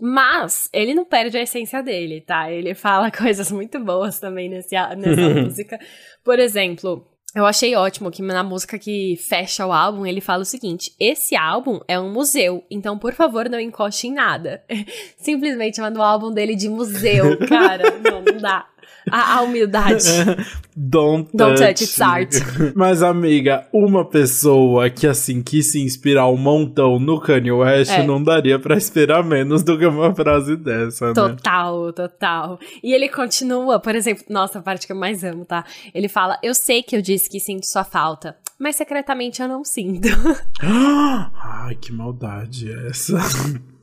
Mas 0.00 0.68
ele 0.72 0.94
não 0.94 1.04
perde 1.04 1.38
a 1.38 1.42
essência 1.42 1.82
dele, 1.82 2.20
tá? 2.20 2.50
Ele 2.50 2.74
fala 2.74 3.10
coisas 3.12 3.50
muito 3.50 3.78
boas 3.78 4.18
também 4.18 4.48
nesse, 4.48 4.74
nessa 4.74 5.28
música. 5.42 5.78
Por 6.22 6.38
exemplo, 6.38 7.06
eu 7.34 7.44
achei 7.44 7.74
ótimo 7.76 8.10
que 8.10 8.22
na 8.22 8.42
música 8.42 8.78
que 8.78 9.16
fecha 9.16 9.66
o 9.66 9.72
álbum, 9.72 10.06
ele 10.06 10.22
fala 10.22 10.42
o 10.42 10.46
seguinte: 10.46 10.94
esse 10.98 11.36
álbum 11.36 11.80
é 11.86 12.00
um 12.00 12.10
museu, 12.10 12.64
então 12.70 12.98
por 12.98 13.12
favor 13.12 13.48
não 13.48 13.60
encoste 13.60 14.06
em 14.06 14.12
nada. 14.12 14.64
Simplesmente 15.18 15.80
manda 15.80 15.98
o 15.98 16.02
álbum 16.02 16.32
dele 16.32 16.54
de 16.54 16.68
museu, 16.68 17.38
cara. 17.46 17.98
não, 18.00 18.22
não 18.22 18.38
dá. 18.40 18.66
A, 19.10 19.36
a 19.38 19.40
humildade. 19.42 20.04
Don't, 20.78 21.30
Don't 21.34 21.56
touch. 21.56 21.60
touch, 21.60 21.84
it's 21.84 22.00
art. 22.00 22.34
Mas, 22.76 23.02
amiga, 23.02 23.66
uma 23.72 24.04
pessoa 24.04 24.90
que, 24.90 25.06
assim, 25.06 25.42
quis 25.42 25.72
se 25.72 25.80
inspirar 25.80 26.28
um 26.28 26.36
montão 26.36 26.98
no 26.98 27.18
Kanye 27.18 27.50
West, 27.50 27.92
É. 27.92 28.02
não 28.06 28.22
daria 28.22 28.58
pra 28.58 28.76
esperar 28.76 29.24
menos 29.24 29.62
do 29.62 29.78
que 29.78 29.86
uma 29.86 30.14
frase 30.14 30.54
dessa, 30.56 31.08
né? 31.08 31.14
Total, 31.14 31.92
total. 31.94 32.58
E 32.82 32.92
ele 32.92 33.08
continua, 33.08 33.80
por 33.80 33.94
exemplo, 33.94 34.24
nossa, 34.28 34.58
a 34.58 34.62
parte 34.62 34.86
que 34.86 34.92
eu 34.92 34.96
mais 34.96 35.24
amo, 35.24 35.44
tá? 35.46 35.64
Ele 35.94 36.08
fala: 36.08 36.38
Eu 36.42 36.54
sei 36.54 36.82
que 36.82 36.94
eu 36.94 37.00
disse 37.00 37.30
que 37.30 37.40
sinto 37.40 37.64
sua 37.66 37.84
falta, 37.84 38.36
mas 38.58 38.76
secretamente 38.76 39.40
eu 39.40 39.48
não 39.48 39.64
sinto. 39.64 40.08
Ai, 40.62 41.74
que 41.76 41.92
maldade 41.92 42.70
é 42.70 42.88
essa. 42.88 43.16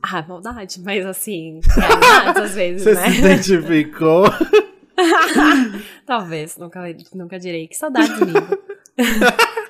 ah, 0.02 0.24
maldade, 0.28 0.80
mas 0.84 1.04
assim, 1.04 1.60
realidades 1.66 2.42
às 2.42 2.54
vezes, 2.54 2.82
Você 2.84 2.94
né? 2.94 3.10
se 3.10 3.18
identificou? 3.18 4.24
Talvez, 6.06 6.56
nunca, 6.56 6.80
nunca 7.14 7.38
direi. 7.38 7.66
Que 7.68 7.76
saudade 7.76 8.12
minha. 8.24 8.48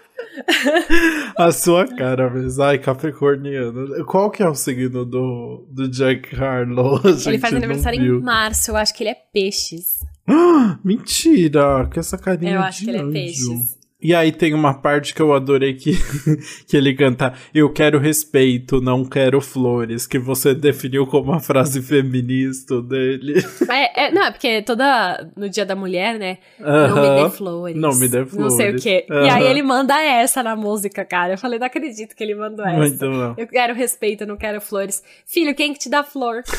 A 1.38 1.52
sua 1.52 1.86
cara 1.86 2.28
mesmo. 2.30 2.62
Ai, 2.62 2.78
capricorniano. 2.78 4.04
Qual 4.04 4.30
que 4.30 4.42
é 4.42 4.48
o 4.48 4.54
signo 4.54 5.04
do, 5.04 5.66
do 5.70 5.88
Jack 5.88 6.34
Harlow? 6.34 7.00
Ele 7.26 7.38
faz 7.38 7.54
aniversário 7.54 8.00
viu. 8.00 8.18
em 8.18 8.22
março, 8.22 8.70
eu 8.70 8.76
acho 8.76 8.94
que 8.94 9.02
ele 9.04 9.10
é 9.10 9.16
peixes. 9.32 10.00
Mentira, 10.84 11.88
com 11.92 12.00
essa 12.00 12.18
carinha 12.18 12.54
Eu 12.54 12.60
de 12.60 12.66
acho 12.66 12.84
que 12.84 12.90
ele 12.90 12.98
é 12.98 13.02
anjo. 13.02 13.12
peixes. 13.12 13.73
E 14.04 14.14
aí 14.14 14.30
tem 14.30 14.52
uma 14.52 14.74
parte 14.74 15.14
que 15.14 15.22
eu 15.22 15.32
adorei 15.32 15.72
que, 15.74 15.92
que 16.68 16.76
ele 16.76 16.94
canta 16.94 17.32
Eu 17.54 17.72
quero 17.72 17.98
respeito, 17.98 18.78
não 18.80 19.02
quero 19.04 19.40
flores, 19.40 20.06
que 20.06 20.18
você 20.18 20.54
definiu 20.54 21.06
como 21.06 21.32
a 21.32 21.40
frase 21.40 21.80
feminista 21.82 22.82
dele. 22.82 23.34
É, 23.70 24.06
é, 24.06 24.10
não, 24.12 24.24
é 24.24 24.30
porque 24.30 24.60
toda. 24.62 25.26
No 25.36 25.48
dia 25.48 25.64
da 25.64 25.74
mulher, 25.74 26.18
né? 26.18 26.38
Não 26.60 26.96
me 27.16 27.22
dê 27.24 27.30
flores. 27.36 27.76
Não 27.80 27.94
me 27.94 28.08
dê 28.08 28.18
Não 28.32 28.50
sei 28.50 28.66
o 28.66 28.68
flores. 28.68 28.82
quê. 28.82 29.06
E 29.08 29.12
Aham. 29.12 29.34
aí 29.36 29.46
ele 29.46 29.62
manda 29.62 29.98
essa 30.00 30.42
na 30.42 30.54
música, 30.54 31.04
cara. 31.04 31.32
Eu 31.34 31.38
falei, 31.38 31.58
não 31.58 31.66
acredito 31.66 32.14
que 32.14 32.22
ele 32.22 32.34
mandou 32.34 32.64
essa. 32.66 32.76
Muito 32.78 33.10
bom. 33.10 33.34
Eu 33.38 33.46
quero 33.46 33.74
respeito, 33.74 34.26
não 34.26 34.36
quero 34.36 34.60
flores. 34.60 35.02
Filho, 35.26 35.54
quem 35.54 35.72
que 35.72 35.78
te 35.78 35.88
dá 35.88 36.02
flor? 36.04 36.42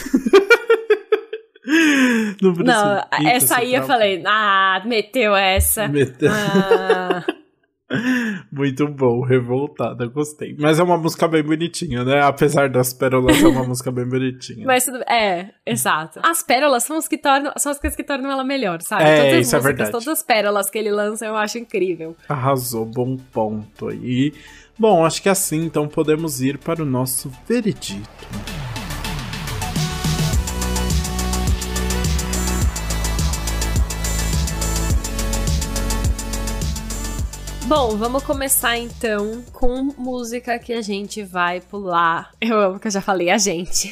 Não, 2.41 2.53
precisa. 2.53 3.07
Não, 3.19 3.27
essa 3.27 3.57
aí 3.57 3.73
eu 3.73 3.83
falei, 3.83 4.21
ah, 4.25 4.81
meteu 4.85 5.35
essa. 5.35 5.87
Meteu- 5.87 6.29
Ah, 6.31 7.23
Muito 8.51 8.87
bom, 8.87 9.21
revoltada, 9.21 10.07
gostei. 10.07 10.55
Mas 10.59 10.79
é 10.79 10.83
uma 10.83 10.97
música 10.97 11.27
bem 11.27 11.43
bonitinha, 11.43 12.03
né? 12.03 12.21
Apesar 12.23 12.67
das 12.69 12.93
pérolas, 12.93 13.41
é 13.41 13.47
uma 13.47 13.63
música 13.67 13.91
bem 13.91 14.07
bonitinha. 14.07 14.65
mas 14.65 14.87
é, 15.07 15.51
exato. 15.65 16.19
As 16.23 16.41
pérolas 16.41 16.83
são 16.83 16.97
as 16.97 17.07
que 17.07 17.17
tornam, 17.17 17.51
são 17.57 17.71
as 17.71 17.79
coisas 17.79 17.95
que 17.95 18.03
tornam 18.03 18.31
ela 18.31 18.43
melhor, 18.43 18.81
sabe? 18.81 19.03
É, 19.03 19.15
todas 19.17 19.33
as 19.33 19.45
isso 19.47 19.55
é 19.55 19.59
músicas, 19.59 19.63
verdade. 19.63 19.91
todas 19.91 20.07
as 20.07 20.23
pérolas 20.23 20.69
que 20.69 20.77
ele 20.77 20.91
lança 20.91 21.25
eu 21.25 21.35
acho 21.35 21.57
incrível. 21.59 22.15
Arrasou, 22.27 22.85
bom 22.85 23.17
ponto 23.31 23.87
aí. 23.89 24.33
Bom, 24.77 25.05
acho 25.05 25.21
que 25.21 25.29
assim 25.29 25.63
então 25.65 25.87
podemos 25.87 26.41
ir 26.41 26.57
para 26.57 26.81
o 26.81 26.85
nosso 26.85 27.31
veredito. 27.47 28.03
Bom, 37.67 37.97
vamos 37.97 38.23
começar 38.23 38.77
então 38.77 39.43
com 39.51 39.91
música 39.97 40.59
que 40.59 40.71
a 40.71 40.83
gente 40.83 41.23
vai 41.23 41.59
pular. 41.61 42.29
Eu 42.39 42.59
amo 42.59 42.79
que 42.79 42.85
eu 42.85 42.91
já 42.91 43.01
falei 43.01 43.31
a 43.31 43.39
gente. 43.39 43.91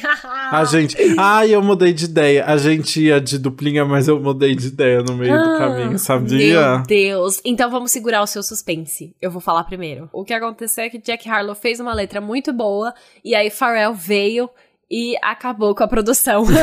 A 0.52 0.64
gente. 0.64 0.96
Ai, 1.18 1.52
eu 1.52 1.60
mudei 1.60 1.92
de 1.92 2.04
ideia. 2.04 2.44
A 2.46 2.56
gente 2.56 3.02
ia 3.02 3.20
de 3.20 3.36
duplinha, 3.36 3.84
mas 3.84 4.06
eu 4.06 4.20
mudei 4.20 4.54
de 4.54 4.68
ideia 4.68 5.02
no 5.02 5.16
meio 5.16 5.36
do 5.36 5.50
Ah, 5.50 5.58
caminho, 5.58 5.98
sabia? 5.98 6.76
Meu 6.76 6.86
Deus. 6.86 7.40
Então 7.44 7.68
vamos 7.68 7.90
segurar 7.90 8.22
o 8.22 8.26
seu 8.28 8.44
suspense. 8.44 9.12
Eu 9.20 9.30
vou 9.32 9.40
falar 9.40 9.64
primeiro. 9.64 10.08
O 10.12 10.24
que 10.24 10.32
aconteceu 10.32 10.84
é 10.84 10.90
que 10.90 10.98
Jack 10.98 11.28
Harlow 11.28 11.56
fez 11.56 11.80
uma 11.80 11.92
letra 11.92 12.20
muito 12.20 12.52
boa 12.52 12.94
e 13.24 13.34
aí 13.34 13.50
Pharrell 13.50 13.92
veio 13.92 14.48
e 14.96 15.16
acabou 15.20 15.74
com 15.74 15.82
a 15.82 15.88
produção. 15.88 16.44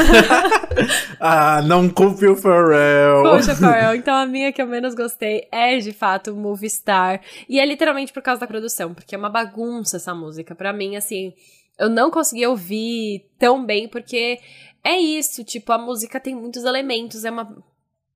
Ah, 1.19 1.61
não 1.61 1.87
culpe 1.89 2.25
o 2.25 2.35
Pharrell. 2.35 3.21
Poxa, 3.23 3.53
Pharrell. 3.53 3.93
Então 3.93 4.15
a 4.15 4.25
minha 4.25 4.51
que 4.51 4.59
eu 4.59 4.65
menos 4.65 4.95
gostei 4.95 5.47
é 5.51 5.77
de 5.77 5.91
fato 5.91 6.35
Movie 6.35 6.69
Star. 6.69 7.21
E 7.47 7.59
é 7.59 7.65
literalmente 7.65 8.11
por 8.11 8.23
causa 8.23 8.41
da 8.41 8.47
produção, 8.47 8.93
porque 8.93 9.13
é 9.13 9.17
uma 9.17 9.29
bagunça 9.29 9.97
essa 9.97 10.15
música. 10.15 10.55
Pra 10.55 10.73
mim, 10.73 10.95
assim, 10.95 11.33
eu 11.77 11.89
não 11.89 12.09
consegui 12.09 12.47
ouvir 12.47 13.29
tão 13.37 13.63
bem, 13.63 13.87
porque 13.87 14.39
é 14.83 14.97
isso, 14.97 15.43
tipo, 15.43 15.71
a 15.71 15.77
música 15.77 16.19
tem 16.19 16.33
muitos 16.33 16.63
elementos, 16.63 17.25
é 17.25 17.29
uma. 17.29 17.55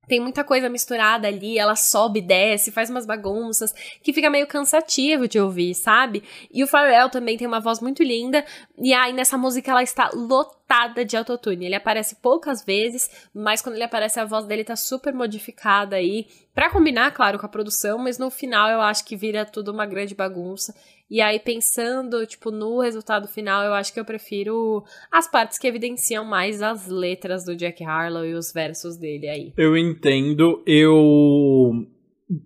Tem 0.08 0.20
muita 0.20 0.44
coisa 0.44 0.68
misturada 0.68 1.28
ali, 1.28 1.58
ela 1.58 1.76
sobe, 1.76 2.20
desce, 2.20 2.72
faz 2.72 2.90
umas 2.90 3.06
bagunças, 3.06 3.74
que 4.02 4.12
fica 4.12 4.30
meio 4.30 4.46
cansativo 4.46 5.28
de 5.28 5.38
ouvir, 5.38 5.74
sabe? 5.74 6.22
E 6.52 6.62
o 6.62 6.66
Pharrell 6.66 7.10
também 7.10 7.36
tem 7.36 7.46
uma 7.46 7.60
voz 7.60 7.80
muito 7.80 8.02
linda, 8.02 8.44
e 8.78 8.92
aí 8.92 9.12
nessa 9.12 9.36
música 9.36 9.70
ela 9.70 9.82
está 9.82 10.10
lotada 10.14 10.55
de 11.06 11.16
autotune. 11.16 11.66
Ele 11.66 11.74
aparece 11.74 12.16
poucas 12.16 12.64
vezes, 12.64 13.08
mas 13.34 13.62
quando 13.62 13.76
ele 13.76 13.84
aparece 13.84 14.18
a 14.18 14.24
voz 14.24 14.46
dele 14.46 14.64
tá 14.64 14.76
super 14.76 15.14
modificada 15.14 15.96
aí, 15.96 16.26
Pra 16.56 16.70
combinar, 16.70 17.10
claro, 17.10 17.38
com 17.38 17.44
a 17.44 17.50
produção, 17.50 17.98
mas 17.98 18.18
no 18.18 18.30
final 18.30 18.70
eu 18.70 18.80
acho 18.80 19.04
que 19.04 19.14
vira 19.14 19.44
tudo 19.44 19.70
uma 19.70 19.84
grande 19.84 20.14
bagunça. 20.14 20.74
E 21.10 21.20
aí, 21.20 21.38
pensando, 21.38 22.24
tipo, 22.24 22.50
no 22.50 22.80
resultado 22.80 23.28
final, 23.28 23.62
eu 23.62 23.74
acho 23.74 23.92
que 23.92 24.00
eu 24.00 24.06
prefiro 24.06 24.82
as 25.12 25.30
partes 25.30 25.58
que 25.58 25.66
evidenciam 25.66 26.24
mais 26.24 26.62
as 26.62 26.88
letras 26.88 27.44
do 27.44 27.54
Jack 27.54 27.84
Harlow 27.84 28.24
e 28.24 28.32
os 28.32 28.52
versos 28.54 28.96
dele 28.96 29.28
aí. 29.28 29.52
Eu 29.54 29.76
entendo, 29.76 30.62
eu. 30.66 31.72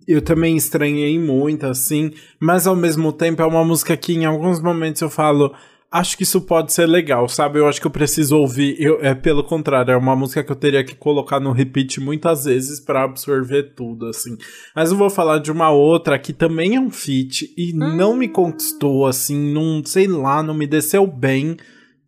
Eu 0.05 0.21
também 0.21 0.57
estranhei 0.57 1.17
muito, 1.17 1.65
assim, 1.65 2.11
mas 2.37 2.67
ao 2.67 2.75
mesmo 2.75 3.13
tempo 3.13 3.41
é 3.41 3.45
uma 3.45 3.63
música 3.63 3.95
que 3.95 4.13
em 4.13 4.25
alguns 4.25 4.61
momentos 4.61 5.01
eu 5.01 5.09
falo. 5.09 5.55
Acho 5.91 6.15
que 6.15 6.23
isso 6.23 6.39
pode 6.39 6.71
ser 6.71 6.85
legal, 6.85 7.27
sabe? 7.27 7.59
Eu 7.59 7.67
acho 7.67 7.81
que 7.81 7.85
eu 7.85 7.91
preciso 7.91 8.37
ouvir. 8.37 8.77
Eu, 8.79 8.99
é 9.01 9.13
pelo 9.13 9.43
contrário, 9.43 9.91
é 9.91 9.97
uma 9.97 10.15
música 10.15 10.41
que 10.41 10.49
eu 10.49 10.55
teria 10.55 10.85
que 10.85 10.95
colocar 10.95 11.37
no 11.37 11.51
repeat 11.51 11.99
muitas 11.99 12.45
vezes 12.45 12.79
pra 12.79 13.03
absorver 13.03 13.73
tudo, 13.75 14.05
assim. 14.05 14.37
Mas 14.73 14.89
eu 14.89 14.97
vou 14.97 15.09
falar 15.09 15.39
de 15.39 15.51
uma 15.51 15.69
outra 15.69 16.17
que 16.17 16.31
também 16.31 16.75
é 16.77 16.79
um 16.79 16.89
feat 16.89 17.53
e 17.57 17.73
não 17.73 18.15
me 18.15 18.29
conquistou, 18.29 19.05
assim, 19.05 19.53
não 19.53 19.83
sei 19.83 20.07
lá, 20.07 20.41
não 20.41 20.53
me 20.53 20.65
desceu 20.65 21.05
bem, 21.05 21.57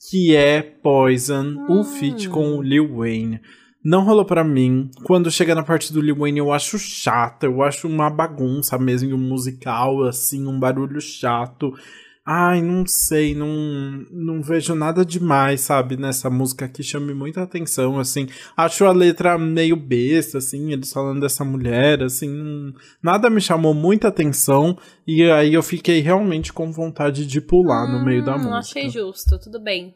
que 0.09 0.33
é 0.33 0.61
Poison, 0.61 1.65
o 1.67 1.83
feat 1.83 2.29
com 2.29 2.55
o 2.55 2.61
Lil 2.61 2.95
Wayne. 2.95 3.41
Não 3.83 4.05
rolou 4.05 4.23
pra 4.23 4.45
mim. 4.45 4.89
Quando 5.03 5.29
chega 5.29 5.53
na 5.53 5.61
parte 5.61 5.91
do 5.91 5.99
Lil 5.99 6.15
Wayne, 6.15 6.39
eu 6.39 6.53
acho 6.53 6.79
chato. 6.79 7.43
Eu 7.43 7.61
acho 7.61 7.85
uma 7.85 8.09
bagunça 8.09 8.77
mesmo, 8.77 9.13
um 9.13 9.17
musical, 9.17 10.03
assim, 10.03 10.47
um 10.47 10.57
barulho 10.57 11.01
chato. 11.01 11.73
Ai, 12.25 12.61
não 12.61 12.85
sei, 12.85 13.35
não, 13.35 13.47
não 14.09 14.41
vejo 14.41 14.73
nada 14.73 15.03
demais, 15.03 15.59
sabe, 15.59 15.97
nessa 15.97 16.29
música 16.29 16.69
que 16.69 16.81
chame 16.81 17.13
muita 17.13 17.41
atenção, 17.43 17.99
assim. 17.99 18.27
Acho 18.55 18.85
a 18.85 18.93
letra 18.93 19.37
meio 19.37 19.75
besta, 19.75 20.37
assim, 20.37 20.71
eles 20.71 20.93
falando 20.93 21.19
dessa 21.19 21.43
mulher, 21.43 22.01
assim, 22.01 22.29
não- 22.29 22.73
nada 23.01 23.29
me 23.29 23.41
chamou 23.41 23.73
muita 23.73 24.07
atenção. 24.07 24.77
E 25.05 25.23
aí 25.29 25.53
eu 25.53 25.61
fiquei 25.61 25.99
realmente 25.99 26.53
com 26.53 26.71
vontade 26.71 27.25
de 27.27 27.41
pular 27.41 27.85
no 27.91 28.05
meio 28.05 28.23
da 28.23 28.35
Hum, 28.35 28.37
música. 28.53 28.79
Achei 28.79 28.89
justo, 28.89 29.37
tudo 29.37 29.59
bem. 29.59 29.93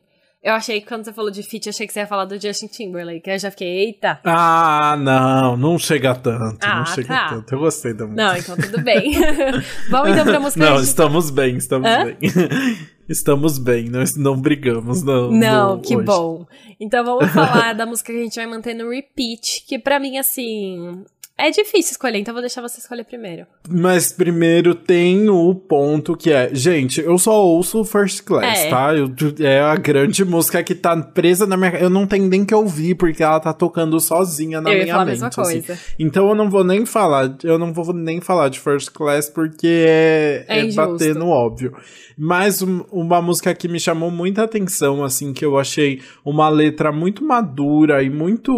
Eu 0.48 0.54
achei 0.54 0.80
que 0.80 0.88
quando 0.88 1.04
você 1.04 1.12
falou 1.12 1.30
de 1.30 1.44
feat, 1.44 1.68
achei 1.68 1.86
que 1.86 1.92
você 1.92 2.00
ia 2.00 2.08
falar 2.08 2.24
do 2.24 2.40
Justin 2.42 2.68
Timberlake. 2.68 3.30
Eu 3.30 3.38
já 3.38 3.52
fiquei, 3.52 3.68
eita. 3.68 4.18
Ah, 4.24 4.96
não, 4.98 5.58
não 5.58 5.78
chega 5.78 6.16
tanto, 6.16 6.64
Ah, 6.64 6.78
não 6.80 6.86
chega 6.86 7.08
tá. 7.10 7.28
tanto. 7.30 7.54
Eu 7.54 7.60
gostei 7.60 7.94
da 7.94 8.06
música. 8.06 8.24
Não, 8.24 8.38
então 8.38 8.56
tudo 8.56 8.82
bem. 8.82 9.12
Vamos 9.92 10.12
então 10.12 10.24
pra 10.26 10.40
música. 10.40 10.64
Não, 10.70 10.82
estamos 10.82 11.30
bem, 11.32 11.58
estamos 11.58 11.86
Hã? 11.90 12.06
bem. 12.06 12.18
estamos 13.10 13.58
bem, 13.58 13.90
nós 13.90 14.16
não 14.16 14.40
brigamos, 14.40 15.04
não. 15.04 15.32
Não, 15.32 15.76
no- 15.76 15.82
que 15.82 15.96
hoje. 15.98 16.06
bom. 16.06 16.46
Então 16.80 17.04
vamos 17.04 17.30
falar 17.32 17.74
da 17.76 17.86
música 17.86 18.14
que 18.14 18.20
a 18.20 18.24
gente 18.24 18.36
vai 18.36 18.48
manter 18.48 18.74
no 18.74 18.90
repeat, 18.90 19.66
que 19.68 19.78
pra 19.78 20.00
mim, 20.00 20.18
assim. 20.18 21.04
É 21.40 21.52
difícil 21.52 21.92
escolher, 21.92 22.18
então 22.18 22.34
vou 22.34 22.42
deixar 22.42 22.62
você 22.64 22.80
escolher 22.80 23.04
primeiro. 23.04 23.46
Mas 23.70 24.12
primeiro 24.12 24.74
tem 24.74 25.30
o 25.30 25.54
ponto 25.54 26.18
que 26.18 26.32
é, 26.32 26.50
gente, 26.54 27.00
eu 27.00 27.16
só 27.20 27.46
ouço 27.46 27.84
First 27.86 28.24
Class, 28.24 28.62
É. 28.66 28.70
tá? 28.72 28.96
Eu- 28.96 29.12
é 29.40 29.60
a 29.62 29.76
grande 29.76 30.26
música 30.26 30.64
que 30.64 30.74
tá 30.74 30.98
presa 31.00 31.46
na 31.46 31.56
minha. 31.56 31.76
Eu 31.78 31.92
não 31.92 32.08
tenho 32.08 32.28
nem 32.28 32.44
que 32.44 32.56
ouvir, 32.56 32.96
porque 32.96 33.22
ela 33.22 33.40
tá 33.40 33.54
tocando 33.54 34.00
sozinha 34.00 34.60
na 34.60 34.72
eu 34.74 34.84
minha 34.84 34.98
mente. 34.98 35.06
mesma 35.10 35.28
assim. 35.28 35.42
coisa. 35.62 35.80
Então 36.00 36.28
eu 36.28 36.34
não 36.34 36.50
vou 36.50 36.64
nem 36.64 36.88
falar, 36.88 37.38
eu 37.44 37.60
não 37.60 37.72
vou 37.72 37.94
nem 37.94 38.20
falar 38.20 38.50
de 38.50 38.60
First 38.60 38.90
Class 38.92 39.30
porque 39.30 39.86
é, 39.88 40.46
É 40.48 40.60
é 40.68 40.72
bater 40.74 41.14
no 41.14 41.28
óbvio. 41.30 41.72
Mas 42.18 42.64
um- 42.64 42.84
uma 42.92 43.22
música 43.22 43.54
que 43.54 43.68
me 43.68 43.80
chamou 43.80 44.10
muita 44.10 44.42
atenção, 44.44 45.04
assim, 45.04 45.34
que 45.34 45.46
eu 45.46 45.56
achei 45.60 46.02
uma 46.26 46.50
letra 46.50 46.92
muito 46.92 47.24
madura 47.24 48.02
e 48.02 48.10
muito 48.10 48.52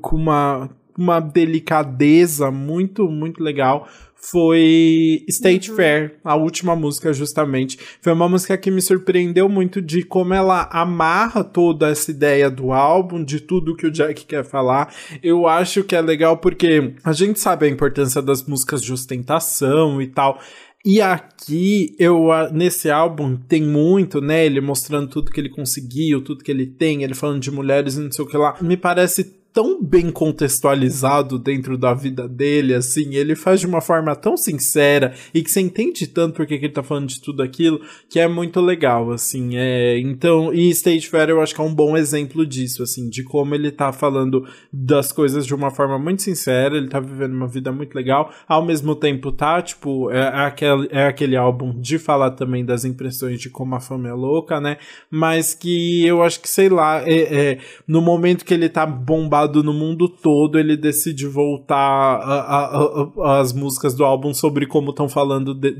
com 0.00 0.14
uma, 0.16 0.70
uma 0.96 1.20
delicadeza 1.20 2.50
muito, 2.50 3.08
muito 3.08 3.42
legal, 3.42 3.88
foi 4.22 5.24
State 5.28 5.70
uhum. 5.70 5.76
Fair, 5.76 6.14
a 6.22 6.36
última 6.36 6.76
música 6.76 7.12
justamente. 7.12 7.76
Foi 8.00 8.12
uma 8.12 8.28
música 8.28 8.56
que 8.56 8.70
me 8.70 8.80
surpreendeu 8.80 9.48
muito 9.48 9.82
de 9.82 10.04
como 10.04 10.32
ela 10.32 10.68
amarra 10.72 11.42
toda 11.42 11.88
essa 11.88 12.12
ideia 12.12 12.48
do 12.48 12.72
álbum, 12.72 13.24
de 13.24 13.40
tudo 13.40 13.74
que 13.74 13.86
o 13.86 13.90
Jack 13.90 14.24
quer 14.24 14.44
falar. 14.44 14.94
Eu 15.20 15.48
acho 15.48 15.82
que 15.82 15.96
é 15.96 16.00
legal 16.00 16.36
porque 16.38 16.94
a 17.02 17.12
gente 17.12 17.40
sabe 17.40 17.66
a 17.66 17.68
importância 17.68 18.22
das 18.22 18.44
músicas 18.44 18.80
de 18.80 18.92
ostentação 18.92 20.00
e 20.00 20.06
tal. 20.06 20.38
E 20.84 21.00
aqui, 21.00 21.94
eu 21.98 22.28
nesse 22.52 22.90
álbum 22.90 23.36
tem 23.36 23.62
muito, 23.62 24.20
né? 24.20 24.46
Ele 24.46 24.60
mostrando 24.60 25.08
tudo 25.08 25.32
que 25.32 25.40
ele 25.40 25.50
conseguiu, 25.50 26.22
tudo 26.22 26.44
que 26.44 26.50
ele 26.50 26.66
tem, 26.66 27.02
ele 27.02 27.14
falando 27.14 27.40
de 27.40 27.50
mulheres 27.50 27.96
e 27.96 28.00
não 28.00 28.10
sei 28.10 28.24
o 28.24 28.28
que 28.28 28.36
lá. 28.36 28.56
Me 28.60 28.76
parece 28.76 29.41
tão 29.52 29.82
bem 29.82 30.10
contextualizado 30.10 31.38
dentro 31.38 31.76
da 31.76 31.92
vida 31.92 32.26
dele, 32.26 32.74
assim, 32.74 33.14
ele 33.14 33.36
faz 33.36 33.60
de 33.60 33.66
uma 33.66 33.80
forma 33.80 34.16
tão 34.16 34.36
sincera 34.36 35.14
e 35.34 35.42
que 35.42 35.50
você 35.50 35.60
entende 35.60 36.06
tanto 36.06 36.34
porque 36.34 36.58
que 36.58 36.66
ele 36.66 36.72
tá 36.72 36.82
falando 36.82 37.08
de 37.08 37.20
tudo 37.20 37.42
aquilo, 37.42 37.80
que 38.08 38.18
é 38.18 38.26
muito 38.26 38.60
legal, 38.60 39.10
assim, 39.10 39.56
é, 39.56 39.98
então, 39.98 40.52
e 40.54 40.70
Stage 40.70 41.06
Fair 41.06 41.28
eu 41.28 41.40
acho 41.40 41.54
que 41.54 41.60
é 41.60 41.64
um 41.64 41.74
bom 41.74 41.96
exemplo 41.96 42.46
disso, 42.46 42.82
assim, 42.82 43.10
de 43.10 43.22
como 43.22 43.54
ele 43.54 43.70
tá 43.70 43.92
falando 43.92 44.46
das 44.72 45.12
coisas 45.12 45.44
de 45.46 45.54
uma 45.54 45.70
forma 45.70 45.98
muito 45.98 46.22
sincera, 46.22 46.76
ele 46.76 46.88
tá 46.88 46.98
vivendo 46.98 47.34
uma 47.34 47.46
vida 47.46 47.70
muito 47.70 47.94
legal, 47.94 48.32
ao 48.48 48.64
mesmo 48.64 48.96
tempo 48.96 49.30
tá, 49.30 49.60
tipo, 49.60 50.10
é, 50.10 50.20
é 50.20 50.46
aquele, 50.46 50.88
é 50.90 51.06
aquele 51.06 51.36
álbum 51.36 51.78
de 51.78 51.98
falar 51.98 52.30
também 52.30 52.64
das 52.64 52.86
impressões 52.86 53.38
de 53.38 53.50
como 53.50 53.74
a 53.74 53.80
fama 53.80 54.08
é 54.08 54.14
louca, 54.14 54.60
né, 54.60 54.78
mas 55.10 55.52
que 55.52 56.06
eu 56.06 56.22
acho 56.22 56.40
que, 56.40 56.48
sei 56.48 56.70
lá, 56.70 57.02
é, 57.06 57.50
é 57.50 57.58
no 57.86 58.00
momento 58.00 58.46
que 58.46 58.54
ele 58.54 58.68
tá 58.68 58.86
bombado 58.86 59.41
no 59.48 59.72
mundo 59.72 60.08
todo, 60.08 60.58
ele 60.58 60.76
decide 60.76 61.26
voltar 61.26 62.20
às 63.24 63.52
músicas 63.52 63.94
do 63.94 64.04
álbum 64.04 64.34
sobre 64.34 64.66
como 64.66 64.90
estão 64.90 65.08
falando 65.08 65.54
de, 65.54 65.74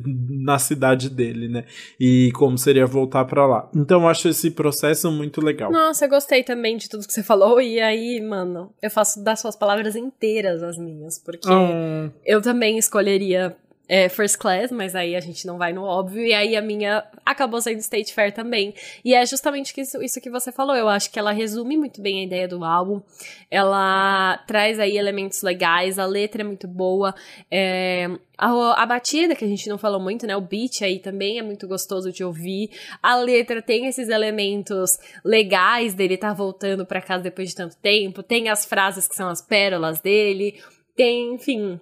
na 0.45 0.59
cidade 0.59 1.09
dele, 1.11 1.49
né? 1.49 1.65
E 2.01 2.31
como 2.35 2.57
seria 2.57 2.87
voltar 2.87 3.25
para 3.25 3.47
lá. 3.47 3.71
Então 3.75 4.03
eu 4.03 4.09
acho 4.09 4.29
esse 4.29 4.51
processo 4.51 5.11
muito 5.11 5.41
legal. 5.41 5.71
Nossa, 5.71 6.05
eu 6.05 6.09
gostei 6.09 6.43
também 6.43 6.77
de 6.77 6.89
tudo 6.89 7.07
que 7.07 7.13
você 7.13 7.23
falou. 7.23 7.61
E 7.61 7.81
aí, 7.81 8.21
mano, 8.21 8.73
eu 8.83 8.91
faço 8.91 9.23
das 9.23 9.41
suas 9.41 9.57
palavras 9.57 9.97
inteiras 9.97 10.63
as 10.63 10.79
minhas, 10.79 11.19
porque 11.19 11.51
hum. 11.51 12.11
eu 12.25 12.41
também 12.41 12.79
escolheria 12.79 13.57
é, 13.93 14.09
First 14.09 14.39
Class, 14.39 14.73
mas 14.73 14.95
aí 14.95 15.15
a 15.15 15.21
gente 15.21 15.47
não 15.47 15.59
vai 15.59 15.71
no 15.71 15.83
óbvio, 15.83 16.25
e 16.25 16.33
aí 16.33 16.57
a 16.57 16.63
minha 16.63 17.05
acabou 17.27 17.61
sendo 17.61 17.79
State 17.81 18.15
Fair 18.15 18.33
também. 18.33 18.73
E 19.05 19.15
é 19.15 19.27
justamente 19.27 19.79
isso, 19.79 20.03
isso 20.03 20.19
que 20.19 20.31
você 20.31 20.51
falou, 20.51 20.75
eu 20.75 20.89
acho 20.89 21.13
que 21.13 21.19
ela 21.19 21.31
resume 21.31 21.77
muito 21.77 22.01
bem 22.01 22.21
a 22.21 22.25
ideia 22.25 22.49
do 22.49 22.65
álbum, 22.65 23.03
ela 23.51 24.39
traz 24.47 24.81
aí 24.81 24.97
elementos 24.97 25.43
legais, 25.43 25.99
a 25.99 26.07
letra 26.07 26.41
é 26.41 26.45
muito 26.45 26.67
boa, 26.67 27.15
é, 27.51 28.09
a, 28.39 28.83
a, 28.83 28.87
batida, 28.87 29.37
que 29.37 29.45
a 29.45 29.49
gente 29.49 29.69
não 29.69 29.77
falou 29.77 30.01
muito, 30.01 30.27
né? 30.27 30.35
O 30.35 30.41
beat 30.41 30.81
aí 30.81 30.99
também 30.99 31.39
é 31.39 31.43
muito 31.43 31.69
gostoso 31.69 32.11
de 32.11 32.25
ouvir. 32.25 32.71
A 33.03 33.17
letra 33.17 33.61
tem 33.61 33.89
esses 33.89 34.09
elementos 34.09 34.99
legais 35.23 35.93
dele 35.93 36.15
estar 36.15 36.29
tá 36.29 36.35
voltando 36.35 36.87
para 36.87 37.03
casa 37.03 37.23
depois 37.23 37.51
de 37.51 37.57
tanto 37.57 37.77
tempo. 37.77 38.23
Tem 38.23 38.49
as 38.49 38.65
frases 38.65 39.07
que 39.07 39.15
são 39.15 39.29
as 39.29 39.43
pérolas 39.43 40.01
dele. 40.01 40.59
Tem, 40.97 41.35
enfim, 41.35 41.79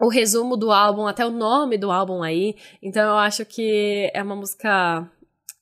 o 0.00 0.08
resumo 0.08 0.56
do 0.56 0.70
álbum, 0.70 1.06
até 1.06 1.26
o 1.26 1.30
nome 1.30 1.78
do 1.78 1.90
álbum 1.90 2.22
aí. 2.22 2.54
Então 2.82 3.02
eu 3.02 3.16
acho 3.16 3.44
que 3.44 4.10
é 4.12 4.22
uma 4.22 4.36
música 4.36 5.10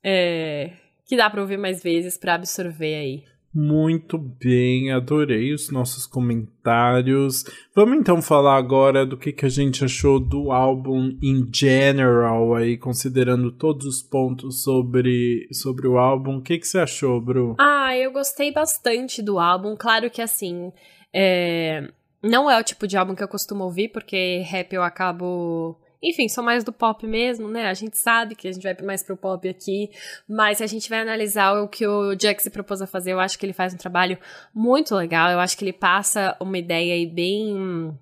é, 0.03 0.73
que 1.07 1.17
dá 1.17 1.31
pra 1.31 1.41
ouvir 1.41 1.59
mais 1.59 1.83
vezes 1.83 2.17
para 2.17 2.35
absorver 2.35 2.95
aí. 2.95 3.25
Muito 3.57 4.19
bem, 4.19 4.91
adorei 4.91 5.55
os 5.55 5.71
nossos 5.71 6.07
comentários. 6.07 7.45
Vamos 7.73 7.99
então 7.99 8.21
falar 8.21 8.57
agora 8.57 9.07
do 9.07 9.17
que, 9.17 9.33
que 9.33 9.47
a 9.47 9.49
gente 9.49 9.85
achou 9.85 10.19
do 10.19 10.51
álbum 10.51 11.17
in 11.23 11.49
general, 11.55 12.57
aí, 12.57 12.77
considerando 12.77 13.53
todos 13.53 13.87
os 13.87 14.03
pontos 14.03 14.65
sobre, 14.65 15.47
sobre 15.53 15.87
o 15.87 15.99
álbum. 15.99 16.39
O 16.39 16.43
que, 16.43 16.59
que 16.59 16.67
você 16.67 16.81
achou, 16.81 17.21
Bru? 17.21 17.55
Ah, 17.61 17.97
eu 17.97 18.11
gostei 18.11 18.53
bastante 18.53 19.23
do 19.23 19.39
álbum. 19.39 19.77
Claro 19.77 20.11
que 20.11 20.21
assim. 20.21 20.73
É 21.15 21.93
não 22.25 22.51
é 22.51 22.59
o 22.59 22.65
tipo 22.65 22.87
de 22.87 22.97
álbum 22.97 23.15
que 23.15 23.23
eu 23.23 23.29
costumo 23.29 23.65
ouvir, 23.65 23.89
porque 23.89 24.43
rap 24.47 24.73
eu 24.73 24.83
acabo 24.83 25.79
enfim, 26.03 26.29
sou 26.29 26.45
mais 26.45 26.63
do 26.63 26.73
pop 26.73 27.07
mesmo, 27.07 27.49
né? 27.49 27.67
A 27.67 27.73
gente 27.73 27.97
sabe 27.97 28.35
que 28.35 28.47
a 28.47 28.53
gente 28.53 28.63
vai 28.63 28.77
mais 28.83 29.03
pro 29.03 29.17
pop 29.17 29.49
aqui, 29.49 29.91
mas 30.29 30.59
se 30.59 30.65
a 30.65 30.67
gente 30.67 30.91
vai 30.91 31.01
analisar 31.01 31.55
o 31.63 31.67
que 31.67 31.87
o 31.87 32.15
Jack 32.15 32.43
se 32.43 32.51
propôs 32.51 32.83
a 32.83 32.87
fazer, 32.87 33.13
eu 33.13 33.21
acho 33.21 33.39
que 33.39 33.47
ele 33.47 33.55
faz 33.55 33.73
um 33.73 33.79
trabalho 33.79 34.19
muito 34.55 34.95
legal. 34.95 35.31
Eu 35.31 35.41
acho 35.41 35.57
que 35.57 35.65
ele 35.65 35.73
passa 35.73 36.37
uma 36.41 36.59
ideia 36.59 36.93
aí 36.93 37.07
bem 37.07 37.99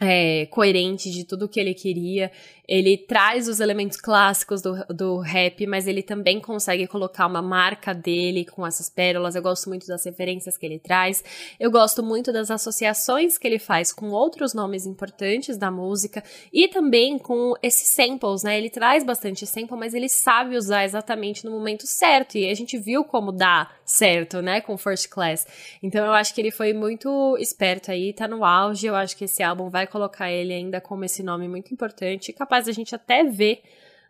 é, 0.00 0.46
coerente 0.46 1.10
de 1.10 1.24
tudo 1.24 1.48
que 1.48 1.58
ele 1.58 1.74
queria. 1.74 2.30
Ele 2.70 2.96
traz 2.96 3.48
os 3.48 3.58
elementos 3.58 4.00
clássicos 4.00 4.62
do, 4.62 4.84
do 4.86 5.18
rap, 5.18 5.66
mas 5.66 5.88
ele 5.88 6.04
também 6.04 6.38
consegue 6.40 6.86
colocar 6.86 7.26
uma 7.26 7.42
marca 7.42 7.92
dele 7.92 8.44
com 8.44 8.64
essas 8.64 8.88
pérolas. 8.88 9.34
Eu 9.34 9.42
gosto 9.42 9.68
muito 9.68 9.88
das 9.88 10.04
referências 10.04 10.56
que 10.56 10.64
ele 10.64 10.78
traz. 10.78 11.24
Eu 11.58 11.68
gosto 11.68 12.00
muito 12.00 12.32
das 12.32 12.48
associações 12.48 13.36
que 13.36 13.48
ele 13.48 13.58
faz 13.58 13.92
com 13.92 14.10
outros 14.10 14.54
nomes 14.54 14.86
importantes 14.86 15.56
da 15.56 15.68
música 15.68 16.22
e 16.52 16.68
também 16.68 17.18
com 17.18 17.54
esses 17.60 17.88
samples, 17.88 18.44
né? 18.44 18.56
Ele 18.56 18.70
traz 18.70 19.02
bastante 19.02 19.48
sample, 19.48 19.76
mas 19.76 19.92
ele 19.92 20.08
sabe 20.08 20.56
usar 20.56 20.84
exatamente 20.84 21.44
no 21.44 21.50
momento 21.50 21.88
certo. 21.88 22.38
E 22.38 22.48
a 22.48 22.54
gente 22.54 22.78
viu 22.78 23.02
como 23.02 23.32
dá 23.32 23.68
certo, 23.84 24.40
né? 24.40 24.60
Com 24.60 24.78
First 24.78 25.08
Class. 25.08 25.44
Então 25.82 26.06
eu 26.06 26.12
acho 26.12 26.32
que 26.32 26.40
ele 26.40 26.52
foi 26.52 26.72
muito 26.72 27.36
esperto 27.40 27.90
aí, 27.90 28.12
tá 28.12 28.28
no 28.28 28.44
auge. 28.44 28.86
Eu 28.86 28.94
acho 28.94 29.16
que 29.16 29.24
esse 29.24 29.42
álbum 29.42 29.68
vai 29.68 29.88
colocar 29.88 30.30
ele 30.30 30.54
ainda 30.54 30.80
como 30.80 31.04
esse 31.04 31.20
nome 31.20 31.48
muito 31.48 31.74
importante, 31.74 32.32
capaz 32.32 32.59
capaz 32.60 32.68
a 32.68 32.72
gente 32.72 32.94
até 32.94 33.24
ver 33.24 33.62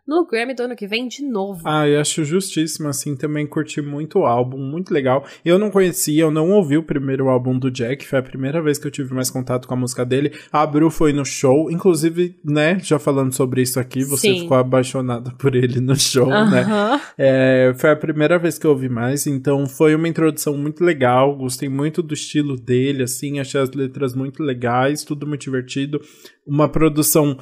no 0.07 0.25
Grammy 0.25 0.55
do 0.55 0.63
ano 0.63 0.75
que 0.75 0.87
vem 0.87 1.07
de 1.07 1.23
novo. 1.23 1.61
Ah, 1.63 1.87
eu 1.87 2.01
acho 2.01 2.25
justíssimo, 2.25 2.89
assim, 2.89 3.15
também 3.15 3.45
curti 3.45 3.81
muito 3.81 4.19
o 4.19 4.25
álbum, 4.25 4.57
muito 4.57 4.91
legal. 4.91 5.23
Eu 5.45 5.59
não 5.59 5.69
conhecia, 5.69 6.23
eu 6.23 6.31
não 6.31 6.49
ouvi 6.51 6.75
o 6.75 6.83
primeiro 6.83 7.29
álbum 7.29 7.57
do 7.57 7.69
Jack, 7.69 8.05
foi 8.05 8.19
a 8.19 8.23
primeira 8.23 8.61
vez 8.61 8.79
que 8.79 8.87
eu 8.87 8.91
tive 8.91 9.13
mais 9.13 9.29
contato 9.29 9.67
com 9.67 9.73
a 9.75 9.77
música 9.77 10.03
dele. 10.03 10.33
A 10.51 10.65
Bru 10.65 10.89
foi 10.89 11.13
no 11.13 11.23
show, 11.23 11.71
inclusive, 11.71 12.35
né, 12.43 12.79
já 12.81 12.97
falando 12.97 13.31
sobre 13.31 13.61
isso 13.61 13.79
aqui, 13.79 14.03
você 14.03 14.27
Sim. 14.27 14.39
ficou 14.41 14.57
apaixonada 14.57 15.31
por 15.37 15.55
ele 15.55 15.79
no 15.79 15.95
show, 15.95 16.27
uh 16.27 16.31
-huh. 16.31 16.49
né? 16.49 17.01
É, 17.17 17.73
foi 17.77 17.91
a 17.91 17.95
primeira 17.95 18.39
vez 18.39 18.57
que 18.57 18.65
eu 18.65 18.71
ouvi 18.71 18.89
mais, 18.89 19.27
então 19.27 19.67
foi 19.67 19.93
uma 19.93 20.07
introdução 20.07 20.57
muito 20.57 20.83
legal, 20.83 21.35
gostei 21.35 21.69
muito 21.69 22.01
do 22.01 22.13
estilo 22.13 22.57
dele, 22.57 23.03
assim, 23.03 23.39
achei 23.39 23.61
as 23.61 23.71
letras 23.71 24.15
muito 24.15 24.41
legais, 24.41 25.03
tudo 25.03 25.27
muito 25.27 25.41
divertido. 25.41 26.01
Uma 26.45 26.67
produção 26.67 27.37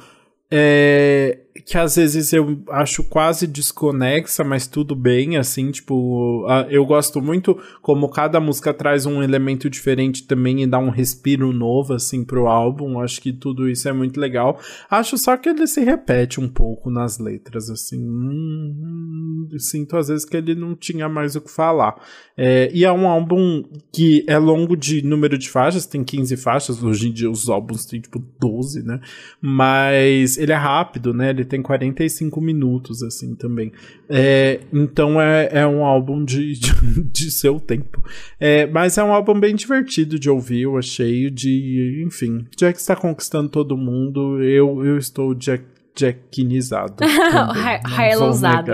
é, 0.50 1.38
que 1.64 1.76
às 1.76 1.96
vezes 1.96 2.32
eu 2.32 2.62
acho 2.68 3.02
quase 3.04 3.46
desconexa, 3.46 4.44
mas 4.44 4.66
tudo 4.66 4.94
bem, 4.94 5.36
assim, 5.36 5.70
tipo, 5.70 6.46
eu 6.68 6.84
gosto 6.84 7.20
muito 7.20 7.58
como 7.82 8.08
cada 8.08 8.40
música 8.40 8.72
traz 8.72 9.06
um 9.06 9.22
elemento 9.22 9.68
diferente 9.68 10.26
também 10.26 10.62
e 10.62 10.66
dá 10.66 10.78
um 10.78 10.90
respiro 10.90 11.52
novo, 11.52 11.94
assim, 11.94 12.24
pro 12.24 12.46
álbum, 12.46 13.00
acho 13.00 13.20
que 13.20 13.32
tudo 13.32 13.68
isso 13.68 13.88
é 13.88 13.92
muito 13.92 14.20
legal. 14.20 14.60
Acho 14.88 15.18
só 15.18 15.36
que 15.36 15.48
ele 15.48 15.66
se 15.66 15.80
repete 15.80 16.40
um 16.40 16.48
pouco 16.48 16.90
nas 16.90 17.18
letras, 17.18 17.68
assim, 17.68 17.98
hum, 18.00 19.48
sinto 19.58 19.96
às 19.96 20.08
vezes 20.08 20.24
que 20.24 20.36
ele 20.36 20.54
não 20.54 20.74
tinha 20.74 21.08
mais 21.08 21.34
o 21.36 21.40
que 21.40 21.50
falar. 21.50 22.00
É, 22.36 22.70
e 22.72 22.84
é 22.84 22.92
um 22.92 23.08
álbum 23.08 23.64
que 23.92 24.24
é 24.26 24.38
longo 24.38 24.76
de 24.76 25.02
número 25.02 25.36
de 25.36 25.50
faixas, 25.50 25.86
tem 25.86 26.02
15 26.02 26.36
faixas, 26.36 26.82
hoje 26.82 27.08
em 27.08 27.12
dia 27.12 27.30
os 27.30 27.48
álbuns 27.48 27.84
têm, 27.84 28.00
tipo, 28.00 28.18
12, 28.40 28.82
né, 28.82 29.00
mas 29.40 30.38
ele 30.38 30.52
é 30.52 30.56
rápido, 30.56 31.12
né? 31.12 31.30
Ele 31.30 31.39
tem 31.44 31.62
45 31.62 32.40
minutos, 32.40 33.02
assim, 33.02 33.34
também. 33.34 33.72
É, 34.08 34.60
então 34.72 35.20
é, 35.20 35.48
é 35.52 35.66
um 35.66 35.84
álbum 35.84 36.24
de, 36.24 36.54
de, 36.54 36.72
de 37.12 37.30
seu 37.30 37.58
tempo. 37.58 38.02
É, 38.38 38.66
mas 38.66 38.98
é 38.98 39.04
um 39.04 39.12
álbum 39.12 39.38
bem 39.38 39.54
divertido 39.54 40.18
de 40.18 40.30
ouvir, 40.30 40.62
eu 40.62 40.76
achei. 40.76 41.30
De, 41.30 42.04
enfim, 42.06 42.46
Jack 42.56 42.78
está 42.78 42.96
conquistando 42.96 43.48
todo 43.48 43.76
mundo. 43.76 44.42
Eu, 44.42 44.84
eu 44.84 44.96
estou 44.96 45.34
Jack, 45.34 45.64
jackinizado. 45.98 46.96
Harlowzado. 47.84 48.72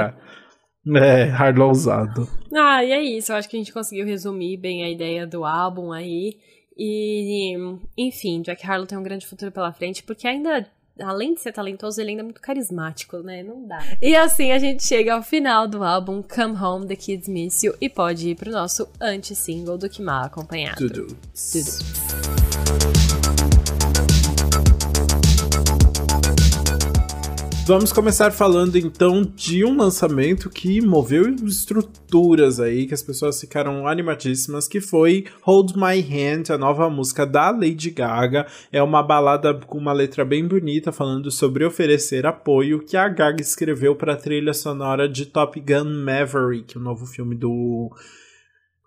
É, 0.95 1.25
Harlowzado. 1.31 2.29
Ah, 2.55 2.85
e 2.85 2.93
é 2.93 3.03
isso. 3.03 3.33
Eu 3.33 3.37
acho 3.37 3.49
que 3.49 3.57
a 3.57 3.59
gente 3.59 3.73
conseguiu 3.73 4.07
resumir 4.07 4.57
bem 4.57 4.85
a 4.85 4.91
ideia 4.91 5.27
do 5.27 5.45
álbum 5.45 5.93
aí. 5.93 6.37
E, 6.79 7.57
enfim, 7.97 8.43
Jack 8.43 8.65
Harlow 8.67 8.87
tem 8.87 8.99
um 8.99 9.03
grande 9.03 9.27
futuro 9.27 9.51
pela 9.51 9.73
frente, 9.73 10.03
porque 10.03 10.29
ainda 10.29 10.67
além 11.01 11.35
de 11.35 11.41
ser 11.41 11.53
talentoso, 11.53 12.01
ele 12.01 12.11
ainda 12.11 12.23
é 12.23 12.25
muito 12.25 12.41
carismático, 12.41 13.19
né? 13.19 13.43
Não 13.43 13.67
dá. 13.67 13.79
E 14.01 14.15
assim 14.17 14.53
a 14.53 14.59
gente 14.59 14.85
chega 14.85 15.15
ao 15.15 15.23
final 15.23 15.67
do 15.67 15.83
álbum 15.83 16.23
Come 16.23 16.57
Home, 16.57 16.87
The 16.87 16.97
Kids 16.97 17.29
Miss 17.29 17.63
You 17.63 17.75
e 17.81 17.89
pode 17.89 18.31
ir 18.31 18.35
pro 18.37 18.51
nosso 18.51 18.89
anti-single 19.01 19.79
do 19.79 19.89
Que 19.89 20.03
Mal 20.03 20.25
Acompanhado. 20.25 20.77
Tudo. 20.77 21.07
Tudo. 21.07 22.36
Vamos 27.67 27.93
começar 27.93 28.31
falando 28.31 28.79
então 28.79 29.23
de 29.23 29.65
um 29.65 29.77
lançamento 29.77 30.49
que 30.49 30.81
moveu 30.81 31.29
estruturas 31.45 32.61
aí, 32.61 32.87
que 32.87 32.95
as 32.95 33.03
pessoas 33.03 33.41
ficaram 33.41 33.89
animadíssimas, 33.89 34.69
que 34.69 34.81
foi 34.81 35.25
Hold 35.43 35.73
My 35.75 35.99
Hand, 36.01 36.55
a 36.55 36.57
nova 36.57 36.89
música 36.89 37.27
da 37.27 37.51
Lady 37.51 37.91
Gaga. 37.91 38.47
É 38.71 38.81
uma 38.81 39.03
balada 39.03 39.53
com 39.53 39.79
uma 39.79 39.93
letra 39.93 40.25
bem 40.25 40.47
bonita 40.47 40.93
falando 40.93 41.29
sobre 41.29 41.65
oferecer 41.65 42.25
apoio 42.25 42.85
que 42.85 42.97
a 42.97 43.09
Gaga 43.09 43.43
escreveu 43.43 43.97
para 43.97 44.13
a 44.13 44.17
trilha 44.17 44.55
sonora 44.55 45.09
de 45.09 45.27
Top 45.27 45.59
Gun 45.59 46.05
Maverick, 46.05 46.79
o 46.79 46.81
novo 46.81 47.05
filme 47.05 47.35
do 47.35 47.91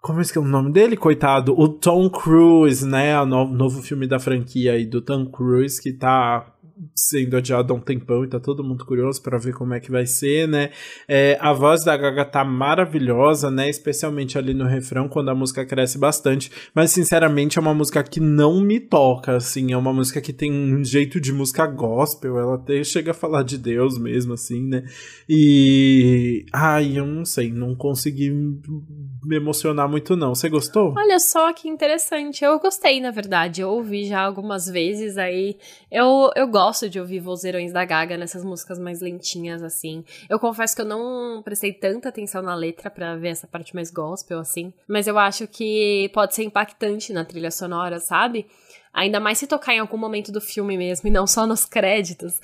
como 0.01 0.21
é 0.21 0.23
que 0.23 0.37
é 0.37 0.41
o 0.41 0.45
nome 0.45 0.71
dele, 0.71 0.95
coitado? 0.95 1.53
O 1.59 1.67
Tom 1.67 2.09
Cruise, 2.09 2.87
né? 2.87 3.19
O 3.19 3.25
novo 3.25 3.81
filme 3.81 4.07
da 4.07 4.17
franquia 4.17 4.71
aí 4.71 4.85
do 4.85 5.01
Tom 5.01 5.25
Cruise, 5.25 5.81
que 5.81 5.91
tá 5.91 6.55
sendo 6.95 7.37
adiado 7.37 7.73
há 7.73 7.75
um 7.75 7.79
tempão 7.79 8.23
e 8.23 8.27
tá 8.27 8.39
todo 8.39 8.63
mundo 8.63 8.85
curioso 8.85 9.21
para 9.21 9.37
ver 9.37 9.53
como 9.53 9.73
é 9.73 9.79
que 9.79 9.91
vai 9.91 10.05
ser, 10.05 10.47
né? 10.47 10.71
É, 11.07 11.37
a 11.41 11.51
voz 11.51 11.83
da 11.83 11.95
Gaga 11.97 12.23
tá 12.23 12.43
maravilhosa, 12.43 13.51
né? 13.51 13.69
Especialmente 13.69 14.37
ali 14.37 14.53
no 14.53 14.65
refrão, 14.65 15.09
quando 15.09 15.29
a 15.29 15.35
música 15.35 15.65
cresce 15.65 15.97
bastante. 15.97 16.51
Mas, 16.73 16.91
sinceramente, 16.91 17.57
é 17.57 17.61
uma 17.61 17.73
música 17.73 18.01
que 18.03 18.19
não 18.19 18.61
me 18.61 18.79
toca, 18.79 19.35
assim. 19.35 19.73
É 19.73 19.77
uma 19.77 19.93
música 19.93 20.21
que 20.21 20.31
tem 20.31 20.51
um 20.51 20.83
jeito 20.83 21.19
de 21.19 21.33
música 21.33 21.67
gospel. 21.67 22.37
Ela 22.37 22.55
até 22.55 22.83
chega 22.83 23.11
a 23.11 23.13
falar 23.13 23.43
de 23.43 23.57
Deus 23.57 23.97
mesmo, 23.97 24.33
assim, 24.33 24.67
né? 24.67 24.83
E. 25.27 26.45
Ai, 26.53 26.97
eu 26.97 27.05
não 27.05 27.25
sei, 27.25 27.51
não 27.51 27.75
consegui 27.75 28.29
me 28.31 29.35
emocionar 29.35 29.89
muito, 29.89 30.15
não. 30.15 30.33
Você 30.33 30.47
gostou? 30.47 30.93
Olha 30.97 31.19
só 31.19 31.51
que 31.53 31.67
interessante. 31.67 32.43
Eu 32.43 32.59
gostei, 32.59 33.01
na 33.01 33.11
verdade. 33.11 33.61
Eu 33.61 33.69
ouvi 33.69 34.05
já 34.05 34.21
algumas 34.21 34.67
vezes 34.67 35.17
aí. 35.17 35.57
Eu, 35.91 36.29
eu 36.35 36.47
gosto 36.47 36.68
gosto 36.69 36.87
de 36.87 36.99
ouvir 36.99 37.19
vozeirões 37.19 37.73
da 37.73 37.83
Gaga 37.83 38.15
nessas 38.15 38.45
músicas 38.45 38.77
mais 38.77 39.01
lentinhas, 39.01 39.63
assim. 39.63 40.05
Eu 40.29 40.39
confesso 40.39 40.75
que 40.75 40.81
eu 40.83 40.85
não 40.85 41.41
prestei 41.41 41.73
tanta 41.73 42.09
atenção 42.09 42.43
na 42.43 42.53
letra 42.53 42.91
para 42.91 43.15
ver 43.15 43.29
essa 43.29 43.47
parte 43.47 43.73
mais 43.73 43.89
gospel, 43.89 44.37
assim. 44.37 44.71
Mas 44.87 45.07
eu 45.07 45.17
acho 45.17 45.47
que 45.47 46.11
pode 46.13 46.35
ser 46.35 46.43
impactante 46.43 47.11
na 47.11 47.25
trilha 47.25 47.49
sonora, 47.49 47.99
sabe? 47.99 48.45
Ainda 48.93 49.19
mais 49.19 49.37
se 49.37 49.45
tocar 49.45 49.73
em 49.73 49.79
algum 49.79 49.97
momento 49.97 50.31
do 50.31 50.41
filme 50.41 50.77
mesmo, 50.77 51.07
e 51.07 51.11
não 51.11 51.27
só 51.27 51.45
nos 51.45 51.63
créditos. 51.63 52.39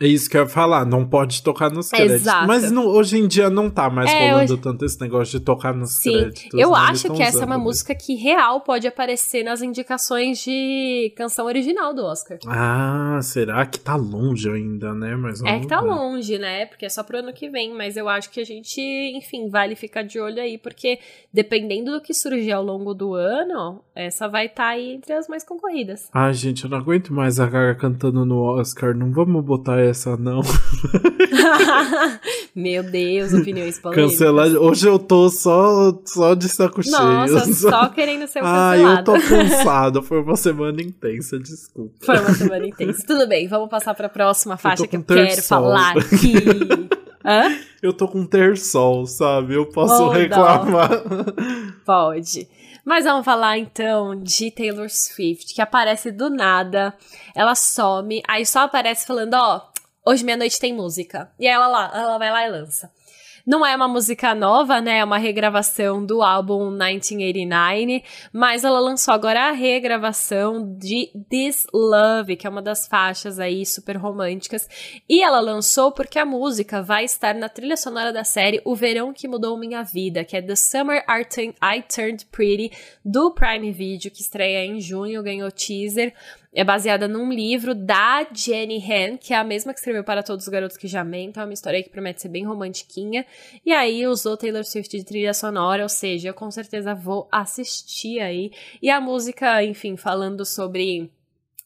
É 0.00 0.06
isso 0.06 0.30
que 0.30 0.36
eu 0.36 0.42
ia 0.42 0.48
falar, 0.48 0.86
não 0.86 1.06
pode 1.06 1.42
tocar 1.42 1.70
nos 1.70 1.90
créditos. 1.90 2.22
Exato. 2.22 2.46
Mas 2.46 2.72
hoje 2.72 3.18
em 3.18 3.28
dia 3.28 3.50
não 3.50 3.68
tá 3.68 3.90
mais 3.90 4.10
é, 4.10 4.30
rolando 4.30 4.54
hoje... 4.54 4.62
tanto 4.62 4.84
esse 4.84 5.00
negócio 5.00 5.38
de 5.38 5.44
tocar 5.44 5.74
nos 5.74 5.90
Sim. 5.98 6.12
créditos. 6.12 6.58
Eu 6.58 6.70
né? 6.70 6.78
acho 6.78 7.12
que 7.12 7.22
essa 7.22 7.42
é 7.42 7.44
uma 7.44 7.58
música 7.58 7.94
que 7.94 8.14
real 8.14 8.60
pode 8.62 8.88
aparecer 8.88 9.44
nas 9.44 9.60
indicações 9.60 10.38
de 10.38 11.12
canção 11.16 11.46
original 11.46 11.92
do 11.92 12.02
Oscar. 12.04 12.38
Ah, 12.46 13.20
será 13.22 13.66
que 13.66 13.78
tá 13.78 13.94
longe 13.94 14.48
ainda, 14.48 14.94
né? 14.94 15.14
Mas 15.16 15.42
é 15.42 15.60
que 15.60 15.66
tá 15.66 15.80
longe, 15.80 16.38
né? 16.38 16.66
Porque 16.66 16.86
é 16.86 16.88
só 16.88 17.02
pro 17.02 17.18
ano 17.18 17.32
que 17.32 17.48
vem, 17.50 17.74
mas 17.74 17.96
eu 17.96 18.08
acho 18.08 18.30
que 18.30 18.40
a 18.40 18.44
gente, 18.44 18.80
enfim, 18.80 19.48
vale 19.50 19.74
ficar 19.74 20.02
de 20.02 20.18
olho 20.18 20.40
aí, 20.40 20.56
porque 20.56 20.98
dependendo 21.32 21.92
do 21.92 22.00
que 22.00 22.14
surgir 22.14 22.52
ao 22.52 22.64
longo 22.64 22.94
do 22.94 23.14
ano, 23.14 23.82
essa 23.94 24.28
vai 24.28 24.46
estar 24.46 24.62
tá 24.64 24.68
aí 24.70 24.92
entre 24.92 25.12
as 25.12 25.28
mais 25.28 25.44
concorridas. 25.44 25.89
Ai, 26.12 26.34
gente, 26.34 26.64
eu 26.64 26.70
não 26.70 26.78
aguento 26.78 27.12
mais 27.12 27.40
a 27.40 27.46
Gaga 27.46 27.74
cantando 27.74 28.24
no 28.24 28.40
Oscar. 28.42 28.94
Não 28.94 29.12
vamos 29.12 29.44
botar 29.44 29.78
essa, 29.80 30.16
não. 30.16 30.40
Meu 32.54 32.82
Deus, 32.82 33.32
opiniões 33.32 33.78
polêmicas. 33.80 34.12
Cancelar. 34.12 34.48
Hoje 34.48 34.88
eu 34.88 34.98
tô 34.98 35.28
só, 35.28 35.92
só 36.04 36.34
de 36.34 36.48
saco 36.48 36.82
cheio. 36.82 36.96
Nossa, 36.96 37.52
só 37.54 37.88
querendo 37.88 38.26
ser 38.26 38.42
um 38.42 38.46
Ai, 38.46 38.82
eu 38.82 39.04
tô 39.04 39.12
cansado. 39.12 40.02
Foi 40.02 40.20
uma 40.20 40.36
semana 40.36 40.82
intensa, 40.82 41.38
desculpa. 41.38 41.94
Foi 42.00 42.18
uma 42.18 42.34
semana 42.34 42.66
intensa. 42.66 43.06
Tudo 43.06 43.26
bem, 43.28 43.46
vamos 43.48 43.68
passar 43.68 43.94
pra 43.94 44.08
próxima 44.08 44.56
faixa 44.56 44.82
eu 44.84 44.88
que 44.88 44.96
eu 44.96 45.02
quero 45.02 45.42
falar 45.42 45.96
aqui. 45.96 46.34
Hã? 47.24 47.54
Eu 47.82 47.92
tô 47.92 48.08
com 48.08 48.24
terçol, 48.24 49.06
sabe? 49.06 49.54
Eu 49.54 49.66
posso 49.66 50.04
oh, 50.04 50.08
reclamar. 50.08 50.90
Pode. 51.84 52.48
Mas 52.90 53.04
vamos 53.04 53.24
falar 53.24 53.56
então 53.56 54.20
de 54.20 54.50
Taylor 54.50 54.90
Swift, 54.90 55.54
que 55.54 55.62
aparece 55.62 56.10
do 56.10 56.28
nada, 56.28 56.92
ela 57.36 57.54
some, 57.54 58.20
aí 58.26 58.44
só 58.44 58.62
aparece 58.62 59.06
falando, 59.06 59.34
ó, 59.34 59.58
oh, 60.04 60.10
hoje 60.10 60.24
meia-noite 60.24 60.58
tem 60.58 60.74
música. 60.74 61.30
E 61.38 61.46
aí 61.46 61.54
ela 61.54 61.68
lá, 61.68 61.92
ela 61.94 62.18
vai 62.18 62.32
lá 62.32 62.44
e 62.44 62.50
lança. 62.50 62.90
Não 63.46 63.64
é 63.64 63.74
uma 63.74 63.88
música 63.88 64.34
nova, 64.34 64.80
né? 64.80 64.98
É 64.98 65.04
uma 65.04 65.18
regravação 65.18 66.04
do 66.04 66.22
álbum 66.22 66.70
1989, 66.70 68.02
mas 68.32 68.64
ela 68.64 68.80
lançou 68.80 69.14
agora 69.14 69.48
a 69.48 69.52
regravação 69.52 70.76
de 70.76 71.10
This 71.28 71.66
Love, 71.72 72.36
que 72.36 72.46
é 72.46 72.50
uma 72.50 72.62
das 72.62 72.86
faixas 72.86 73.38
aí 73.38 73.64
super 73.64 73.96
românticas. 73.96 74.68
E 75.08 75.22
ela 75.22 75.40
lançou 75.40 75.92
porque 75.92 76.18
a 76.18 76.24
música 76.24 76.82
vai 76.82 77.04
estar 77.04 77.34
na 77.34 77.48
trilha 77.48 77.76
sonora 77.76 78.12
da 78.12 78.24
série 78.24 78.60
O 78.64 78.74
Verão 78.74 79.12
que 79.12 79.28
Mudou 79.28 79.58
Minha 79.58 79.82
Vida, 79.82 80.24
que 80.24 80.36
é 80.36 80.42
The 80.42 80.56
Summer 80.56 81.04
I 81.08 81.82
Turned 81.82 82.26
Pretty, 82.26 82.72
do 83.04 83.30
Prime 83.32 83.72
Video, 83.72 84.10
que 84.10 84.22
estreia 84.22 84.64
em 84.64 84.80
junho, 84.80 85.22
ganhou 85.22 85.50
teaser 85.50 86.14
é 86.52 86.64
baseada 86.64 87.06
num 87.06 87.32
livro 87.32 87.74
da 87.74 88.26
Jenny 88.32 88.78
Han, 88.78 89.16
que 89.16 89.32
é 89.32 89.36
a 89.36 89.44
mesma 89.44 89.72
que 89.72 89.78
escreveu 89.78 90.02
Para 90.02 90.22
Todos 90.22 90.46
os 90.46 90.52
Garotos 90.52 90.76
que 90.76 90.88
Já 90.88 91.04
Mentam, 91.04 91.42
é 91.42 91.46
uma 91.46 91.54
história 91.54 91.82
que 91.82 91.90
promete 91.90 92.20
ser 92.20 92.28
bem 92.28 92.44
romantiquinha. 92.44 93.24
E 93.64 93.72
aí 93.72 94.06
usou 94.06 94.36
Taylor 94.36 94.64
Swift 94.64 94.96
de 94.96 95.04
trilha 95.04 95.32
sonora, 95.32 95.82
ou 95.82 95.88
seja, 95.88 96.28
eu 96.28 96.34
com 96.34 96.50
certeza 96.50 96.94
vou 96.94 97.28
assistir 97.30 98.20
aí. 98.20 98.50
E 98.82 98.90
a 98.90 99.00
música, 99.00 99.62
enfim, 99.62 99.96
falando 99.96 100.44
sobre 100.44 101.10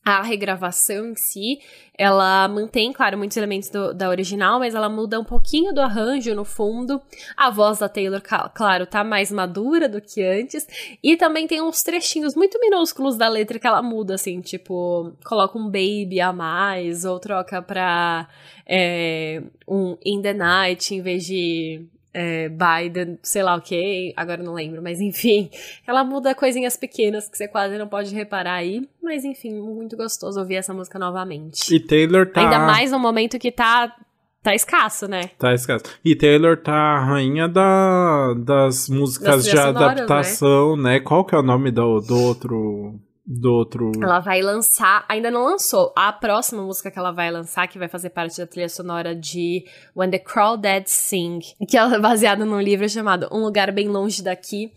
a 0.05 0.23
regravação 0.23 1.07
em 1.07 1.17
si, 1.17 1.61
ela 1.97 2.47
mantém, 2.49 2.93
claro, 2.93 3.17
muitos 3.17 3.37
elementos 3.37 3.71
do, 3.71 3.95
da 3.95 4.09
original, 4.09 4.59
mas 4.59 4.75
ela 4.75 4.89
muda 4.89 5.19
um 5.19 5.25
pouquinho 5.25 5.73
do 5.73 5.81
arranjo 5.81 6.35
no 6.35 6.45
fundo. 6.45 7.01
A 7.37 7.51
voz 7.51 7.79
da 7.79 7.89
Taylor, 7.89 8.21
claro, 8.53 8.87
tá 8.87 9.03
mais 9.03 9.33
madura 9.33 9.89
do 9.89 10.01
que 10.01 10.23
antes. 10.23 10.67
E 11.03 11.17
também 11.17 11.47
tem 11.47 11.63
uns 11.63 11.83
trechinhos 11.83 12.35
muito 12.35 12.59
minúsculos 12.61 13.17
da 13.17 13.29
letra 13.29 13.59
que 13.59 13.67
ela 13.67 13.81
muda, 13.81 14.15
assim, 14.15 14.41
tipo, 14.41 15.13
coloca 15.25 15.57
um 15.57 15.65
baby 15.65 16.21
a 16.21 16.33
mais, 16.33 17.05
ou 17.05 17.19
troca 17.19 17.63
pra 17.63 18.29
é, 18.67 19.43
um 19.67 19.97
in 20.05 20.21
the 20.21 20.35
night 20.35 20.95
em 20.95 21.01
vez 21.01 21.25
de 21.25 21.87
é, 22.15 22.49
Biden, 22.49 23.19
sei 23.23 23.43
lá 23.43 23.57
o 23.57 23.61
que, 23.61 24.15
agora 24.17 24.43
não 24.43 24.55
lembro, 24.55 24.81
mas 24.81 25.01
enfim, 25.01 25.51
ela 25.87 26.05
muda 26.05 26.35
coisinhas 26.35 26.77
pequenas 26.77 27.29
que 27.29 27.37
você 27.37 27.49
quase 27.49 27.77
não 27.77 27.89
pode 27.89 28.15
reparar 28.15 28.55
aí, 28.55 28.89
mas 29.03 29.25
enfim, 29.25 29.53
muito 29.55 29.97
gostoso 29.97 30.39
ouvir 30.39 30.55
essa 30.55 30.73
música 30.73 30.99
novamente. 30.99 31.75
E 31.75 31.81
Taylor 31.81 32.27
tá. 32.27 32.41
Ainda 32.41 32.61
mais 32.61 32.93
no 32.93 32.99
momento 32.99 33.39
que 33.39 33.51
tá. 33.51 33.95
Tá 34.43 34.55
escasso, 34.55 35.09
né? 35.09 35.31
Tá 35.39 35.55
escasso. 35.55 35.85
E 36.05 36.15
Taylor 36.15 36.59
tá 36.59 36.75
a 36.75 37.03
rainha 37.03 37.49
da, 37.49 38.35
das 38.35 38.91
músicas 38.91 39.37
das 39.37 39.45
de 39.47 39.55
né? 39.55 39.63
adaptação, 39.63 40.77
né? 40.77 40.83
né? 40.83 41.01
Qual 41.01 41.25
que 41.25 41.35
é 41.35 41.39
o 41.39 41.43
nome 41.43 41.71
do, 41.71 41.99
do 42.01 42.21
outro 42.21 43.01
do 43.27 43.53
outro. 43.53 43.93
Ela 44.03 44.21
vai 44.21 44.43
lançar, 44.43 45.05
ainda 45.09 45.31
não 45.31 45.45
lançou. 45.45 45.93
A 45.97 46.13
próxima 46.13 46.63
música 46.63 46.91
que 46.91 46.99
ela 46.99 47.11
vai 47.11 47.31
lançar, 47.31 47.67
que 47.67 47.79
vai 47.79 47.89
fazer 47.89 48.11
parte 48.11 48.37
da 48.39 48.47
trilha 48.47 48.69
sonora 48.69 49.15
de 49.15 49.65
When 49.97 50.11
the 50.11 50.19
Crawdads 50.19 50.93
Sing, 50.93 51.41
que 51.69 51.77
é 51.77 51.99
baseada 51.99 52.45
num 52.45 52.61
livro 52.61 52.89
chamado 52.89 53.29
Um 53.33 53.41
Lugar 53.41 53.73
Bem 53.73 53.89
Longe 53.89 54.23
Daqui. 54.23 54.73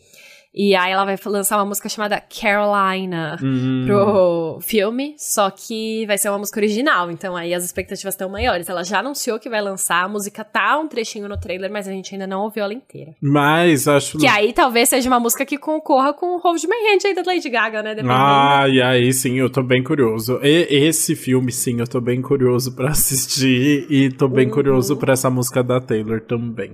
E 0.59 0.75
aí 0.75 0.91
ela 0.91 1.05
vai 1.05 1.15
lançar 1.27 1.55
uma 1.55 1.65
música 1.65 1.87
chamada 1.87 2.19
Carolina 2.19 3.37
uhum. 3.39 3.83
pro 3.85 4.59
filme, 4.59 5.13
só 5.15 5.51
que 5.51 6.03
vai 6.07 6.17
ser 6.17 6.29
uma 6.29 6.39
música 6.39 6.59
original, 6.59 7.11
então 7.11 7.35
aí 7.35 7.53
as 7.53 7.63
expectativas 7.63 8.15
estão 8.15 8.27
maiores. 8.27 8.67
Ela 8.67 8.83
já 8.83 9.01
anunciou 9.01 9.37
que 9.37 9.51
vai 9.51 9.61
lançar, 9.61 10.03
a 10.03 10.07
música 10.07 10.43
tá 10.43 10.79
um 10.79 10.87
trechinho 10.87 11.29
no 11.29 11.39
trailer, 11.39 11.71
mas 11.71 11.87
a 11.87 11.91
gente 11.91 12.15
ainda 12.15 12.25
não 12.25 12.41
ouviu 12.41 12.63
ela 12.63 12.73
inteira. 12.73 13.13
Mas 13.21 13.87
acho... 13.87 14.17
Que 14.17 14.25
aí 14.25 14.51
talvez 14.51 14.89
seja 14.89 15.07
uma 15.07 15.19
música 15.19 15.45
que 15.45 15.59
concorra 15.59 16.11
com 16.11 16.37
o 16.37 16.39
Hold 16.39 16.63
My 16.63 16.91
Hand 16.91 17.05
aí 17.05 17.13
da 17.13 17.21
Lady 17.23 17.49
Gaga, 17.51 17.83
né? 17.83 17.89
Dependendo. 17.91 18.19
Ah, 18.19 18.65
e 18.67 18.81
aí 18.81 19.13
sim, 19.13 19.37
eu 19.37 19.51
tô 19.51 19.61
bem 19.61 19.83
curioso. 19.83 20.39
E, 20.41 20.65
esse 20.71 21.15
filme, 21.15 21.51
sim, 21.51 21.79
eu 21.79 21.87
tô 21.87 22.01
bem 22.01 22.19
curioso 22.19 22.75
para 22.75 22.89
assistir 22.89 23.85
e 23.91 24.09
tô 24.09 24.27
bem 24.27 24.47
uhum. 24.47 24.53
curioso 24.53 24.97
para 24.97 25.13
essa 25.13 25.29
música 25.29 25.63
da 25.63 25.79
Taylor 25.79 26.19
também. 26.21 26.71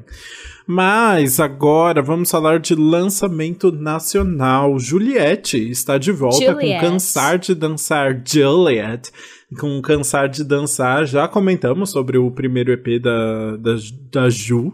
Mas 0.66 1.40
agora 1.40 2.02
vamos 2.02 2.32
falar 2.32 2.60
de 2.60 2.74
lançamento 2.74 3.72
nacional. 3.72 4.80
Juliette 4.80 5.58
está 5.70 5.98
de 5.98 6.12
volta 6.12 6.52
Juliette. 6.52 6.86
com 6.86 6.92
Cansar 6.92 7.38
de 7.38 7.54
Dançar 7.54 8.22
Juliette. 8.26 9.12
Com 9.60 9.82
Cansar 9.82 10.30
de 10.30 10.44
Dançar, 10.44 11.06
já 11.06 11.28
comentamos 11.28 11.92
sobre 11.92 12.18
o 12.18 12.32
primeiro 12.32 12.72
EP 12.72 13.02
da, 13.02 13.58
da, 13.58 13.76
da 14.12 14.30
Ju. 14.30 14.74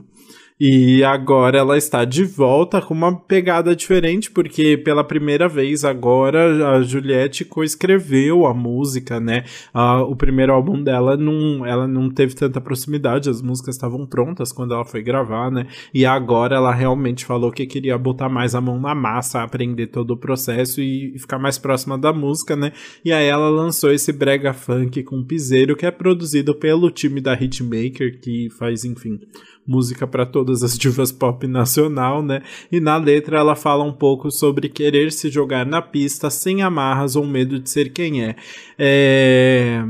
E 0.61 1.05
agora 1.05 1.57
ela 1.57 1.77
está 1.77 2.03
de 2.03 2.25
volta 2.25 2.81
com 2.81 2.93
uma 2.93 3.15
pegada 3.17 3.73
diferente, 3.73 4.29
porque 4.29 4.75
pela 4.75 5.05
primeira 5.05 5.47
vez 5.47 5.85
agora 5.85 6.75
a 6.75 6.81
Juliette 6.81 7.45
coescreveu 7.45 8.45
a 8.45 8.53
música, 8.53 9.21
né? 9.21 9.45
Uh, 9.73 10.03
o 10.11 10.17
primeiro 10.17 10.51
álbum 10.51 10.83
dela 10.83 11.15
não, 11.15 11.65
ela 11.65 11.87
não 11.87 12.09
teve 12.09 12.35
tanta 12.35 12.59
proximidade, 12.59 13.29
as 13.29 13.41
músicas 13.41 13.75
estavam 13.75 14.05
prontas 14.05 14.51
quando 14.51 14.73
ela 14.73 14.83
foi 14.83 15.01
gravar, 15.01 15.49
né? 15.49 15.65
E 15.93 16.05
agora 16.05 16.57
ela 16.57 16.73
realmente 16.73 17.23
falou 17.23 17.53
que 17.53 17.65
queria 17.65 17.97
botar 17.97 18.27
mais 18.27 18.53
a 18.53 18.59
mão 18.59 18.77
na 18.77 18.93
massa, 18.93 19.41
aprender 19.41 19.87
todo 19.87 20.11
o 20.11 20.17
processo 20.17 20.81
e 20.81 21.17
ficar 21.17 21.39
mais 21.39 21.57
próxima 21.57 21.97
da 21.97 22.11
música, 22.11 22.57
né? 22.57 22.73
E 23.05 23.13
aí 23.13 23.27
ela 23.27 23.47
lançou 23.47 23.93
esse 23.93 24.11
brega 24.11 24.51
funk 24.51 25.03
com 25.03 25.23
piseiro 25.23 25.77
que 25.77 25.85
é 25.85 25.91
produzido 25.91 26.53
pelo 26.53 26.91
time 26.91 27.21
da 27.21 27.33
Hitmaker, 27.33 28.19
que 28.19 28.49
faz, 28.49 28.83
enfim, 28.83 29.21
música 29.67 30.07
para 30.07 30.25
todas 30.25 30.63
as 30.63 30.75
divas 30.79 31.11
pop 31.11 31.45
nacional, 31.47 32.23
né? 32.23 32.41
E 32.71 32.79
na 32.79 32.97
letra 32.97 33.37
ela 33.39 33.55
fala 33.55 33.83
um 33.83 33.93
pouco 33.93 34.31
sobre 34.31 34.69
querer 34.69 35.11
se 35.11 35.29
jogar 35.29 35.65
na 35.65 35.81
pista 35.81 36.29
sem 36.29 36.61
amarras 36.61 37.15
ou 37.15 37.25
medo 37.25 37.59
de 37.59 37.69
ser 37.69 37.91
quem 37.91 38.23
é. 38.23 38.35
É 38.77 39.83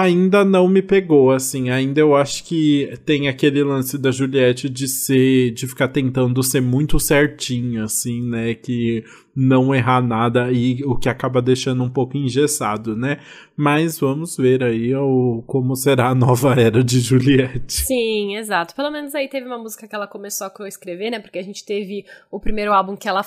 ainda 0.00 0.44
não 0.44 0.66
me 0.66 0.82
pegou, 0.82 1.30
assim, 1.30 1.70
ainda 1.70 2.00
eu 2.00 2.16
acho 2.16 2.44
que 2.44 2.98
tem 3.04 3.28
aquele 3.28 3.62
lance 3.62 3.96
da 3.96 4.10
Juliette 4.10 4.68
de 4.68 4.88
ser, 4.88 5.52
de 5.52 5.68
ficar 5.68 5.88
tentando 5.88 6.42
ser 6.42 6.60
muito 6.60 6.98
certinho, 6.98 7.84
assim, 7.84 8.22
né, 8.22 8.54
que 8.54 9.04
não 9.36 9.74
errar 9.74 10.02
nada 10.02 10.50
e 10.50 10.82
o 10.84 10.96
que 10.96 11.08
acaba 11.08 11.40
deixando 11.40 11.82
um 11.84 11.90
pouco 11.90 12.16
engessado, 12.16 12.96
né, 12.96 13.20
mas 13.56 13.98
vamos 13.98 14.36
ver 14.36 14.64
aí 14.64 14.94
o, 14.94 15.44
como 15.46 15.76
será 15.76 16.08
a 16.08 16.14
nova 16.14 16.54
era 16.60 16.82
de 16.82 17.00
Juliette. 17.00 17.84
Sim, 17.86 18.36
exato, 18.36 18.74
pelo 18.74 18.90
menos 18.90 19.14
aí 19.14 19.28
teve 19.28 19.46
uma 19.46 19.58
música 19.58 19.86
que 19.86 19.94
ela 19.94 20.08
começou 20.08 20.46
a 20.46 20.68
escrever, 20.68 21.10
né, 21.10 21.20
porque 21.20 21.38
a 21.38 21.44
gente 21.44 21.64
teve 21.64 22.04
o 22.30 22.40
primeiro 22.40 22.72
álbum 22.72 22.96
que 22.96 23.08
ela 23.08 23.24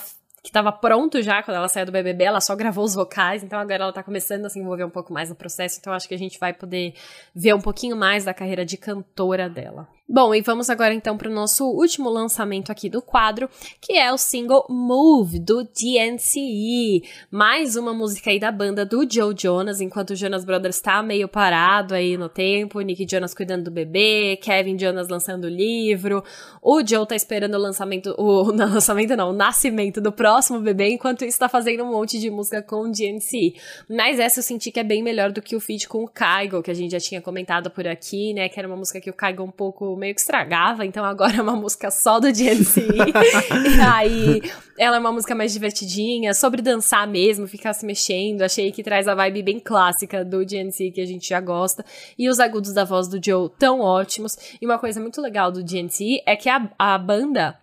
que 0.48 0.50
estava 0.50 0.72
pronto 0.72 1.20
já 1.20 1.42
quando 1.42 1.58
ela 1.58 1.68
saiu 1.68 1.84
do 1.84 1.92
BBB, 1.92 2.24
ela 2.24 2.40
só 2.40 2.56
gravou 2.56 2.82
os 2.82 2.94
vocais, 2.94 3.44
então 3.44 3.58
agora 3.58 3.82
ela 3.82 3.92
tá 3.92 4.02
começando 4.02 4.46
a 4.46 4.48
se 4.48 4.58
envolver 4.58 4.84
um 4.84 4.90
pouco 4.90 5.12
mais 5.12 5.28
no 5.28 5.34
processo, 5.34 5.78
então 5.78 5.92
acho 5.92 6.08
que 6.08 6.14
a 6.14 6.18
gente 6.18 6.38
vai 6.38 6.54
poder 6.54 6.94
ver 7.34 7.54
um 7.54 7.60
pouquinho 7.60 7.94
mais 7.94 8.24
da 8.24 8.32
carreira 8.32 8.64
de 8.64 8.78
cantora 8.78 9.48
dela. 9.48 9.86
Bom, 10.10 10.34
e 10.34 10.40
vamos 10.40 10.70
agora 10.70 10.94
então 10.94 11.18
para 11.18 11.28
o 11.28 11.34
nosso 11.34 11.66
último 11.66 12.08
lançamento 12.08 12.72
aqui 12.72 12.88
do 12.88 13.02
quadro, 13.02 13.46
que 13.78 13.92
é 13.92 14.10
o 14.10 14.16
single 14.16 14.64
Move 14.70 15.38
do 15.38 15.62
DNCE. 15.64 17.02
Mais 17.30 17.76
uma 17.76 17.92
música 17.92 18.30
aí 18.30 18.40
da 18.40 18.50
banda 18.50 18.86
do 18.86 19.06
Joe 19.06 19.34
Jonas, 19.38 19.82
enquanto 19.82 20.12
o 20.12 20.16
Jonas 20.16 20.46
Brothers 20.46 20.76
está 20.76 21.02
meio 21.02 21.28
parado 21.28 21.92
aí 21.92 22.16
no 22.16 22.30
tempo, 22.30 22.80
Nick 22.80 23.06
Jonas 23.06 23.34
cuidando 23.34 23.64
do 23.64 23.70
bebê, 23.70 24.38
Kevin 24.40 24.78
Jonas 24.78 25.08
lançando 25.08 25.44
o 25.44 25.48
livro, 25.50 26.24
o 26.62 26.80
Joe 26.82 27.06
tá 27.06 27.14
esperando 27.14 27.56
o 27.56 27.58
lançamento, 27.58 28.14
o 28.16 28.44
não, 28.56 28.72
lançamento 28.72 29.14
não, 29.14 29.28
o 29.28 29.34
nascimento 29.34 30.00
do 30.00 30.10
próximo 30.10 30.58
bebê, 30.58 30.88
enquanto 30.88 31.22
isso 31.22 31.38
tá 31.38 31.50
fazendo 31.50 31.84
um 31.84 31.92
monte 31.92 32.18
de 32.18 32.30
música 32.30 32.62
com 32.62 32.76
o 32.76 32.90
DNCE. 32.90 33.56
Mas 33.86 34.18
essa 34.18 34.38
eu 34.38 34.42
senti 34.42 34.72
que 34.72 34.80
é 34.80 34.84
bem 34.84 35.02
melhor 35.02 35.32
do 35.32 35.42
que 35.42 35.54
o 35.54 35.60
feat 35.60 35.86
com 35.86 36.02
o 36.02 36.08
Kygo, 36.08 36.62
que 36.62 36.70
a 36.70 36.74
gente 36.74 36.92
já 36.92 36.98
tinha 36.98 37.20
comentado 37.20 37.70
por 37.70 37.86
aqui, 37.86 38.32
né, 38.32 38.48
que 38.48 38.58
era 38.58 38.66
uma 38.66 38.76
música 38.76 39.02
que 39.02 39.10
o 39.10 39.12
Kygo 39.12 39.42
um 39.42 39.50
pouco 39.50 39.97
meio 39.98 40.14
que 40.14 40.20
estragava, 40.20 40.86
então 40.86 41.04
agora 41.04 41.36
é 41.36 41.42
uma 41.42 41.56
música 41.56 41.90
só 41.90 42.18
do 42.18 42.32
DNC. 42.32 42.80
e 43.76 43.80
aí 43.80 44.42
ela 44.78 44.96
é 44.96 45.00
uma 45.00 45.12
música 45.12 45.34
mais 45.34 45.52
divertidinha, 45.52 46.32
sobre 46.32 46.62
dançar 46.62 47.06
mesmo, 47.06 47.46
ficar 47.46 47.72
se 47.72 47.84
mexendo. 47.84 48.42
Achei 48.42 48.70
que 48.70 48.82
traz 48.82 49.08
a 49.08 49.14
vibe 49.14 49.42
bem 49.42 49.60
clássica 49.60 50.24
do 50.24 50.44
DNC 50.44 50.92
que 50.92 51.00
a 51.00 51.06
gente 51.06 51.28
já 51.28 51.40
gosta. 51.40 51.84
E 52.18 52.28
os 52.28 52.38
agudos 52.38 52.72
da 52.72 52.84
voz 52.84 53.08
do 53.08 53.20
Joe 53.22 53.50
tão 53.58 53.80
ótimos. 53.80 54.36
E 54.60 54.64
uma 54.64 54.78
coisa 54.78 55.00
muito 55.00 55.20
legal 55.20 55.50
do 55.50 55.62
DNC 55.62 56.22
é 56.24 56.36
que 56.36 56.48
a, 56.48 56.70
a 56.78 56.96
banda 56.96 57.58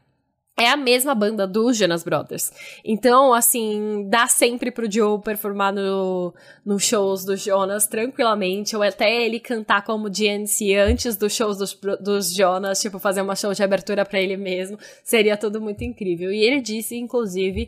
é 0.58 0.70
a 0.70 0.78
mesma 0.78 1.14
banda 1.14 1.46
dos 1.46 1.78
Jonas 1.78 2.04
Brothers. 2.04 2.52
Então, 2.84 3.34
assim, 3.34 4.08
dá 4.10 4.26
sempre 4.28 4.72
pro 4.72 4.90
Joe 4.90 5.20
performar 5.20 5.74
no, 5.74 6.34
no 6.66 6.80
shows 6.80 7.26
dos 7.26 7.42
Jonas 7.42 7.88
tranquilamente, 7.88 8.76
ou 8.76 8.82
até 8.82 9.26
ele 9.26 9.40
cantar 9.40 9.84
como 9.84 10.10
GNC 10.10 10.76
antes 10.76 11.18
dos 11.18 11.34
shows 11.34 11.58
dos, 11.58 11.78
dos 12.00 12.34
Jonas, 12.34 12.80
tipo, 12.80 13.00
fazer 13.00 13.22
uma 13.22 13.36
show 13.36 13.54
de 13.54 13.64
abertura 13.64 14.06
para 14.06 14.22
ele 14.22 14.38
mesmo. 14.38 14.80
Seria 15.04 15.36
tudo 15.36 15.60
muito 15.60 15.84
incrível. 15.84 16.32
E 16.32 16.42
ele 16.42 16.62
disse, 16.62 16.96
inclusive, 16.96 17.68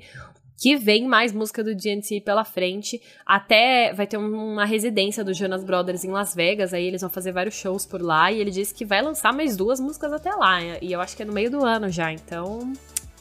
que 0.58 0.76
vem 0.76 1.08
mais 1.08 1.32
música 1.32 1.64
do 1.64 1.76
GNC 1.76 2.22
pela 2.22 2.44
frente. 2.44 3.02
Até 3.26 3.94
vai 3.94 4.08
ter 4.08 4.18
uma 4.18 4.66
residência 4.66 5.24
do 5.24 5.34
Jonas 5.34 5.64
Brothers 5.64 6.04
em 6.04 6.10
Las 6.10 6.34
Vegas, 6.34 6.74
aí 6.74 6.86
eles 6.86 7.02
vão 7.02 7.10
fazer 7.10 7.32
vários 7.32 7.56
shows 7.56 7.86
por 7.86 8.02
lá. 8.02 8.32
E 8.32 8.40
ele 8.40 8.50
disse 8.50 8.74
que 8.74 8.84
vai 8.84 9.02
lançar 9.02 9.32
mais 9.32 9.56
duas 9.56 9.80
músicas 9.80 10.12
até 10.12 10.34
lá. 10.34 10.60
E 10.82 10.92
eu 10.92 11.00
acho 11.00 11.16
que 11.16 11.22
é 11.22 11.26
no 11.26 11.34
meio 11.34 11.52
do 11.52 11.64
ano 11.64 11.90
já, 11.90 12.12
então 12.12 12.74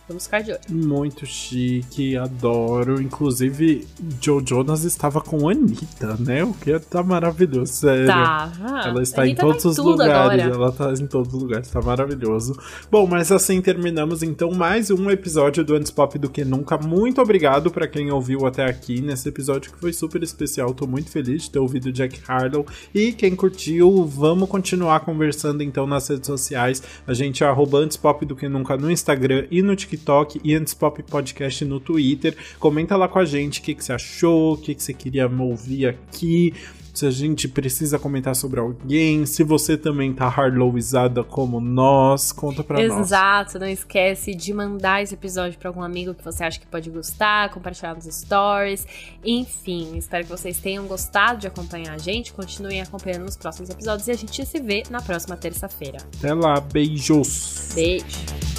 Vamos 0.09 0.23
ficar 0.23 0.41
de 0.41 0.53
olho. 0.53 0.61
Muito 0.71 1.27
chique, 1.27 2.17
adoro. 2.17 3.03
Inclusive, 3.03 3.85
Joe 4.21 4.41
Jonas 4.47 4.85
estava 4.85 5.21
com 5.21 5.49
a 5.49 5.51
Anitta, 5.51 6.17
né? 6.21 6.45
O 6.45 6.55
que 6.55 6.79
tá 6.79 7.03
maravilhoso, 7.03 7.73
sério. 7.73 8.07
Tava. 8.07 8.83
Ela 8.85 9.03
está 9.03 9.27
em 9.27 9.35
tá 9.35 9.43
todos 9.43 9.65
tá 9.65 9.69
os 9.69 9.79
lugares. 9.79 10.45
Agora. 10.45 10.55
Ela 10.55 10.73
tá 10.73 10.93
em 10.93 11.07
todos 11.09 11.35
os 11.35 11.43
lugares, 11.43 11.69
tá 11.69 11.83
maravilhoso. 11.83 12.57
Bom, 12.89 13.05
mas 13.05 13.33
assim 13.33 13.61
terminamos 13.61 14.23
então 14.23 14.53
mais 14.53 14.93
um 14.93 15.11
episódio 15.11 15.65
do 15.65 15.75
Antes 15.75 15.91
Pop 15.91 16.17
do 16.21 16.31
que 16.31 16.45
Nunca. 16.45 16.79
Muito 16.79 17.21
obrigado 17.21 17.69
para 17.69 17.89
quem 17.89 18.09
ouviu 18.13 18.47
até 18.47 18.65
aqui 18.65 19.01
nesse 19.01 19.29
episódio 19.29 19.73
que 19.73 19.81
foi 19.81 19.93
super 19.93 20.23
especial. 20.23 20.73
Tô 20.73 20.87
muito 20.87 21.11
feliz 21.11 21.43
de 21.43 21.51
ter 21.51 21.59
ouvido 21.59 21.91
Jack 21.91 22.21
Harlow. 22.29 22.65
E 22.95 23.11
quem 23.11 23.35
curtiu, 23.35 24.05
vamos 24.05 24.49
continuar 24.49 25.01
conversando 25.01 25.65
então 25.65 25.85
nas 25.85 26.07
redes 26.07 26.29
sociais. 26.29 26.81
A 27.05 27.13
gente 27.13 27.43
é 27.43 27.47
arroba 27.49 27.79
Antes 27.79 27.97
Pop 27.97 28.25
do 28.25 28.37
que 28.37 28.49
Nunca 28.49 28.77
no 28.77 28.89
Instagram 28.89 29.47
e 29.51 29.63
no 29.63 29.75
TikTok 29.75 29.96
TikTok 29.97 30.41
e 30.43 30.55
Antes 30.55 30.75
Pop 30.75 31.03
Podcast 31.03 31.65
no 31.65 31.81
Twitter. 31.81 32.37
Comenta 32.59 32.97
lá 32.97 33.09
com 33.09 33.19
a 33.19 33.25
gente 33.25 33.61
o 33.61 33.63
que, 33.63 33.75
que 33.75 33.85
você 33.85 33.93
achou, 33.93 34.55
o 34.55 34.57
que, 34.57 34.75
que 34.75 34.83
você 34.83 34.93
queria 34.93 35.27
ouvir 35.29 35.87
aqui 35.87 36.53
se 36.97 37.05
a 37.05 37.11
gente 37.11 37.47
precisa 37.47 37.99
comentar 37.99 38.35
sobre 38.35 38.59
alguém, 38.59 39.27
se 39.27 39.45
você 39.45 39.77
também 39.77 40.15
tá 40.15 40.29
hardlowizada 40.29 41.23
como 41.23 41.61
nós, 41.61 42.33
conta 42.33 42.65
pra 42.65 42.81
Exato, 42.81 42.99
nós. 42.99 43.09
Exato, 43.09 43.59
não 43.59 43.69
esquece 43.69 44.35
de 44.35 44.53
mandar 44.55 45.03
esse 45.03 45.13
episódio 45.13 45.59
para 45.59 45.69
algum 45.69 45.83
amigo 45.83 46.15
que 46.15 46.25
você 46.25 46.43
acha 46.43 46.59
que 46.59 46.67
pode 46.67 46.89
gostar, 46.89 47.51
compartilhar 47.51 47.95
nos 47.95 48.07
stories, 48.07 48.87
enfim, 49.23 49.99
espero 49.99 50.25
que 50.25 50.31
vocês 50.31 50.59
tenham 50.59 50.87
gostado 50.87 51.41
de 51.41 51.47
acompanhar 51.47 51.93
a 51.93 51.99
gente, 51.99 52.33
continuem 52.33 52.81
acompanhando 52.81 53.25
nos 53.25 53.37
próximos 53.37 53.69
episódios 53.69 54.09
e 54.09 54.13
a 54.13 54.17
gente 54.17 54.47
se 54.47 54.59
vê 54.59 54.83
na 54.89 55.03
próxima 55.03 55.37
terça-feira. 55.37 55.99
Até 56.19 56.33
lá, 56.33 56.61
beijos! 56.61 57.73
Beijo! 57.75 58.56